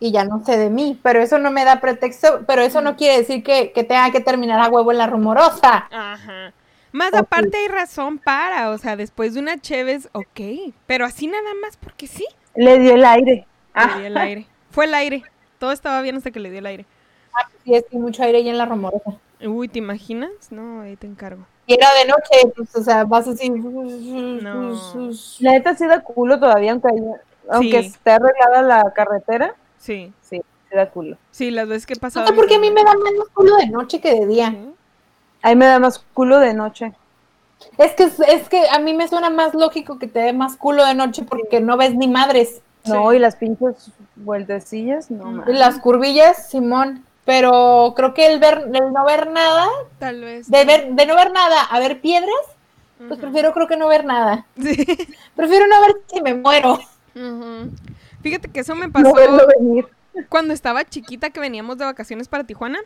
y 0.00 0.10
ya 0.10 0.24
no 0.24 0.44
sé 0.44 0.58
de 0.58 0.68
mí, 0.68 0.98
pero 1.00 1.22
eso 1.22 1.38
no 1.38 1.52
me 1.52 1.64
da 1.64 1.80
pretexto, 1.80 2.42
pero 2.44 2.62
eso 2.62 2.80
no 2.80 2.96
quiere 2.96 3.18
decir 3.18 3.44
que, 3.44 3.70
que 3.70 3.84
tenga 3.84 4.10
que 4.10 4.18
terminar 4.18 4.58
a 4.58 4.68
huevo 4.68 4.90
en 4.90 4.98
la 4.98 5.06
rumorosa. 5.06 5.86
Ajá. 5.92 6.52
Más 6.90 7.14
aparte 7.14 7.56
hay 7.56 7.68
razón 7.68 8.18
para, 8.18 8.70
o 8.70 8.78
sea, 8.78 8.96
después 8.96 9.34
de 9.34 9.40
una 9.40 9.60
Cheves, 9.60 10.08
ok. 10.10 10.74
Pero 10.88 11.04
así 11.04 11.28
nada 11.28 11.54
más 11.62 11.76
porque 11.76 12.08
sí. 12.08 12.26
Le 12.56 12.80
dio 12.80 12.94
el 12.96 13.04
aire. 13.04 13.46
Le 13.76 13.98
dio 13.98 14.06
el 14.08 14.16
aire. 14.16 14.46
Fue 14.72 14.86
el 14.86 14.94
aire. 14.94 15.22
Todo 15.60 15.70
estaba 15.70 16.02
bien 16.02 16.16
hasta 16.16 16.32
que 16.32 16.40
le 16.40 16.50
dio 16.50 16.58
el 16.58 16.66
aire. 16.66 16.86
Sí, 17.64 17.74
es 17.74 17.84
que 17.90 17.98
mucho 17.98 18.22
aire 18.22 18.38
ahí 18.38 18.48
en 18.48 18.58
la 18.58 18.66
rumorosa. 18.66 19.12
Uy, 19.44 19.68
¿te 19.68 19.78
imaginas? 19.78 20.30
No, 20.50 20.80
ahí 20.82 20.96
te 20.96 21.06
encargo. 21.06 21.42
Y 21.66 21.74
era 21.74 21.86
de 21.94 22.08
noche, 22.10 22.52
pues, 22.56 22.74
o 22.76 22.82
sea, 22.82 23.04
vas 23.04 23.28
así. 23.28 23.48
No. 23.50 24.72
La 25.40 25.52
neta 25.52 25.74
sí 25.76 25.86
da 25.86 26.00
culo 26.00 26.38
todavía, 26.38 26.72
aunque, 26.72 26.88
aunque 27.48 27.82
Sí. 27.82 27.88
esté 27.88 28.10
arreglada 28.10 28.62
la 28.62 28.92
carretera. 28.92 29.54
Sí, 29.78 30.12
Sí, 30.20 30.42
sí 30.68 30.76
da 30.76 30.90
culo. 30.90 31.16
sí, 31.30 31.50
las 31.50 31.68
veces 31.68 31.86
que 31.86 31.94
he 31.94 31.96
No 31.96 32.00
pasado. 32.00 32.26
sé 32.26 32.32
por 32.34 32.46
qué 32.46 32.56
a 32.56 32.58
mí 32.58 32.70
me 32.70 32.82
da 32.84 32.94
menos 32.94 33.28
culo 33.32 33.56
de 33.56 33.68
noche 33.68 34.00
que 34.00 34.14
de 34.20 34.26
día. 34.26 34.50
Sí. 34.50 34.74
Ahí 35.42 35.56
me 35.56 35.66
da 35.66 35.78
más 35.78 35.98
culo 36.12 36.38
de 36.38 36.52
noche. 36.54 36.92
Es 37.78 37.92
que 37.92 38.04
es 38.04 38.48
que 38.48 38.68
a 38.68 38.78
mí 38.78 38.94
me 38.94 39.06
suena 39.08 39.30
más 39.30 39.54
lógico 39.54 39.98
que 39.98 40.06
te 40.06 40.18
dé 40.20 40.32
más 40.32 40.56
culo 40.56 40.84
de 40.84 40.94
noche 40.94 41.22
porque 41.22 41.60
no 41.60 41.76
ves 41.76 41.94
ni 41.94 42.08
madres. 42.08 42.60
No, 42.86 43.10
Sí. 43.10 43.16
y 43.16 43.18
las 43.20 43.36
pinches 43.36 43.90
vueltecillas, 44.16 45.10
no 45.10 45.26
Mm. 45.26 45.44
Y 45.50 45.52
las 45.52 45.78
curvillas, 45.78 46.48
Simón. 46.48 47.04
Pero 47.24 47.92
creo 47.96 48.14
que 48.14 48.26
el 48.26 48.40
ver, 48.40 48.64
el 48.72 48.92
no 48.92 49.04
ver 49.04 49.30
nada, 49.30 49.68
Tal 49.98 50.20
vez. 50.20 50.50
de 50.50 50.64
ver, 50.64 50.92
de 50.92 51.06
no 51.06 51.14
ver 51.14 51.32
nada 51.32 51.62
a 51.62 51.78
ver 51.78 52.00
piedras, 52.00 52.30
pues 53.08 53.20
prefiero 53.20 53.52
creo 53.52 53.66
que 53.68 53.76
no 53.76 53.88
ver 53.88 54.04
nada. 54.04 54.46
Sí. 54.60 54.74
Prefiero 55.36 55.66
no 55.66 55.80
ver 55.80 55.96
si 56.12 56.20
me 56.20 56.34
muero. 56.34 56.78
Fíjate 58.22 58.48
que 58.50 58.60
eso 58.60 58.74
me 58.74 58.88
pasó 58.90 59.08
No 59.08 59.46
venir. 59.58 59.86
cuando 60.28 60.52
estaba 60.52 60.84
chiquita 60.84 61.30
que 61.30 61.40
veníamos 61.40 61.78
de 61.78 61.84
vacaciones 61.84 62.28
para 62.28 62.44
Tijuana. 62.44 62.78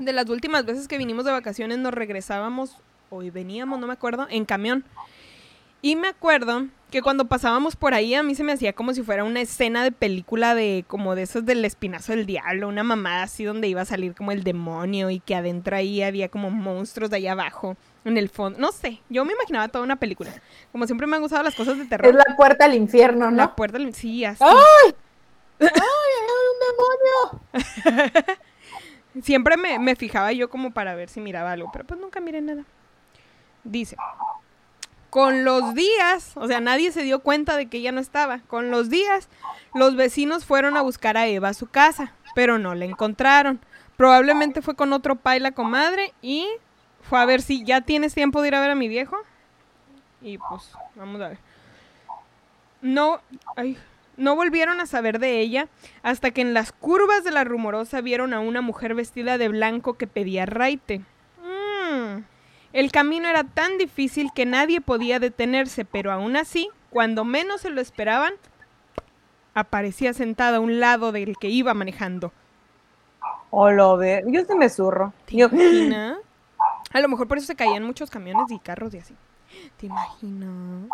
De 0.00 0.12
las 0.12 0.28
últimas 0.28 0.64
veces 0.64 0.88
que 0.88 0.98
vinimos 0.98 1.24
de 1.24 1.32
vacaciones 1.32 1.78
nos 1.78 1.94
regresábamos, 1.94 2.76
hoy 3.10 3.30
veníamos, 3.30 3.78
no 3.78 3.86
me 3.86 3.92
acuerdo, 3.92 4.26
en 4.30 4.44
camión. 4.44 4.84
Y 5.82 5.96
me 5.96 6.08
acuerdo 6.08 6.66
que 6.90 7.02
cuando 7.02 7.26
pasábamos 7.26 7.76
por 7.76 7.94
ahí 7.94 8.14
a 8.14 8.22
mí 8.22 8.34
se 8.34 8.44
me 8.44 8.52
hacía 8.52 8.72
como 8.72 8.94
si 8.94 9.02
fuera 9.02 9.24
una 9.24 9.40
escena 9.40 9.82
de 9.82 9.92
película 9.92 10.54
de 10.54 10.84
como 10.86 11.14
de 11.14 11.22
esos 11.22 11.44
del 11.44 11.64
espinazo 11.64 12.12
del 12.12 12.26
diablo, 12.26 12.68
una 12.68 12.84
mamada 12.84 13.24
así 13.24 13.44
donde 13.44 13.68
iba 13.68 13.82
a 13.82 13.86
salir 13.86 14.14
como 14.14 14.32
el 14.32 14.44
demonio 14.44 15.10
y 15.10 15.20
que 15.20 15.34
adentro 15.34 15.76
ahí 15.76 16.02
había 16.02 16.28
como 16.28 16.50
monstruos 16.50 17.10
de 17.10 17.16
allá 17.16 17.32
abajo, 17.32 17.76
en 18.04 18.16
el 18.16 18.28
fondo. 18.28 18.58
No 18.58 18.70
sé, 18.70 19.00
yo 19.08 19.24
me 19.24 19.32
imaginaba 19.32 19.68
toda 19.68 19.84
una 19.84 19.96
película. 19.96 20.30
Como 20.70 20.86
siempre 20.86 21.06
me 21.06 21.16
han 21.16 21.22
gustado 21.22 21.42
las 21.42 21.56
cosas 21.56 21.76
de 21.76 21.86
terror. 21.86 22.06
Es 22.06 22.14
la 22.14 22.36
puerta 22.36 22.64
al 22.64 22.74
infierno, 22.74 23.30
¿no? 23.30 23.36
La 23.36 23.56
puerta 23.56 23.78
del... 23.78 23.92
Sí, 23.94 24.24
así. 24.24 24.44
¡Ay! 24.44 24.94
¡Ay, 25.60 25.68
hay 26.22 26.44
un 26.52 27.64
demonio! 27.82 28.24
Siempre 29.22 29.56
me, 29.56 29.78
me 29.78 29.96
fijaba 29.96 30.30
yo 30.32 30.48
como 30.50 30.72
para 30.72 30.94
ver 30.94 31.08
si 31.08 31.20
miraba 31.20 31.52
algo, 31.52 31.70
pero 31.72 31.84
pues 31.84 31.98
nunca 31.98 32.20
miré 32.20 32.42
nada. 32.42 32.64
Dice, 33.64 33.96
con 35.10 35.44
los 35.44 35.74
días, 35.74 36.32
o 36.34 36.46
sea, 36.46 36.60
nadie 36.60 36.92
se 36.92 37.02
dio 37.02 37.20
cuenta 37.20 37.56
de 37.56 37.66
que 37.66 37.78
ella 37.78 37.92
no 37.92 38.00
estaba. 38.00 38.40
Con 38.40 38.70
los 38.70 38.90
días, 38.90 39.28
los 39.74 39.96
vecinos 39.96 40.44
fueron 40.44 40.76
a 40.76 40.82
buscar 40.82 41.16
a 41.16 41.26
Eva 41.26 41.50
a 41.50 41.54
su 41.54 41.66
casa, 41.66 42.12
pero 42.34 42.58
no 42.58 42.74
la 42.74 42.84
encontraron. 42.84 43.60
Probablemente 43.96 44.62
fue 44.62 44.74
con 44.74 44.92
otro 44.92 45.16
pa 45.16 45.36
y 45.36 45.40
la 45.40 45.52
comadre 45.52 46.12
y 46.22 46.46
fue 47.02 47.20
a 47.20 47.24
ver 47.24 47.40
si 47.40 47.64
ya 47.64 47.80
tienes 47.80 48.14
tiempo 48.14 48.42
de 48.42 48.48
ir 48.48 48.54
a 48.54 48.60
ver 48.60 48.70
a 48.70 48.74
mi 48.74 48.88
viejo. 48.88 49.16
Y 50.20 50.38
pues, 50.38 50.70
vamos 50.96 51.20
a 51.20 51.28
ver. 51.28 51.38
No, 52.82 53.20
ay, 53.56 53.78
no 54.16 54.34
volvieron 54.36 54.80
a 54.80 54.86
saber 54.86 55.18
de 55.18 55.40
ella 55.40 55.68
hasta 56.02 56.30
que 56.30 56.40
en 56.40 56.54
las 56.54 56.72
curvas 56.72 57.24
de 57.24 57.30
la 57.30 57.44
rumorosa 57.44 58.00
vieron 58.00 58.34
a 58.34 58.40
una 58.40 58.60
mujer 58.60 58.94
vestida 58.94 59.38
de 59.38 59.48
blanco 59.48 59.94
que 59.94 60.06
pedía 60.06 60.46
raite. 60.46 61.02
El 62.76 62.92
camino 62.92 63.26
era 63.26 63.42
tan 63.42 63.78
difícil 63.78 64.32
que 64.34 64.44
nadie 64.44 64.82
podía 64.82 65.18
detenerse, 65.18 65.86
pero 65.86 66.12
aún 66.12 66.36
así, 66.36 66.68
cuando 66.90 67.24
menos 67.24 67.62
se 67.62 67.70
lo 67.70 67.80
esperaban, 67.80 68.34
aparecía 69.54 70.12
sentada 70.12 70.58
a 70.58 70.60
un 70.60 70.78
lado 70.78 71.10
del 71.10 71.38
que 71.38 71.48
iba 71.48 71.72
manejando. 71.72 72.34
O 73.48 73.70
lo 73.70 73.96
ve. 73.96 74.22
Yo 74.26 74.44
se 74.44 74.54
me 74.54 74.68
zurro. 74.68 75.14
¿Te 75.24 75.38
Yo, 75.38 75.46
imaginas? 75.46 76.18
A 76.92 77.00
lo 77.00 77.08
mejor 77.08 77.26
por 77.26 77.38
eso 77.38 77.46
se 77.46 77.56
caían 77.56 77.82
muchos 77.82 78.10
camiones 78.10 78.50
y 78.50 78.58
carros 78.58 78.92
y 78.92 78.98
así. 78.98 79.14
¿Te 79.78 79.86
imaginas? 79.86 80.90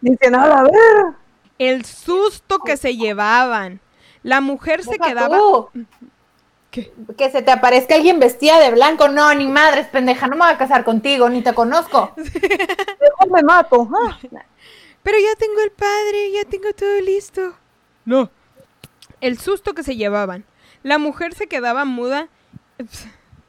dicen, 0.00 0.36
a 0.36 0.46
la 0.46 0.62
ver. 0.62 1.14
El 1.58 1.84
susto 1.84 2.60
que 2.60 2.76
se 2.76 2.96
llevaban. 2.96 3.80
La 4.22 4.40
mujer 4.40 4.84
se 4.84 5.00
quedaba... 5.00 5.36
tú, 5.36 5.68
¿Qué? 6.72 6.90
Que 7.18 7.30
se 7.30 7.42
te 7.42 7.50
aparezca 7.50 7.94
alguien 7.94 8.18
vestida 8.18 8.58
de 8.58 8.70
blanco. 8.70 9.08
No, 9.08 9.32
ni 9.34 9.46
madres, 9.46 9.86
pendeja, 9.88 10.26
no 10.26 10.36
me 10.36 10.46
voy 10.46 10.54
a 10.54 10.58
casar 10.58 10.84
contigo, 10.84 11.28
ni 11.28 11.42
te 11.42 11.52
conozco. 11.52 12.14
Mejor 12.16 13.30
me 13.30 13.42
mato. 13.42 13.88
ah. 13.94 14.18
Pero 15.02 15.18
ya 15.18 15.36
tengo 15.38 15.60
el 15.62 15.70
padre, 15.70 16.32
ya 16.32 16.44
tengo 16.48 16.72
todo 16.72 17.00
listo. 17.02 17.54
No. 18.06 18.30
El 19.20 19.38
susto 19.38 19.74
que 19.74 19.82
se 19.82 19.96
llevaban. 19.96 20.44
La 20.82 20.96
mujer 20.96 21.34
se 21.34 21.46
quedaba 21.46 21.84
muda. 21.84 22.28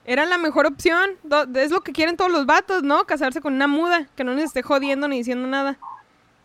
Era 0.03 0.25
la 0.25 0.37
mejor 0.37 0.65
opción. 0.65 1.11
Es 1.55 1.71
lo 1.71 1.79
que 1.79 1.93
quieren 1.93 2.17
todos 2.17 2.29
los 2.29 2.45
vatos, 2.45 2.83
¿no? 2.83 3.05
Casarse 3.05 3.39
con 3.39 3.53
una 3.53 3.67
muda, 3.67 4.09
que 4.17 4.25
no 4.25 4.33
les 4.33 4.45
esté 4.45 4.63
jodiendo 4.63 5.07
ni 5.07 5.19
diciendo 5.19 5.47
nada. 5.47 5.77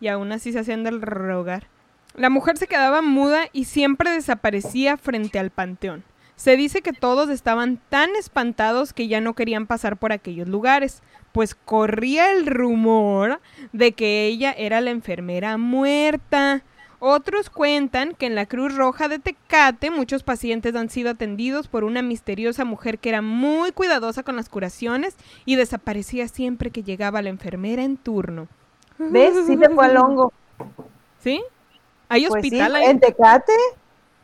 Y 0.00 0.06
aún 0.06 0.30
así 0.30 0.52
se 0.52 0.60
hacían 0.60 0.84
del 0.84 1.02
rogar. 1.02 1.66
La 2.14 2.30
mujer 2.30 2.56
se 2.56 2.68
quedaba 2.68 3.02
muda 3.02 3.48
y 3.52 3.64
siempre 3.64 4.12
desaparecía 4.12 4.96
frente 4.96 5.40
al 5.40 5.50
panteón. 5.50 6.04
Se 6.38 6.56
dice 6.56 6.82
que 6.82 6.92
todos 6.92 7.30
estaban 7.30 7.80
tan 7.88 8.14
espantados 8.14 8.92
que 8.92 9.08
ya 9.08 9.20
no 9.20 9.34
querían 9.34 9.66
pasar 9.66 9.96
por 9.96 10.12
aquellos 10.12 10.46
lugares, 10.46 11.02
pues 11.32 11.56
corría 11.56 12.30
el 12.30 12.46
rumor 12.46 13.40
de 13.72 13.90
que 13.90 14.26
ella 14.26 14.52
era 14.56 14.80
la 14.80 14.90
enfermera 14.90 15.56
muerta. 15.56 16.62
Otros 17.00 17.50
cuentan 17.50 18.14
que 18.14 18.26
en 18.26 18.36
la 18.36 18.46
Cruz 18.46 18.76
Roja 18.76 19.08
de 19.08 19.18
Tecate 19.18 19.90
muchos 19.90 20.22
pacientes 20.22 20.76
han 20.76 20.90
sido 20.90 21.10
atendidos 21.10 21.66
por 21.66 21.82
una 21.82 22.02
misteriosa 22.02 22.64
mujer 22.64 23.00
que 23.00 23.08
era 23.08 23.20
muy 23.20 23.72
cuidadosa 23.72 24.22
con 24.22 24.36
las 24.36 24.48
curaciones 24.48 25.16
y 25.44 25.56
desaparecía 25.56 26.28
siempre 26.28 26.70
que 26.70 26.84
llegaba 26.84 27.20
la 27.20 27.30
enfermera 27.30 27.82
en 27.82 27.96
turno. 27.96 28.46
¿Ves? 28.96 29.34
Sí 29.44 29.56
te 29.56 29.70
fue 29.70 29.86
al 29.86 29.96
hongo. 29.96 30.32
¿Sí? 31.18 31.42
¿Hay 32.08 32.26
Pues 32.28 32.42
sí, 32.42 32.48
hospital 32.48 32.76
ahí? 32.76 32.84
en 32.84 33.00
Tecate. 33.00 33.52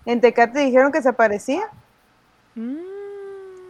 En 0.07 0.21
Tecate 0.21 0.61
dijeron 0.61 0.93
que 0.93 1.03
se 1.03 1.09
aparecía. 1.09 1.69
Mm. 2.55 2.77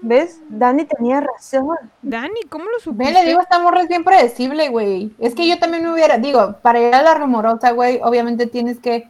¿Ves? 0.03 0.41
Dani 0.51 0.85
tenía 0.85 1.21
razón. 1.21 1.77
Dani, 2.03 2.43
¿cómo 2.51 2.65
lo 2.65 2.77
Ve, 2.77 2.81
supiste? 2.83 3.13
le 3.13 3.25
digo, 3.25 3.41
esta 3.41 3.59
morra 3.59 3.81
es 3.81 3.89
bien 3.89 4.05
predecible, 4.05 4.69
güey. 4.69 5.15
Es 5.19 5.35
que 5.35 5.49
yo 5.49 5.59
también 5.59 5.83
me 5.83 5.93
hubiera, 5.93 6.19
digo, 6.19 6.57
para 6.61 6.79
ir 6.81 6.95
a 6.95 7.03
la 7.03 7.15
rumorosa, 7.15 7.71
güey, 7.71 8.01
obviamente 8.03 8.47
tienes 8.47 8.79
que, 8.79 9.09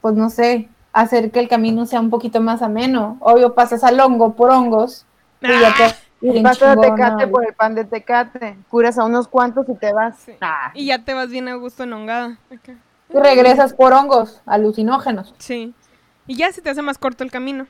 pues 0.00 0.14
no 0.14 0.30
sé, 0.30 0.70
hacer 0.94 1.30
que 1.30 1.40
el 1.40 1.48
camino 1.48 1.84
sea 1.84 2.00
un 2.00 2.08
poquito 2.08 2.40
más 2.40 2.62
ameno. 2.62 3.18
Obvio, 3.20 3.54
pasas 3.54 3.84
al 3.84 4.00
hongo 4.00 4.32
por 4.34 4.50
hongos. 4.50 5.04
Y 5.42 5.48
ya 5.48 5.74
te. 5.76 5.94
Y 6.26 6.30
bien 6.30 6.44
vas 6.44 6.62
a 6.62 6.74
chingona, 6.74 6.94
Tecate 6.94 7.26
por 7.26 7.44
el 7.44 7.52
pan 7.52 7.74
de 7.74 7.84
Tecate. 7.84 8.56
Curas 8.70 8.96
a 8.96 9.04
unos 9.04 9.26
cuantos 9.28 9.68
y 9.68 9.74
te 9.74 9.92
vas. 9.92 10.16
Sí. 10.24 10.32
Ah, 10.40 10.70
Y 10.72 10.86
ya 10.86 11.04
te 11.04 11.12
vas 11.14 11.28
bien 11.28 11.48
a 11.48 11.56
gusto 11.56 11.82
en 11.82 11.92
hongada. 11.92 12.38
Y 12.50 13.18
regresas 13.18 13.74
por 13.74 13.92
hongos 13.92 14.40
alucinógenos. 14.46 15.34
Sí. 15.38 15.74
Y 16.26 16.36
ya 16.36 16.52
se 16.52 16.62
te 16.62 16.70
hace 16.70 16.80
más 16.80 16.96
corto 16.96 17.24
el 17.24 17.30
camino. 17.30 17.66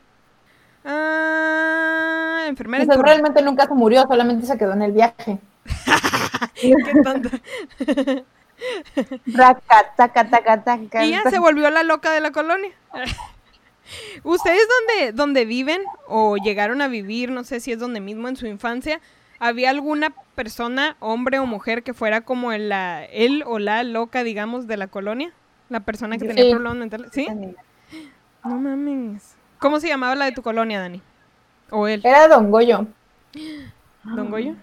Ah, 0.85 2.45
enfermera 2.49 2.85
realmente 3.03 3.43
nunca 3.43 3.67
se 3.67 3.75
murió, 3.75 4.03
solamente 4.03 4.47
se 4.47 4.59
quedó 4.59 4.73
en 4.73 4.83
el 4.83 4.93
viaje. 4.93 5.39
Qué 6.55 6.75
tonta. 7.05 7.31
raca, 9.27 9.93
taca, 9.97 10.29
taca, 10.29 10.63
taca. 10.63 11.05
Y 11.05 11.11
ya 11.11 11.23
se 11.31 11.39
volvió 11.39 11.71
la 11.71 11.83
loca 11.83 12.13
de 12.13 12.21
la 12.21 12.31
colonia. 12.33 12.73
¿Ustedes 14.23 14.63
donde, 14.89 15.13
donde 15.13 15.45
viven 15.45 15.83
o 16.07 16.37
llegaron 16.37 16.81
a 16.83 16.89
vivir, 16.89 17.31
no 17.31 17.45
sé 17.45 17.61
si 17.61 17.73
es 17.73 17.79
donde 17.79 18.01
mismo 18.01 18.29
en 18.29 18.37
su 18.37 18.47
infancia, 18.47 19.01
había 19.39 19.71
alguna 19.71 20.15
persona, 20.35 20.97
hombre 21.01 21.39
o 21.41 21.47
mujer, 21.47 21.83
que 21.83 21.93
fuera 21.95 22.21
como 22.23 22.53
el, 22.53 22.69
la, 22.69 23.05
él 23.05 23.45
o 23.47 23.59
la 23.59 23.83
loca, 23.83 24.23
digamos, 24.25 24.67
de 24.67 24.77
la 24.77 24.87
colonia? 24.87 25.33
La 25.69 25.81
persona 25.81 26.17
que 26.17 26.29
Sí. 26.29 26.35
tenía 26.35 26.51
problemas 26.51 26.79
mentales. 26.79 27.11
¿Sí? 27.13 27.29
No 28.45 28.59
mames. 28.59 29.32
¿Cómo 29.63 29.79
se 29.79 29.87
llamaba 29.87 30.17
la 30.17 30.25
de 30.25 30.33
tu 30.33 30.43
colonia, 30.43 30.81
Dani? 30.81 31.01
¿O 31.71 31.87
él? 31.87 32.01
Era 32.05 32.27
Don 32.27 32.51
Goyo. 32.51 32.85
¿Don 34.03 34.29
Goyo? 34.29 34.57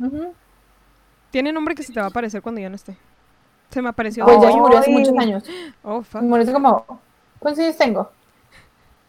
Ujú. 0.00 0.32
Tiene 1.30 1.52
nombre 1.52 1.74
que 1.74 1.82
se 1.82 1.92
te 1.92 2.00
va 2.00 2.06
a 2.06 2.08
aparecer 2.08 2.40
cuando 2.40 2.58
ya 2.62 2.70
no 2.70 2.74
esté. 2.76 2.96
Se 3.70 3.82
me 3.82 3.90
apareció 3.90 4.24
Pues 4.24 4.36
Don 4.40 4.44
ya 4.44 4.50
Goyo. 4.52 4.62
murió 4.62 4.78
hace 4.78 4.90
muchos 4.90 5.18
años. 5.18 5.44
Oh, 5.82 6.00
fuck. 6.02 6.22
Murió 6.22 6.42
hace 6.42 6.54
como. 6.54 6.86
¿Cuántos 7.38 7.62
años 7.62 7.76
tengo? 7.76 8.10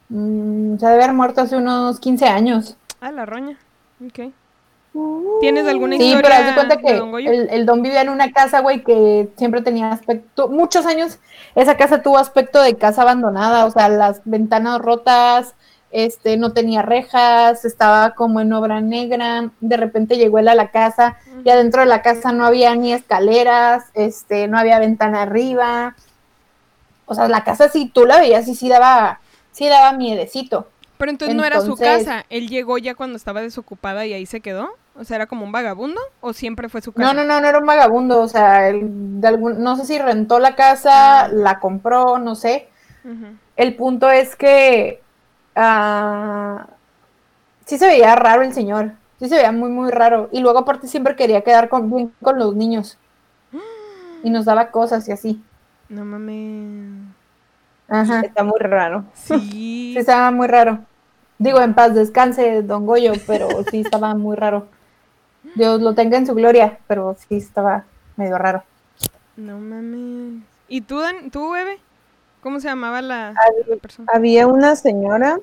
Mm, 0.10 0.78
se 0.78 0.86
debe 0.86 1.04
haber 1.04 1.16
muerto 1.16 1.39
hace 1.39 1.56
unos 1.56 1.98
15 2.02 2.26
años. 2.26 2.76
Ah, 3.00 3.12
la 3.14 3.26
roña. 3.26 3.58
Ok. 4.06 4.34
¿Tienes 5.39 5.68
alguna 5.68 5.98
Sí, 5.98 6.04
historia 6.04 6.30
pero 6.30 6.36
haz 6.36 6.48
de 6.48 6.56
cuenta 6.56 6.76
de 6.76 6.82
que 6.82 6.93
Don 6.93 7.20
el, 7.20 7.50
el 7.50 7.66
don 7.66 7.82
vivía 7.82 8.02
en 8.02 8.10
una 8.10 8.32
casa, 8.32 8.62
güey, 8.62 8.84
que 8.84 9.30
siempre 9.38 9.62
tenía 9.62 9.91
aspecto, 9.91 10.48
muchos 10.50 10.86
años, 10.86 11.20
esa 11.56 11.78
casa 11.78 12.02
tuvo 12.02 12.18
aspecto 12.18 12.62
de 12.62 12.76
casa 12.76 13.04
abandonada, 13.04 13.66
o 13.66 13.72
sea, 13.72 13.89
las 13.89 14.22
ventanas 14.26 14.80
rotas, 14.80 15.54
este, 15.91 16.38
no 16.38 16.54
tenía 16.54 16.82
rejas, 16.82 17.66
estaba 17.66 18.12
como 18.12 18.41
en 18.41 18.52
obra 18.54 18.82
negra, 18.82 19.52
de 19.62 19.78
repente 19.78 20.18
llegó 20.18 20.39
él 20.39 20.48
a 20.48 20.56
la 20.56 20.72
casa 20.72 21.18
y 21.43 21.50
adentro 21.50 21.82
de 21.82 21.88
la 21.88 22.02
casa 22.02 22.32
no 22.32 22.45
había 22.45 22.76
ni 22.76 22.93
escaleras, 22.93 23.86
este, 23.93 24.48
no 24.48 24.58
había 24.58 24.80
ventana 24.80 25.22
arriba, 25.22 25.95
o 27.06 27.16
sea, 27.16 27.28
la 27.28 27.43
casa 27.43 27.70
si 27.70 27.88
tú 27.88 28.06
la 28.06 28.20
veías 28.20 28.48
y 28.48 28.56
sí 28.56 28.68
daba, 28.70 29.22
sí 29.52 29.68
daba 29.68 29.93
miedecito. 29.93 30.68
Pero 30.98 31.12
entonces 31.12 31.36
no 31.36 31.45
era 31.45 31.62
su 31.62 31.76
casa. 31.76 32.26
Él 32.30 32.48
llegó 32.48 32.78
ya 32.80 32.95
cuando 32.95 33.18
estaba 33.18 33.41
desocupada 33.41 34.06
y 34.06 34.14
ahí 34.14 34.26
se 34.26 34.41
quedó. 34.41 34.70
O 35.00 35.04
sea, 35.04 35.18
era 35.18 35.28
como 35.28 35.45
un 35.45 35.52
vagabundo 35.52 36.02
o 36.22 36.34
siempre 36.34 36.70
fue 36.70 36.82
su 36.82 36.91
casa. 36.91 37.14
No, 37.14 37.22
no, 37.22 37.28
no, 37.28 37.39
no 37.39 37.48
era 37.48 37.60
un 37.60 37.66
vagabundo, 37.68 38.20
o 38.20 38.28
sea, 38.28 38.68
él 38.68 39.22
de 39.22 39.28
algún, 39.28 39.62
no 39.62 39.78
sé 39.78 39.86
si 39.86 40.00
rentó 40.00 40.39
la 40.39 40.56
casa, 40.56 41.28
la 41.28 41.60
compró, 41.60 42.18
no 42.18 42.36
sé. 42.36 42.70
El 43.56 43.76
punto 43.76 44.12
es 44.12 44.36
que 44.36 45.02
ah, 45.56 46.68
sí 47.66 47.78
se 47.78 47.88
veía 47.88 48.16
raro 48.16 48.41
el 48.41 48.54
señor, 48.54 48.93
sí 49.20 49.30
se 49.30 49.36
veía 49.36 49.52
muy, 49.52 49.70
muy 49.70 49.91
raro. 49.91 50.30
Y 50.32 50.41
luego 50.41 50.60
aparte 50.60 50.88
siempre 50.88 51.16
quería 51.16 51.41
quedar 51.41 51.70
con, 51.70 51.89
bien 51.89 52.14
con 52.22 52.38
los 52.39 52.56
niños. 52.56 52.98
Y 54.24 54.32
nos 54.32 54.45
daba 54.45 54.72
cosas 54.72 55.08
y 55.08 55.12
así. 55.12 55.41
No 55.89 56.04
mames. 56.04 57.06
Ajá. 57.88 58.22
Está 58.22 58.43
muy 58.43 58.60
raro. 58.60 59.06
Sí. 59.14 59.34
Sí, 59.93 59.98
estaba 59.98 60.32
muy 60.32 60.48
raro. 60.48 60.80
Digo, 61.39 61.62
en 61.62 61.76
paz 61.76 61.93
descanse, 61.93 62.62
don 62.64 62.86
Goyo, 62.86 63.14
pero 63.26 63.48
sí 63.70 63.82
estaba 63.82 64.14
muy 64.16 64.36
raro. 64.36 64.68
Dios 65.58 65.82
lo 65.82 65.93
tenga 65.93 66.18
en 66.18 66.28
su 66.28 66.36
gloria, 66.36 66.80
pero 66.88 67.16
sí 67.18 67.38
estaba 67.38 67.86
medio 68.16 68.38
raro. 68.38 68.64
No 69.36 69.60
mames. 69.60 70.43
¿Y 70.68 70.82
tú, 70.82 70.99
Dan, 70.99 71.32
tú, 71.32 71.55
Eve? 71.55 71.80
¿Cómo 72.41 72.60
se 72.60 72.68
llamaba 72.68 73.01
la, 73.01 73.34
la 73.68 73.76
persona? 73.78 74.10
Había 74.14 74.47
una 74.47 74.76
señora 74.76 75.38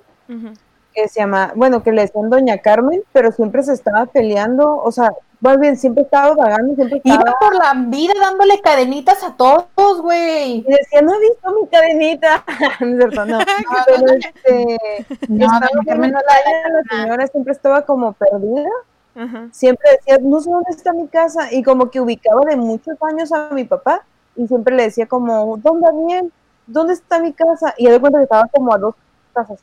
que 0.94 1.08
se 1.08 1.20
llama, 1.20 1.52
bueno, 1.56 1.82
que 1.82 1.92
le 1.92 2.02
decían 2.02 2.30
Doña 2.30 2.58
Carmen, 2.58 3.02
pero 3.12 3.32
siempre 3.32 3.62
se 3.62 3.72
estaba 3.72 4.06
peleando, 4.06 4.76
o 4.76 4.92
sea, 4.92 5.12
más 5.40 5.60
bien 5.60 5.76
siempre 5.76 6.04
estaba 6.04 6.34
vagando, 6.34 6.74
siempre 6.74 6.98
estaba... 6.98 7.20
Iba 7.20 7.38
por 7.38 7.54
la 7.54 7.74
vida 7.74 8.14
dándole 8.18 8.60
cadenitas 8.62 9.22
a 9.22 9.36
todos, 9.36 10.00
güey. 10.00 10.58
Y 10.58 10.62
decía, 10.62 11.02
no 11.02 11.14
he 11.14 11.20
visto 11.20 11.52
mi 11.60 11.68
cadenita. 11.68 12.44
no 12.80 12.96
cierto, 12.96 13.26
no. 13.26 13.38
Pero 13.86 14.12
este, 14.14 15.06
No, 15.28 15.44
estaba 15.44 15.68
Carmen 15.84 16.12
no 16.12 16.18
la 16.20 16.70
la 16.70 17.02
señora 17.02 17.26
siempre 17.26 17.52
estaba 17.52 17.82
como 17.84 18.14
perdida. 18.14 18.70
Ajá. 19.14 19.48
Siempre 19.52 19.88
decía, 19.92 20.18
no 20.22 20.40
sé 20.40 20.50
dónde 20.50 20.70
está 20.70 20.92
mi 20.92 21.08
casa. 21.08 21.52
Y 21.52 21.62
como 21.62 21.90
que 21.90 22.00
ubicaba 22.00 22.42
de 22.48 22.56
muchos 22.56 22.96
años 23.02 23.32
a 23.32 23.50
mi 23.50 23.64
papá. 23.64 24.04
Y 24.36 24.46
siempre 24.46 24.74
le 24.74 24.84
decía 24.84 25.06
como, 25.06 25.56
don 25.58 25.80
Daniel, 25.80 26.32
¿dónde 26.66 26.94
está 26.94 27.20
mi 27.20 27.32
casa? 27.32 27.74
Y 27.78 27.86
él 27.86 28.00
cuenta 28.00 28.18
que 28.18 28.24
estaba 28.24 28.48
como 28.52 28.72
a 28.72 28.78
dos 28.78 28.94
casas. 29.32 29.60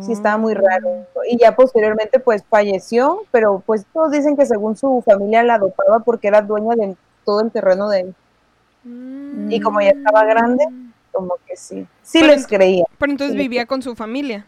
Sí, 0.00 0.12
estaba 0.12 0.36
muy 0.36 0.52
raro. 0.52 1.06
Y 1.28 1.38
ya 1.38 1.56
posteriormente 1.56 2.20
pues 2.20 2.44
falleció, 2.44 3.22
pero 3.30 3.62
pues 3.64 3.86
todos 3.94 4.10
dicen 4.10 4.36
que 4.36 4.44
según 4.44 4.76
su 4.76 5.02
familia 5.06 5.42
la 5.42 5.54
adoptaba 5.54 6.00
porque 6.00 6.28
era 6.28 6.42
dueña 6.42 6.76
de 6.76 6.96
todo 7.24 7.40
el 7.40 7.50
terreno 7.50 7.88
de 7.88 8.00
él. 8.00 8.14
Mm. 8.84 9.50
Y 9.50 9.60
como 9.60 9.80
ya 9.80 9.90
estaba 9.90 10.24
grande, 10.24 10.64
Como 11.12 11.34
que 11.46 11.56
sí. 11.56 11.86
Sí 12.02 12.20
Pero 12.20 12.34
les 12.34 12.46
creía. 12.46 12.84
Pero 12.98 13.12
entonces 13.12 13.34
Sí, 13.34 13.38
vivía 13.38 13.66
con 13.66 13.82
su 13.82 13.96
familia. 13.96 14.46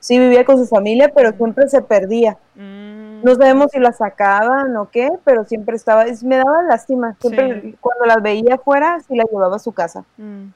Sí 0.00 0.18
vivía 0.18 0.44
con 0.44 0.58
su 0.58 0.66
familia, 0.66 1.10
pero 1.14 1.32
siempre 1.32 1.68
se 1.68 1.82
perdía. 1.82 2.36
Mm. 2.54 2.97
No 3.22 3.34
sabemos 3.34 3.70
si 3.72 3.78
la 3.80 3.92
sacaban 3.92 4.76
o 4.76 4.90
qué, 4.90 5.10
pero 5.24 5.44
siempre 5.44 5.76
estaba, 5.76 6.04
es- 6.04 6.22
me 6.24 6.36
daba 6.36 6.62
lástima. 6.62 7.16
Siempre 7.20 7.60
Sí. 7.62 7.76
cuando 7.80 8.06
las 8.06 8.22
veía 8.22 8.54
afuera, 8.56 8.98
sí 9.06 9.16
las 9.16 9.26
llevaba 9.30 9.56
a 9.56 9.60
su 9.60 9.72
casa. 9.72 10.04
Mm. 10.16 10.46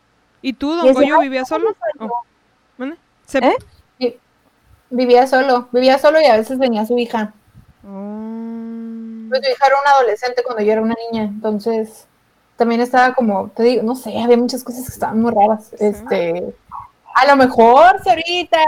¿Y 0.43 0.53
tú, 0.55 0.73
Y 0.73 0.77
don 0.77 0.87
decía, 0.87 1.01
Goyo, 1.03 1.15
"Ay, 1.21 1.29
vivías 1.29 1.49
¿cómo 1.49 1.61
solo? 1.61 1.77
soy 1.99 2.09
yo?". 2.09 2.13
Oh. 2.15 2.93
Se- 3.27 3.39
¿Eh? 3.39 3.55
Sí. 3.99 4.19
Vivía 4.91 5.27
solo, 5.27 5.69
vivía 5.73 5.99
solo 5.99 6.21
y 6.21 6.25
a 6.27 6.37
veces 6.37 6.59
venía 6.59 6.85
su 6.85 6.99
hija. 6.99 7.33
Oh. 7.87 9.29
Pues 9.29 9.41
mi 9.41 9.49
hija 9.49 9.67
era 9.67 9.77
una 9.81 9.91
adolescente 9.93 10.43
cuando 10.43 10.63
yo 10.63 10.73
era 10.73 10.83
una 10.83 10.95
niña, 11.11 11.25
entonces 11.25 12.07
también 12.57 12.81
estaba 12.83 13.15
como, 13.15 13.49
te 13.49 13.63
digo, 13.63 13.83
no 13.83 13.95
sé, 13.97 14.21
había 14.23 14.37
muchas 14.37 14.63
cosas 14.63 14.83
que 14.85 14.93
estaban 14.93 15.21
muy 15.21 15.33
raras. 15.33 15.73
Este, 15.79 16.55
a 17.15 17.27
lo 17.27 17.37
mejor 17.37 18.01
si 18.03 18.09
ahorita 18.11 18.59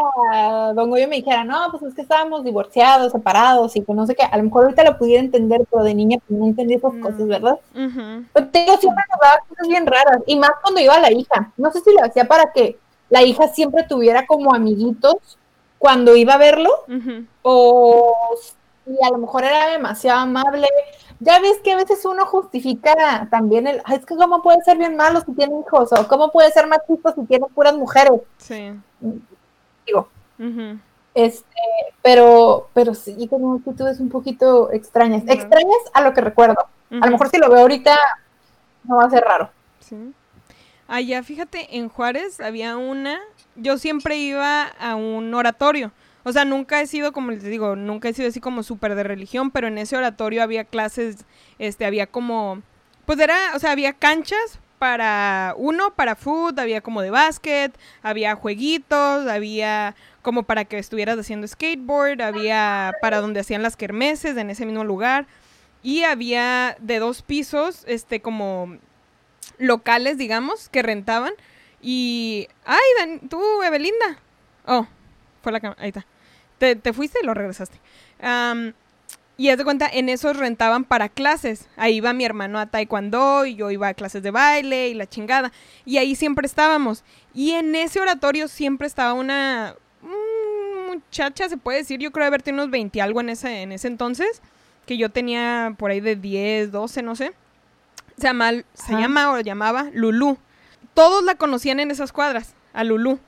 Don 0.74 0.90
Goyo 0.90 1.08
me 1.08 1.16
dijera, 1.16 1.44
no, 1.44 1.68
pues 1.70 1.82
es 1.84 1.94
que 1.94 2.02
estábamos 2.02 2.44
divorciados, 2.44 3.12
separados 3.12 3.74
y 3.76 3.82
que 3.82 3.92
no 3.94 4.06
sé 4.06 4.14
qué, 4.14 4.24
a 4.24 4.36
lo 4.36 4.44
mejor 4.44 4.64
ahorita 4.64 4.84
lo 4.84 4.98
pudiera 4.98 5.22
entender, 5.22 5.62
pero 5.70 5.82
de 5.84 5.94
niña 5.94 6.18
pues 6.26 6.38
no 6.38 6.46
entendía 6.46 6.76
esas 6.76 6.92
Mm. 6.94 7.00
cosas, 7.00 7.26
¿verdad? 7.26 7.58
Ujú. 7.74 8.24
Pero 8.32 8.48
te 8.48 8.64
digo, 8.64 8.76
siempre 8.76 9.04
daba 9.20 9.38
cosas 9.48 9.68
bien 9.68 9.86
raras, 9.86 10.18
y 10.26 10.36
más 10.36 10.50
cuando 10.62 10.80
iba 10.80 10.98
la 10.98 11.12
hija. 11.12 11.52
No 11.56 11.70
sé 11.72 11.80
si 11.80 11.92
lo 11.92 12.04
hacía 12.04 12.26
para 12.26 12.52
que 12.52 12.78
la 13.10 13.22
hija 13.22 13.48
siempre 13.48 13.84
tuviera 13.84 14.26
como 14.26 14.54
amiguitos 14.54 15.38
cuando 15.78 16.16
iba 16.16 16.34
a 16.34 16.38
verlo, 16.38 16.70
o 17.42 18.14
si 18.84 18.92
a 19.02 19.10
lo 19.10 19.18
mejor 19.18 19.44
era 19.44 19.68
demasiado 19.68 20.20
amable. 20.20 20.66
Ya 21.20 21.38
ves 21.40 21.58
que 21.62 21.72
a 21.72 21.76
veces 21.76 22.04
uno 22.04 22.26
justifica 22.26 23.28
también 23.30 23.66
el, 23.66 23.80
"Ay, 23.84 23.96
es 23.96 24.06
que 24.06 24.16
cómo 24.16 24.42
puede 24.42 24.62
ser 24.62 24.76
bien 24.78 24.96
malo 24.96 25.20
si 25.20 25.32
tiene 25.32 25.60
hijos, 25.60 25.92
o 25.92 26.08
cómo 26.08 26.30
puede 26.32 26.50
ser 26.50 26.66
machista 26.66 27.14
si 27.14 27.24
tiene 27.24 27.46
puras 27.54 27.74
mujeres. 27.74 28.20
Sí. 28.38 28.72
Digo, 29.86 30.08
este, 31.14 31.46
pero, 32.02 32.68
pero 32.74 32.94
sí, 32.94 33.28
como 33.28 33.54
actitudes 33.54 34.00
un 34.00 34.08
poquito 34.08 34.72
extrañas. 34.72 35.22
Extrañas 35.26 35.78
a 35.92 36.02
lo 36.02 36.12
que 36.12 36.20
recuerdo. 36.20 36.66
A 36.90 37.06
lo 37.06 37.12
mejor 37.12 37.28
si 37.28 37.38
lo 37.38 37.48
veo 37.48 37.60
ahorita, 37.60 37.96
no 38.84 38.96
va 38.96 39.04
a 39.04 39.10
ser 39.10 39.24
raro. 39.24 39.50
Sí. 39.80 40.12
Allá, 40.88 41.22
fíjate, 41.22 41.78
en 41.78 41.88
Juárez 41.88 42.40
había 42.40 42.76
una. 42.76 43.20
Yo 43.56 43.78
siempre 43.78 44.16
iba 44.16 44.64
a 44.64 44.96
un 44.96 45.32
oratorio. 45.32 45.92
O 46.24 46.32
sea, 46.32 46.44
nunca 46.44 46.80
he 46.80 46.86
sido, 46.86 47.12
como 47.12 47.30
les 47.30 47.42
digo, 47.44 47.76
nunca 47.76 48.08
he 48.08 48.14
sido 48.14 48.28
así 48.28 48.40
como 48.40 48.62
súper 48.62 48.94
de 48.94 49.02
religión, 49.02 49.50
pero 49.50 49.68
en 49.68 49.78
ese 49.78 49.96
oratorio 49.96 50.42
había 50.42 50.64
clases, 50.64 51.24
este, 51.58 51.84
había 51.84 52.06
como. 52.06 52.62
Pues 53.06 53.18
era, 53.18 53.36
o 53.54 53.58
sea, 53.58 53.72
había 53.72 53.92
canchas 53.92 54.58
para 54.78 55.54
uno, 55.56 55.94
para 55.94 56.16
foot, 56.16 56.58
había 56.58 56.80
como 56.80 57.02
de 57.02 57.10
básquet, 57.10 57.78
había 58.02 58.34
jueguitos, 58.34 59.26
había 59.28 59.94
como 60.22 60.42
para 60.44 60.64
que 60.64 60.78
estuvieras 60.78 61.18
haciendo 61.18 61.46
skateboard, 61.46 62.22
había 62.22 62.92
para 63.02 63.20
donde 63.20 63.40
hacían 63.40 63.62
las 63.62 63.76
kermeses 63.76 64.36
en 64.38 64.48
ese 64.50 64.64
mismo 64.66 64.84
lugar. 64.84 65.26
Y 65.82 66.04
había 66.04 66.76
de 66.80 66.98
dos 66.98 67.20
pisos, 67.20 67.84
este, 67.86 68.20
como 68.22 68.78
locales, 69.58 70.16
digamos, 70.18 70.68
que 70.70 70.82
rentaban. 70.82 71.34
Y. 71.82 72.48
¡Ay, 72.64 72.80
Dan- 72.98 73.28
tú, 73.28 73.62
Evelinda! 73.62 74.18
Oh, 74.66 74.86
fue 75.42 75.52
la 75.52 75.60
cámara. 75.60 75.82
Ahí 75.82 75.88
está. 75.88 76.06
Te, 76.58 76.76
te 76.76 76.92
fuiste 76.92 77.18
y 77.22 77.26
lo 77.26 77.34
regresaste. 77.34 77.78
Y 79.36 79.48
haz 79.48 79.58
de 79.58 79.64
cuenta, 79.64 79.88
en 79.92 80.08
esos 80.08 80.36
rentaban 80.36 80.84
para 80.84 81.08
clases. 81.08 81.68
Ahí 81.76 81.96
iba 81.96 82.12
mi 82.12 82.24
hermano 82.24 82.60
a 82.60 82.66
taekwondo 82.66 83.46
y 83.46 83.56
yo 83.56 83.70
iba 83.70 83.88
a 83.88 83.94
clases 83.94 84.22
de 84.22 84.30
baile 84.30 84.88
y 84.88 84.94
la 84.94 85.08
chingada. 85.08 85.52
Y 85.84 85.98
ahí 85.98 86.14
siempre 86.14 86.46
estábamos. 86.46 87.02
Y 87.34 87.50
en 87.52 87.74
ese 87.74 88.00
oratorio 88.00 88.46
siempre 88.46 88.86
estaba 88.86 89.12
una 89.12 89.74
mm, 90.02 90.92
muchacha, 90.92 91.48
se 91.48 91.56
puede 91.56 91.78
decir, 91.78 91.98
yo 91.98 92.12
creo 92.12 92.26
haber 92.26 92.42
tenido 92.42 92.62
unos 92.62 92.70
20 92.70 92.96
y 92.96 93.00
algo 93.00 93.20
en 93.20 93.30
ese, 93.30 93.62
en 93.62 93.72
ese 93.72 93.88
entonces. 93.88 94.40
Que 94.86 94.96
yo 94.96 95.08
tenía 95.08 95.74
por 95.78 95.90
ahí 95.90 96.00
de 96.00 96.14
10, 96.14 96.70
12, 96.70 97.02
no 97.02 97.16
sé. 97.16 97.32
Se 98.16 98.24
llama, 98.24 98.52
se 98.74 98.92
llama 98.92 99.32
o 99.32 99.40
llamaba 99.40 99.90
Lulú. 99.92 100.38
Todos 100.92 101.24
la 101.24 101.34
conocían 101.34 101.80
en 101.80 101.90
esas 101.90 102.12
cuadras, 102.12 102.54
a 102.72 102.84
Lulú. 102.84 103.18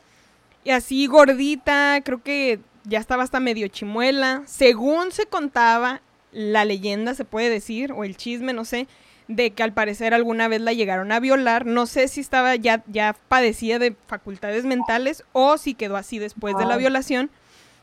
Y 0.62 0.70
así 0.70 1.09
gordita, 1.09 2.01
creo 2.05 2.22
que 2.22 2.61
ya 2.87 2.99
estaba 2.99 3.22
hasta 3.22 3.41
medio 3.41 3.68
chimuela. 3.68 4.43
Según 4.47 5.12
se 5.12 5.26
contaba, 5.26 6.01
la 6.32 6.64
leyenda 6.64 7.14
se 7.14 7.24
puede 7.24 7.51
decir, 7.51 7.93
o 7.93 8.05
el 8.05 8.16
chisme, 8.16 8.53
no 8.53 8.64
sé, 8.64 8.89
de 9.28 9.51
que 9.51 9.62
al 9.62 9.72
parecer 9.72 10.14
alguna 10.14 10.49
vez 10.49 10.61
la 10.61 10.72
llegaron 10.72 11.12
a 11.12 11.20
violar. 11.20 11.66
No 11.66 11.87
sé 11.87 12.09
si 12.09 12.20
estaba 12.20 12.55
ya, 12.57 12.84
ya 12.87 13.16
padecía 13.28 13.78
de 13.78 13.97
facultades 14.07 14.64
mentales 14.64 15.24
o 15.32 15.59
si 15.59 15.74
quedó 15.74 15.97
así 15.97 16.18
después 16.18 16.57
de 16.57 16.64
la 16.64 16.76
violación. 16.76 17.30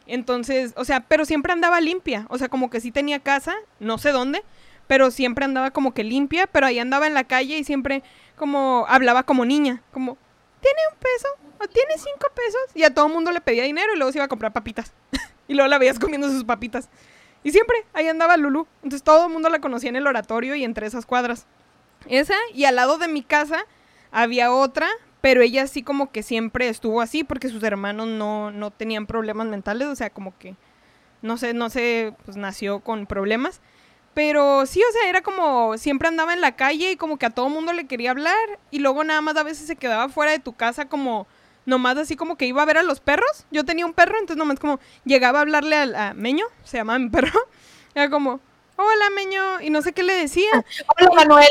Entonces, 0.08 0.74
o 0.76 0.86
sea, 0.86 1.02
pero 1.02 1.26
siempre 1.26 1.54
andaba 1.54 1.82
limpia. 1.82 2.26
O 2.30 2.38
sea, 2.38 2.50
como 2.50 2.70
que 2.70 2.82
sí 2.82 2.92
tenía 2.92 3.20
casa, 3.20 3.56
no 3.80 3.98
sé 3.98 4.12
dónde, 4.12 4.44
pero 4.88 5.12
siempre 5.12 5.46
andaba 5.46 5.72
como 5.72 5.94
que 5.94 6.04
limpia, 6.04 6.48
pero 6.48 6.68
ahí 6.68 6.80
andaba 6.80 7.08
en 7.08 7.14
la 7.14 7.24
calle 7.24 7.58
y 7.58 7.64
siempre 7.64 8.04
como 8.36 8.86
hablaba 8.88 9.24
como 9.24 9.46
niña, 9.46 9.82
como, 9.92 10.18
¿tiene 10.62 10.80
un 10.92 10.98
peso? 10.98 11.43
¿O 11.64 11.68
tiene 11.68 11.94
cinco 11.98 12.28
pesos? 12.36 12.62
Y 12.76 12.84
a 12.84 12.94
todo 12.94 13.08
el 13.08 13.14
mundo 13.14 13.32
le 13.32 13.40
pedía 13.40 13.64
dinero 13.64 13.94
y 13.94 13.98
luego 13.98 14.12
se 14.12 14.18
iba 14.18 14.26
a 14.26 14.30
comprar 14.30 14.52
papitas. 14.52 14.92
y 15.48 15.54
luego 15.54 15.70
la 15.70 15.78
veías 15.78 16.00
comiendo 16.00 16.30
sus 16.30 16.44
papitas. 16.44 16.90
Y 17.44 17.52
siempre 17.52 17.78
ahí 17.94 18.08
andaba 18.08 18.36
Lulu. 18.38 18.68
Entonces 18.84 19.04
todo 19.04 19.28
el 19.28 19.32
mundo 19.32 19.50
la 19.50 19.60
conocía 19.60 19.90
en 19.90 19.96
el 19.96 20.08
oratorio 20.08 20.56
y 20.56 20.64
entre 20.64 20.88
esas 20.88 21.06
cuadras. 21.06 21.46
Esa, 22.08 22.36
y 22.54 22.66
al 22.66 22.76
lado 22.76 22.98
de 22.98 23.08
mi 23.08 23.24
casa 23.24 23.66
había 24.12 24.52
otra, 24.52 24.88
pero 25.22 25.42
ella 25.42 25.68
sí 25.68 25.84
como 25.84 26.12
que 26.12 26.22
siempre 26.22 26.68
estuvo 26.68 27.00
así 27.00 27.24
porque 27.24 27.48
sus 27.48 27.64
hermanos 27.64 28.08
no, 28.08 28.52
no 28.52 28.72
tenían 28.72 29.06
problemas 29.08 29.48
mentales, 29.48 29.88
o 29.88 29.96
sea, 29.96 30.10
como 30.10 30.38
que, 30.38 30.56
no 31.22 31.38
sé, 31.38 31.54
no 31.54 31.70
sé, 31.70 32.14
pues 32.26 32.36
nació 32.36 32.82
con 32.82 33.06
problemas. 33.06 33.62
Pero 34.14 34.66
sí, 34.66 34.82
o 34.88 34.92
sea, 34.92 35.10
era 35.10 35.22
como 35.22 35.78
siempre 35.78 36.08
andaba 36.08 36.34
en 36.34 36.42
la 36.42 36.56
calle 36.56 36.92
y 36.92 36.98
como 36.98 37.18
que 37.18 37.26
a 37.26 37.32
todo 37.32 37.50
mundo 37.50 37.74
le 37.74 37.88
quería 37.88 38.12
hablar 38.12 38.60
y 38.70 38.80
luego 38.80 39.04
nada 39.04 39.22
más 39.22 39.36
a 39.38 39.44
veces 39.44 39.66
se 39.66 39.76
quedaba 39.76 40.10
fuera 40.10 40.32
de 40.32 40.40
tu 40.40 40.54
casa 40.54 40.86
como 40.88 41.26
nomás 41.66 41.98
así 41.98 42.16
como 42.16 42.38
que 42.38 42.46
iba 42.46 42.62
a 42.62 42.66
ver 42.66 42.78
a 42.78 42.84
los 42.84 43.00
perros. 43.00 43.46
Yo 43.52 43.64
tenía 43.66 43.86
un 43.86 43.94
perro, 43.94 44.16
entonces 44.20 44.38
nomás 44.38 44.60
como 44.60 44.80
llegaba 45.06 45.40
a 45.40 45.42
hablarle 45.44 45.76
al- 45.76 45.96
a, 45.96 46.14
Meño, 46.14 46.46
se 46.64 46.78
llamaba 46.78 47.00
mi 47.00 47.10
perro. 47.10 47.40
Era 47.96 48.10
como, 48.10 48.40
hola 48.76 49.10
Meño, 49.16 49.62
y 49.62 49.70
no 49.70 49.82
sé 49.82 49.94
qué 49.94 50.04
le 50.04 50.14
decía. 50.14 50.52
Hola, 51.00 51.12
Manuel. 51.16 51.50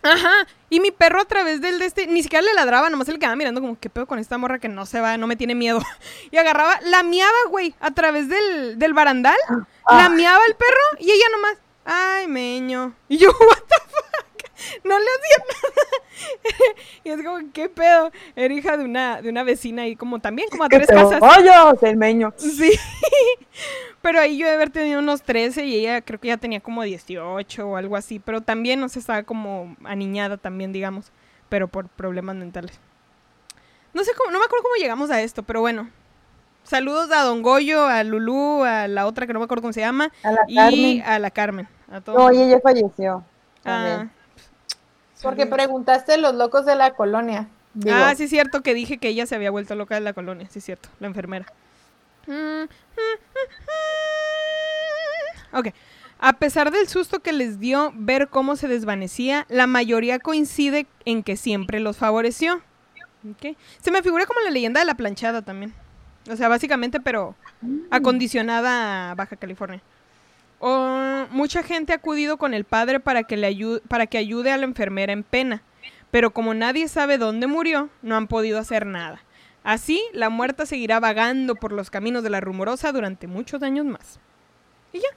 Ajá, 0.00 0.46
y 0.70 0.78
mi 0.78 0.92
perro 0.92 1.20
a 1.20 1.24
través 1.24 1.60
del 1.60 1.80
de 1.80 1.86
este, 1.86 2.06
ni 2.06 2.22
siquiera 2.22 2.40
le 2.44 2.54
ladraba, 2.54 2.88
nomás 2.88 3.06
se 3.06 3.12
le 3.12 3.18
quedaba 3.18 3.34
mirando 3.34 3.60
como, 3.60 3.76
¿qué 3.80 3.90
pedo 3.90 4.06
con 4.06 4.20
esta 4.20 4.38
morra 4.38 4.60
que 4.60 4.68
no 4.68 4.86
se 4.86 5.00
va, 5.00 5.16
no 5.16 5.26
me 5.26 5.34
tiene 5.34 5.56
miedo? 5.56 5.80
Y 6.30 6.36
agarraba, 6.36 6.78
la 6.82 7.02
miaba, 7.02 7.36
güey, 7.50 7.74
a 7.80 7.90
través 7.90 8.28
del, 8.28 8.78
del 8.78 8.94
barandal, 8.94 9.36
Ah. 9.84 10.08
miaba 10.08 10.44
el 10.46 10.54
perro 10.54 11.00
y 11.00 11.10
ella 11.10 11.24
nomás, 11.32 11.56
ay, 11.84 12.28
meño. 12.28 12.94
Y 13.08 13.16
yo, 13.18 13.28
what 13.40 13.58
the 13.68 13.76
fuck, 13.90 14.26
no 14.84 14.98
le 14.98 15.04
hacía 15.04 15.44
nada. 16.42 16.82
y 17.04 17.10
es 17.10 17.22
como, 17.22 17.52
¿qué 17.52 17.68
pedo? 17.68 18.10
Era 18.36 18.54
hija 18.54 18.76
de 18.76 18.84
una, 18.84 19.22
de 19.22 19.28
una 19.28 19.42
vecina 19.42 19.82
ahí 19.82 19.96
como 19.96 20.18
también, 20.18 20.48
como 20.50 20.64
a 20.64 20.68
tres 20.68 20.86
casas. 20.86 21.20
vayas, 21.20 21.82
el 21.82 21.96
meño. 21.96 22.32
Sí. 22.36 22.72
Pero 24.02 24.20
ahí 24.20 24.38
yo 24.38 24.46
de 24.46 24.54
haber 24.54 24.70
tenido 24.70 25.00
unos 25.00 25.22
13 25.22 25.64
y 25.66 25.74
ella 25.76 26.00
creo 26.02 26.20
que 26.20 26.28
ya 26.28 26.36
tenía 26.36 26.60
como 26.60 26.82
18 26.82 27.68
o 27.68 27.76
algo 27.76 27.96
así. 27.96 28.18
Pero 28.18 28.40
también, 28.40 28.80
no 28.80 28.88
sé, 28.88 29.00
estaba 29.00 29.22
como 29.24 29.76
aniñada 29.84 30.36
también, 30.36 30.72
digamos. 30.72 31.10
Pero 31.48 31.68
por 31.68 31.88
problemas 31.88 32.36
mentales. 32.36 32.78
No 33.92 34.04
sé 34.04 34.12
cómo, 34.16 34.30
no 34.30 34.38
me 34.38 34.44
acuerdo 34.44 34.62
cómo 34.62 34.76
llegamos 34.76 35.10
a 35.10 35.20
esto, 35.20 35.42
pero 35.42 35.60
bueno. 35.60 35.90
Saludos 36.62 37.10
a 37.10 37.22
Don 37.22 37.42
Goyo, 37.42 37.86
a 37.86 38.04
Lulú, 38.04 38.62
a 38.62 38.88
la 38.88 39.06
otra 39.06 39.26
que 39.26 39.32
no 39.32 39.38
me 39.38 39.46
acuerdo 39.46 39.62
cómo 39.62 39.72
se 39.72 39.80
llama. 39.80 40.12
A 40.22 40.32
la 40.32 40.40
y 40.46 40.54
Carmen. 40.54 41.02
a 41.02 41.18
la 41.18 41.30
Carmen. 41.30 41.68
A 41.90 42.00
todos. 42.00 42.18
No, 42.18 42.30
ella 42.30 42.56
ya 42.56 42.60
falleció. 42.60 43.24
Ah. 43.64 44.06
Porque 45.22 45.46
preguntaste 45.46 46.16
los 46.18 46.34
locos 46.34 46.64
de 46.66 46.74
la 46.76 46.92
colonia. 46.92 47.48
Digo, 47.74 47.94
Ah, 47.96 48.14
sí 48.16 48.24
es 48.24 48.30
cierto 48.30 48.62
que 48.62 48.74
dije 48.74 48.98
que 48.98 49.08
ella 49.08 49.26
se 49.26 49.34
había 49.34 49.50
vuelto 49.50 49.74
loca 49.74 49.94
de 49.94 50.00
la 50.00 50.12
colonia, 50.12 50.48
sí 50.50 50.58
es 50.58 50.64
cierto, 50.64 50.88
la 51.00 51.06
enfermera. 51.06 51.46
Ok. 55.52 55.68
A 56.20 56.32
pesar 56.34 56.70
del 56.72 56.88
susto 56.88 57.20
que 57.20 57.32
les 57.32 57.60
dio 57.60 57.92
ver 57.94 58.28
cómo 58.28 58.56
se 58.56 58.66
desvanecía, 58.68 59.46
la 59.48 59.66
mayoría 59.66 60.18
coincide 60.18 60.86
en 61.04 61.22
que 61.22 61.36
siempre 61.36 61.78
los 61.78 61.96
favoreció. 61.96 62.56
Ok. 63.30 63.56
Se 63.80 63.90
me 63.90 64.02
figura 64.02 64.26
como 64.26 64.40
la 64.40 64.50
leyenda 64.50 64.80
de 64.80 64.86
la 64.86 64.94
planchada 64.94 65.42
también. 65.42 65.72
O 66.30 66.36
sea, 66.36 66.48
básicamente, 66.48 67.00
pero 67.00 67.34
acondicionada 67.90 69.10
a 69.10 69.14
Baja 69.14 69.36
California. 69.36 69.80
O, 70.60 71.26
mucha 71.30 71.62
gente 71.62 71.92
ha 71.92 71.96
acudido 71.96 72.36
con 72.36 72.54
el 72.54 72.64
padre 72.64 73.00
para 73.00 73.24
que, 73.24 73.36
le 73.36 73.46
ayude, 73.46 73.80
para 73.88 74.06
que 74.06 74.18
ayude 74.18 74.50
a 74.50 74.56
la 74.56 74.64
enfermera 74.64 75.12
en 75.12 75.22
pena, 75.22 75.62
pero 76.10 76.30
como 76.30 76.54
nadie 76.54 76.88
sabe 76.88 77.18
dónde 77.18 77.46
murió, 77.46 77.90
no 78.02 78.16
han 78.16 78.26
podido 78.26 78.58
hacer 78.58 78.86
nada. 78.86 79.20
Así, 79.62 80.02
la 80.12 80.30
muerta 80.30 80.66
seguirá 80.66 81.00
vagando 81.00 81.54
por 81.54 81.72
los 81.72 81.90
caminos 81.90 82.22
de 82.22 82.30
la 82.30 82.40
rumorosa 82.40 82.90
durante 82.92 83.26
muchos 83.26 83.62
años 83.62 83.84
más. 83.84 84.18
Y 84.92 85.00
ya. 85.00 85.08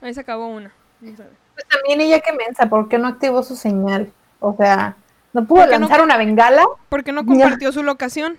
Ahí 0.00 0.14
se 0.14 0.20
acabó 0.20 0.48
una. 0.48 0.72
Pues 1.00 1.68
también 1.68 2.00
ella 2.00 2.20
que 2.20 2.32
mensa, 2.32 2.68
¿por 2.68 2.88
qué 2.88 2.98
no 2.98 3.08
activó 3.08 3.42
su 3.42 3.56
señal? 3.56 4.12
O 4.40 4.56
sea, 4.56 4.96
¿no 5.32 5.44
pudo 5.44 5.60
¿Por 5.60 5.70
qué 5.70 5.74
no 5.78 5.80
lanzar 5.80 6.02
una 6.02 6.16
bengala? 6.16 6.64
¿Por 6.88 7.04
qué 7.04 7.12
no 7.12 7.24
compartió 7.26 7.70
su 7.72 7.82
locación? 7.82 8.38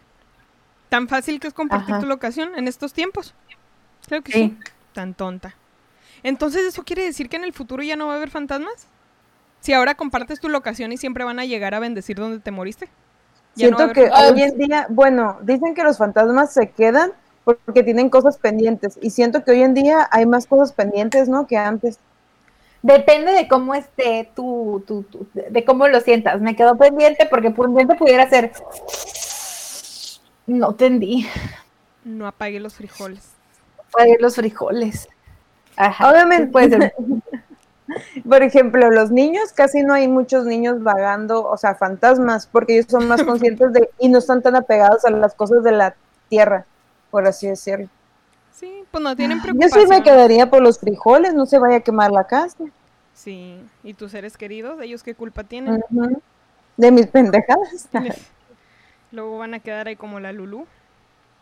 Tan 0.89 1.07
fácil 1.07 1.39
que 1.39 1.47
es 1.47 1.53
compartir 1.53 1.95
Ajá. 1.95 2.01
tu 2.01 2.07
locación 2.07 2.55
en 2.55 2.67
estos 2.67 2.93
tiempos. 2.93 3.33
Creo 4.07 4.21
que 4.21 4.31
sí. 4.31 4.57
Sí. 4.57 4.71
Tan 4.93 5.13
tonta. 5.13 5.55
Entonces, 6.23 6.63
¿eso 6.65 6.83
quiere 6.83 7.03
decir 7.03 7.29
que 7.29 7.35
en 7.37 7.43
el 7.43 7.53
futuro 7.53 7.83
ya 7.83 7.95
no 7.95 8.07
va 8.07 8.13
a 8.13 8.15
haber 8.17 8.29
fantasmas? 8.29 8.87
Si 9.59 9.73
ahora 9.73 9.95
compartes 9.95 10.39
tu 10.39 10.49
locación 10.49 10.91
y 10.91 10.97
siempre 10.97 11.23
van 11.23 11.39
a 11.39 11.45
llegar 11.45 11.73
a 11.73 11.79
bendecir 11.79 12.17
donde 12.17 12.39
te 12.39 12.51
moriste. 12.51 12.87
Ya 13.55 13.67
Siento 13.67 13.93
que 13.93 14.01
fantasmas. 14.09 14.31
hoy 14.31 14.41
en 14.43 14.57
día, 14.57 14.87
bueno, 14.89 15.37
dicen 15.41 15.73
que 15.73 15.83
los 15.83 15.97
fantasmas 15.97 16.53
se 16.53 16.69
quedan 16.71 17.13
porque 17.43 17.83
tienen 17.83 18.09
cosas 18.09 18.37
pendientes. 18.37 18.99
Y 19.01 19.11
siento 19.11 19.43
que 19.43 19.51
hoy 19.51 19.61
en 19.63 19.73
día 19.73 20.07
hay 20.11 20.25
más 20.25 20.45
cosas 20.47 20.73
pendientes, 20.73 21.29
¿no? 21.29 21.47
Que 21.47 21.57
antes. 21.57 21.99
Depende 22.81 23.31
de 23.31 23.47
cómo 23.47 23.73
esté 23.73 24.29
tu, 24.35 24.83
tu, 24.85 25.03
tu- 25.03 25.27
de 25.33 25.65
cómo 25.65 25.87
lo 25.87 25.99
sientas. 26.01 26.39
Me 26.41 26.55
quedó 26.55 26.77
pendiente 26.77 27.25
porque 27.27 27.49
pendiente 27.49 27.95
pudiera 27.95 28.29
ser. 28.29 28.51
No 30.45 30.75
tendí. 30.75 31.27
No 32.03 32.27
apague 32.27 32.59
los 32.59 32.75
frijoles. 32.75 33.29
Fue 33.89 34.17
los 34.19 34.35
frijoles. 34.35 35.07
Ajá. 35.75 36.11
Obviamente. 36.11 36.69
ser. 36.69 36.93
Por 38.27 38.41
ejemplo, 38.41 38.89
los 38.89 39.11
niños, 39.11 39.53
casi 39.53 39.83
no 39.83 39.93
hay 39.93 40.07
muchos 40.07 40.45
niños 40.45 40.81
vagando, 40.81 41.47
o 41.47 41.55
sea, 41.57 41.75
fantasmas, 41.75 42.47
porque 42.47 42.73
ellos 42.73 42.87
son 42.89 43.07
más 43.07 43.23
conscientes 43.23 43.73
de 43.73 43.89
y 43.99 44.09
no 44.09 44.17
están 44.17 44.41
tan 44.41 44.55
apegados 44.55 45.05
a 45.05 45.11
las 45.11 45.35
cosas 45.35 45.63
de 45.63 45.71
la 45.71 45.95
tierra, 46.27 46.65
por 47.11 47.27
así 47.27 47.47
decirlo. 47.47 47.87
Sí, 48.51 48.83
pues 48.89 49.03
no 49.03 49.15
tienen 49.15 49.37
Yo 49.37 49.43
preocupación. 49.43 49.81
sí 49.81 49.87
me 49.87 50.01
quedaría 50.01 50.49
por 50.49 50.61
los 50.61 50.79
frijoles, 50.79 51.33
no 51.33 51.45
se 51.45 51.59
vaya 51.59 51.77
a 51.77 51.79
quemar 51.81 52.11
la 52.11 52.25
casa. 52.25 52.63
Sí, 53.13 53.61
y 53.83 53.93
tus 53.93 54.11
seres 54.11 54.35
queridos, 54.35 54.81
ellos 54.81 55.03
qué 55.03 55.13
culpa 55.13 55.43
tienen. 55.43 55.83
De 56.77 56.91
mis 56.91 57.07
pendejadas. 57.07 57.87
Luego 59.11 59.37
van 59.37 59.53
a 59.53 59.59
quedar 59.59 59.87
ahí 59.87 59.95
como 59.95 60.19
la 60.19 60.31
Lulú. 60.31 60.65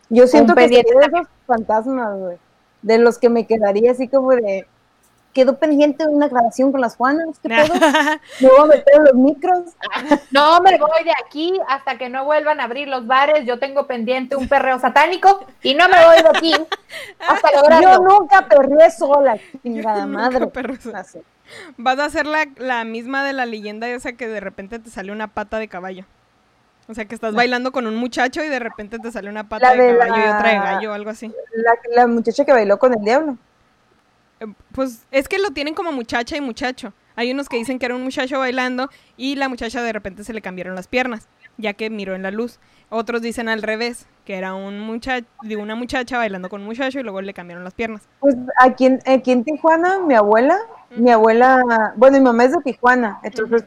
Yo 0.09 0.27
siento 0.27 0.53
que 0.53 0.61
pendiente 0.61 0.91
sería 0.91 1.07
de 1.07 1.17
esos 1.17 1.27
fantasmas, 1.47 2.19
güey. 2.19 2.37
De 2.83 2.99
los 2.99 3.17
que 3.17 3.29
me 3.29 3.47
quedaría 3.47 3.91
así 3.91 4.07
como 4.07 4.31
de. 4.31 4.67
Quedó 5.33 5.57
pendiente 5.57 6.03
de 6.03 6.11
una 6.11 6.27
grabación 6.27 6.71
con 6.71 6.79
las 6.79 6.95
Juanas, 6.95 7.39
¿qué 7.41 7.49
pedo? 7.49 7.73
Me 8.39 8.49
voy 8.49 8.59
a 8.59 8.65
meter 8.65 9.01
los 9.01 9.15
micros. 9.15 9.61
No 10.29 10.61
me 10.61 10.77
voy 10.77 11.03
de 11.03 11.13
aquí 11.25 11.59
hasta 11.67 11.97
que 11.97 12.07
no 12.07 12.23
vuelvan 12.23 12.59
a 12.59 12.65
abrir 12.65 12.87
los 12.87 13.07
bares. 13.07 13.43
Yo 13.47 13.57
tengo 13.57 13.87
pendiente 13.87 14.35
un 14.35 14.47
perreo 14.47 14.77
satánico 14.77 15.43
y 15.63 15.73
no 15.73 15.89
me 15.89 16.05
voy 16.05 16.21
de 16.21 16.29
aquí 16.29 16.53
hasta 17.27 17.51
Yo 17.51 17.61
lograrlo. 17.61 18.19
nunca 18.19 18.47
perré 18.47 18.91
sola, 18.91 19.39
chingada 19.63 20.05
madre. 20.05 20.51
Vas 21.77 21.97
a 21.99 22.09
ser 22.11 22.27
la, 22.27 22.47
la 22.57 22.83
misma 22.83 23.23
de 23.25 23.33
la 23.33 23.47
leyenda 23.47 23.87
esa 23.89 24.13
que 24.13 24.27
de 24.27 24.39
repente 24.39 24.77
te 24.77 24.91
sale 24.91 25.11
una 25.11 25.29
pata 25.33 25.57
de 25.57 25.67
caballo. 25.67 26.05
O 26.87 26.93
sea, 26.93 27.05
que 27.05 27.15
estás 27.15 27.33
bailando 27.33 27.71
con 27.71 27.87
un 27.87 27.95
muchacho 27.95 28.43
y 28.43 28.49
de 28.49 28.59
repente 28.59 28.99
te 28.99 29.11
sale 29.11 29.29
una 29.29 29.47
pata 29.47 29.73
La 29.73 29.81
de 29.81 29.93
de 29.93 29.97
caballo 29.97 30.17
y 30.17 30.29
otra 30.29 30.49
de 30.49 30.55
gallo 30.55 30.91
o 30.91 30.93
algo 30.93 31.09
así. 31.09 31.31
La, 31.53 31.73
la 31.95 32.07
muchacha 32.07 32.43
que 32.43 32.51
bailó 32.51 32.77
con 32.77 32.93
el 32.93 33.03
diablo. 33.03 33.37
Eh, 34.39 34.47
Pues 34.73 35.05
es 35.11 35.27
que 35.27 35.39
lo 35.39 35.51
tienen 35.51 35.73
como 35.75 35.91
muchacha 35.91 36.35
y 36.35 36.41
muchacho. 36.41 36.93
Hay 37.15 37.31
unos 37.31 37.47
que 37.47 37.57
dicen 37.57 37.79
que 37.79 37.85
era 37.85 37.95
un 37.95 38.03
muchacho 38.03 38.39
bailando 38.39 38.89
y 39.17 39.35
la 39.35 39.47
muchacha 39.47 39.81
de 39.81 39.93
repente 39.93 40.23
se 40.23 40.33
le 40.33 40.41
cambiaron 40.41 40.75
las 40.75 40.87
piernas, 40.87 41.27
ya 41.57 41.73
que 41.73 41.89
miró 41.89 42.15
en 42.15 42.23
la 42.23 42.31
luz. 42.31 42.59
Otros 42.89 43.21
dicen 43.21 43.49
al 43.49 43.61
revés, 43.61 44.07
que 44.25 44.35
era 44.35 44.55
un 44.55 44.79
muchacho, 44.79 45.25
de 45.43 45.55
una 45.55 45.75
muchacha 45.75 46.17
bailando 46.17 46.49
con 46.49 46.61
un 46.61 46.67
muchacho 46.67 46.99
y 46.99 47.03
luego 47.03 47.21
le 47.21 47.33
cambiaron 47.33 47.63
las 47.63 47.75
piernas. 47.75 48.01
Pues 48.19 48.35
aquí 48.59 48.87
en, 48.87 48.99
aquí 49.05 49.31
en 49.31 49.43
Tijuana, 49.43 49.99
mi 49.99 50.15
abuela, 50.15 50.57
mi 50.89 51.11
abuela, 51.11 51.93
bueno, 51.95 52.17
mi 52.17 52.23
mamá 52.23 52.45
es 52.45 52.51
de 52.51 52.61
Tijuana, 52.63 53.19
entonces 53.23 53.63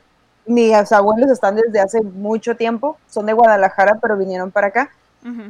mis 0.47 0.93
abuelos 0.93 1.31
están 1.31 1.57
desde 1.57 1.81
hace 1.81 2.01
mucho 2.03 2.57
tiempo, 2.57 2.99
son 3.09 3.27
de 3.27 3.33
Guadalajara, 3.33 3.99
pero 4.01 4.17
vinieron 4.17 4.51
para 4.51 4.69
acá. 4.69 4.91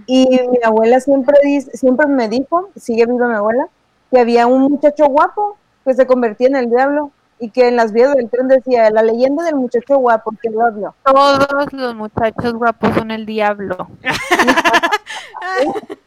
Y 0.07 0.27
mi 0.27 0.59
abuela 0.65 1.01
siempre 1.01 1.37
dice, 1.43 1.77
siempre 1.77 2.07
me 2.07 2.31
dijo, 2.31 2.71
sigue 2.77 3.05
viva 3.05 3.29
mi 3.29 3.35
abuela, 3.35 3.69
que 4.11 4.19
había 4.19 4.47
un 4.47 4.63
muchacho 4.63 5.07
guapo 5.07 5.59
que 5.85 5.93
se 5.93 6.07
convertía 6.07 6.49
en 6.49 6.57
el 6.57 6.71
diablo 6.71 7.11
y 7.39 7.51
que 7.51 7.69
en 7.69 7.77
las 7.77 7.93
vías 7.93 8.15
del 8.15 8.31
tren 8.31 8.49
decía 8.49 8.91
la 8.91 9.03
leyenda 9.03 9.45
del 9.45 9.57
muchacho 9.57 9.99
guapo 9.99 10.33
que 10.41 10.49
lo 10.49 10.65
habló. 10.65 10.95
Todos 11.05 11.73
los 11.73 11.95
muchachos 11.95 12.55
guapos 12.55 12.95
son 12.95 13.11
el 13.11 13.27
diablo. 13.27 13.89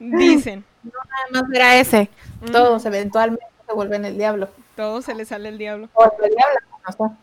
Dicen. 0.00 0.64
Nada 0.82 1.42
más 1.42 1.44
era 1.52 1.76
ese. 1.76 2.10
Todos 2.50 2.84
eventualmente 2.86 3.46
se 3.66 3.72
vuelven 3.72 4.04
el 4.04 4.18
diablo. 4.18 4.48
Todo 4.74 5.00
se 5.00 5.14
le 5.14 5.24
sale 5.24 5.48
el 5.48 5.58
diablo. 5.58 5.88
O 5.94 6.04
el 6.04 6.34
diablo. 6.34 6.58
no 6.86 6.92
sé. 6.92 7.14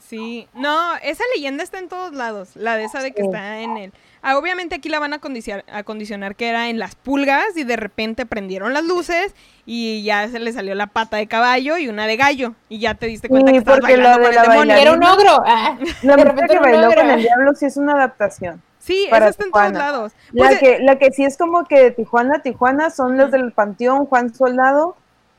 Sí, 0.00 0.46
no, 0.54 0.94
esa 1.02 1.24
leyenda 1.34 1.62
está 1.64 1.78
en 1.78 1.88
todos 1.88 2.12
lados, 2.12 2.50
la 2.54 2.76
de 2.76 2.84
esa 2.84 3.00
de 3.02 3.12
que 3.12 3.22
Sí. 3.22 3.28
está 3.28 3.60
en 3.60 3.76
el... 3.76 3.92
Ah, 4.22 4.36
obviamente 4.38 4.74
aquí 4.74 4.88
la 4.88 4.98
van 4.98 5.12
a 5.12 5.20
condicionar, 5.20 5.64
a 5.72 5.84
condicionar 5.84 6.34
que 6.34 6.48
era 6.48 6.68
en 6.68 6.78
las 6.78 6.96
pulgas 6.96 7.56
y 7.56 7.64
de 7.64 7.76
repente 7.76 8.26
prendieron 8.26 8.72
las 8.74 8.84
luces 8.84 9.34
y 9.66 10.02
ya 10.02 10.28
se 10.28 10.38
le 10.40 10.52
salió 10.52 10.74
la 10.74 10.88
pata 10.88 11.16
de 11.16 11.26
caballo 11.28 11.78
y 11.78 11.88
una 11.88 12.06
de 12.06 12.16
gallo 12.16 12.54
y 12.68 12.78
ya 12.80 12.94
te 12.94 13.06
diste 13.06 13.28
cuenta 13.28 13.48
Sí, 13.48 13.52
que 13.52 13.58
estabas 13.58 13.80
porque 13.80 13.94
bailando 13.96 14.18
la 14.18 14.24
con 14.24 14.34
el 14.44 14.50
demonio. 14.50 14.76
Y 14.76 14.80
era 14.80 14.92
un 14.92 15.02
ogro. 15.04 15.42
ah. 15.46 15.78
La 16.02 16.16
De 16.16 16.24
repente 16.24 16.54
que 16.54 16.58
bailó 16.60 16.92
con 16.92 17.08
el 17.08 17.22
diablo 17.22 17.54
sí 17.54 17.66
es 17.66 17.76
una 17.76 17.92
adaptación. 17.92 18.60
Sí, 18.80 19.06
esa 19.10 19.28
está 19.28 19.44
en 19.44 19.50
todos 19.50 19.72
lados. 19.72 20.12
La 20.32 20.46
Pues, 20.48 20.58
que, 20.58 20.78
la 20.80 20.96
que 20.98 21.10
sí 21.12 21.24
es 21.24 21.36
como 21.36 21.64
que 21.64 21.80
de 21.80 21.90
Tijuana, 21.92 22.42
Tijuana 22.42 22.90
son 22.90 23.16
los 23.16 23.30
del 23.30 23.52
Panteón, 23.52 24.06
Juan 24.06 24.34
Soldado 24.34 24.96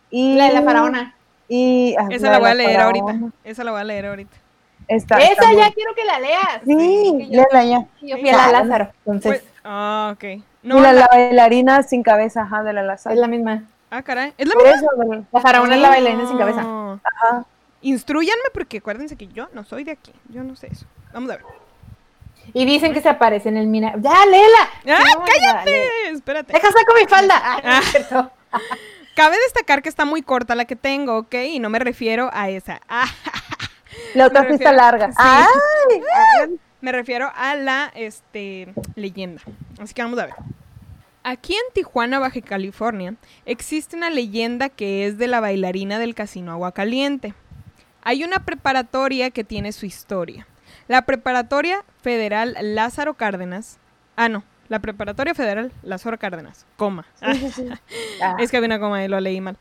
y... 0.09 0.35
La 0.35 0.47
de 0.47 0.53
la 0.53 0.61
faraona. 0.63 1.15
Y, 1.49 1.95
ah, 1.97 2.07
esa 2.09 2.29
la 2.31 2.39
voy 2.39 2.49
a 2.49 2.53
leer 2.55 2.77
faraona. 2.77 3.01
ahorita. 3.11 3.35
Esa 3.43 3.63
la 3.63 3.71
voy 3.71 3.81
a 3.81 3.83
leer 3.85 4.05
ahorita. 4.07 4.37
Está, 4.87 5.17
está 5.19 5.33
Esa 5.33 5.47
muy- 5.51 5.57
ya 5.57 5.71
quiero 5.71 5.93
que 5.95 6.05
la 6.05 6.19
leas. 6.19 6.61
Sí, 6.65 7.27
yo, 7.29 7.41
léela 7.51 7.63
ya. 7.65 7.85
yo 8.01 8.17
fui 8.17 8.29
a 8.29 8.37
la 8.37 8.51
Lázaro. 8.51 8.91
Entonces, 9.05 9.41
Pues, 9.41 9.53
ah, 9.65 10.13
ok. 10.13 10.23
No, 10.63 10.77
y 10.77 10.81
la, 10.81 10.93
la- 10.93 10.99
la 11.01 11.07
bailarina 11.11 11.83
sin 11.83 12.03
cabeza, 12.03 12.43
ajá, 12.43 12.63
de 12.63 12.73
la 12.73 12.83
Lázaro. 12.83 13.13
es 13.13 13.19
la 13.19 13.27
misma. 13.27 13.63
Ah, 13.89 14.01
caray. 14.01 14.33
¿Es 14.37 14.47
la 14.47 14.53
Por 14.53 14.63
misma? 14.63 14.77
eso, 15.15 15.25
La 15.31 15.39
faraona 15.41 15.75
es 15.75 15.81
la 15.81 15.89
bailarina 15.89 16.27
sin 16.27 16.37
cabeza. 16.37 16.61
No. 16.61 16.99
ajá. 17.03 17.45
Instruyanme 17.81 18.43
porque 18.53 18.77
acuérdense 18.79 19.15
que 19.15 19.27
yo 19.27 19.47
no 19.53 19.63
soy 19.63 19.83
de 19.83 19.91
aquí. 19.91 20.11
Yo 20.29 20.43
no 20.43 20.55
sé 20.55 20.67
eso. 20.71 20.85
Vamos 21.13 21.29
a 21.31 21.35
ver. 21.37 21.45
Y 22.53 22.65
dicen 22.65 22.93
que 22.93 23.01
se 23.01 23.09
aparece 23.09 23.49
en 23.49 23.57
el 23.57 23.67
mina. 23.67 23.93
¡Ya, 23.97 24.25
léela! 24.25 24.97
¡Ah, 24.97 25.03
No, 25.15 25.25
cállate! 25.25 25.71
dale. 25.71 26.09
Espérate. 26.11 26.53
Deja 26.53 26.67
saco 26.67 26.93
mi 26.99 27.05
falda. 27.07 27.35
Ah, 27.43 27.61
no 27.63 27.71
es 27.77 27.85
cierto. 27.91 28.31
Cabe 29.15 29.35
destacar 29.45 29.81
que 29.81 29.89
está 29.89 30.05
muy 30.05 30.21
corta 30.21 30.55
la 30.55 30.65
que 30.65 30.75
tengo, 30.75 31.17
¿ok? 31.17 31.33
Y 31.49 31.59
no 31.59 31.69
me 31.69 31.79
refiero 31.79 32.29
a 32.33 32.49
esa. 32.49 32.79
Ah, 32.87 33.07
La 34.15 34.27
otra 34.27 34.41
Me 34.43 34.47
sí 34.49 34.53
está 34.55 34.71
refiero- 34.71 34.77
larga. 34.77 35.07
sí. 35.11 35.17
¡Ay! 35.17 36.01
ay, 36.41 36.59
me 36.81 36.91
refiero 36.91 37.31
a 37.35 37.55
la 37.55 37.91
este, 37.95 38.73
leyenda. 38.95 39.41
Así 39.79 39.93
que 39.93 40.01
vamos 40.03 40.19
a 40.19 40.25
ver. 40.25 40.35
Aquí 41.23 41.53
en 41.53 41.73
Tijuana, 41.73 42.19
Baja 42.19 42.39
California, 42.41 43.15
existe 43.45 43.97
una 43.97 44.09
leyenda 44.09 44.69
que 44.69 45.05
es 45.05 45.17
de 45.17 45.27
la 45.27 45.39
bailarina 45.41 45.99
del 45.99 46.15
casino 46.15 46.51
Aguacaliente. 46.53 47.33
Hay 48.03 48.23
una 48.23 48.45
preparatoria 48.45 49.29
que 49.31 49.43
tiene 49.43 49.73
su 49.73 49.85
historia. 49.85 50.47
La 50.87 51.01
Preparatoria 51.01 51.83
Federal 52.01 52.55
Lázaro 52.61 53.15
Cárdenas. 53.15 53.77
Ah, 54.15 54.29
no. 54.29 54.43
La 54.69 54.79
Preparatoria 54.79 55.33
Federal 55.35 55.71
Lázaro 55.83 56.17
Cárdenas. 56.17 56.65
Coma. 56.77 57.05
sí, 57.15 57.33
sí, 57.39 57.51
sí. 57.51 57.69
Ah, 58.21 58.37
Es 58.39 58.49
que 58.51 58.57
había 58.57 58.67
una 58.67 58.79
coma 58.79 59.03
y 59.03 59.09
lo 59.09 59.19
leí 59.19 59.41
mal. 59.41 59.57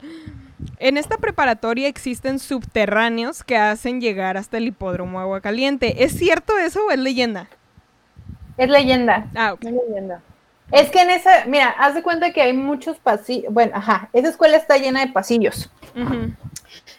En 0.79 0.97
esta 0.97 1.19
preparatoria 1.19 1.89
existen 1.89 2.39
subterráneos 2.39 3.45
que 3.45 3.57
hacen 3.57 4.01
llegar 4.01 4.37
hasta 4.37 4.57
el 4.57 4.67
hipódromo 4.69 5.21
Aguacaliente. 5.21 6.05
¿Es 6.05 6.13
cierto 6.17 6.57
eso 6.57 6.87
o 6.87 6.91
es 6.91 6.99
leyenda? 6.99 7.49
Es 8.57 8.69
leyenda. 8.71 9.27
Ah, 9.35 9.53
ok. 9.53 9.61
Qué 9.61 9.71
leyenda. 9.73 10.23
Es 10.73 10.91
que 10.91 11.01
en 11.01 11.11
esa, 11.11 11.45
mira, 11.47 11.69
haz 11.79 11.95
de 11.95 12.03
cuenta 12.03 12.33
que 12.33 12.43
hay 12.43 12.53
muchos 12.53 12.97
pasillos. 12.97 13.53
Bueno, 13.53 13.73
ajá, 13.77 14.09
esa 14.13 14.29
escuela 14.29 14.57
está 14.57 14.79
llena 14.79 15.05
de 15.05 15.13
pasillos. 15.13 15.71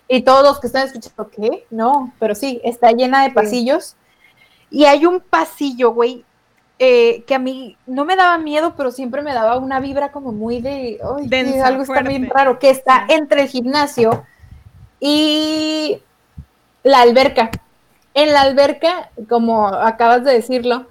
Y 0.08 0.22
todos 0.22 0.44
los 0.44 0.60
que 0.60 0.68
están 0.68 0.86
escuchando, 0.88 1.30
¿qué? 1.30 1.66
No, 1.70 2.14
pero 2.20 2.34
sí, 2.34 2.62
está 2.64 2.92
llena 2.92 3.24
de 3.24 3.30
Sí. 3.30 3.34
pasillos. 3.36 3.96
Y 4.70 4.86
hay 4.86 5.06
un 5.06 5.20
pasillo, 5.20 5.92
güey, 5.92 6.24
eh, 6.80 7.24
que 7.26 7.36
a 7.36 7.40
mí 7.40 7.76
no 7.88 8.06
me 8.06 8.16
daba 8.16 8.38
miedo, 8.38 8.74
pero 8.78 8.92
siempre 8.92 9.22
me 9.22 9.34
daba 9.34 9.58
una 9.58 9.80
vibra 9.80 10.12
como 10.12 10.32
muy 10.32 10.62
de, 10.62 11.00
ay, 11.18 11.28
Densa, 11.28 11.68
algo 11.68 11.82
está 11.84 11.94
fuerte. 11.94 12.10
bien 12.10 12.30
raro, 12.30 12.60
que 12.60 12.70
está 12.70 13.06
entre 13.10 13.42
el 13.44 13.48
gimnasio 13.48 14.26
y 15.00 16.02
la 16.84 17.02
alberca. 17.02 17.50
En 18.14 18.34
la 18.34 18.42
alberca, 18.42 19.10
como 19.30 19.68
acabas 19.68 20.24
de 20.24 20.34
decirlo, 20.34 20.88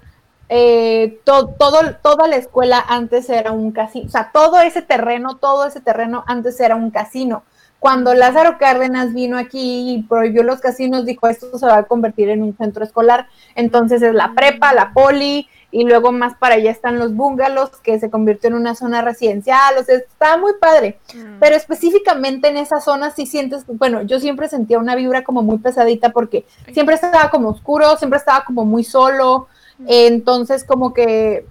eh, 0.49 1.19
to- 1.25 1.49
todo, 1.59 1.97
toda 2.03 2.29
la 2.29 2.37
escuela 2.37 2.85
antes 2.89 3.29
era 3.31 3.51
un 3.51 3.73
casino, 3.73 4.07
o 4.07 4.11
sea, 4.11 4.31
todo 4.33 4.61
ese 4.61 4.81
terreno, 4.83 5.37
todo 5.39 5.67
ese 5.67 5.81
terreno 5.81 6.23
antes 6.27 6.61
era 6.61 6.77
un 6.77 6.91
casino. 6.91 7.43
Cuando 7.79 8.15
Lázaro 8.15 8.59
Cárdenas 8.59 9.13
vino 9.13 9.39
aquí 9.39 9.95
y 9.95 10.03
prohibió 10.03 10.43
los 10.43 10.61
casinos, 10.61 11.05
dijo 11.05 11.29
esto 11.29 11.59
se 11.59 11.67
va 11.67 11.79
a 11.79 11.83
convertir 11.85 12.31
en 12.31 12.43
un 12.43 12.57
centro 12.57 12.85
escolar. 12.85 13.29
Entonces 13.55 14.03
es 14.03 14.15
la 14.15 14.33
prepa, 14.35 14.73
la 14.73 14.93
poli, 14.93 15.49
y 15.71 15.85
luego 15.85 16.11
más 16.11 16.35
para 16.37 16.55
allá 16.55 16.71
están 16.71 16.99
los 16.99 17.15
bungalows, 17.15 17.71
que 17.83 17.99
se 18.01 18.09
convirtió 18.09 18.49
en 18.49 18.55
una 18.55 18.75
zona 18.75 19.03
residencial. 19.03 19.77
O 19.79 19.85
sea, 19.85 19.97
está 19.97 20.37
muy 20.39 20.53
padre. 20.61 20.99
Mm. 21.15 21.39
Pero 21.39 21.55
específicamente 21.55 22.49
en 22.49 22.57
esa 22.57 22.81
zona 22.81 23.11
sí 23.11 23.27
sientes, 23.27 23.65
bueno, 23.67 24.03
yo 24.03 24.19
siempre 24.19 24.49
sentía 24.49 24.79
una 24.79 24.95
vibra 24.95 25.23
como 25.23 25.43
muy 25.43 25.59
pesadita 25.59 26.11
porque 26.11 26.47
siempre 26.73 26.95
estaba 26.95 27.31
como 27.31 27.51
oscuro, 27.51 27.97
siempre 27.99 28.19
estaba 28.19 28.45
como 28.45 28.65
muy 28.65 28.85
solo. 28.85 29.49
Entonces 29.87 30.65
como 30.65 30.95
que, 30.95 31.45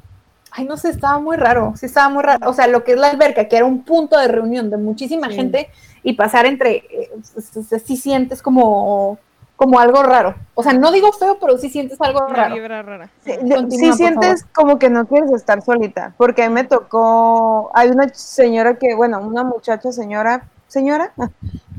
ay, 0.50 0.66
no 0.66 0.78
sé, 0.78 0.90
estaba 0.90 1.20
muy 1.20 1.38
raro, 1.38 1.74
sí 1.76 1.86
estaba 1.86 2.10
muy 2.10 2.24
raro. 2.24 2.50
O 2.50 2.54
sea, 2.54 2.66
lo 2.68 2.84
que 2.84 2.94
es 2.94 2.98
la 2.98 3.10
alberca, 3.10 3.48
que 3.48 3.58
era 3.58 3.66
un 3.66 3.84
punto 3.84 4.18
de 4.18 4.28
reunión 4.28 4.70
de 4.72 4.78
muchísima 4.78 5.30
Sí. 5.30 5.36
gente 5.36 5.70
y 6.06 6.14
pasar 6.14 6.46
entre, 6.46 6.76
eh, 6.76 7.10
s- 7.20 7.60
s- 7.60 7.80
sí 7.80 7.98
sientes 7.98 8.42
como, 8.44 9.18
como 9.56 9.80
algo 9.80 10.04
raro. 10.04 10.36
O 10.54 10.62
sea, 10.62 10.74
no 10.74 10.92
digo 10.92 11.12
feo, 11.12 11.38
pero 11.42 11.58
sí 11.58 11.70
sientes 11.70 12.00
algo 12.00 12.26
Una 12.28 12.36
raro. 12.36 12.56
vibra 12.56 12.84
rara. 12.84 13.10
Sí, 13.24 13.32
Continúa, 13.40 13.94
sientes 13.96 14.46
como 14.54 14.78
que 14.78 14.90
no 14.92 15.08
quieres 15.08 15.32
estar 15.32 15.64
solita, 15.64 16.14
porque 16.18 16.44
a 16.44 16.48
mí 16.50 16.54
me 16.54 16.64
tocó, 16.64 17.72
hay 17.74 17.90
una 17.90 18.08
señora 18.14 18.76
que, 18.78 18.94
bueno, 18.96 19.20
una 19.20 19.44
muchacha 19.44 19.92
señora, 19.92 20.44
señora, 20.68 21.12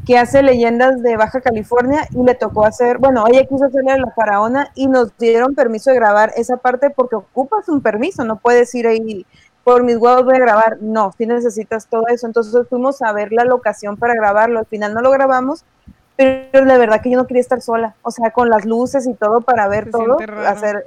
que 0.07 0.19
hace 0.19 0.43
leyendas 0.43 1.03
de 1.03 1.17
Baja 1.17 1.41
California 1.41 2.09
y 2.13 2.23
le 2.25 2.35
tocó 2.35 2.65
hacer, 2.65 2.99
bueno, 2.99 3.27
ella 3.29 3.45
quiso 3.47 3.65
hacerle 3.67 3.93
a 3.93 3.99
la 3.99 4.11
faraona 4.11 4.71
y 4.75 4.89
nos 4.89 5.17
dieron 5.19 5.55
permiso 5.55 5.91
de 5.91 5.97
grabar 5.97 6.33
esa 6.37 6.57
parte 6.57 6.91
porque 6.91 7.15
ocupas 7.17 7.69
un 7.69 7.81
permiso, 7.81 8.25
no 8.25 8.37
puedes 8.39 8.75
ir 8.75 8.87
ahí 8.89 9.25
por 9.67 9.83
mis 9.83 9.97
huevos 9.97 10.25
voy 10.25 10.37
a 10.37 10.39
grabar, 10.39 10.79
no, 10.81 11.13
si 11.19 11.27
necesitas 11.27 11.89
todo 11.89 12.07
eso, 12.07 12.29
entonces 12.29 12.69
fuimos 12.69 13.03
a 13.03 13.11
ver 13.11 13.33
la 13.33 13.43
locación 13.45 13.97
para 13.97 14.15
grabarlo, 14.15 14.61
al 14.61 14.67
final 14.67 14.95
no 14.95 15.01
lo 15.01 15.11
grabamos, 15.11 15.65
pero 16.15 16.65
la 16.65 16.79
verdad 16.79 17.01
que 17.03 17.11
yo 17.11 17.17
no 17.19 17.27
quería 17.27 17.41
estar 17.41 17.61
sola, 17.61 17.97
o 18.03 18.13
sea, 18.13 18.31
con 18.31 18.49
las 18.49 18.65
luces 18.65 19.09
y 19.09 19.15
todo 19.15 19.41
para 19.41 19.67
ver 19.67 19.87
Se 19.87 19.91
todo, 19.91 20.19
hacer, 20.47 20.87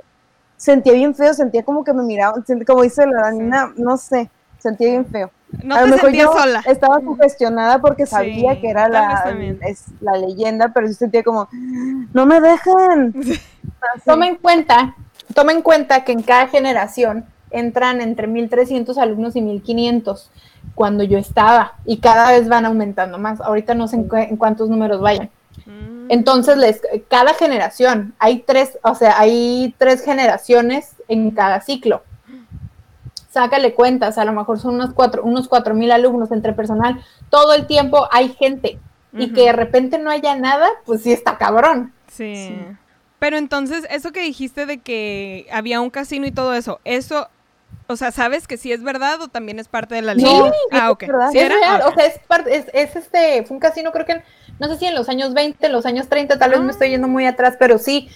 sentía 0.56 0.94
bien 0.94 1.14
feo, 1.14 1.34
sentía 1.34 1.64
como 1.64 1.84
que 1.84 1.92
me 1.92 2.04
miraban, 2.04 2.42
como 2.66 2.84
dice 2.84 3.06
la 3.06 3.24
Danina, 3.24 3.74
no 3.76 3.98
sé, 3.98 4.30
sentía 4.60 4.92
bien 4.92 5.06
feo. 5.08 5.30
No 5.62 5.76
a 5.76 5.82
lo 5.82 5.88
te 5.88 5.92
mejor 5.96 6.12
yo 6.14 6.32
sola. 6.32 6.64
estaba 6.66 7.02
sugestionada 7.02 7.80
porque 7.80 8.06
Sí, 8.06 8.12
sabía 8.12 8.62
que 8.62 8.70
era 8.70 8.88
la, 8.88 9.36
es, 9.68 9.88
la 10.00 10.14
leyenda, 10.14 10.72
pero 10.74 10.88
yo 10.88 10.94
sentía 10.94 11.22
como, 11.24 11.50
no 12.14 12.26
me 12.26 12.40
dejan. 12.40 13.14
Así. 13.18 13.42
Toma 14.06 14.26
en 14.26 14.38
cuenta, 14.38 14.96
toma 15.34 15.52
en 15.52 15.62
cuenta 15.62 16.06
que 16.06 16.14
en 16.14 16.24
cada 16.24 16.48
generación 16.48 17.26
entran 17.52 18.02
entre 18.02 18.28
1300 18.28 18.98
alumnos 18.98 19.36
y 19.36 19.42
1500 19.42 20.30
cuando 20.76 21.04
yo 21.04 21.18
estaba 21.18 21.74
y 21.86 21.98
cada 21.98 22.32
vez 22.32 22.48
van 22.48 22.66
aumentando 22.66 23.18
más. 23.18 23.42
Ahorita 23.42 23.74
no 23.76 23.88
sé 23.88 23.96
en, 23.98 24.08
cu- 24.08 24.16
en 24.18 24.38
cuántos 24.38 24.70
números 24.70 25.02
vayan. 25.02 25.30
Mm. 25.66 26.08
Entonces, 26.10 26.58
les, 26.58 26.82
cada 27.10 27.34
generación, 27.34 28.14
hay 28.20 28.40
tres, 28.40 28.78
o 28.84 28.96
sea, 28.96 29.20
hay 29.20 29.74
tres 29.78 30.04
generaciones 30.04 30.96
en 31.08 31.32
cada 31.32 31.62
ciclo. 31.62 32.04
Sácale 33.30 33.76
cuentas, 33.76 34.18
a 34.18 34.26
lo 34.26 34.34
mejor 34.34 34.60
son 34.60 34.76
unos 34.76 34.94
cuatro, 34.94 35.24
unos 35.24 35.48
cuatro 35.48 35.76
mil 35.76 35.92
alumnos 35.92 36.32
entre 36.32 36.54
personal. 36.54 37.00
Todo 37.30 37.54
el 37.54 37.68
tiempo 37.68 38.08
hay 38.12 38.30
gente. 38.30 38.80
Y 39.12 39.34
que 39.34 39.46
de 39.46 39.54
repente 39.54 39.98
no 39.98 40.12
haya 40.12 40.36
nada, 40.36 40.68
pues 40.86 41.02
sí 41.02 41.12
está 41.12 41.38
cabrón. 41.38 41.94
Sí. 42.08 42.36
Sí. 42.36 42.56
Pero 43.18 43.38
entonces, 43.38 43.86
eso 43.90 44.12
que 44.12 44.22
dijiste 44.22 44.66
de 44.68 44.78
que 44.80 45.48
había 45.52 45.82
un 45.82 45.90
casino 45.90 46.26
y 46.28 46.32
todo 46.32 46.54
eso, 46.54 46.80
eso, 46.86 47.28
o 47.90 47.96
sea, 47.98 48.12
¿sabes 48.12 48.48
que 48.48 48.56
sí 48.58 48.72
es 48.72 48.84
verdad 48.84 49.22
o 49.22 49.28
también 49.28 49.60
es 49.60 49.68
parte 49.68 49.96
de 49.96 50.02
la 50.02 50.14
leyenda? 50.14 50.52
sí, 50.52 50.58
ah, 50.72 50.86
es 50.86 50.92
ok. 50.92 51.02
verdad. 51.08 51.32
¿Sí 51.32 51.40
es 51.40 51.50
real, 51.50 51.82
Ah, 51.84 51.88
o 51.90 51.94
sea, 51.94 52.06
es, 52.06 52.20
parte, 52.20 52.56
es, 52.56 52.66
es 52.74 52.96
este, 52.96 53.44
fue 53.44 53.56
un 53.56 53.60
casino 53.60 53.92
creo 53.92 54.06
que, 54.06 54.12
en- 54.14 54.24
no 54.60 54.68
sé 54.68 54.78
si 54.78 54.86
en 54.86 54.96
los 54.96 55.10
años 55.10 55.34
20, 55.34 55.66
en 55.66 55.72
los 55.72 55.86
años 55.86 56.08
30, 56.08 56.38
tal 56.40 56.52
vez 56.52 56.60
Ah. 56.60 56.64
me 56.64 56.72
estoy 56.72 56.90
yendo 56.90 57.08
muy 57.08 57.26
atrás, 57.26 57.56
pero 57.60 57.78
sí. 57.78 58.10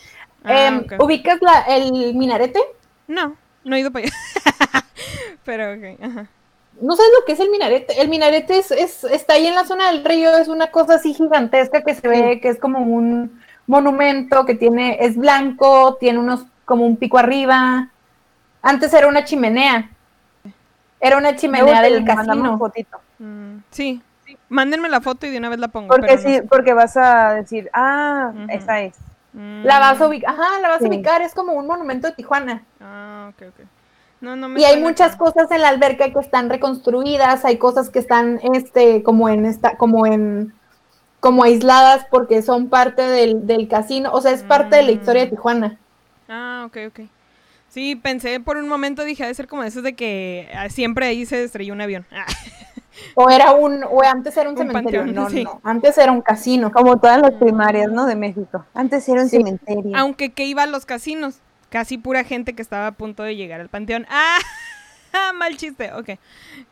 Ah, 0.43 0.67
Em. 0.67 0.85
¿Ubicas 0.99 1.39
la, 1.41 1.61
el 1.75 2.13
minarete? 2.15 2.59
No, 3.07 3.35
no 3.63 3.75
he 3.75 3.79
ido 3.79 3.91
para 3.91 4.05
allá. 4.05 4.13
Pero, 5.45 5.73
ok, 5.73 6.01
ajá. 6.01 6.27
No 6.81 6.95
sabes 6.95 7.11
lo 7.19 7.25
que 7.25 7.33
es 7.33 7.39
el 7.39 7.49
minarete. 7.49 8.01
El 8.01 8.09
minarete 8.09 8.57
es, 8.57 8.71
es- 8.71 9.03
está 9.05 9.33
ahí 9.33 9.45
en 9.47 9.55
la 9.55 9.65
zona 9.65 9.91
del 9.91 10.03
río, 10.03 10.35
es 10.37 10.47
una 10.47 10.67
cosa 10.71 10.95
así 10.95 11.13
gigantesca 11.13 11.81
que 11.83 11.95
se 11.95 12.07
ve, 12.07 12.39
que 12.41 12.49
es 12.49 12.59
como 12.59 12.79
un 12.79 13.41
monumento 13.67 14.45
que 14.45 14.55
tiene, 14.55 14.97
es 15.01 15.15
blanco, 15.15 15.95
tiene 15.99 16.19
unos, 16.19 16.45
como 16.65 16.85
un 16.85 16.97
pico 16.97 17.17
arriba. 17.17 17.89
Antes 18.63 18.91
era 18.93 19.07
una 19.07 19.23
chimenea. 19.23 19.89
Era 20.99 21.17
una 21.17 21.35
chimenea 21.35 21.81
del 21.81 22.03
casino. 22.05 22.57
fotito, 22.57 22.99
Mm, 23.19 23.57
sí. 23.69 24.01
Mándenme 24.49 24.89
la 24.89 25.01
foto 25.01 25.25
y 25.27 25.29
de 25.29 25.37
una 25.37 25.49
vez 25.49 25.59
la 25.59 25.67
pongo. 25.67 25.89
porque 25.89 26.15
no 26.15 26.21
sí, 26.21 26.41
porque 26.49 26.73
vas 26.73 26.95
a 26.97 27.33
decir, 27.33 27.69
ah, 27.73 28.31
Ujú. 28.33 28.45
esa 28.49 28.81
es. 28.81 28.95
Mm, 29.33 29.63
La 29.65 29.79
vas 29.79 29.99
a 30.01 30.07
ubicar, 30.07 30.33
ajá, 30.33 30.59
la 30.61 30.69
vas 30.69 30.79
Sí. 30.79 30.85
a 30.85 30.87
ubicar, 30.87 31.21
es 31.21 31.33
como 31.33 31.53
un 31.53 31.67
monumento 31.67 32.07
de 32.07 32.13
Tijuana. 32.13 32.63
Ah, 32.79 33.31
ok, 33.33 33.47
ok. 33.49 33.65
No, 34.21 34.35
no 34.37 34.47
me 34.47 34.61
Y 34.61 34.63
hay 34.63 34.81
muchas 34.81 35.15
como- 35.17 35.31
cosas 35.33 35.51
en 35.51 35.61
la 35.61 35.69
alberca 35.69 36.09
que 36.11 36.19
están 36.19 36.49
reconstruidas, 36.49 37.43
hay 37.43 37.57
cosas 37.57 37.89
que 37.89 37.99
están 37.99 38.39
este 38.53 39.03
como 39.03 39.27
en 39.27 39.45
esta 39.45 39.75
como 39.77 40.05
en 40.05 40.53
como 41.19 41.43
aisladas 41.43 42.05
porque 42.09 42.41
son 42.41 42.69
parte 42.69 43.01
del, 43.01 43.45
del 43.47 43.67
casino, 43.67 44.11
o 44.13 44.21
sea, 44.21 44.31
es 44.31 44.43
parte 44.43 44.75
de 44.77 44.83
la 44.83 44.91
historia 44.91 45.21
de 45.23 45.27
Mm. 45.27 45.31
Tijuana. 45.31 45.77
Ah, 46.29 46.63
ok, 46.67 46.77
ok. 46.87 46.99
Sí, 47.73 47.95
pensé 47.95 48.39
por 48.39 48.57
un 48.57 48.67
momento, 48.67 49.03
dije, 49.03 49.23
ha 49.23 49.27
de 49.27 49.33
ser 49.33 49.47
como 49.47 49.63
esos 49.63 49.81
de 49.81 49.93
que 49.93 50.47
ah, 50.53 50.69
siempre 50.69 51.07
ahí 51.07 51.25
se 51.25 51.43
estrelló 51.43 51.73
un 51.73 51.81
avión. 51.81 52.05
Ah, 52.11 52.25
O 53.15 53.27
era 53.31 53.53
un, 53.53 53.83
o 53.83 54.03
antes 54.03 54.37
era 54.37 54.47
un, 54.47 54.53
Un 54.55 54.67
cementerio, 54.67 54.99
panteón, 55.01 55.15
no, 55.15 55.29
sí. 55.31 55.43
no, 55.43 55.59
antes 55.63 55.97
era 55.97 56.11
un 56.11 56.21
casino. 56.21 56.71
Como 56.71 56.99
todas 56.99 57.19
las 57.19 57.31
primarias, 57.33 57.91
¿no? 57.91 58.05
De 58.05 58.15
México. 58.15 58.63
Antes 58.75 59.09
era 59.09 59.23
un 59.23 59.29
Sí. 59.29 59.37
cementerio. 59.37 59.97
Aunque 59.97 60.31
que 60.31 60.45
iba 60.45 60.61
a 60.61 60.67
los 60.67 60.85
casinos. 60.85 61.39
Casi 61.71 61.97
pura 61.97 62.23
gente 62.23 62.53
que 62.53 62.61
estaba 62.61 62.85
a 62.85 62.91
punto 62.91 63.23
de 63.23 63.35
llegar 63.35 63.59
al 63.59 63.69
panteón. 63.69 64.05
¡Ah! 64.11 64.37
Mal 65.33 65.57
chiste. 65.57 65.91
Ok. 65.93 66.19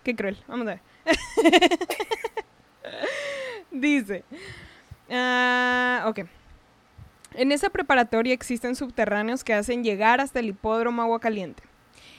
Qué 0.03 0.15
cruel. 0.15 0.37
Vamos 0.47 0.67
a 0.67 0.71
ver. 0.75 0.79
Dice. 3.71 4.23
ah, 5.09 6.05
ok. 6.07 6.19
En 7.33 7.51
esa 7.51 7.69
preparatoria 7.69 8.33
existen 8.33 8.75
subterráneos 8.75 9.43
que 9.43 9.53
hacen 9.53 9.83
llegar 9.83 10.19
hasta 10.19 10.39
el 10.39 10.49
hipódromo 10.49 11.01
Agua 11.01 11.19
Caliente. 11.19 11.63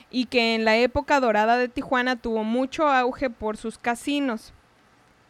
Y 0.09 0.25
que 0.25 0.55
en 0.55 0.65
la 0.65 0.75
época 0.77 1.19
dorada 1.19 1.57
de 1.57 1.69
Tijuana 1.69 2.15
tuvo 2.15 2.43
mucho 2.43 2.87
auge 2.87 3.29
por 3.29 3.57
sus 3.57 3.77
casinos. 3.77 4.53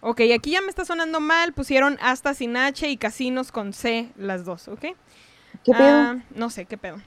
Ok, 0.02 0.22
aquí 0.36 0.52
ya 0.52 0.62
me 0.62 0.68
está 0.68 0.84
sonando 0.84 1.20
mal. 1.20 1.54
Pusieron 1.54 1.98
hasta 2.02 2.34
sin 2.34 2.58
H 2.58 2.88
y 2.90 2.98
casinos 2.98 3.52
con 3.52 3.72
C, 3.72 4.10
las 4.18 4.44
dos, 4.44 4.68
¿ok? 4.68 4.82
¿Qué 5.64 5.72
pedo? 5.72 5.98
Ah, 5.98 6.18
no 6.36 6.50
sé 6.50 6.66
qué 6.66 6.78
pedo. 6.78 6.98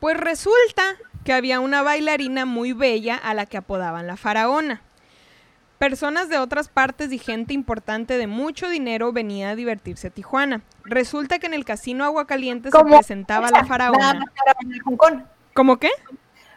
Pues 0.00 0.16
resulta 0.16 0.96
que 1.24 1.32
había 1.32 1.60
una 1.60 1.82
bailarina 1.82 2.44
muy 2.44 2.72
bella 2.72 3.16
a 3.16 3.34
la 3.34 3.46
que 3.46 3.56
apodaban 3.56 4.06
la 4.06 4.16
faraona. 4.16 4.82
Personas 5.78 6.30
de 6.30 6.38
otras 6.38 6.68
partes 6.68 7.12
y 7.12 7.18
gente 7.18 7.52
importante 7.52 8.16
de 8.16 8.26
mucho 8.26 8.68
dinero 8.68 9.12
venía 9.12 9.50
a 9.50 9.56
divertirse 9.56 10.08
a 10.08 10.10
Tijuana. 10.10 10.62
Resulta 10.84 11.38
que 11.38 11.46
en 11.46 11.54
el 11.54 11.66
casino 11.66 12.04
Aguacaliente 12.04 12.70
se 12.70 12.84
presentaba 12.84 13.50
la 13.50 13.64
faraona. 13.66 14.24
¿Cómo 15.52 15.76
qué? 15.76 15.90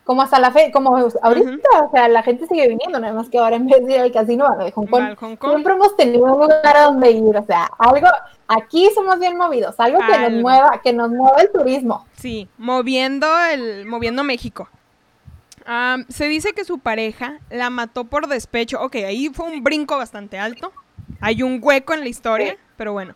Como 0.05 0.21
hasta 0.21 0.39
la 0.39 0.51
fe, 0.51 0.71
como 0.71 0.97
ahorita, 0.97 1.69
o 1.85 1.91
sea, 1.91 2.07
la 2.07 2.23
gente 2.23 2.47
sigue 2.47 2.67
viniendo, 2.67 2.99
nada 2.99 3.13
más 3.13 3.29
que 3.29 3.37
ahora 3.37 3.57
en 3.57 3.67
vez 3.67 3.85
de 3.85 3.93
ir 3.93 3.99
al 3.99 4.11
casino 4.11 4.47
a 4.47 4.55
de 4.55 4.71
Hong 4.71 4.87
Kong. 4.87 5.15
Hong 5.19 5.35
Kong. 5.35 5.51
Siempre 5.51 5.73
hemos 5.73 5.95
tenido 5.95 6.23
un 6.23 6.31
lugar 6.31 6.77
a 6.77 6.85
donde 6.85 7.11
ir, 7.11 7.37
o 7.37 7.45
sea, 7.45 7.69
algo, 7.77 8.07
aquí 8.47 8.89
somos 8.95 9.19
bien 9.19 9.37
movidos, 9.37 9.75
algo 9.79 9.99
que 9.99 10.13
Algo. 10.13 10.29
nos 10.29 10.41
mueva, 10.41 10.81
que 10.81 10.93
nos 10.93 11.11
mueva 11.11 11.41
el 11.41 11.51
turismo. 11.51 12.07
Sí, 12.15 12.47
moviendo 12.57 13.27
el, 13.51 13.85
moviendo 13.85 14.23
México. 14.23 14.67
Se 16.07 16.27
dice 16.27 16.53
que 16.53 16.65
su 16.65 16.79
pareja 16.79 17.39
la 17.49 17.69
mató 17.69 18.05
por 18.05 18.27
despecho. 18.27 18.81
Ok, 18.81 18.95
ahí 18.95 19.29
fue 19.29 19.47
un 19.47 19.63
brinco 19.63 19.97
bastante 19.97 20.39
alto. 20.39 20.73
Hay 21.21 21.43
un 21.43 21.59
hueco 21.61 21.93
en 21.93 22.01
la 22.01 22.09
historia, 22.09 22.57
pero 22.75 22.93
bueno. 22.93 23.15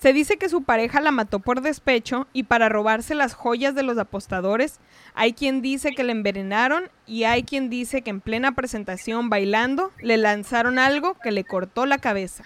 Se 0.00 0.12
dice 0.12 0.36
que 0.36 0.48
su 0.48 0.62
pareja 0.62 1.00
la 1.00 1.10
mató 1.10 1.40
por 1.40 1.60
despecho 1.60 2.28
y 2.32 2.44
para 2.44 2.68
robarse 2.68 3.16
las 3.16 3.34
joyas 3.34 3.74
de 3.74 3.82
los 3.82 3.98
apostadores. 3.98 4.78
Hay 5.14 5.32
quien 5.32 5.60
dice 5.60 5.90
que 5.90 6.04
la 6.04 6.12
envenenaron 6.12 6.88
y 7.04 7.24
hay 7.24 7.42
quien 7.42 7.68
dice 7.68 8.02
que 8.02 8.10
en 8.10 8.20
plena 8.20 8.52
presentación 8.52 9.28
bailando 9.28 9.90
le 10.00 10.16
lanzaron 10.18 10.78
algo 10.78 11.14
que 11.14 11.32
le 11.32 11.42
cortó 11.42 11.84
la 11.84 11.98
cabeza. 11.98 12.44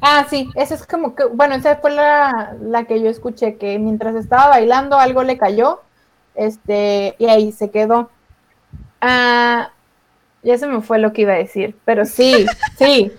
Ah, 0.00 0.24
sí, 0.30 0.48
eso 0.54 0.74
es 0.74 0.86
como 0.86 1.16
que, 1.16 1.24
bueno, 1.24 1.56
esa 1.56 1.78
fue 1.78 1.90
la, 1.90 2.54
la 2.60 2.84
que 2.84 3.02
yo 3.02 3.10
escuché, 3.10 3.56
que 3.56 3.80
mientras 3.80 4.14
estaba 4.14 4.46
bailando 4.46 4.98
algo 4.98 5.24
le 5.24 5.36
cayó, 5.36 5.80
este, 6.36 7.16
y 7.18 7.26
ahí 7.26 7.50
se 7.50 7.70
quedó. 7.70 8.10
Ah, 9.00 9.70
ya 10.42 10.58
se 10.58 10.66
me 10.66 10.80
fue 10.82 10.98
lo 10.98 11.12
que 11.12 11.22
iba 11.22 11.32
a 11.34 11.36
decir, 11.36 11.76
pero 11.84 12.04
sí, 12.04 12.46
sí, 12.78 13.12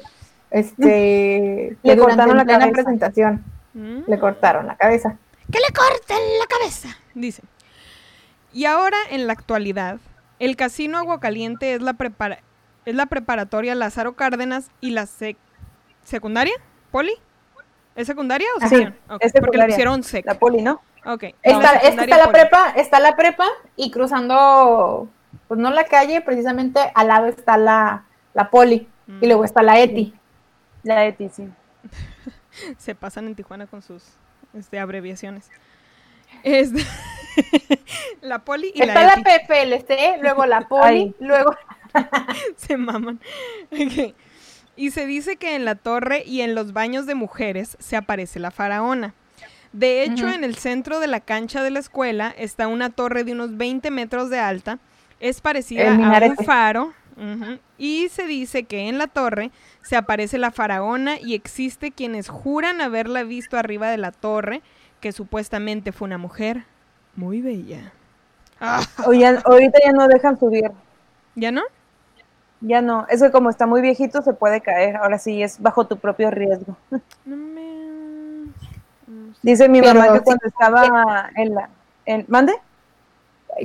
este, 0.52 1.78
Le 1.84 1.98
cortaron 1.98 2.36
la 2.36 2.42
en 2.42 2.48
plena 2.48 2.60
cabeza. 2.66 2.74
presentación 2.74 3.44
Mm. 3.76 4.00
le 4.08 4.20
cortaron 4.20 4.66
la 4.66 4.76
cabeza. 4.76 5.16
¡Que 5.52 5.60
le 5.60 5.74
corten 5.74 6.18
la 6.40 6.46
cabeza! 6.48 6.90
Dice. 7.14 7.44
Y 8.52 8.66
ahora, 8.66 8.98
en 9.12 9.28
la 9.28 9.34
actualidad, 9.34 10.00
el 10.40 10.56
Casino 10.56 10.98
Aguacaliente 10.98 11.76
es 11.76 11.82
la, 11.84 11.94
prepara- 11.94 12.40
es 12.86 12.96
la 12.96 13.06
preparatoria 13.06 13.76
Lázaro 13.76 14.14
Cárdenas 14.16 14.72
y 14.82 14.90
la 14.92 15.04
sec- 15.04 15.38
secundaria, 16.04 16.54
¿Poli? 16.90 17.14
¿Es 17.96 18.08
secundaria 18.08 18.48
o 18.58 18.60
Sí, 18.62 18.70
sección? 18.70 18.90
Es 18.90 18.98
Porque 19.08 19.26
le 19.26 19.30
secundaria. 19.32 19.66
pusieron 19.76 20.04
sec. 20.04 20.26
La 20.26 20.40
poli, 20.40 20.62
¿no? 20.64 20.82
Ok. 21.06 21.24
Está, 21.44 21.80
secundaria 21.80 21.90
está 21.90 22.18
la 22.18 22.24
Poli. 22.26 22.34
prepa, 22.40 22.70
está 22.76 23.00
la 23.00 23.16
prepa 23.16 23.46
y 23.76 23.92
cruzando, 23.92 25.08
pues 25.48 25.60
no 25.60 25.70
la 25.72 25.86
calle, 25.86 26.22
precisamente 26.22 26.80
al 26.96 27.08
lado 27.08 27.28
está 27.28 27.58
la, 27.58 28.06
la 28.34 28.50
poli 28.50 28.88
Mm. 29.08 29.24
y 29.24 29.28
luego 29.28 29.44
está 29.44 29.64
la 29.64 29.80
ETI. 29.80 30.14
La 30.84 31.04
ETI, 31.06 31.30
sí. 31.30 31.50
Se 32.78 32.94
pasan 32.94 33.26
en 33.26 33.34
Tijuana 33.34 33.66
con 33.66 33.82
sus 33.82 34.04
este, 34.54 34.78
abreviaciones. 34.80 35.50
Este- 36.44 36.86
la 38.22 38.40
Poli 38.40 38.72
y 38.76 38.82
Está 38.84 38.94
la 39.04 39.08
la 39.08 39.14
ETI. 39.14 39.46
PPLC, 39.48 40.22
luego 40.22 40.46
la 40.46 40.62
poli, 40.68 40.84
Ay. 40.84 41.16
luego 41.20 41.56
se 42.56 42.78
maman. 42.78 43.20
Y 44.76 44.92
se 44.92 45.06
dice 45.08 45.38
que 45.38 45.56
en 45.56 45.66
la 45.66 45.74
torre 45.76 46.22
y 46.26 46.42
en 46.42 46.54
los 46.54 46.72
baños 46.74 47.06
de 47.08 47.16
mujeres 47.16 47.76
se 47.80 47.96
aparece 47.96 48.40
la 48.40 48.52
faraona. 48.52 49.14
De 49.74 50.04
hecho, 50.04 50.30
en 50.30 50.44
el 50.44 50.56
centro 50.56 51.00
de 51.00 51.08
la 51.08 51.20
cancha 51.20 51.64
de 51.64 51.72
la 51.72 51.80
escuela 51.80 52.34
está 52.38 52.68
una 52.68 52.90
torre 52.90 53.24
de 53.24 53.32
unos 53.34 53.58
20 53.58 53.90
metros 53.92 54.30
de 54.30 54.40
alta. 54.40 54.78
Es 55.20 55.42
parecida 55.42 55.94
a 55.94 56.26
un 56.28 56.36
faro. 56.38 56.94
Y 57.78 58.08
se 58.10 58.26
dice 58.26 58.64
que 58.64 58.88
en 58.88 58.98
la 58.98 59.08
torre 59.08 59.52
se 59.82 59.98
aparece 59.98 60.38
la 60.38 60.52
faraona 60.52 61.20
y 61.20 61.34
existe 61.36 61.92
quienes 61.92 62.30
juran 62.30 62.80
haberla 62.82 63.24
visto 63.24 63.58
arriba 63.58 63.90
de 63.90 63.98
la 63.98 64.12
torre, 64.12 64.62
que 65.02 65.12
supuestamente 65.12 65.92
fue 65.92 66.06
una 66.08 66.18
mujer 66.18 66.64
muy 67.16 67.42
bella. 67.42 67.92
Ah, 68.62 68.82
O 69.06 69.14
ya- 69.14 69.42
ahorita 69.46 69.80
ya 69.86 69.94
no 69.94 70.06
dejan 70.10 70.38
subir. 70.38 70.70
¿Ya 71.36 71.50
no? 71.50 71.62
Ya 72.60 72.82
no. 72.82 73.06
Es 73.10 73.22
que 73.22 73.32
como 73.32 73.50
está 73.50 73.66
muy 73.66 73.82
viejito 73.82 74.22
se 74.22 74.34
puede 74.34 74.60
caer. 74.60 74.98
Ahora 74.98 75.18
sí 75.18 75.42
es 75.42 75.62
bajo 75.62 75.88
tu 75.88 75.98
propio 75.98 76.30
riesgo. 76.30 76.76
No 77.24 77.38
me... 77.38 78.48
no 79.08 79.34
sé. 79.34 79.40
Dice 79.42 79.70
mi 79.70 79.80
Pero 79.80 79.94
mamá 79.94 80.12
que 80.12 80.18
sí. 80.20 80.24
cuando 80.26 80.46
estaba 80.46 81.30
en 81.38 81.56
la... 81.56 81.70
En, 82.06 82.26
¿Mande? 82.28 82.54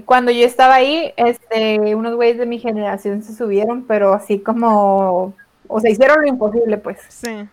Cuando 0.02 0.30
yo 0.30 0.46
estaba 0.46 0.74
ahí, 0.74 1.12
este, 1.16 1.94
unos 1.94 2.14
güeyes 2.14 2.38
de 2.38 2.46
mi 2.46 2.58
generación 2.58 3.22
se 3.22 3.34
subieron, 3.34 3.84
pero 3.84 4.14
así 4.14 4.38
como, 4.38 5.34
o 5.68 5.80
sea, 5.80 5.90
hicieron 5.90 6.22
lo 6.22 6.26
imposible, 6.26 6.78
pues. 6.78 6.98
Sí. 7.08 7.48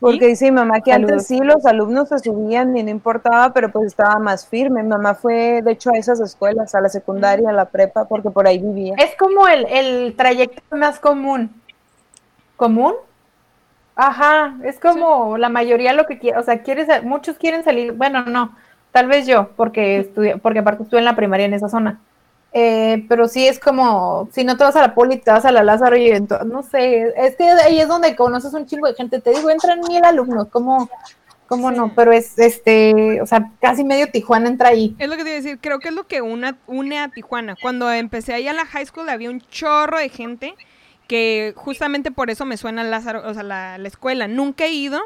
Porque 0.00 0.26
dice 0.26 0.46
mi 0.46 0.56
mamá 0.56 0.80
que 0.80 0.90
Saludos. 0.90 1.12
antes 1.12 1.26
sí 1.26 1.38
los 1.38 1.64
alumnos 1.64 2.08
se 2.10 2.18
subían 2.18 2.76
y 2.76 2.82
no 2.82 2.90
importaba, 2.90 3.52
pero 3.52 3.70
pues 3.70 3.86
estaba 3.86 4.18
más 4.18 4.46
firme. 4.46 4.82
Mi 4.82 4.88
mamá 4.88 5.14
fue, 5.14 5.62
de 5.62 5.72
hecho, 5.72 5.90
a 5.94 5.98
esas 5.98 6.20
escuelas, 6.20 6.74
a 6.74 6.80
la 6.80 6.88
secundaria, 6.88 7.48
a 7.48 7.52
la 7.52 7.64
prepa, 7.66 8.04
porque 8.06 8.28
por 8.30 8.46
ahí 8.46 8.58
vivía. 8.58 8.96
Es 8.98 9.16
como 9.16 9.48
el, 9.48 9.64
el 9.66 10.14
trayecto 10.16 10.76
más 10.76 11.00
común. 11.00 11.50
¿Común? 12.56 12.94
Ajá, 13.96 14.56
es 14.64 14.80
como 14.80 15.38
la 15.38 15.48
mayoría 15.48 15.92
lo 15.92 16.06
que 16.06 16.18
quiere, 16.18 16.38
o 16.38 16.42
sea, 16.42 16.62
quieres, 16.62 16.88
muchos 17.04 17.38
quieren 17.38 17.62
salir, 17.62 17.92
bueno, 17.92 18.24
no, 18.24 18.56
tal 18.94 19.08
vez 19.08 19.26
yo, 19.26 19.50
porque 19.56 19.98
estudié, 19.98 20.38
porque 20.38 20.60
aparte 20.60 20.84
estuve 20.84 21.00
en 21.00 21.04
la 21.04 21.16
primaria 21.16 21.46
en 21.46 21.54
esa 21.54 21.68
zona. 21.68 22.00
Eh, 22.52 23.04
pero 23.08 23.26
sí 23.26 23.44
es 23.48 23.58
como, 23.58 24.28
si 24.32 24.44
no 24.44 24.56
te 24.56 24.62
vas 24.62 24.76
a 24.76 24.80
la 24.80 24.94
poli, 24.94 25.16
te 25.16 25.32
vas 25.32 25.44
a 25.44 25.50
la 25.50 25.64
Lázaro 25.64 25.96
y 25.96 26.10
ento- 26.12 26.44
no 26.44 26.62
sé, 26.62 27.12
es 27.16 27.34
que 27.34 27.42
ahí 27.42 27.80
es 27.80 27.88
donde 27.88 28.14
conoces 28.14 28.54
un 28.54 28.66
chingo 28.66 28.86
de 28.86 28.94
gente, 28.94 29.20
te 29.20 29.30
digo, 29.30 29.50
entran 29.50 29.80
mil 29.88 30.04
alumnos, 30.04 30.46
¿cómo, 30.52 30.88
cómo 31.48 31.72
no? 31.72 31.92
Pero 31.96 32.12
es, 32.12 32.38
este, 32.38 33.20
o 33.20 33.26
sea, 33.26 33.50
casi 33.60 33.82
medio 33.82 34.08
Tijuana 34.08 34.48
entra 34.48 34.68
ahí. 34.68 34.94
Es 35.00 35.08
lo 35.08 35.16
que 35.16 35.24
te 35.24 35.30
iba 35.30 35.38
a 35.38 35.42
decir, 35.42 35.58
creo 35.60 35.80
que 35.80 35.88
es 35.88 35.94
lo 35.94 36.06
que 36.06 36.22
una, 36.22 36.56
une 36.68 37.00
a 37.00 37.08
Tijuana. 37.08 37.56
Cuando 37.60 37.90
empecé 37.90 38.34
ahí 38.34 38.46
a 38.46 38.52
la 38.52 38.64
high 38.66 38.86
school 38.86 39.08
había 39.08 39.30
un 39.30 39.40
chorro 39.40 39.98
de 39.98 40.08
gente 40.08 40.54
que 41.08 41.54
justamente 41.56 42.12
por 42.12 42.30
eso 42.30 42.44
me 42.44 42.56
suena 42.56 42.84
Lázaro, 42.84 43.28
o 43.28 43.34
sea, 43.34 43.42
la, 43.42 43.78
la 43.78 43.88
escuela. 43.88 44.28
Nunca 44.28 44.66
he 44.66 44.70
ido, 44.72 45.00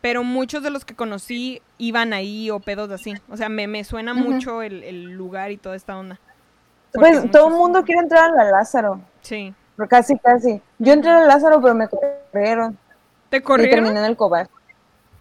pero 0.00 0.22
muchos 0.24 0.62
de 0.62 0.70
los 0.70 0.84
que 0.84 0.94
conocí 0.94 1.60
iban 1.78 2.12
ahí 2.12 2.50
o 2.50 2.60
pedos 2.60 2.90
así. 2.90 3.14
O 3.28 3.36
sea, 3.36 3.48
me, 3.48 3.66
me 3.66 3.84
suena 3.84 4.14
mucho 4.14 4.62
el, 4.62 4.82
el 4.84 5.04
lugar 5.12 5.50
y 5.50 5.56
toda 5.56 5.76
esta 5.76 5.96
onda. 5.98 6.18
Porque 6.92 7.18
Pues 7.18 7.30
todo 7.30 7.48
el 7.48 7.54
mundo 7.54 7.82
quiere 7.84 8.00
entrar 8.02 8.30
a 8.30 8.34
la 8.34 8.50
Lázaro, 8.50 9.00
Sí. 9.20 9.52
pero 9.76 9.88
casi, 9.88 10.18
casi. 10.18 10.62
Yo 10.78 10.92
entré 10.92 11.10
a 11.10 11.20
la 11.20 11.26
Lázaro, 11.26 11.60
pero 11.60 11.74
me 11.74 11.86
corrieron. 11.88 12.78
¿Te 13.28 13.38
Y 13.38 13.40
corrieron? 13.40 13.84
terminé 13.84 14.00
en 14.00 14.06
el 14.06 14.16
cobar. 14.16 14.48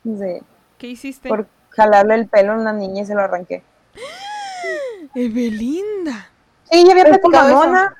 Sí, 0.03 0.39
¿Qué 0.77 0.87
hiciste? 0.87 1.27
por 1.27 1.47
jalarle 1.71 2.15
el 2.15 2.27
pelo 2.27 2.53
a 2.53 2.55
una 2.55 2.71
niña 2.71 3.01
y 3.01 3.05
se 3.05 3.13
lo 3.15 3.21
arranqué. 3.21 3.63
Evelinda. 5.15 6.29
Sí, 6.71 6.83
ya 6.85 6.91
había 6.91 7.05
platicado 7.05 7.49
eso. 7.49 7.95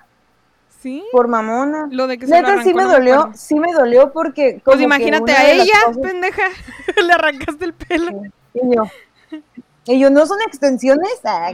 ¿Sí? 0.81 1.03
por 1.11 1.27
mamona. 1.27 1.87
Lo 1.91 2.07
de 2.07 2.17
que 2.17 2.27
se 2.27 2.41
lo 2.41 2.47
Neta, 2.47 2.63
sí 2.63 2.73
me 2.73 2.83
dolió, 2.83 3.31
sí 3.33 3.55
me 3.55 3.73
dolió 3.73 4.11
porque... 4.11 4.61
Pues 4.63 4.75
como 4.75 4.77
que 4.77 4.83
imagínate 4.83 5.31
a 5.31 5.51
ella, 5.51 5.73
cosas- 5.85 6.01
pendeja. 6.01 6.43
Le 7.05 7.13
arrancaste 7.13 7.65
el 7.65 7.73
pelo. 7.73 8.21
Y 8.53 8.75
yo, 8.75 8.83
y 9.87 9.99
yo, 9.99 10.09
¿no 10.09 10.25
son 10.25 10.39
extensiones? 10.45 11.19
Ah, 11.23 11.51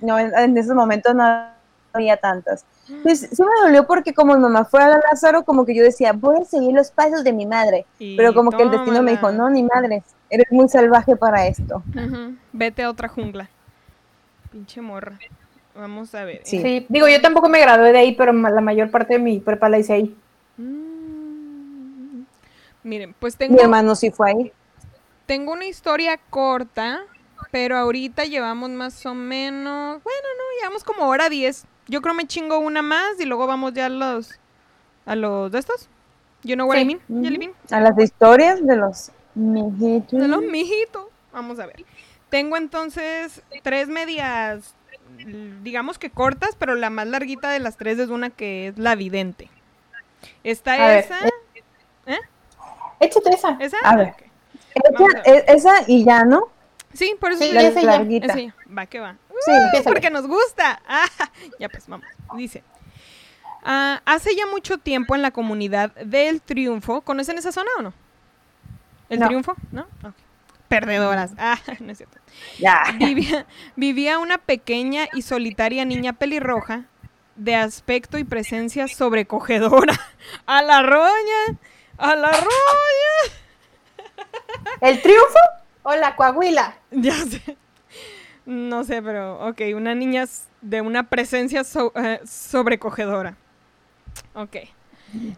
no, 0.00 0.18
en, 0.18 0.56
ese 0.56 0.72
momento 0.72 1.12
no 1.12 1.46
había 1.92 2.16
tantas. 2.16 2.64
Pues 3.02 3.20
sí 3.20 3.42
me 3.42 3.62
dolió 3.62 3.86
porque 3.86 4.14
como 4.14 4.34
mi 4.34 4.40
mamá 4.40 4.64
fue 4.64 4.82
a 4.82 4.98
Lázaro, 4.98 5.44
como 5.44 5.64
que 5.64 5.74
yo 5.74 5.82
decía, 5.82 6.12
voy 6.12 6.40
a 6.40 6.44
seguir 6.44 6.74
los 6.74 6.90
pasos 6.90 7.24
de 7.24 7.32
mi 7.32 7.44
madre. 7.44 7.86
Y 7.98 8.16
Pero 8.16 8.34
como 8.34 8.50
que 8.50 8.62
el 8.62 8.70
destino 8.70 9.02
me 9.02 9.12
dijo, 9.12 9.32
no, 9.32 9.50
ni 9.50 9.62
madre, 9.64 10.02
eres 10.30 10.46
muy 10.50 10.68
salvaje 10.68 11.16
para 11.16 11.46
esto. 11.46 11.82
Vete 12.52 12.84
a 12.84 12.90
otra 12.90 13.08
jungla. 13.08 13.48
Pinche 14.50 14.80
morra. 14.80 15.18
Vamos 15.74 16.14
a 16.14 16.24
ver. 16.24 16.42
Sí. 16.44 16.60
Sí, 16.60 16.86
digo, 16.88 17.08
yo 17.08 17.20
tampoco 17.20 17.48
me 17.48 17.60
gradué 17.60 17.92
de 17.92 17.98
ahí, 17.98 18.14
pero 18.14 18.32
la 18.32 18.60
mayor 18.60 18.90
parte 18.90 19.14
de 19.14 19.18
mi 19.20 19.40
prepa 19.40 19.68
la 19.68 19.78
hice 19.78 19.92
ahí. 19.94 20.16
Mm. 20.56 22.22
Miren, 22.84 23.14
pues 23.18 23.34
Mi 23.34 23.46
tengo, 23.48 23.62
hermano 23.62 23.94
sí 23.94 24.10
fue 24.10 24.30
ahí. 24.30 24.52
tengo 25.26 25.52
una 25.52 25.66
historia 25.66 26.18
corta, 26.30 27.00
pero 27.50 27.76
ahorita 27.76 28.24
llevamos 28.24 28.70
más 28.70 29.04
o 29.06 29.14
menos, 29.14 30.02
bueno, 30.02 30.28
no, 30.36 30.60
llevamos 30.60 30.84
como 30.84 31.06
hora 31.08 31.28
10. 31.28 31.64
Yo 31.88 32.02
creo 32.02 32.14
me 32.14 32.26
chingo 32.26 32.58
una 32.58 32.82
más 32.82 33.18
y 33.20 33.24
luego 33.24 33.46
vamos 33.46 33.72
ya 33.74 33.86
a 33.86 33.88
los 33.88 34.38
a 35.06 35.16
los 35.16 35.50
de 35.50 35.58
estos. 35.58 35.88
You 36.44 36.54
know 36.54 36.68
what 36.68 36.76
I 36.76 36.80
Sí. 36.80 36.84
mean. 36.86 37.24
Jelly 37.24 37.38
Bean? 37.38 37.52
A 37.70 37.80
las 37.80 37.98
historias 37.98 38.64
de 38.66 38.76
los 38.76 39.10
mijitos. 39.34 40.20
De 40.20 40.28
los 40.28 40.42
mijitos. 40.42 41.06
Vamos 41.32 41.58
a 41.60 41.66
ver. 41.66 41.84
Tengo 42.30 42.56
entonces 42.56 43.42
tres 43.62 43.88
medias, 43.88 44.74
digamos 45.62 45.98
que 45.98 46.10
cortas, 46.10 46.56
pero 46.58 46.74
la 46.74 46.90
más 46.90 47.06
larguita 47.06 47.50
de 47.50 47.58
las 47.60 47.76
tres 47.76 47.98
es 47.98 48.08
una 48.08 48.30
que 48.30 48.68
es 48.68 48.78
la 48.78 48.94
vidente. 48.94 49.48
Está 50.44 50.74
A 50.74 50.86
ver, 50.88 50.98
esa. 51.04 51.18
Échate 53.00 53.30
esa. 53.34 53.56
¿Esa? 53.60 53.76
A 53.82 53.96
ver. 53.96 54.08
Ok. 54.08 54.22
Esa, 54.74 54.92
Vamos 54.92 55.14
a 55.14 55.18
ver. 55.30 55.44
e- 55.48 55.52
esa 55.52 55.74
y 55.88 56.04
ya, 56.04 56.24
¿no? 56.24 56.48
Sí, 56.92 57.16
por 57.18 57.32
eso 57.32 57.42
Sí, 57.42 57.48
le- 57.52 57.54
La 57.54 57.62
esa 57.68 57.80
ya, 57.80 57.86
larguita. 57.86 58.26
esa 58.26 58.38
ya. 58.40 58.54
Va, 58.76 58.86
que 58.86 59.00
va. 59.00 59.16
Sí. 59.44 59.50
Empiézale. 59.50 59.92
Porque 59.94 60.10
nos 60.10 60.26
gusta. 60.26 60.80
Ah, 60.86 61.04
ya 61.58 61.68
pues, 61.68 61.86
vamos. 61.88 62.06
Dice. 62.36 62.62
ah, 63.64 64.00
hace 64.04 64.34
ya 64.36 64.46
mucho 64.46 64.78
tiempo 64.78 65.14
en 65.16 65.22
la 65.22 65.30
comunidad 65.32 65.92
del 65.96 66.40
Triunfo. 66.42 67.00
¿Conocen 67.00 67.38
esa 67.38 67.50
zona 67.52 67.70
o 67.78 67.82
no? 67.82 67.92
¿El 69.08 69.18
No. 69.20 69.26
Triunfo? 69.26 69.54
¿No? 69.72 69.82
Ok. 70.04 70.14
Perdedoras. 70.72 71.32
Ah, 71.36 71.58
no 71.80 71.92
es 71.92 71.98
cierto. 71.98 72.16
Ya. 72.58 72.82
Vivía, 72.98 73.44
vivía 73.76 74.18
una 74.18 74.38
pequeña 74.38 75.06
y 75.12 75.20
solitaria 75.20 75.84
niña 75.84 76.14
pelirroja 76.14 76.84
de 77.36 77.56
aspecto 77.56 78.16
y 78.16 78.24
presencia 78.24 78.88
sobrecogedora. 78.88 79.92
¡A 80.46 80.62
la 80.62 80.80
roña! 80.80 81.58
¡A 81.98 82.16
la 82.16 82.30
roña! 82.32 83.34
¿El 84.80 85.02
triunfo 85.02 85.38
o 85.82 85.94
la 85.94 86.16
coahuila? 86.16 86.74
Ya 86.90 87.16
sé. 87.16 87.58
No 88.46 88.82
sé, 88.84 89.02
pero 89.02 89.46
ok, 89.46 89.60
una 89.76 89.94
niña 89.94 90.24
de 90.62 90.80
una 90.80 91.10
presencia 91.10 91.64
so- 91.64 91.92
eh, 91.96 92.20
sobrecogedora. 92.24 93.36
Ok. 94.34 94.56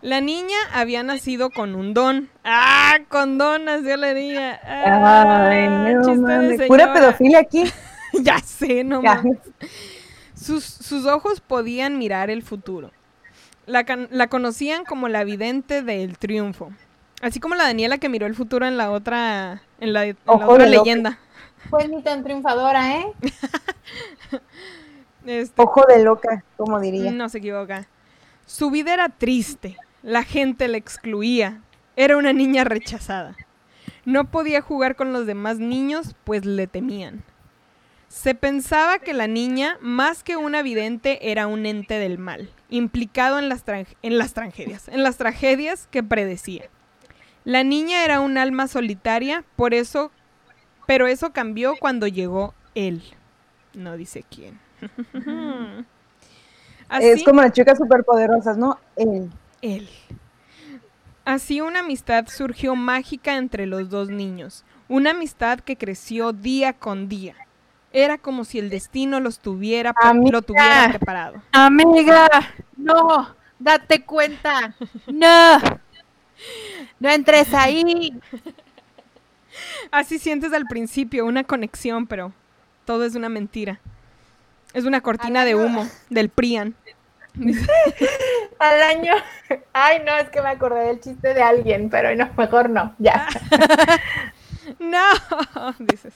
La 0.03 0.21
niña 0.21 0.57
había 0.73 1.03
nacido 1.03 1.51
con 1.51 1.75
un 1.75 1.95
don. 1.95 2.29
¡Ah! 2.45 2.99
Con 3.09 3.39
don 3.39 3.65
nació 3.65 3.97
la 3.97 4.13
niña. 4.15 4.61
¡Ah! 4.65 5.49
Ay, 5.49 5.69
no 5.69 6.03
chiste 6.03 6.11
de 6.27 6.39
mames. 6.39 6.63
Pura 6.69 6.93
pedofilia 6.93 7.41
aquí. 7.41 7.65
ya 8.13 8.39
sé, 8.39 8.85
no 8.85 9.03
Ya. 9.03 9.17
mames. 9.17 9.39
Sus, 10.35 10.65
sus 10.65 11.07
ojos 11.07 11.41
podían 11.41 11.99
mirar 11.99 12.31
el 12.31 12.43
futuro. 12.43 12.91
La, 13.67 13.85
la 14.11 14.27
conocían 14.29 14.85
como 14.85 15.09
la 15.09 15.25
vidente 15.25 15.83
del 15.83 16.19
triunfo. 16.19 16.71
Así 17.23 17.41
como 17.41 17.55
la 17.55 17.65
Daniela 17.65 17.97
que 17.99 18.09
miró 18.11 18.27
el 18.27 18.35
futuro 18.35 18.67
en 18.67 18.77
la 18.77 18.91
otra, 18.91 19.63
en 19.81 19.93
la, 19.95 20.05
en 20.05 20.17
la 20.27 20.33
Ojo 20.33 20.53
otra 20.53 20.67
leyenda. 20.67 21.19
Pues 21.71 21.89
ni 21.89 22.03
tan 22.03 22.23
triunfadora, 22.23 22.97
¿eh? 22.99 23.07
Este, 25.27 25.63
Ojo 25.63 25.87
de 25.89 26.05
loca, 26.05 26.45
como 26.59 26.79
diría. 26.81 27.11
no 27.11 27.31
se 27.31 27.39
equivoca. 27.39 27.87
Su 28.47 28.71
vida 28.71 28.95
era 28.95 29.09
triste. 29.09 29.77
La 30.03 30.23
gente 30.23 30.69
la 30.69 30.77
excluía. 30.77 31.63
Era 31.97 32.17
una 32.17 32.33
niña 32.33 32.65
rechazada. 32.65 33.37
No 34.05 34.31
podía 34.31 34.61
jugar 34.61 34.97
con 34.97 35.13
los 35.13 35.27
demás 35.27 35.59
niños, 35.59 36.15
pues 36.25 36.45
le 36.45 36.67
temían. 36.67 37.25
Se 38.09 38.35
pensaba 38.35 38.99
que 38.99 39.13
la 39.13 39.27
niña, 39.27 39.79
más 39.81 40.23
que 40.23 40.37
una 40.37 40.63
vidente, 40.63 41.31
era 41.33 41.47
un 41.47 41.67
ente 41.67 41.99
del 41.99 42.19
mal, 42.19 42.51
implicado 42.69 43.39
en 43.39 43.49
las, 43.49 43.65
en 44.03 44.19
las 44.19 44.35
tragedias, 44.35 44.89
en 44.89 45.03
las 45.03 45.17
tragedias 45.17 45.89
que 45.91 46.03
predecía. 46.03 46.69
La 47.45 47.65
niña 47.65 48.05
era 48.05 48.21
un 48.21 48.39
alma 48.39 48.69
solitaria, 48.69 49.45
por 49.57 49.75
eso, 49.75 50.13
pero 50.87 51.07
eso 51.07 51.33
cambió 51.33 51.75
cuando 51.81 52.07
llegó 52.07 52.55
él. 52.75 53.03
No 53.73 53.97
dice 53.97 54.25
quién. 54.31 54.61
Así, 56.95 57.09
Es 57.09 57.25
como 57.25 57.43
las 57.43 57.53
chicas 57.53 57.77
superpoderosas, 57.77 58.57
¿no? 58.57 58.79
Él. 58.95 59.29
él. 59.63 59.89
Así 61.25 61.61
una 61.61 61.81
amistad 61.81 62.27
surgió 62.29 62.77
mágica 62.77 63.37
entre 63.37 63.67
los 63.67 63.91
dos 63.91 64.11
niños, 64.11 64.65
una 64.89 65.11
amistad 65.11 65.59
que 65.59 65.77
creció 65.77 66.33
día 66.33 66.73
con 66.75 67.09
día. 67.09 67.35
Era 67.93 68.17
como 68.17 68.45
si 68.45 68.61
el 68.61 68.71
destino 68.71 69.19
los 69.19 69.41
tuviera, 69.41 69.93
Amiga. 69.97 70.33
lo 70.33 70.43
tuviera 70.43 70.89
preparado. 70.91 71.43
Amiga, 71.51 72.29
no, 72.77 73.35
date 73.59 74.05
cuenta. 74.05 74.77
No. 75.07 75.59
No 77.01 77.11
entres 77.11 77.55
ahí. 77.55 78.13
Así 79.91 80.19
sientes 80.19 80.53
al 80.53 80.67
principio 80.67 81.27
una 81.27 81.43
conexión, 81.43 82.07
pero 82.07 82.33
todo 82.85 83.05
es 83.05 83.15
una 83.15 83.29
mentira. 83.29 83.81
Es 84.75 84.85
una 84.85 85.01
cortina 85.01 85.45
de 85.47 85.55
humo 85.55 85.89
del 86.11 86.29
Prian. 86.29 86.75
Al 88.59 88.83
año. 88.83 89.13
Ay, 89.73 90.03
no, 90.07 90.15
es 90.17 90.29
que 90.31 90.41
me 90.43 90.49
acordé 90.49 90.87
del 90.87 91.01
chiste 91.01 91.35
de 91.35 91.43
alguien, 91.43 91.89
pero 91.91 92.15
no, 92.15 92.29
mejor 92.37 92.69
no. 92.71 92.95
Ya. 92.99 93.27
No, 94.79 94.99
dices. 95.79 96.15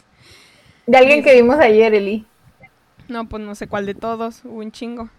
De 0.87 0.97
alguien 0.97 1.23
que 1.23 1.35
vimos 1.35 1.59
ayer, 1.59 1.93
Eli. 1.95 2.25
No, 3.07 3.29
pues 3.29 3.43
no 3.43 3.55
sé 3.55 3.67
cuál 3.69 3.85
de 3.85 3.95
todos, 3.95 4.43
hubo 4.45 4.61
un 4.61 4.73
chingo. 4.73 5.11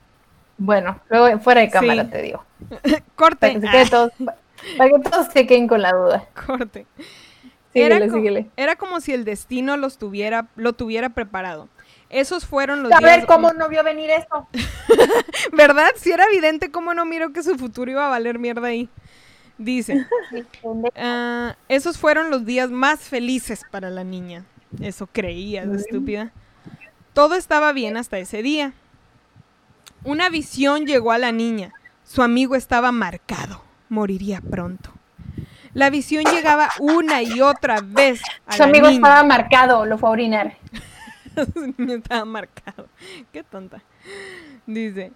Bueno, 0.57 0.99
luego 1.09 1.39
fuera 1.39 1.61
de 1.61 1.69
cámara 1.69 2.05
Sí. 2.05 2.09
te 2.09 2.21
digo. 2.23 2.43
Corte, 3.15 3.59
Para 3.59 3.71
que, 3.83 3.89
todos, 3.89 4.11
para 4.77 4.89
que 4.89 4.99
todos 5.07 5.27
se 5.31 5.45
queden 5.45 5.67
con 5.67 5.83
la 5.83 5.93
duda. 5.93 6.25
Corte. 6.47 6.87
Síguele, 7.71 7.95
era, 7.97 8.07
co- 8.07 8.15
síguele. 8.15 8.49
era 8.57 8.75
como 8.77 8.99
si 8.99 9.13
el 9.13 9.25
destino 9.25 9.77
los 9.77 9.99
tuviera, 9.99 10.47
lo 10.55 10.73
tuviera 10.73 11.09
preparado. 11.09 11.69
Esos 12.10 12.45
fueron 12.45 12.82
los 12.84 12.91
A 12.91 12.97
días. 12.97 13.18
ver, 13.18 13.26
¿cómo 13.28 13.53
no 13.53 13.70
vio 13.70 13.84
venir 13.84 14.10
eso? 14.10 14.47
¿Verdad? 15.53 15.89
Si 15.95 16.12
era 16.12 16.26
evidente, 16.26 16.72
¿cómo 16.72 16.93
no 16.93 17.05
miro 17.05 17.32
que 17.34 17.43
su 17.43 17.55
futuro 17.57 17.91
iba 17.91 18.05
a 18.07 18.10
valer 18.10 18.39
mierda 18.39 18.68
ahí? 18.68 18.89
Dice, 19.57 20.07
ah, 20.95 21.55
esos 21.68 21.97
fueron 21.97 22.30
los 22.32 22.45
días 22.45 22.72
más 22.72 23.01
felices 23.01 23.62
para 23.70 23.89
la 23.89 24.03
niña. 24.03 24.45
Eso 24.81 25.07
creías, 25.07 25.68
estúpida. 25.68 26.31
Todo 27.14 27.36
estaba 27.36 27.73
bien 27.73 27.98
hasta 27.98 28.18
ese 28.18 28.41
día. 28.41 28.73
Una 30.03 30.30
visión 30.30 30.86
llegó 30.86 31.11
a 31.11 31.18
la 31.18 31.31
niña. 31.31 31.73
Su 32.06 32.22
amigo 32.23 32.56
estaba 32.56 32.91
marcado. 32.91 33.64
Moriría 33.90 34.41
pronto. 34.41 34.91
La 35.73 35.90
visión 35.90 36.23
llegaba 36.26 36.69
una 36.80 37.22
y 37.22 37.41
otra 37.41 37.81
vez 37.84 38.22
a 38.48 38.53
Su 38.53 38.60
la 38.60 38.65
amigo 38.69 38.88
niña. 38.88 38.95
estaba 39.07 39.23
marcado, 39.23 39.86
lo 39.86 39.98
fue 39.98 40.10
a 40.10 40.11
orinar. 40.14 40.57
Estaba 41.90 42.26
marcado. 42.26 42.88
Qué 43.32 43.44
tonta. 43.44 43.84
Dice. 44.66 45.11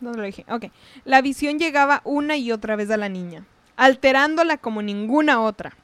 No 0.00 0.12
lo 0.12 0.22
dije. 0.22 0.44
Ok. 0.48 0.66
La 1.04 1.22
visión 1.22 1.58
llegaba 1.58 2.02
una 2.04 2.36
y 2.36 2.52
otra 2.52 2.76
vez 2.76 2.90
a 2.90 2.96
la 2.96 3.08
niña, 3.08 3.46
alterándola 3.76 4.58
como 4.58 4.82
ninguna 4.82 5.40
otra. 5.40 5.74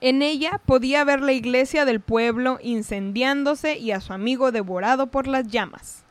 En 0.00 0.22
ella 0.22 0.60
podía 0.64 1.04
ver 1.04 1.20
la 1.20 1.32
iglesia 1.32 1.84
del 1.84 2.00
pueblo 2.00 2.58
incendiándose 2.62 3.78
y 3.78 3.92
a 3.92 4.00
su 4.00 4.12
amigo 4.12 4.50
devorado 4.50 5.08
por 5.08 5.26
las 5.26 5.46
llamas. 5.46 6.04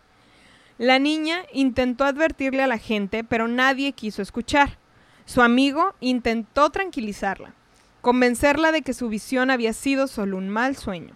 La 0.77 0.99
niña 0.99 1.43
intentó 1.51 2.05
advertirle 2.05 2.63
a 2.63 2.67
la 2.67 2.77
gente, 2.77 3.23
pero 3.23 3.47
nadie 3.47 3.91
quiso 3.91 4.21
escuchar. 4.21 4.77
Su 5.25 5.41
amigo 5.41 5.95
intentó 5.99 6.69
tranquilizarla, 6.69 7.53
convencerla 8.01 8.71
de 8.71 8.81
que 8.81 8.93
su 8.93 9.09
visión 9.09 9.51
había 9.51 9.73
sido 9.73 10.07
solo 10.07 10.37
un 10.37 10.49
mal 10.49 10.75
sueño. 10.75 11.15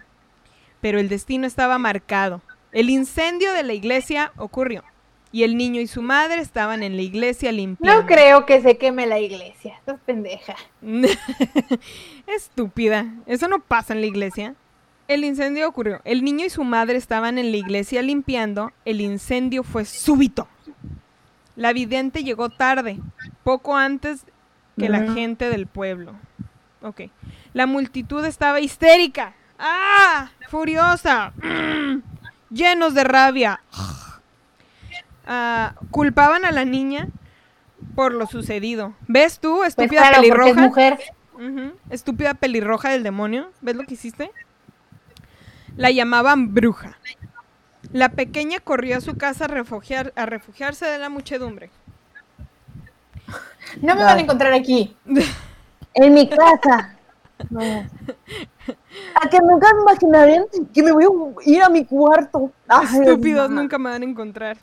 Pero 0.81 0.99
el 0.99 1.10
destino 1.10 1.47
estaba 1.47 1.77
marcado. 1.77 2.41
El 2.72 2.89
incendio 2.89 3.53
de 3.53 3.64
la 3.64 3.73
iglesia 3.73 4.31
ocurrió. 4.38 4.84
Y 5.31 5.43
el 5.43 5.57
niño 5.57 5.81
y 5.81 5.88
su 5.88 6.01
madre 6.01 6.41
estaban 6.41 6.84
en 6.84 6.95
la 6.95 7.01
iglesia 7.01 7.51
limpiando. 7.51 8.01
No 8.01 8.07
creo 8.07 8.45
que 8.45 8.61
se 8.61 8.77
queme 8.77 9.07
la 9.07 9.19
iglesia. 9.19 9.76
Estás 9.80 9.99
pendeja. 10.05 10.55
Estúpida. 12.27 13.07
Eso 13.26 13.47
no 13.47 13.60
pasa 13.60 13.93
en 13.93 14.01
la 14.01 14.07
iglesia. 14.07 14.55
El 15.07 15.23
incendio 15.23 15.68
ocurrió. 15.68 16.01
El 16.03 16.23
niño 16.23 16.45
y 16.45 16.49
su 16.49 16.64
madre 16.64 16.97
estaban 16.97 17.38
en 17.38 17.51
la 17.51 17.57
iglesia 17.57 18.01
limpiando. 18.01 18.72
El 18.85 19.01
incendio 19.01 19.64
fue 19.64 19.85
súbito. 19.85 20.47
La 21.55 21.73
vidente 21.73 22.23
llegó 22.23 22.49
tarde, 22.49 22.99
poco 23.43 23.76
antes 23.76 24.26
que 24.77 24.89
la 24.89 25.14
gente 25.14 25.49
del 25.49 25.68
pueblo. 25.68 26.14
Ok. 26.84 27.01
La 27.53 27.65
multitud 27.65 28.23
estaba 28.26 28.60
histérica. 28.60 29.34
¡Ah! 29.57 30.30
Furiosa. 30.49 31.34
Llenos 32.51 32.93
de 32.93 33.03
rabia. 33.03 33.61
Ah, 35.26 35.76
culpaban 35.89 36.43
a 36.43 36.51
la 36.51 36.65
niña 36.65 37.07
por 37.95 38.14
lo 38.14 38.27
sucedido. 38.27 38.93
¿Ves 39.07 39.39
tú, 39.39 39.60
Pues 39.60 39.69
estúpida 39.69 40.01
claro, 40.10 40.15
porque 40.15 40.27
es 40.27 40.34
pelirroja? 40.35 40.61
mujer. 40.68 40.99
Estúpida 41.89 42.34
pelirroja 42.34 42.89
del 42.89 43.03
demonio. 43.03 43.49
¿Ves 43.61 43.77
lo 43.77 43.85
que 43.85 43.93
hiciste? 43.93 44.31
La 45.77 45.91
llamaban 45.91 46.53
bruja. 46.53 46.97
La 47.93 48.10
pequeña 48.10 48.60
corrió 48.60 48.97
a 48.97 49.01
su 49.01 49.15
casa 49.15 49.45
a, 49.45 49.47
refugiar, 49.47 50.11
a 50.18 50.26
refugiarse 50.26 50.85
de 50.88 50.99
la 50.99 51.07
muchedumbre. 51.07 51.69
No 53.81 53.95
me 53.95 54.03
van 54.03 54.18
a 54.18 54.22
encontrar 54.22 54.51
aquí. 54.51 54.95
En 55.95 56.14
mi 56.14 56.28
casa. 56.30 56.98
No. 57.49 57.61
A 59.22 59.30
que 59.30 59.40
nunca 59.40 59.74
me 59.74 59.82
imaginarían 59.82 60.45
que 60.74 60.84
me 60.84 60.91
voy 60.91 61.03
a 61.03 61.49
ir 61.49 61.64
a 61.64 61.70
mi 61.70 61.84
cuarto. 61.86 62.52
Ay, 62.68 63.02
Estúpidos 63.02 63.49
no. 63.49 63.61
nunca 63.61 63.78
me 63.78 63.90
van 63.90 64.02
a 64.02 64.06
encontrar. 64.06 64.57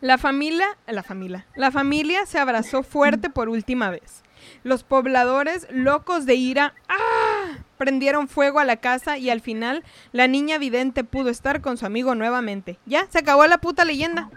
La 0.00 0.18
familia, 0.18 0.66
la 0.86 1.02
familia, 1.02 1.46
la 1.54 1.70
familia 1.70 2.26
se 2.26 2.38
abrazó 2.38 2.82
fuerte 2.82 3.30
por 3.30 3.48
última 3.48 3.90
vez. 3.90 4.22
Los 4.64 4.82
pobladores, 4.82 5.66
locos 5.70 6.26
de 6.26 6.34
ira, 6.34 6.74
¡ah! 6.88 7.58
prendieron 7.76 8.26
fuego 8.28 8.58
a 8.58 8.64
la 8.64 8.76
casa 8.76 9.18
y 9.18 9.30
al 9.30 9.40
final 9.40 9.84
la 10.12 10.26
niña 10.26 10.58
vidente 10.58 11.04
pudo 11.04 11.28
estar 11.30 11.60
con 11.60 11.76
su 11.76 11.86
amigo 11.86 12.14
nuevamente. 12.14 12.78
Ya, 12.86 13.06
se 13.10 13.18
acabó 13.18 13.46
la 13.46 13.58
puta 13.58 13.84
leyenda. 13.84 14.30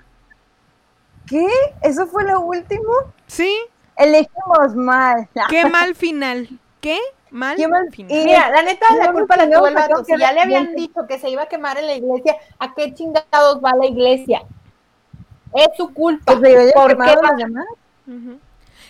¿Qué? 1.25 1.47
¿Eso 1.81 2.07
fue 2.07 2.25
lo 2.25 2.41
último? 2.41 2.91
Sí, 3.27 3.57
Elegimos 3.97 4.75
mal. 4.75 5.27
qué 5.49 5.65
mal 5.69 5.95
final. 5.95 6.47
¿Qué 6.81 6.97
mal, 7.31 7.55
Qué 7.55 7.67
mal- 7.67 7.89
final. 7.91 8.11
y- 8.17 8.25
Mira, 8.25 8.49
la 8.49 8.61
neta, 8.63 8.85
Yo 8.91 8.97
la 8.97 9.11
culpa 9.13 9.37
la 9.37 9.45
creo 9.45 9.59
tuvo 9.59 9.67
el 9.67 9.73
que 9.75 9.79
vato. 9.81 10.03
Si 10.03 10.17
ya 10.17 10.33
le 10.33 10.41
habían 10.41 10.75
dicho 10.75 11.07
que 11.07 11.17
se 11.19 11.29
iba 11.29 11.43
a 11.43 11.47
quemar 11.47 11.77
en 11.77 11.87
la 11.87 11.95
iglesia, 11.95 12.35
¿a 12.59 12.73
qué 12.73 12.93
chingados 12.93 13.61
va 13.63 13.73
la 13.75 13.85
iglesia? 13.85 14.43
Es 15.53 15.67
su 15.77 15.93
culpa. 15.93 16.33
Haya 16.33 16.73
¿Por 16.73 16.91
qué 16.91 16.95
va- 16.95 17.21
las 17.21 17.37
demás. 17.37 17.65
Ujú. 18.07 18.39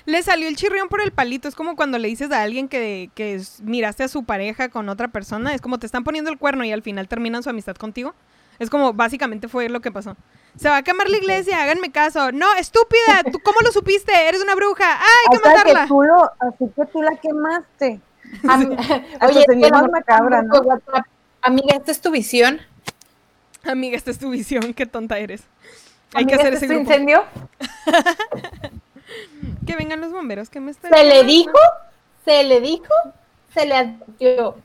Le 0.05 0.21
salió 0.23 0.47
el 0.49 0.55
chirrión 0.57 0.89
por 0.89 1.01
el 1.01 1.11
palito. 1.13 1.47
Es 1.47 1.55
como 1.55 1.75
cuando 1.77 1.97
le 1.97 2.07
dices 2.09 2.31
a 2.31 2.41
alguien 2.41 2.67
que, 2.67 3.09
que 3.15 3.41
miraste 3.61 4.03
a 4.03 4.07
su 4.09 4.23
pareja 4.25 4.67
con 4.69 4.89
otra 4.89 5.07
persona. 5.09 5.53
Es 5.53 5.61
como 5.61 5.77
te 5.79 5.85
están 5.85 6.03
poniendo 6.03 6.29
el 6.31 6.37
cuerno 6.37 6.65
y 6.65 6.71
al 6.73 6.81
final 6.81 7.07
terminan 7.07 7.43
su 7.43 7.49
amistad 7.49 7.75
contigo. 7.75 8.13
Es 8.59 8.69
como 8.69 8.93
básicamente 8.93 9.47
fue 9.47 9.69
lo 9.69 9.79
que 9.81 9.91
pasó. 9.91 10.17
Se 10.57 10.69
va 10.69 10.77
a 10.77 10.83
quemar 10.83 11.09
la 11.09 11.17
iglesia, 11.17 11.61
háganme 11.63 11.91
caso. 11.91 12.31
No, 12.31 12.53
estúpida, 12.55 13.23
¿tú 13.31 13.39
cómo 13.39 13.59
lo 13.61 13.71
supiste? 13.71 14.11
Eres 14.27 14.41
una 14.43 14.55
bruja. 14.55 14.85
¡Ay, 14.99 15.07
hay 15.31 15.37
que 15.39 15.49
matarla! 15.49 15.81
que 15.81 15.87
tú 15.87 16.01
lo, 16.03 16.23
así 16.39 16.71
que 16.75 16.85
tú 16.85 17.01
la 17.01 17.15
quemaste. 17.17 17.99
Am- 18.47 18.75
pero 19.47 19.69
más 19.71 19.91
macabra, 19.91 20.41
¿no? 20.43 20.53
Amiga, 21.41 21.75
¿esta 21.75 21.91
es 21.91 21.99
tu 22.01 22.11
visión? 22.11 22.61
Amiga, 23.63 23.97
esta 23.97 24.11
es 24.11 24.19
tu 24.19 24.29
visión, 24.29 24.73
qué 24.73 24.85
tonta 24.85 25.17
eres. 25.17 25.43
Hay 26.13 26.23
Amiga, 26.23 26.37
que 26.37 26.41
hacer 26.43 26.53
¿este 26.53 26.65
ese 26.67 26.75
grupo. 26.75 26.91
incendio? 26.91 27.23
Que 29.65 29.75
vengan 29.75 30.01
los 30.01 30.11
bomberos, 30.11 30.49
que 30.49 30.59
me 30.59 30.71
están... 30.71 30.91
Se 30.93 31.03
le 31.03 31.23
dijo, 31.23 31.57
se 32.25 32.43
le 32.43 32.59
dijo, 32.61 32.93
se 33.53 33.65
le 33.65 33.75
advirtió. 33.75 34.57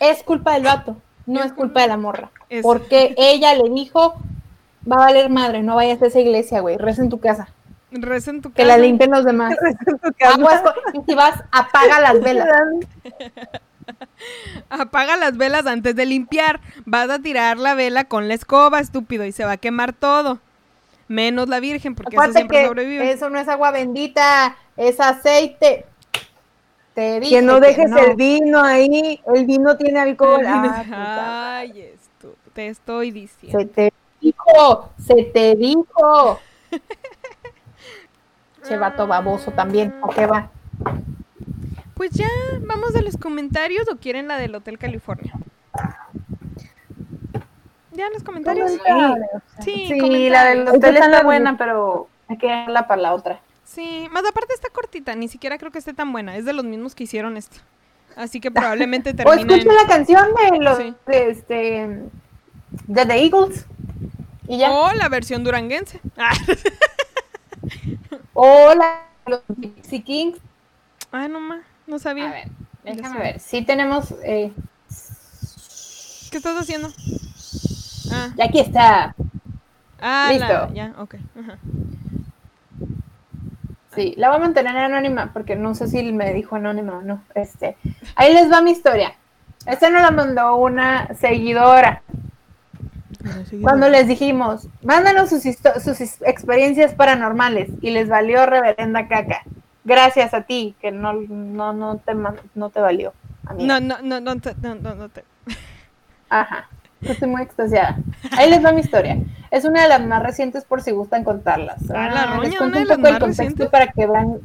Es 0.00 0.22
culpa 0.22 0.54
del 0.54 0.64
vato, 0.64 0.96
no 1.26 1.42
es 1.42 1.52
culpa 1.52 1.82
de 1.82 1.88
la 1.88 1.96
morra. 1.96 2.30
Es- 2.48 2.62
Porque 2.62 3.14
ella 3.18 3.54
le 3.54 3.68
dijo, 3.70 4.14
va 4.90 4.96
a 4.96 5.06
valer 5.06 5.30
madre, 5.30 5.62
no 5.62 5.74
vayas 5.76 6.00
a 6.02 6.06
esa 6.06 6.20
iglesia, 6.20 6.60
güey, 6.60 6.76
reza 6.76 7.02
en 7.02 7.08
tu 7.08 7.20
casa. 7.20 7.48
Reza 7.90 8.30
en 8.30 8.40
tu 8.40 8.50
Que 8.52 8.62
casa. 8.62 8.68
la 8.68 8.78
limpien 8.78 9.10
los 9.10 9.24
demás. 9.24 9.54
En 9.86 9.98
tu 9.98 10.12
casa. 10.18 10.34
Aguas 10.34 10.62
y 10.94 11.00
si 11.06 11.14
vas, 11.14 11.42
apaga 11.50 12.00
las 12.00 12.20
velas. 12.20 12.48
Apaga 14.70 15.16
las 15.16 15.36
velas 15.36 15.66
antes 15.66 15.94
de 15.96 16.06
limpiar. 16.06 16.60
Vas 16.86 17.10
a 17.10 17.18
tirar 17.18 17.58
la 17.58 17.74
vela 17.74 18.04
con 18.04 18.28
la 18.28 18.34
escoba, 18.34 18.80
estúpido, 18.80 19.24
y 19.24 19.32
se 19.32 19.44
va 19.44 19.52
a 19.52 19.56
quemar 19.56 19.92
todo. 19.92 20.38
Menos 21.08 21.48
la 21.48 21.60
virgen, 21.60 21.94
porque 21.94 22.16
eso 22.16 22.32
siempre 22.32 22.60
que 22.62 22.66
sobrevive. 22.68 23.10
eso 23.10 23.28
no 23.28 23.38
es 23.38 23.48
agua 23.48 23.70
bendita, 23.72 24.56
es 24.76 24.98
aceite. 25.00 25.84
Te 26.94 27.20
dije 27.20 27.36
Que 27.36 27.42
no 27.42 27.58
dejes 27.60 27.90
no. 27.90 27.98
el 27.98 28.16
vino 28.16 28.62
ahí. 28.62 29.20
El 29.34 29.44
vino 29.46 29.76
tiene 29.76 29.98
alcohol. 29.98 30.44
Ay, 30.46 30.68
Ah, 30.70 30.82
puta. 30.84 31.56
Ay, 31.58 31.80
esto, 31.94 32.34
te 32.52 32.68
estoy 32.68 33.10
diciendo. 33.10 33.58
Se 33.58 33.64
te 33.66 33.92
dijo, 34.22 34.90
se 34.98 35.24
te 35.24 35.54
dijo. 35.56 36.40
Che 38.66 38.76
vato 38.78 39.06
baboso 39.06 39.50
también, 39.50 39.92
¿a 40.02 40.08
qué 40.14 40.26
va? 40.26 40.48
Pues 41.94 42.10
ya, 42.12 42.28
vamos 42.60 42.94
a 42.94 43.02
los 43.02 43.16
comentarios 43.16 43.88
o 43.92 43.96
quieren 43.96 44.28
la 44.28 44.36
del 44.38 44.54
Hotel 44.54 44.78
California. 44.78 45.32
Ya 47.92 48.08
los 48.10 48.22
comentarios. 48.22 48.70
Sí, 49.60 49.86
Sí, 49.88 49.98
comentarios. 50.00 50.30
la 50.32 50.44
del 50.46 50.68
hotel 50.68 50.96
está 50.96 51.22
buena, 51.22 51.58
pero 51.58 52.08
hay 52.28 52.38
que 52.38 52.46
dejarla 52.46 52.86
para 52.86 53.02
la 53.02 53.14
otra. 53.14 53.40
Sí, 53.64 54.08
más 54.10 54.24
aparte 54.26 54.54
está 54.54 54.68
cortita, 54.70 55.14
ni 55.14 55.28
siquiera 55.28 55.58
creo 55.58 55.70
que 55.70 55.78
esté 55.78 55.92
tan 55.92 56.10
buena. 56.12 56.36
Es 56.36 56.44
de 56.44 56.52
los 56.52 56.64
mismos 56.64 56.94
que 56.94 57.04
hicieron 57.04 57.36
esto. 57.36 57.58
Así 58.16 58.40
que 58.40 58.50
probablemente 58.50 59.10
O 59.12 59.14
termine 59.14 59.54
escucha 59.56 59.70
en- 59.70 59.76
la 59.76 59.86
canción 59.86 60.26
de 60.50 60.58
los 60.64 60.78
Sí. 60.78 60.94
de, 61.06 61.30
este 61.30 62.00
de 62.86 63.06
The 63.06 63.24
Eagles 63.24 63.66
y 64.48 64.58
ya. 64.58 64.70
O 64.70 64.92
la 64.92 65.08
versión 65.08 65.44
duranguense. 65.44 66.00
O 68.34 68.74
la 68.74 69.02
los 69.26 69.42
Gypsy 69.56 70.02
Kings. 70.02 70.38
ah, 71.12 71.28
no 71.28 71.38
más, 71.38 71.60
no 71.86 71.98
sabía. 71.98 72.28
A 72.28 72.32
ver, 72.32 72.48
déjame 72.82 73.18
ver. 73.20 73.40
Sí 73.40 73.62
tenemos 73.62 74.12
eh, 74.24 74.52
¿Qué 76.30 76.38
estás 76.38 76.56
haciendo? 76.58 76.88
Ah, 78.10 78.30
ya 78.36 78.44
aquí 78.46 78.58
está. 78.58 79.14
ah 80.00 80.30
la- 80.32 80.48
Listo. 80.48 80.74
ya, 80.74 80.94
ok. 80.98 81.14
Ajá. 81.40 81.58
Sí, 83.94 84.14
la 84.16 84.28
voy 84.28 84.36
a 84.38 84.40
mantener 84.40 84.76
anónima 84.76 85.30
porque 85.34 85.54
no 85.54 85.74
sé 85.74 85.86
si 85.86 86.02
me 86.12 86.32
dijo 86.32 86.56
anónima 86.56 86.94
o 86.98 87.02
no. 87.02 87.22
Este, 87.34 87.76
ahí 88.16 88.32
les 88.32 88.50
va 88.50 88.62
mi 88.62 88.70
historia. 88.72 89.14
Esta 89.66 89.90
nos 89.90 90.00
la 90.02 90.10
mandó 90.10 90.56
una 90.56 91.14
seguidora. 91.14 92.02
Cuando 93.62 93.88
les 93.88 94.08
dijimos, 94.08 94.68
mándanos 94.82 95.30
sus, 95.30 95.42
sus 95.42 96.00
experiencias 96.22 96.94
paranormales 96.94 97.70
y 97.80 97.90
les 97.90 98.08
valió 98.08 98.46
reverenda 98.46 99.06
caca. 99.08 99.42
Gracias 99.84 100.32
a 100.34 100.42
ti, 100.42 100.74
que 100.80 100.90
no, 100.92 101.12
no, 101.12 101.72
no, 101.72 101.96
te, 101.98 102.14
no 102.54 102.70
te 102.70 102.80
valió. 102.80 103.12
amiga. 103.46 103.80
No, 103.80 103.96
no, 103.98 104.02
no, 104.02 104.20
no, 104.20 104.40
te- 104.40 104.54
no, 104.62 104.74
no, 104.76 104.94
no 104.94 105.08
te- 105.08 105.24
Ajá, 106.30 106.68
estoy 107.00 107.28
muy 107.28 107.42
extasiada. 107.42 107.96
Ahí 108.38 108.48
les 108.48 108.64
va 108.64 108.72
mi 108.72 108.80
historia. 108.80 109.18
Es 109.50 109.64
una 109.64 109.82
de 109.82 109.88
las 109.88 110.00
más 110.06 110.22
recientes 110.22 110.64
por 110.64 110.80
si 110.82 110.92
gustan 110.92 111.24
contarlas. 111.24 111.78
Ah, 111.90 112.08
la 112.08 112.26
les 112.26 112.36
roña, 112.36 112.58
cuento 112.58 112.64
una 112.64 112.78
de 112.78 112.80
un 112.82 112.86
poco 112.88 113.08
el 113.08 113.18
contexto 113.18 113.42
recientes. 113.42 113.68
para 113.70 113.86
que 113.88 114.06
vean 114.06 114.38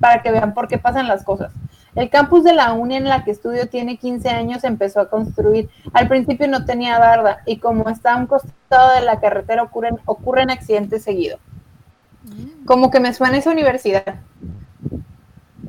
para 0.00 0.22
que 0.22 0.30
vean 0.30 0.54
por 0.54 0.68
qué 0.68 0.78
pasan 0.78 1.08
las 1.08 1.24
cosas. 1.24 1.52
El 1.96 2.10
campus 2.10 2.44
de 2.44 2.52
la 2.52 2.74
uni 2.74 2.96
en 2.96 3.04
la 3.04 3.24
que 3.24 3.30
estudio 3.30 3.68
tiene 3.68 3.96
15 3.96 4.28
años, 4.28 4.64
empezó 4.64 5.00
a 5.00 5.08
construir. 5.08 5.70
Al 5.94 6.08
principio 6.08 6.46
no 6.46 6.66
tenía 6.66 6.98
barda 6.98 7.42
y 7.46 7.56
como 7.58 7.88
está 7.88 8.12
a 8.12 8.16
un 8.18 8.26
costado 8.26 8.94
de 8.94 9.00
la 9.00 9.18
carretera 9.18 9.62
ocurren, 9.62 9.98
ocurren 10.04 10.50
accidentes 10.50 11.02
seguidos. 11.02 11.40
Como 12.66 12.90
que 12.90 13.00
me 13.00 13.14
suena 13.14 13.38
esa 13.38 13.50
universidad. 13.50 14.16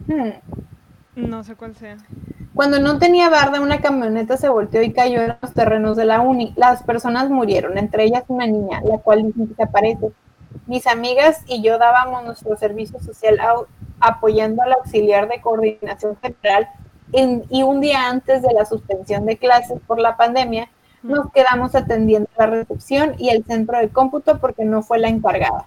Hmm. 0.07 0.31
No 1.15 1.43
sé 1.43 1.55
cuál 1.55 1.75
sea. 1.75 1.97
Cuando 2.53 2.79
no 2.79 2.99
tenía 2.99 3.29
barda, 3.29 3.61
una 3.61 3.79
camioneta 3.81 4.35
se 4.35 4.49
volteó 4.49 4.81
y 4.81 4.91
cayó 4.91 5.21
en 5.21 5.35
los 5.41 5.53
terrenos 5.53 5.95
de 5.95 6.05
la 6.05 6.19
uni. 6.21 6.53
Las 6.57 6.83
personas 6.83 7.29
murieron, 7.29 7.77
entre 7.77 8.03
ellas 8.03 8.23
una 8.27 8.47
niña, 8.47 8.81
la 8.81 8.97
cual 8.97 9.23
dicen 9.23 9.47
que 9.47 9.55
se 9.55 9.63
aparece. 9.63 10.11
Mis 10.65 10.87
amigas 10.87 11.41
y 11.47 11.61
yo 11.61 11.77
dábamos 11.77 12.23
nuestro 12.25 12.57
servicio 12.57 12.99
social 12.99 13.39
apoyando 13.99 14.61
al 14.63 14.73
auxiliar 14.73 15.27
de 15.27 15.41
coordinación 15.41 16.17
general 16.21 16.67
en- 17.13 17.45
y 17.49 17.63
un 17.63 17.79
día 17.79 18.09
antes 18.09 18.41
de 18.41 18.53
la 18.53 18.65
suspensión 18.65 19.25
de 19.25 19.37
clases 19.37 19.79
por 19.87 19.99
la 19.99 20.17
pandemia, 20.17 20.69
nos 21.03 21.31
quedamos 21.31 21.73
atendiendo 21.75 22.29
la 22.37 22.47
recepción 22.47 23.15
y 23.17 23.29
el 23.29 23.45
centro 23.45 23.77
de 23.77 23.89
cómputo 23.89 24.39
porque 24.39 24.65
no 24.65 24.81
fue 24.83 24.99
la 24.99 25.07
encargada. 25.07 25.65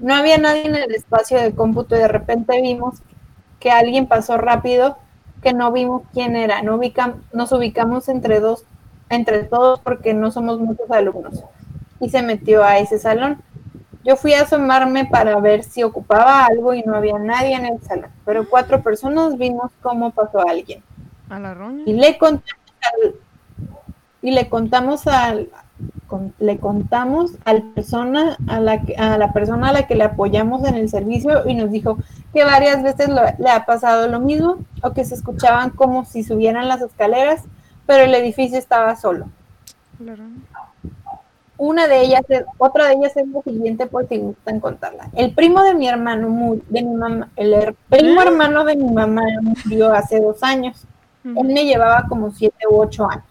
No 0.00 0.14
había 0.14 0.38
nadie 0.38 0.66
en 0.66 0.76
el 0.76 0.94
espacio 0.94 1.40
de 1.40 1.52
cómputo 1.54 1.96
y 1.96 1.98
de 1.98 2.08
repente 2.08 2.60
vimos 2.62 3.02
que 3.58 3.70
alguien 3.70 4.06
pasó 4.06 4.36
rápido, 4.36 4.98
que 5.42 5.52
no 5.52 5.72
vimos 5.72 6.02
quién 6.12 6.36
era. 6.36 6.62
No 6.62 6.76
ubicam- 6.78 7.22
nos 7.32 7.50
ubicamos 7.52 8.08
entre 8.08 8.38
dos, 8.40 8.64
entre 9.08 9.42
todos 9.44 9.80
porque 9.80 10.14
no 10.14 10.30
somos 10.30 10.60
muchos 10.60 10.90
alumnos. 10.90 11.42
Y 11.98 12.10
se 12.10 12.22
metió 12.22 12.62
a 12.62 12.78
ese 12.78 12.98
salón. 12.98 13.42
Yo 14.06 14.14
fui 14.16 14.34
a 14.34 14.42
asomarme 14.42 15.04
para 15.06 15.38
ver 15.40 15.64
si 15.64 15.82
ocupaba 15.82 16.46
algo 16.46 16.72
y 16.74 16.82
no 16.82 16.94
había 16.94 17.18
nadie 17.18 17.54
en 17.54 17.66
el 17.66 17.82
salón. 17.82 18.10
Pero 18.24 18.48
cuatro 18.48 18.80
personas 18.80 19.36
vimos 19.36 19.72
cómo 19.82 20.12
pasó 20.12 20.46
alguien 20.46 20.82
A 21.28 21.40
la 21.40 21.52
roña. 21.54 21.82
y 21.86 21.92
le 21.92 22.16
contamos 22.16 22.62
al, 23.02 23.14
y 24.22 24.30
le 24.30 24.48
contamos 24.48 25.06
al 25.08 25.48
con- 26.06 26.32
le 26.38 26.58
contamos 26.58 27.32
al 27.44 27.62
persona 27.74 28.36
a 28.46 28.60
la 28.60 28.80
que- 28.82 28.94
a 28.96 29.18
la 29.18 29.32
persona 29.32 29.68
a 29.68 29.72
la 29.72 29.86
que 29.88 29.96
le 29.96 30.04
apoyamos 30.04 30.64
en 30.64 30.76
el 30.76 30.88
servicio 30.88 31.42
y 31.48 31.54
nos 31.54 31.70
dijo 31.72 31.98
que 32.32 32.44
varias 32.44 32.82
veces 32.84 33.08
lo- 33.08 33.22
le 33.38 33.50
ha 33.50 33.66
pasado 33.66 34.06
lo 34.08 34.20
mismo 34.20 34.58
o 34.82 34.92
que 34.92 35.04
se 35.04 35.14
escuchaban 35.16 35.70
como 35.70 36.04
si 36.04 36.22
subieran 36.22 36.68
las 36.68 36.80
escaleras 36.80 37.42
pero 37.86 38.04
el 38.04 38.14
edificio 38.14 38.56
estaba 38.58 38.94
solo 38.96 39.26
A 40.00 40.02
la 40.04 40.14
roña. 40.14 40.36
Una 41.58 41.86
de 41.88 42.02
ellas, 42.02 42.22
es, 42.28 42.44
otra 42.58 42.86
de 42.86 42.94
ellas 42.94 43.16
es 43.16 43.26
la 43.28 43.42
siguiente 43.42 43.86
por 43.86 44.06
si 44.08 44.18
gustan 44.18 44.60
contarla. 44.60 45.08
El 45.14 45.32
primo 45.34 45.62
de 45.62 45.74
mi 45.74 45.88
hermano, 45.88 46.28
mu- 46.28 46.60
de 46.68 46.82
mi 46.82 46.94
mamá, 46.94 47.30
el 47.36 47.74
primo 47.88 48.20
Ah. 48.20 48.24
hermano 48.24 48.64
de 48.64 48.76
mi 48.76 48.90
mamá 48.90 49.22
murió 49.64 49.92
hace 49.92 50.20
dos 50.20 50.42
años. 50.42 50.84
Él 51.24 51.44
me 51.48 51.64
llevaba 51.64 52.04
como 52.08 52.30
siete 52.30 52.66
u 52.70 52.76
ocho 52.80 53.08
años. 53.08 53.24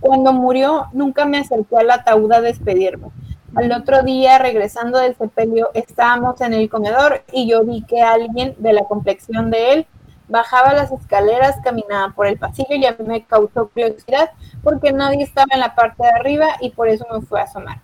Cuando 0.00 0.32
murió, 0.32 0.86
nunca 0.92 1.24
me 1.24 1.38
acerqué 1.38 1.76
al 1.76 1.90
ataúd 1.90 2.32
a 2.32 2.40
despedirme. 2.40 3.08
Al 3.54 3.70
otro 3.72 4.02
día, 4.02 4.38
regresando 4.38 4.98
del 4.98 5.16
sepelio, 5.16 5.70
estábamos 5.74 6.40
en 6.40 6.52
el 6.54 6.68
comedor 6.68 7.22
y 7.32 7.48
yo 7.48 7.64
vi 7.64 7.82
que 7.82 8.02
alguien 8.02 8.54
de 8.58 8.72
la 8.72 8.84
complexión 8.84 9.50
de 9.50 9.72
él 9.72 9.86
bajaba 10.28 10.74
las 10.74 10.92
escaleras, 10.92 11.56
caminaba 11.62 12.12
por 12.14 12.26
el 12.26 12.38
pasillo 12.38 12.76
y 12.76 12.86
a 12.86 12.92
mí 12.92 13.04
me 13.06 13.24
causó 13.24 13.68
curiosidad 13.68 14.30
porque 14.62 14.92
nadie 14.92 15.22
estaba 15.24 15.48
en 15.52 15.60
la 15.60 15.74
parte 15.74 16.02
de 16.02 16.10
arriba 16.10 16.46
y 16.60 16.70
por 16.70 16.88
eso 16.88 17.06
me 17.12 17.20
fue 17.22 17.40
a 17.40 17.44
asomar. 17.44 17.80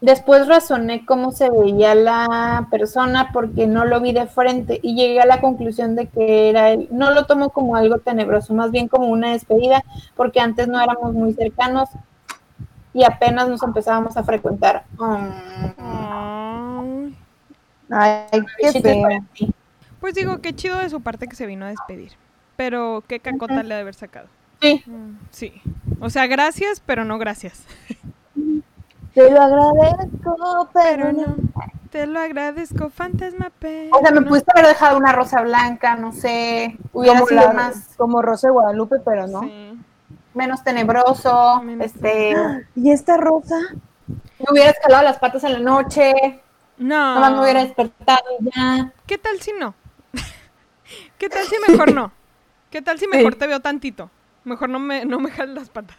Después 0.00 0.48
razoné 0.48 1.04
cómo 1.06 1.30
se 1.30 1.48
veía 1.48 1.94
la 1.94 2.66
persona 2.72 3.30
porque 3.32 3.68
no 3.68 3.84
lo 3.84 4.00
vi 4.00 4.12
de 4.12 4.26
frente 4.26 4.80
y 4.82 4.96
llegué 4.96 5.20
a 5.20 5.26
la 5.26 5.40
conclusión 5.40 5.94
de 5.94 6.08
que 6.08 6.50
era 6.50 6.70
él. 6.70 6.88
No 6.90 7.12
lo 7.12 7.26
tomo 7.26 7.50
como 7.50 7.76
algo 7.76 7.98
tenebroso, 7.98 8.52
más 8.52 8.72
bien 8.72 8.88
como 8.88 9.06
una 9.06 9.30
despedida 9.30 9.84
porque 10.16 10.40
antes 10.40 10.66
no 10.66 10.80
éramos 10.80 11.12
muy 11.12 11.34
cercanos 11.34 11.88
y 12.92 13.04
apenas 13.04 13.48
nos 13.48 13.62
empezábamos 13.62 14.16
a 14.16 14.24
frecuentar. 14.24 14.82
Mm. 14.98 15.28
Ay, 17.90 18.44
qué 18.58 18.72
ti. 19.34 19.54
Pues 20.02 20.14
digo, 20.14 20.38
qué 20.42 20.52
chido 20.54 20.76
de 20.78 20.90
su 20.90 21.00
parte 21.00 21.28
que 21.28 21.36
se 21.36 21.46
vino 21.46 21.64
a 21.64 21.68
despedir. 21.68 22.12
Pero 22.56 23.02
qué 23.08 23.20
cacota 23.20 23.62
le 23.62 23.72
ha 23.72 23.76
de 23.78 23.82
haber 23.82 23.94
sacado. 23.94 24.26
Sí, 24.60 24.82
Mm, 24.86 25.16
Sí. 25.30 25.62
O 26.00 26.10
sea, 26.10 26.26
gracias, 26.26 26.80
pero 26.84 27.04
no 27.06 27.16
gracias. 27.18 27.64
Te 29.14 29.30
lo 29.30 29.40
agradezco, 29.42 30.68
pero 30.72 31.12
no. 31.12 31.36
Te 31.90 32.06
lo 32.06 32.18
agradezco, 32.18 32.88
fantasma, 32.90 33.52
pero 33.58 33.94
o 33.94 34.00
sea, 34.00 34.10
me 34.10 34.20
no. 34.22 34.26
pudiste 34.28 34.50
haber 34.54 34.66
dejado 34.68 34.96
una 34.96 35.12
rosa 35.12 35.42
blanca, 35.42 35.94
no 35.96 36.12
sé, 36.12 36.78
hubiera 36.92 37.18
Como, 37.20 37.28
sido 37.28 37.42
la- 37.42 37.52
más 37.52 37.90
como 37.98 38.22
Rosa 38.22 38.48
de 38.48 38.52
Guadalupe, 38.54 38.96
pero 39.04 39.26
no. 39.26 39.42
Sí. 39.42 39.78
menos 40.34 40.64
tenebroso, 40.64 41.62
Menos 41.62 41.84
este, 41.86 42.34
¿Y 42.74 42.90
esta 42.90 43.18
rosa? 43.18 43.56
me 44.08 44.46
hubiera 44.50 44.70
escalado 44.70 45.04
las 45.04 45.18
patas 45.18 45.44
en 45.44 45.52
la 45.52 45.58
noche, 45.58 46.40
No. 46.78 47.14
nomás 47.14 47.32
me 47.32 47.40
hubiera 47.42 47.64
despertado 47.64 48.24
ya. 48.40 48.90
¿Qué 49.06 49.18
tal 49.18 49.38
si 49.40 49.52
no? 49.52 49.74
¿Qué 51.22 51.28
tal 51.28 51.46
si 51.46 51.54
mejor 51.70 51.94
no? 51.94 52.10
¿Qué 52.68 52.82
tal 52.82 52.98
si 52.98 53.06
mejor 53.06 53.34
Sí. 53.34 53.38
te 53.38 53.46
veo 53.46 53.60
tantito? 53.60 54.10
Mejor 54.42 54.68
no 54.68 54.80
me, 54.80 55.04
no 55.04 55.20
me 55.20 55.30
jales 55.30 55.54
las 55.54 55.70
patas. 55.70 55.96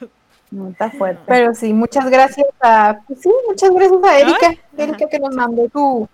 No, 0.52 0.68
está 0.68 0.92
fuerte. 0.92 1.24
Pero 1.26 1.56
sí, 1.56 1.72
muchas 1.74 2.10
gracias 2.10 2.46
a, 2.60 3.00
pues 3.08 3.22
sí, 3.22 3.32
muchas 3.48 3.72
gracias 3.72 4.04
a 4.04 4.20
Erika, 4.20 4.48
Ay, 4.50 4.60
Erika 4.78 5.08
que 5.08 5.20
nos 5.20 5.34
mandó 5.34 5.64
su, 5.72 6.10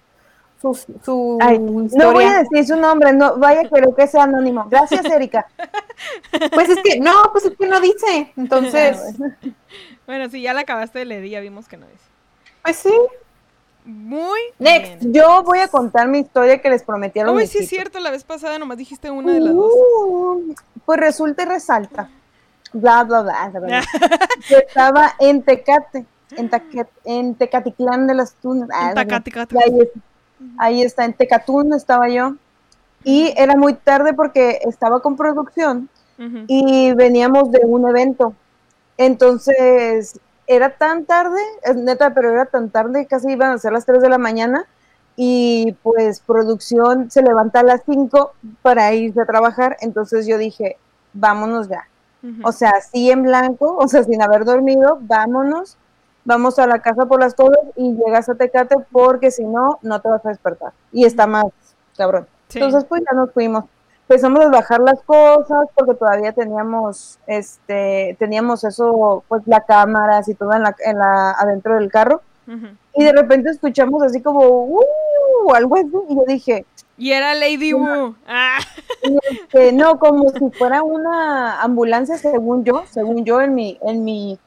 su, 0.62 0.74
su 1.04 1.38
Ay, 1.42 1.58
no 1.58 1.72
voy 1.72 1.82
a 1.82 1.86
historia. 1.88 2.38
decir 2.44 2.68
su 2.68 2.76
nombre, 2.80 3.12
no, 3.14 3.36
vaya, 3.38 3.68
creo 3.68 3.96
que 3.96 4.06
sea 4.06 4.26
anónimo. 4.26 4.68
Gracias, 4.70 5.04
Erika. 5.06 5.48
Pues 6.54 6.70
es 6.70 6.78
que, 6.84 7.00
no, 7.00 7.32
pues 7.34 7.46
es 7.46 7.58
que 7.58 7.66
no 7.68 7.82
dice, 7.82 8.32
entonces, 8.38 9.00
Bueno, 10.06 10.30
si 10.30 10.44
ya 10.44 10.54
la 10.54 10.62
acabaste 10.62 11.00
de 11.00 11.06
leer, 11.06 11.26
ya 11.28 11.40
vimos 11.40 11.68
que 11.68 11.78
no 11.78 11.88
dice. 11.88 12.06
pues 12.62 12.76
sí. 12.78 12.94
Muy 13.90 14.40
Next. 14.60 15.02
bien. 15.02 15.14
Yo 15.14 15.42
voy 15.44 15.60
a 15.60 15.68
contar 15.68 16.08
mi 16.08 16.20
historia 16.20 16.62
que 16.62 16.70
les 16.70 16.84
prometí 16.84 17.20
a 17.20 17.24
los 17.26 17.36
Uy, 17.36 17.48
sí 17.48 17.58
es 17.60 17.70
cierto, 17.70 18.00
la 18.00 18.12
vez 18.12 18.24
pasada 18.24 18.60
nomás 18.60 18.78
dijiste 18.78 19.10
una 19.10 19.34
de 19.34 19.40
las 19.40 19.56
dos. 19.56 19.66
Uh, 19.74 20.54
pues 20.86 21.00
resulta 21.00 21.42
y 21.44 21.46
resalta, 21.48 22.08
bla, 22.72 23.04
bla, 23.04 23.22
bla, 23.24 23.50
bla, 23.50 23.60
bla, 23.60 23.84
que 24.48 24.56
estaba 24.58 25.14
en 25.20 25.42
Tecate, 25.42 26.06
en, 26.38 26.50
Taque- 26.52 26.88
en 27.04 27.34
Tecatitlán 27.34 28.06
de 28.06 28.14
las 28.14 28.34
Tunas. 28.36 28.70
Ah, 28.72 28.94
ahí, 28.96 29.90
ahí 30.60 30.82
está, 30.84 31.06
en 31.06 31.14
Tecatún 31.14 31.74
estaba 31.74 32.10
yo. 32.10 32.36
Y 33.04 33.34
era 33.38 33.56
muy 33.56 33.74
tarde 33.74 34.14
porque 34.14 34.60
estaba 34.68 35.02
con 35.02 35.16
producción 35.18 35.90
Ujú. 36.20 36.44
y 36.48 36.94
veníamos 36.94 37.50
de 37.52 37.62
un 37.64 37.88
evento. 37.90 38.36
Entonces, 38.98 40.20
era 40.50 40.72
tan 40.72 41.06
tarde, 41.06 41.40
neta, 41.76 42.14
pero 42.16 42.32
era 42.32 42.48
tan 42.48 42.72
tarde, 42.72 43.06
casi 43.06 43.32
iban 43.32 43.52
a 43.52 43.60
ser 43.60 43.72
las 43.72 43.86
3 43.86 44.02
de 44.02 44.10
la 44.10 44.18
mañana. 44.18 44.66
Y 45.16 45.78
pues 45.84 46.22
producción 46.22 47.12
se 47.12 47.22
levanta 47.22 47.60
a 47.60 47.64
las 47.64 47.84
5 47.86 48.34
para 48.64 48.94
irse 48.94 49.22
a 49.22 49.26
trabajar. 49.26 49.78
Entonces 49.82 50.26
yo 50.26 50.38
dije, 50.38 50.78
vámonos 51.14 51.70
ya. 51.70 51.88
O 52.44 52.52
sea, 52.52 52.72
así 52.72 53.12
en 53.12 53.24
blanco, 53.24 53.78
o 53.78 53.88
sea, 53.88 54.04
sin 54.04 54.22
haber 54.22 54.44
dormido, 54.44 54.98
vámonos. 55.02 55.78
Vamos 56.26 56.58
a 56.58 56.68
la 56.68 56.80
casa 56.80 57.06
por 57.06 57.20
las 57.20 57.34
cosas 57.34 57.60
y 57.76 57.94
llegas 57.96 58.28
a 58.28 58.36
Tecate 58.36 58.76
porque 58.92 59.32
si 59.32 59.44
no, 59.44 59.80
no 59.84 60.02
te 60.02 60.10
vas 60.10 60.26
a 60.26 60.30
despertar. 60.30 60.74
Y 60.92 61.06
está 61.06 61.28
más 61.28 61.46
cabrón. 61.96 62.28
Sí. 62.48 62.60
Entonces, 62.60 62.86
pues 62.90 63.04
ya 63.10 63.16
nos 63.16 63.32
fuimos. 63.32 63.66
Empezamos 64.10 64.44
a 64.44 64.50
bajar 64.50 64.80
las 64.80 65.04
cosas 65.04 65.68
porque 65.76 65.94
todavía 65.94 66.32
teníamos, 66.32 67.20
este, 67.28 68.16
teníamos 68.18 68.64
eso, 68.64 69.24
pues 69.28 69.44
la 69.46 69.62
cámaras 69.62 70.28
y 70.28 70.34
todo 70.34 70.52
en 70.54 70.64
la, 70.64 70.76
en 70.84 70.98
la, 70.98 71.30
adentro 71.34 71.76
del 71.76 71.92
carro. 71.92 72.24
Y 72.96 73.04
de 73.04 73.12
repente 73.12 73.52
escuchamos 73.52 74.02
así 74.02 74.20
como, 74.20 74.64
uh, 74.66 75.54
algo 75.54 75.76
así. 75.76 75.92
Y 76.10 76.16
yo 76.16 76.24
dije, 76.26 76.66
Y 76.98 77.12
era 77.12 77.36
Lady 77.36 77.72
Wu. 77.74 78.16
Ah. 78.28 78.58
este, 79.30 79.74
no, 79.74 80.00
como 80.00 80.28
si 80.30 80.50
fuera 80.58 80.82
una 80.82 81.62
ambulancia, 81.62 82.18
según 82.18 82.64
yo, 82.64 82.86
según 82.90 83.24
yo 83.26 83.42
en 83.42 83.54
mi, 83.54 83.78
en 83.84 84.04
mi, 84.04 84.40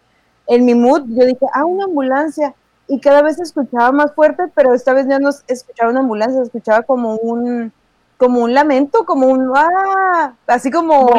en 0.49 0.65
mi 0.65 0.75
mood, 0.75 1.03
yo 1.07 1.25
dije, 1.25 1.47
ah, 1.55 1.65
una 1.67 1.85
ambulancia. 1.85 2.53
Y 2.89 2.99
cada 2.99 3.23
vez 3.23 3.37
se 3.37 3.45
escuchaba 3.45 3.93
más 3.93 4.13
fuerte, 4.13 4.43
pero 4.57 4.75
esta 4.75 4.93
vez 4.93 5.07
ya 5.07 5.21
no 5.21 5.31
escuchaba 5.47 5.93
una 5.93 6.01
ambulancia, 6.01 6.41
se 6.41 6.47
escuchaba 6.47 6.83
como 6.83 7.15
un, 7.15 7.73
como 8.17 8.41
un 8.41 8.55
lamento, 8.55 9.05
como 9.05 9.27
un, 9.27 9.53
ah, 9.55 10.33
así 10.47 10.71
como, 10.71 11.11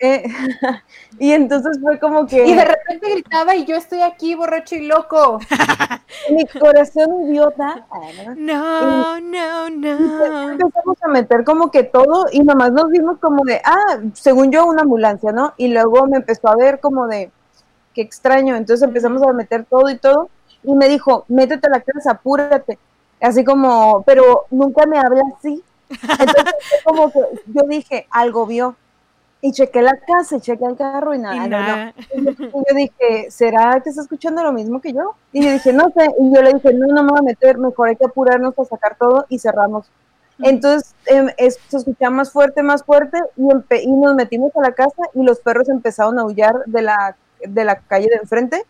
eh, 0.00 0.22
y 1.18 1.32
entonces 1.32 1.78
fue 1.80 1.98
como 1.98 2.22
Y 2.22 2.26
de 2.26 2.54
que 2.54 2.64
repente 2.64 3.10
gritaba 3.10 3.54
y 3.56 3.64
yo 3.64 3.76
estoy 3.76 4.00
aquí 4.00 4.34
borracho 4.34 4.76
y 4.76 4.86
loco. 4.86 5.40
mi 6.30 6.46
corazón 6.46 7.24
idiota, 7.28 7.86
¿no? 8.36 9.20
No, 9.20 9.20
no, 9.20 9.70
no. 9.70 10.50
empezamos 10.50 10.96
a 11.02 11.08
meter 11.08 11.44
como 11.44 11.70
que 11.70 11.82
todo 11.82 12.26
y 12.32 12.40
nomás 12.40 12.72
nos 12.72 12.90
vimos 12.90 13.18
como 13.18 13.44
de, 13.44 13.60
ah, 13.64 13.98
según 14.14 14.52
yo 14.52 14.66
una 14.66 14.82
ambulancia, 14.82 15.32
¿no? 15.32 15.54
Y 15.56 15.68
luego 15.68 16.06
me 16.06 16.18
empezó 16.18 16.48
a 16.48 16.56
ver 16.56 16.80
como 16.80 17.08
de, 17.08 17.30
qué 17.94 18.02
extraño, 18.02 18.56
entonces 18.56 18.86
empezamos 18.86 19.22
a 19.22 19.32
meter 19.32 19.64
todo 19.64 19.88
y 19.90 19.98
todo 19.98 20.30
y 20.62 20.74
me 20.74 20.88
dijo, 20.88 21.24
métete 21.28 21.66
a 21.66 21.70
la 21.70 21.80
casa, 21.80 22.12
apúrate, 22.12 22.78
así 23.20 23.44
como, 23.44 24.02
pero 24.06 24.46
nunca 24.50 24.86
me 24.86 24.98
habla 24.98 25.22
así. 25.36 25.62
Entonces 25.90 26.54
como 26.84 27.10
que 27.10 27.20
yo 27.46 27.62
dije, 27.68 28.06
algo 28.10 28.46
vio. 28.46 28.76
Y 29.40 29.52
chequé 29.52 29.82
la 29.82 29.96
casa 29.96 30.36
y 30.36 30.40
chequé 30.40 30.64
el 30.64 30.76
carro 30.76 31.14
y 31.14 31.18
nada, 31.18 31.36
Y 31.46 32.20
no. 32.20 32.26
Y 32.48 32.52
yo, 32.52 32.74
dije, 32.74 33.30
¿será 33.30 33.80
que 33.80 33.90
está 33.90 34.02
escuchando 34.02 34.42
lo 34.42 34.50
mismo 34.52 34.80
que 34.80 34.92
yo? 34.92 35.14
Y 35.32 35.44
yo 35.44 35.52
dije, 35.52 35.72
no 35.72 35.90
sé. 35.96 36.10
Y 36.18 36.34
yo 36.34 36.42
le 36.42 36.54
dije, 36.54 36.74
no, 36.74 36.88
no 36.88 37.04
me 37.04 37.10
voy 37.12 37.20
a 37.20 37.22
meter, 37.22 37.56
mejor 37.56 37.88
hay 37.88 37.96
que 37.96 38.04
apurarnos 38.06 38.52
para 38.54 38.68
sacar 38.68 38.96
todo 38.98 39.26
y 39.28 39.38
cerramos. 39.38 39.86
Entonces 40.42 40.94
em, 41.06 41.28
es- 41.36 41.58
se 41.68 41.76
escuchaba 41.76 42.10
más 42.10 42.32
fuerte, 42.32 42.62
más 42.64 42.82
fuerte 42.84 43.18
y, 43.36 43.42
empe- 43.42 43.80
y 43.82 43.90
nos 43.92 44.14
metimos 44.16 44.50
a 44.56 44.60
la 44.60 44.72
casa 44.72 45.02
y 45.14 45.22
los 45.22 45.38
perros 45.40 45.68
empezaron 45.68 46.18
a 46.18 46.22
aullar 46.22 46.64
de 46.66 46.82
la, 46.82 47.16
de 47.40 47.64
la 47.64 47.76
calle 47.76 48.08
de 48.08 48.16
enfrente 48.16 48.64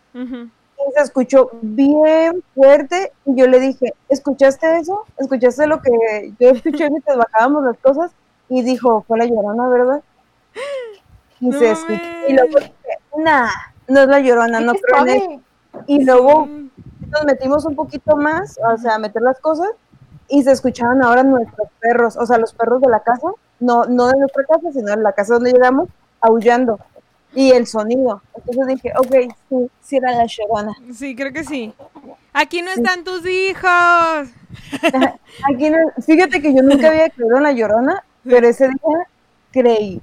se 0.95 1.03
escuchó 1.03 1.51
bien 1.61 2.43
fuerte 2.55 3.13
y 3.25 3.37
yo 3.37 3.47
le 3.47 3.61
dije, 3.61 3.95
¿escuchaste 4.09 4.79
eso? 4.79 5.05
¿Escuchaste 5.19 5.67
lo 5.67 5.81
que 5.81 6.33
yo 6.39 6.51
escuché 6.51 6.91
mientras 6.91 7.17
bajábamos 7.17 7.65
las 7.65 7.79
cosas? 7.79 8.11
Y 8.49 8.63
dijo, 8.63 9.05
fue 9.07 9.19
la 9.19 9.27
llorona, 9.27 9.69
¿verdad? 9.69 10.03
Y 11.41 11.49
No 11.49 11.59
se 11.59 11.71
escuchó. 11.71 12.03
Y 12.29 12.33
luego 12.33 12.59
dije, 12.59 12.73
nah, 13.17 13.49
no 13.87 14.01
es 14.01 14.09
la 14.09 14.21
llorona, 14.21 14.61
no 14.61 14.73
creo 14.75 15.07
en 15.07 15.09
eso. 15.09 15.41
Y 15.87 16.05
luego 16.05 16.49
nos 17.11 17.25
metimos 17.25 17.65
un 17.65 17.75
poquito 17.75 18.17
más, 18.17 18.59
o 18.59 18.77
sea, 18.79 18.95
a 18.95 18.99
meter 18.99 19.23
las 19.23 19.39
cosas, 19.41 19.69
y 20.29 20.43
se 20.43 20.53
escuchaban 20.53 21.03
ahora 21.03 21.23
nuestros 21.23 21.69
perros, 21.81 22.17
o 22.17 22.27
sea, 22.27 22.39
los 22.39 22.53
perros 22.53 22.81
de 22.81 22.89
la 22.89 23.01
casa, 23.01 23.29
no, 23.61 23.85
no 23.85 24.09
de 24.09 24.19
nuestra 24.19 24.45
casa, 24.45 24.73
sino 24.73 24.91
de 24.91 25.03
la 25.03 25.13
casa 25.13 25.35
donde 25.35 25.53
llegamos, 25.53 25.89
aullando. 26.21 26.79
Y 27.35 27.51
el 27.53 27.67
sonido. 27.67 28.23
Entonces 28.35 28.67
dije, 28.67 28.93
ok, 28.99 29.35
sí, 29.49 29.71
sí 29.81 29.97
era 29.97 30.13
la 30.13 30.27
llorona. 30.27 30.73
Sí, 30.95 31.15
creo 31.15 31.33
que 31.33 31.45
sí. 31.45 31.73
Aquí 32.33 32.63
no 32.63 32.71
están 32.71 33.05
tus 33.05 33.27
hijos. 33.27 34.29
Aquí 35.53 35.71
no- 35.71 35.93
fíjate 36.05 36.41
que 36.41 36.55
yo 36.55 36.63
nunca 36.63 36.89
había 36.89 37.11
creído 37.11 37.37
en 37.37 37.43
la 37.43 37.53
llorona, 37.53 38.05
pero 38.25 38.49
ese 38.49 38.69
día 38.69 39.07
creí, 39.53 40.01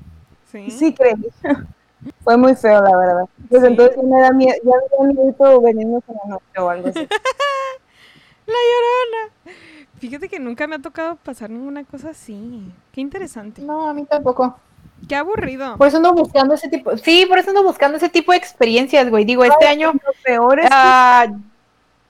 Sí. 0.52 0.70
sí 0.72 0.94
creí. 0.94 1.16
Fue 2.24 2.38
muy 2.38 2.56
feo, 2.56 2.82
la 2.84 2.96
verdad. 2.98 3.24
Pues 3.50 3.62
Sí. 3.64 3.68
entonces 3.68 3.96
ya 3.96 4.04
me 4.04 4.22
da 4.22 4.32
miedo, 4.32 4.54
ya 4.64 4.72
me 5.02 5.14
da 5.16 5.24
miedo 5.24 5.62
venirnos 5.62 6.04
en 6.08 6.16
la 6.16 6.30
noche 6.36 6.60
o 6.60 6.70
algo 6.70 6.88
así. 6.90 7.08
La 8.48 8.54
llorona. 8.54 9.56
Fíjate 9.98 10.30
que 10.30 10.40
nunca 10.40 10.68
me 10.68 10.76
ha 10.76 10.80
tocado 10.80 11.16
pasar 11.16 11.50
ninguna 11.50 11.84
cosa 11.84 12.10
así. 12.12 12.72
Qué 12.92 13.02
interesante. 13.02 13.64
No, 13.64 13.90
a 13.90 13.94
mí 13.94 14.06
tampoco. 14.06 14.56
Qué 15.08 15.16
aburrido. 15.16 15.78
Por 15.78 15.88
eso 15.88 15.98
ando 15.98 16.14
buscando 16.14 16.54
ese 16.56 16.68
tipo. 16.70 16.98
Sí, 16.98 17.26
por 17.28 17.38
eso 17.38 17.50
ando 17.50 17.64
buscando 17.64 17.98
ese 17.98 18.10
tipo 18.10 18.32
de 18.32 18.38
experiencias, 18.38 19.10
güey. 19.10 19.26
Digo, 19.26 19.44
este 19.44 19.68
año. 19.68 19.94
Lo 19.94 20.14
peor 20.24 20.60
es 20.60 20.66
que 20.68 20.72
ah, 20.74 21.28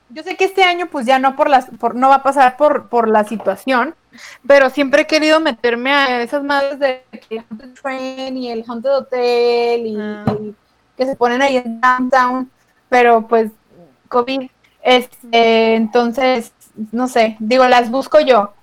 yo 0.09 0.23
sé 0.23 0.37
que 0.37 0.45
este 0.45 0.63
año, 0.63 0.87
pues 0.87 1.05
ya 1.05 1.19
no 1.19 1.35
por 1.35 1.49
las, 1.49 1.65
por, 1.79 1.95
no 1.95 2.09
va 2.09 2.15
a 2.15 2.23
pasar 2.23 2.57
por, 2.57 2.87
por 2.89 3.09
la 3.09 3.23
situación, 3.25 3.95
pero 4.47 4.69
siempre 4.69 5.01
he 5.01 5.07
querido 5.07 5.39
meterme 5.39 5.91
a 5.91 6.21
esas 6.21 6.43
madres 6.43 6.79
de 6.79 7.03
el 7.29 7.43
Haunted 7.49 7.73
Train 7.81 8.37
y 8.37 8.49
el 8.49 8.63
Haunted 8.67 8.91
Hotel 8.91 9.85
y, 9.87 9.97
Ah. 9.99 10.23
y 10.39 10.55
que 10.95 11.05
se 11.05 11.15
ponen 11.15 11.41
ahí 11.41 11.57
en 11.57 11.81
downtown, 11.81 12.49
pero 12.87 13.27
pues 13.27 13.51
COVID, 14.07 14.49
este, 14.83 15.75
entonces, 15.75 16.53
no 16.91 17.07
sé, 17.07 17.35
digo, 17.39 17.67
las 17.67 17.89
busco 17.89 18.19
yo, 18.19 18.53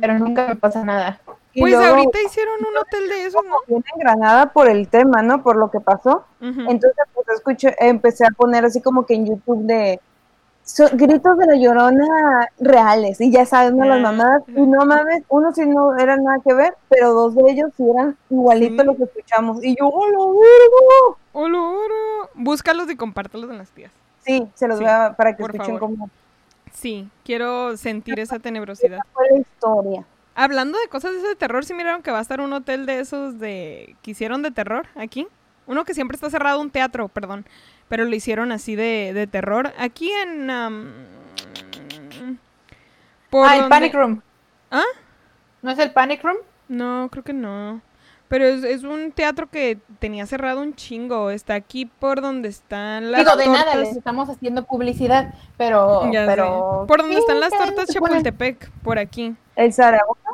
pero 0.00 0.18
nunca 0.18 0.48
me 0.48 0.56
pasa 0.56 0.82
nada. 0.84 1.20
Pues 1.60 1.72
luego 1.72 1.86
ahorita 1.96 2.18
hicieron 2.22 2.54
un 2.60 2.76
hotel 2.76 3.08
de 3.08 3.24
esos, 3.26 3.42
¿no? 3.44 3.56
viene 3.66 3.84
en 3.94 4.00
Granada 4.00 4.52
por 4.52 4.68
el 4.68 4.88
tema, 4.88 5.22
¿no? 5.22 5.42
Por 5.42 5.56
lo 5.56 5.70
que 5.70 5.80
pasó. 5.80 6.24
Entonces, 6.40 6.94
pues 7.14 7.28
escuché, 7.34 7.74
empecé 7.78 8.24
a 8.24 8.30
poner 8.36 8.64
así 8.64 8.80
como 8.80 9.04
que 9.06 9.14
en 9.14 9.26
YouTube 9.26 9.62
de 9.66 10.00
so- 10.64 10.88
gritos 10.92 11.38
de 11.38 11.46
la 11.46 11.56
llorona 11.56 12.48
reales. 12.60 13.20
Y 13.20 13.30
ya 13.30 13.44
saben, 13.46 13.76
¿no? 13.76 13.84
las 13.86 13.98
Ah, 13.98 14.02
mamadas. 14.02 14.42
Y 14.48 14.60
no 14.60 14.84
mames, 14.84 15.22
uno 15.28 15.52
sí 15.52 15.66
no 15.66 15.96
era 15.96 16.16
nada 16.16 16.38
que 16.44 16.52
ver, 16.54 16.74
pero 16.88 17.12
dos 17.14 17.34
de 17.34 17.50
ellos 17.50 17.70
sí 17.76 17.84
eran 17.90 18.16
igualitos 18.30 18.74
Sí. 18.76 18.80
a 18.80 18.84
lo 18.84 18.96
que 18.96 19.04
escuchamos. 19.04 19.64
Y 19.64 19.76
yo, 19.78 19.88
¡hola, 19.88 20.18
vergo! 20.18 21.18
Hola, 21.32 21.58
hola. 21.60 22.28
Búscalos 22.34 22.90
y 22.90 22.96
compártelos 22.96 23.50
en 23.50 23.58
las 23.58 23.70
tías. 23.70 23.90
Sí, 24.24 24.46
se 24.54 24.68
los 24.68 24.78
Sí, 24.78 24.84
voy 24.84 24.92
a 24.92 25.14
para 25.16 25.34
que 25.36 25.42
por 25.42 25.50
escuchen 25.52 25.78
favor. 25.78 25.80
cómo 25.96 26.10
Sí, 26.72 27.08
quiero 27.24 27.76
sentir 27.76 28.20
esa 28.20 28.38
tenebrosidad. 28.38 28.98
fue 29.12 29.24
la 29.30 29.38
historia. 29.38 30.04
Hablando 30.40 30.78
de 30.78 30.86
cosas 30.86 31.10
de 31.10 31.18
ese 31.18 31.26
de 31.26 31.34
terror, 31.34 31.64
¿sí 31.64 31.74
miraron 31.74 32.00
que 32.00 32.12
va 32.12 32.20
a 32.20 32.22
estar 32.22 32.40
un 32.40 32.52
hotel 32.52 32.86
de 32.86 33.00
esos 33.00 33.40
de 33.40 33.96
que 34.02 34.12
hicieron 34.12 34.40
de 34.40 34.52
terror 34.52 34.86
aquí? 34.94 35.26
Uno 35.66 35.84
que 35.84 35.94
siempre 35.94 36.14
está 36.14 36.30
cerrado, 36.30 36.60
un 36.60 36.70
teatro, 36.70 37.08
perdón, 37.08 37.44
pero 37.88 38.04
lo 38.04 38.14
hicieron 38.14 38.52
así 38.52 38.76
de, 38.76 39.10
de 39.14 39.26
terror. 39.26 39.72
Aquí 39.76 40.12
en... 40.12 40.46
por 43.30 43.48
Ah, 43.48 43.56
el 43.56 43.68
Panic 43.68 43.92
Room. 43.92 44.22
¿Ah? 44.70 44.84
¿No 45.60 45.72
es 45.72 45.78
el 45.80 45.90
Panic 45.90 46.22
Room? 46.22 46.36
No, 46.68 47.08
creo 47.10 47.24
que 47.24 47.32
no. 47.32 47.82
Pero 48.28 48.44
es, 48.44 48.62
es 48.62 48.84
un 48.84 49.10
teatro 49.12 49.48
que 49.48 49.78
tenía 50.00 50.26
cerrado 50.26 50.60
un 50.60 50.74
chingo. 50.74 51.30
Está 51.30 51.54
aquí 51.54 51.86
por 51.86 52.20
donde 52.20 52.48
están 52.50 53.10
las 53.10 53.20
Digo, 53.24 53.36
de 53.36 53.44
tortas. 53.44 53.64
nada, 53.66 53.76
les 53.76 53.96
estamos 53.96 54.28
haciendo 54.28 54.64
publicidad, 54.64 55.32
pero... 55.56 56.10
Ya 56.12 56.26
sé. 56.26 56.36
Por 56.86 56.98
donde 56.98 57.14
sí, 57.16 57.20
están 57.20 57.40
las 57.40 57.50
tortas 57.50 57.88
Chapultepec, 57.88 58.70
por 58.82 58.98
aquí. 58.98 59.34
El 59.56 59.72
Zaragoza. 59.72 60.30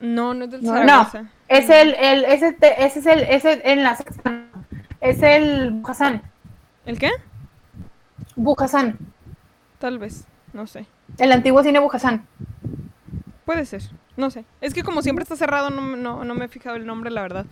No, 0.00 0.34
no 0.34 0.46
es 0.46 0.50
del 0.50 0.62
No, 0.64 0.72
Zaragoza. 0.72 1.24
Es 1.46 1.70
el, 1.70 1.94
el, 1.94 2.24
ese, 2.24 2.52
te- 2.52 2.84
ese 2.84 2.98
es 3.00 3.06
el, 3.06 3.20
ese 3.20 3.60
en 3.70 3.82
la 3.84 3.94
sexta, 3.96 4.44
es 5.00 5.22
el 5.22 5.70
Bujasán, 5.72 6.22
¿El 6.86 6.98
qué? 6.98 7.10
Bujasán, 8.36 8.98
Tal 9.78 9.98
vez, 9.98 10.24
no 10.52 10.66
sé. 10.66 10.86
el 11.18 11.32
antiguo 11.32 11.62
cine 11.62 11.78
Bujasán. 11.80 12.26
Puede 13.44 13.64
ser, 13.66 13.82
no 14.20 14.30
sé. 14.30 14.44
Es 14.60 14.74
que 14.74 14.84
como 14.84 15.02
siempre 15.02 15.22
está 15.24 15.34
cerrado, 15.34 15.70
no, 15.70 15.96
no, 15.96 16.24
no 16.24 16.34
me 16.34 16.44
he 16.44 16.48
fijado 16.48 16.76
el 16.76 16.86
nombre, 16.86 17.10
la 17.10 17.22
verdad. 17.22 17.46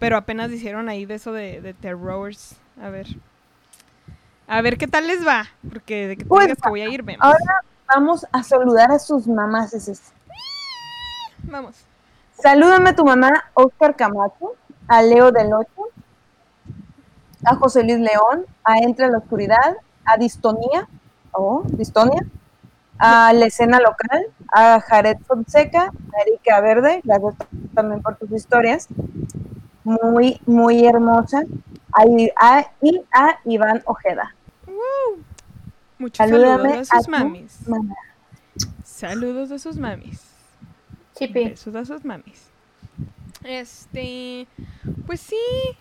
Pero 0.00 0.16
apenas 0.16 0.50
hicieron 0.50 0.88
ahí 0.88 1.06
de 1.06 1.14
eso 1.14 1.32
de, 1.32 1.60
de 1.60 1.74
terrors. 1.74 2.56
A 2.82 2.88
ver. 2.88 3.06
A 4.48 4.60
ver 4.62 4.78
qué 4.78 4.86
tal 4.86 5.06
les 5.06 5.26
va. 5.26 5.46
Porque 5.68 6.08
de 6.08 6.16
que 6.16 6.24
Pues, 6.24 6.46
digas 6.46 6.58
que 6.62 6.68
voy 6.68 6.82
a 6.82 6.88
ir, 6.88 7.02
vemos. 7.02 7.24
Ahora 7.24 7.62
vamos 7.88 8.26
a 8.32 8.42
saludar 8.42 8.90
a 8.90 8.98
sus 8.98 9.26
mamás. 9.26 9.74
Vamos. 11.42 11.84
Salúdame 12.32 12.90
a 12.90 12.96
tu 12.96 13.04
mamá, 13.04 13.44
Oscar 13.54 13.96
Camacho, 13.96 14.54
a 14.88 15.02
Leo 15.02 15.32
del 15.32 15.52
8, 15.52 15.68
a 17.44 17.54
José 17.56 17.82
Luis 17.82 17.98
León, 17.98 18.44
a 18.62 18.78
Entre 18.78 19.08
la 19.08 19.18
Oscuridad, 19.18 19.76
a 20.04 20.16
Distonía, 20.18 20.86
oh, 21.32 21.62
Distonia, 21.66 22.26
a 22.98 23.32
la 23.32 23.46
escena 23.46 23.78
local, 23.80 24.26
a 24.54 24.80
Jared 24.80 25.18
Fonseca, 25.26 25.84
a 25.84 26.22
Erika 26.26 26.60
Verde, 26.60 27.00
gracias 27.04 27.34
también 27.74 28.02
por 28.02 28.16
tus 28.16 28.30
historias, 28.32 28.88
muy, 29.84 30.40
muy 30.46 30.86
hermosa, 30.86 31.42
a, 31.92 32.06
I- 32.06 32.30
a- 32.40 32.70
y 32.82 33.00
a 33.12 33.38
Iván 33.44 33.82
Ojeda. 33.86 34.34
Muchos 35.98 36.18
Salúdame 36.28 36.68
saludos 36.84 36.92
a 36.92 36.96
a 36.96 36.98
sus 36.98 37.08
mamis. 37.08 37.58
Saludos 38.84 39.50
a 39.50 39.58
sus 39.58 39.76
mamis. 39.78 40.22
Chipi. 41.14 41.44
Besos 41.50 41.74
a 41.74 41.84
sus 41.84 42.04
mamis. 42.04 42.48
Este, 43.44 44.46
pues 45.06 45.20
sí, 45.20 45.36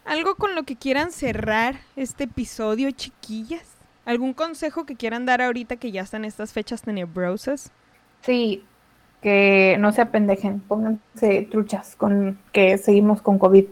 algo 0.06 0.36
con 0.36 0.56
lo 0.56 0.64
que 0.64 0.76
quieran 0.76 1.12
cerrar 1.12 1.76
este 1.96 2.26
episodio, 2.26 2.92
chiquillas. 2.92 3.64
¿Algún 4.06 4.34
consejo 4.34 4.86
que 4.86 4.95
quieran 4.95 5.26
dar 5.26 5.41
ahorita 5.41 5.77
que 5.77 5.91
ya 5.91 6.02
están 6.02 6.26
estas 6.26 6.53
fechas 6.53 6.84
tenebrosas? 6.84 7.72
Sí, 8.22 8.64
que 9.22 9.77
no 9.80 9.91
se 9.91 10.02
apendejen, 10.02 10.60
pónganse 10.60 11.48
truchas 11.49 11.95
con 11.95 12.38
que 12.52 12.77
seguimos 12.77 13.22
con 13.22 13.40
COVID. 13.40 13.65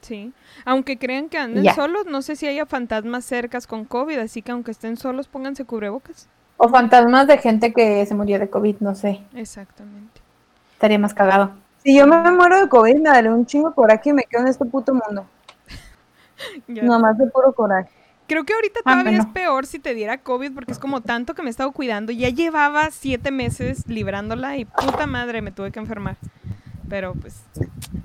Sí. 0.00 0.32
Aunque 0.64 0.96
crean 0.98 1.28
que 1.28 1.38
anden 1.38 1.64
Ya. 1.64 1.74
solos, 1.74 2.06
no 2.06 2.22
sé 2.22 2.36
si 2.36 2.46
haya 2.46 2.66
fantasmas 2.66 3.24
cercas 3.24 3.66
con 3.66 3.84
COVID, 3.84 4.18
así 4.18 4.42
que 4.42 4.52
aunque 4.52 4.70
estén 4.70 4.96
solos, 4.96 5.26
pónganse 5.26 5.64
cubrebocas. 5.64 6.28
O 6.56 6.68
fantasmas 6.68 7.26
de 7.26 7.38
gente 7.38 7.72
que 7.72 8.04
se 8.06 8.14
murió 8.14 8.38
de 8.38 8.48
COVID, 8.48 8.76
no 8.80 8.94
sé, 8.94 9.20
Exactamente. 9.34 10.20
estaría 10.72 10.98
más 10.98 11.14
cagado. 11.14 11.50
Si 11.84 11.96
yo 11.96 12.06
me 12.06 12.30
muero 12.30 12.60
de 12.60 12.68
COVID, 12.68 12.96
me 12.96 13.10
daré 13.10 13.32
un 13.32 13.46
chingo 13.46 13.70
de 13.70 13.74
coraje 13.74 14.10
y 14.10 14.12
me 14.12 14.22
quedo 14.24 14.42
en 14.42 14.48
este 14.48 14.64
puto 14.64 14.92
mundo. 14.94 15.26
Ya. 16.68 16.84
Nomás 16.84 17.18
de 17.18 17.26
puro 17.26 17.52
coraje. 17.52 17.90
Creo 18.28 18.44
que 18.44 18.52
ahorita 18.52 18.80
Ah, 18.84 18.92
todavía 18.92 19.20
es 19.20 19.26
peor 19.26 19.64
si 19.64 19.78
te 19.78 19.94
diera 19.94 20.18
COVID 20.18 20.52
porque 20.52 20.72
es 20.72 20.78
como 20.78 21.00
tanto 21.00 21.34
que 21.34 21.40
me 21.42 21.48
he 21.48 21.50
estado 21.50 21.72
cuidando. 21.72 22.12
Ya 22.12 22.28
llevaba 22.28 22.90
siete 22.90 23.30
meses 23.30 23.88
librándola 23.88 24.58
y 24.58 24.66
puta 24.66 25.06
madre 25.06 25.40
me 25.40 25.50
tuve 25.50 25.72
que 25.72 25.80
enfermar. 25.80 26.16
Pero 26.90 27.14
pues, 27.14 27.40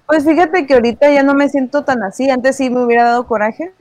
Pues 0.08 0.24
fíjate 0.24 0.66
que 0.66 0.76
ahorita 0.76 1.12
ya 1.12 1.24
no 1.24 1.34
me 1.34 1.50
siento 1.50 1.84
tan 1.84 2.04
así. 2.04 2.30
Antes 2.30 2.56
sí 2.56 2.70
me 2.70 2.84
hubiera 2.86 3.04
dado 3.04 3.28
coraje. 3.28 3.74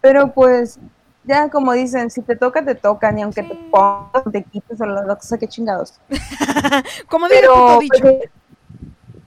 Pero 0.00 0.32
pues, 0.32 0.78
ya 1.24 1.50
como 1.50 1.72
dicen, 1.72 2.08
si 2.10 2.22
te 2.22 2.36
toca, 2.36 2.64
te 2.64 2.76
toca. 2.76 3.10
Ni 3.10 3.22
aunque 3.22 3.42
te 3.42 3.56
pongas, 3.70 4.22
te 4.30 4.44
quites 4.44 4.80
o 4.80 4.86
la 4.86 5.16
cosa 5.16 5.38
que 5.38 5.48
chingados. 5.48 6.00
como 7.08 7.26
dicho. 7.28 7.98
pues, 8.00 8.30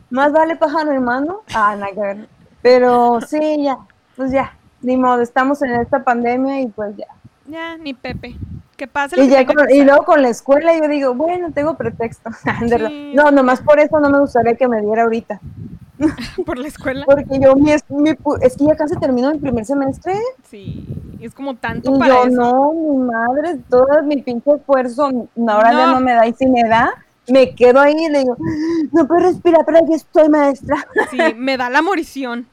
más 0.09 0.31
vale 0.31 0.55
pájaro 0.55 0.93
hermano. 0.93 1.41
Ah, 1.53 1.75
nada 1.75 1.91
que 1.93 1.99
ver. 1.99 2.27
Pero 2.61 3.19
sí, 3.21 3.63
ya. 3.63 3.79
Pues 4.15 4.31
ya. 4.31 4.53
Ni 4.83 4.97
modo, 4.97 5.21
estamos 5.21 5.61
en 5.61 5.71
esta 5.75 6.03
pandemia 6.03 6.61
y 6.61 6.67
pues 6.67 6.95
ya. 6.97 7.07
Ya, 7.47 7.77
ni 7.77 7.93
Pepe. 7.93 8.35
Que 8.77 8.87
pase 8.87 9.21
Y, 9.21 9.29
ya 9.29 9.45
con- 9.45 9.69
y 9.69 9.83
luego 9.83 10.03
con 10.03 10.21
la 10.21 10.29
escuela 10.29 10.77
yo 10.77 10.87
digo, 10.87 11.13
bueno, 11.13 11.51
tengo 11.51 11.75
pretexto. 11.75 12.29
Sí. 12.67 13.13
No, 13.15 13.31
nomás 13.31 13.61
por 13.61 13.79
eso 13.79 13.99
no 13.99 14.09
me 14.09 14.19
gustaría 14.19 14.55
que 14.55 14.67
me 14.67 14.81
diera 14.81 15.03
ahorita. 15.03 15.39
por 16.45 16.57
la 16.57 16.67
escuela. 16.67 17.05
Porque 17.05 17.39
yo, 17.39 17.55
mi, 17.55 17.71
es, 17.71 17.83
mi 17.89 18.11
es 18.41 18.57
que 18.57 18.65
ya 18.65 18.75
casi 18.75 18.95
termino 18.97 19.31
mi 19.31 19.37
primer 19.39 19.65
semestre. 19.65 20.15
Sí, 20.49 20.85
es 21.21 21.33
como 21.33 21.55
tanto 21.55 21.95
Y 21.95 21.99
para 21.99 22.15
yo, 22.15 22.23
eso. 22.25 22.35
no, 22.35 22.73
mi 22.73 22.97
madre, 23.05 23.59
todo 23.69 23.87
mi 24.03 24.21
pinche 24.21 24.51
esfuerzo, 24.51 25.05
ahora 25.47 25.71
ya 25.71 25.85
No. 25.87 25.91
no 25.93 25.99
me 26.01 26.13
da. 26.13 26.27
Y 26.27 26.33
si 26.33 26.47
me 26.47 26.63
da, 26.67 26.91
me 27.29 27.53
quedo 27.55 27.79
ahí 27.79 27.93
y 27.97 28.09
le 28.09 28.19
digo, 28.19 28.35
no 28.91 29.07
puedo 29.07 29.21
respirar, 29.21 29.61
pero 29.65 29.77
aquí 29.79 29.93
estoy, 29.93 30.27
maestra. 30.29 30.75
Sí, 31.11 31.17
me 31.37 31.55
da 31.57 31.69
la 31.69 31.81
morición. 31.81 32.47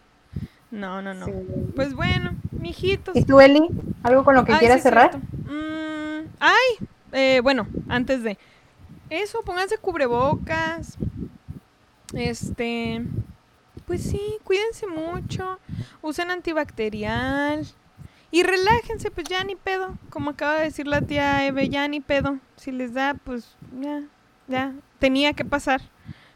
No, 0.71 1.03
no, 1.03 1.15
no. 1.15 1.27
Sí. 1.27 1.33
Pues 1.75 1.95
bueno, 1.95 2.35
mijitos. 2.53 3.17
¿Y 3.17 3.25
tú, 3.25 3.41
Eli? 3.41 3.69
¿Algo 4.03 4.25
con 4.25 4.35
lo 4.35 4.45
que 4.45 4.53
Ay, 4.53 4.59
quieras 4.61 4.79
sí, 4.79 4.83
cerrar? 4.85 5.17
Mm, 5.19 6.29
ay, 6.39 6.89
eh, 7.13 7.41
bueno, 7.43 7.67
antes 7.89 8.23
de 8.23 8.39
eso, 9.09 9.43
pónganse 9.43 9.79
cubrebocas. 9.79 10.97
Este, 12.15 13.03
pues 13.87 14.03
sí, 14.03 14.39
cuídense 14.45 14.87
mucho. 14.87 15.59
Usen 16.03 16.31
antibacterial. 16.31 17.67
Y 18.31 18.45
relájense, 18.45 19.11
pues 19.11 19.27
ya 19.29 19.43
ni 19.43 19.57
pedo. 19.57 19.99
Como 20.09 20.31
acaba 20.31 20.59
de 20.59 20.65
decir 20.65 20.87
la 20.87 21.03
tía 21.03 21.45
Eve, 21.47 21.69
ya 21.69 21.89
ni 21.89 22.01
pedo. 22.01 22.39
Si 22.57 22.71
les 22.71 22.95
da, 22.95 23.15
pues 23.15 23.57
ya, 23.81 24.03
ya. 24.47 24.73
Tenía 25.01 25.33
que 25.33 25.45
pasar, 25.45 25.81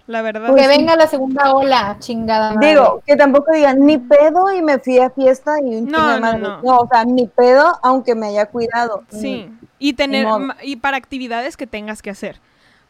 la 0.07 0.23
verdad. 0.23 0.55
que 0.55 0.67
venga 0.69 0.97
la 0.97 1.07
segunda 1.07 1.55
ola, 1.55 1.97
chingada 2.01 2.53
madre. 2.55 2.69
Digo, 2.71 3.03
que 3.07 3.17
tampoco 3.17 3.53
digan 3.53 3.85
ni 3.87 3.99
pedo 3.99 4.53
y 4.53 4.63
me 4.63 4.79
fui 4.79 4.99
a 4.99 5.11
fiesta 5.11 5.57
y 5.61 5.77
un 5.77 5.87
No, 5.87 5.99
chingo 5.99 6.09
de 6.09 6.15
no, 6.15 6.21
madre. 6.21 6.39
no. 6.41 6.63
No, 6.63 6.79
o 6.81 6.89
sea, 6.89 7.05
ni 7.05 7.27
pedo 7.27 7.79
aunque 7.83 8.15
me 8.15 8.29
haya 8.29 8.47
cuidado. 8.47 9.03
Sí, 9.11 9.51
y 9.79 9.95
tener 9.95 10.27
modo. 10.27 10.39
ma- 10.41 10.57
y 10.63 10.77
para 10.77 10.97
actividades 10.97 11.57
que 11.57 11.67
tengas 11.67 12.03
que 12.03 12.11
hacer. 12.11 12.41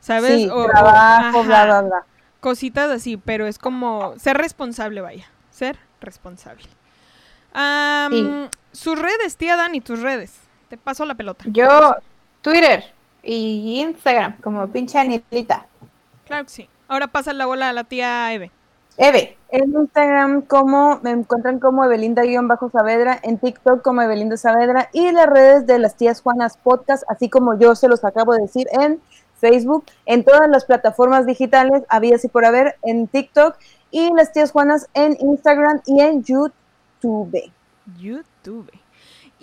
¿Sabes? 0.01 0.32
Sí, 0.43 0.49
O- 0.51 0.65
o- 0.65 0.66
trabajo, 0.66 1.45
bla, 1.45 1.65
bla, 1.65 1.81
bla. 1.82 2.05
Cositas 2.41 2.91
así, 2.91 3.16
pero 3.16 3.47
es 3.47 3.59
como 3.59 4.12
ser 4.19 4.36
responsable, 4.36 5.01
vaya. 5.01 5.24
Ser 5.51 5.78
responsable. 6.01 6.66
Am, 7.53 8.12
Sí. 8.12 8.49
Sus 8.73 8.99
redes, 8.99 9.36
tía 9.36 9.57
Dani, 9.57 9.81
tus 9.81 10.01
redes. 10.03 10.41
Te 10.69 10.77
paso 10.77 11.05
la 11.05 11.15
pelota. 11.15 11.45
Yo, 11.47 11.95
Twitter 12.43 12.85
y 13.23 13.81
Instagram, 13.81 14.36
como 14.43 14.66
pinche 14.66 14.99
Anilita. 14.99 15.66
Claro 16.27 16.45
que 16.45 16.51
sí. 16.51 16.69
Ahora 16.95 17.09
pasa 17.09 17.33
la 17.33 17.47
bola 17.47 17.71
a 17.71 17.73
la 17.73 17.83
tía 17.83 18.33
Eve. 18.33 18.53
Eve. 18.99 19.37
En 19.49 19.75
Instagram 19.75 20.43
como 20.43 21.01
me 21.03 21.11
encuentran 21.11 21.59
como 21.59 21.85
Evelinda-Saavedra, 21.85 23.19
en 23.25 23.39
TikTok 23.39 23.83
como 23.83 24.01
Evelinda 24.01 24.37
Saavedra 24.37 24.91
y 24.93 25.11
las 25.11 25.27
redes 25.27 25.66
de 25.66 25.81
las 25.81 25.97
tías 25.97 26.23
Juanas 26.23 26.57
Podcast, 26.57 27.03
así 27.09 27.29
como 27.29 27.59
yo 27.59 27.75
se 27.75 27.89
los 27.89 28.05
acabo 28.05 28.35
de 28.35 28.43
decir 28.43 28.69
en 28.71 29.01
Facebook, 29.41 29.87
en 30.07 30.23
todas 30.23 30.49
las 30.49 30.66
plataformas 30.66 31.27
digitales, 31.27 31.83
había 31.89 32.15
así 32.15 32.29
por 32.29 32.45
haber, 32.45 32.77
en 32.85 33.09
TikTok 33.09 33.57
y 33.91 34.15
las 34.15 34.33
tías 34.33 34.53
Juanas 34.53 34.87
en 34.95 35.16
Instagram 35.19 35.81
y 35.87 36.01
en 36.01 36.23
YouTube. 36.23 37.51
YouTube. 37.99 38.71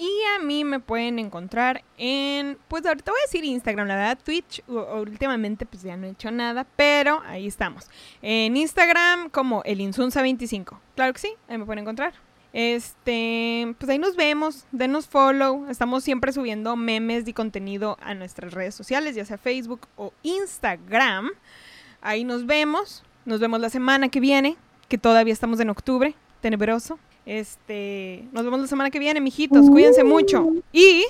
Y 0.02 0.10
a 0.36 0.44
mí 0.44 0.66
me 0.66 0.80
pueden 0.80 1.20
encontrar 1.20 1.84
en, 1.96 2.58
pues 2.68 2.84
ahorita 2.88 3.12
voy 3.12 3.20
a 3.20 3.28
decir 3.28 3.46
Instagram, 3.46 3.88
la 3.88 3.96
verdad, 3.96 4.18
Twitch, 4.26 4.64
últimamente 4.68 5.68
pues 5.68 5.84
ya 5.84 5.96
no 5.96 6.08
he 6.08 6.10
hecho 6.10 6.32
nada, 6.32 6.66
pero 6.76 7.22
ahí 7.28 7.46
estamos. 7.46 7.88
En 8.24 8.58
Instagram 8.58 9.30
como 9.30 9.62
el 9.64 9.80
Insunza25. 9.80 10.80
Claro 10.96 11.14
que 11.14 11.20
sí, 11.20 11.36
ahí 11.48 11.60
me 11.60 11.66
pueden 11.66 11.84
encontrar. 11.84 12.16
Este, 12.52 13.76
pues 13.78 13.92
ahí 13.92 14.00
nos 14.00 14.16
vemos, 14.16 14.66
denos 14.72 15.08
follow, 15.08 15.68
estamos 15.70 16.04
siempre 16.04 16.34
subiendo 16.34 16.76
memes 16.76 17.28
y 17.28 17.34
contenido 17.34 18.00
a 18.02 18.16
nuestras 18.16 18.56
redes 18.56 18.74
sociales, 18.74 19.14
ya 19.14 19.24
sea 19.24 19.38
Facebook 19.38 19.82
o 19.98 20.14
Instagram. 20.24 21.30
Ahí 22.02 22.24
nos 22.24 22.48
vemos, 22.48 23.04
nos 23.26 23.40
vemos 23.40 23.60
la 23.60 23.70
semana 23.70 24.10
que 24.10 24.20
viene, 24.20 24.58
que 24.90 24.98
todavía 24.98 25.32
estamos 25.32 25.60
en 25.60 25.70
octubre, 25.70 26.16
tenebroso. 26.42 26.98
Este, 27.26 28.26
nos 28.32 28.44
vemos 28.44 28.60
la 28.62 28.68
semana 28.68 28.90
que 28.90 29.00
viene, 29.00 29.22
mijitos. 29.22 29.70
Cuídense 29.70 30.04
mucho. 30.04 30.48
Y 30.74 31.06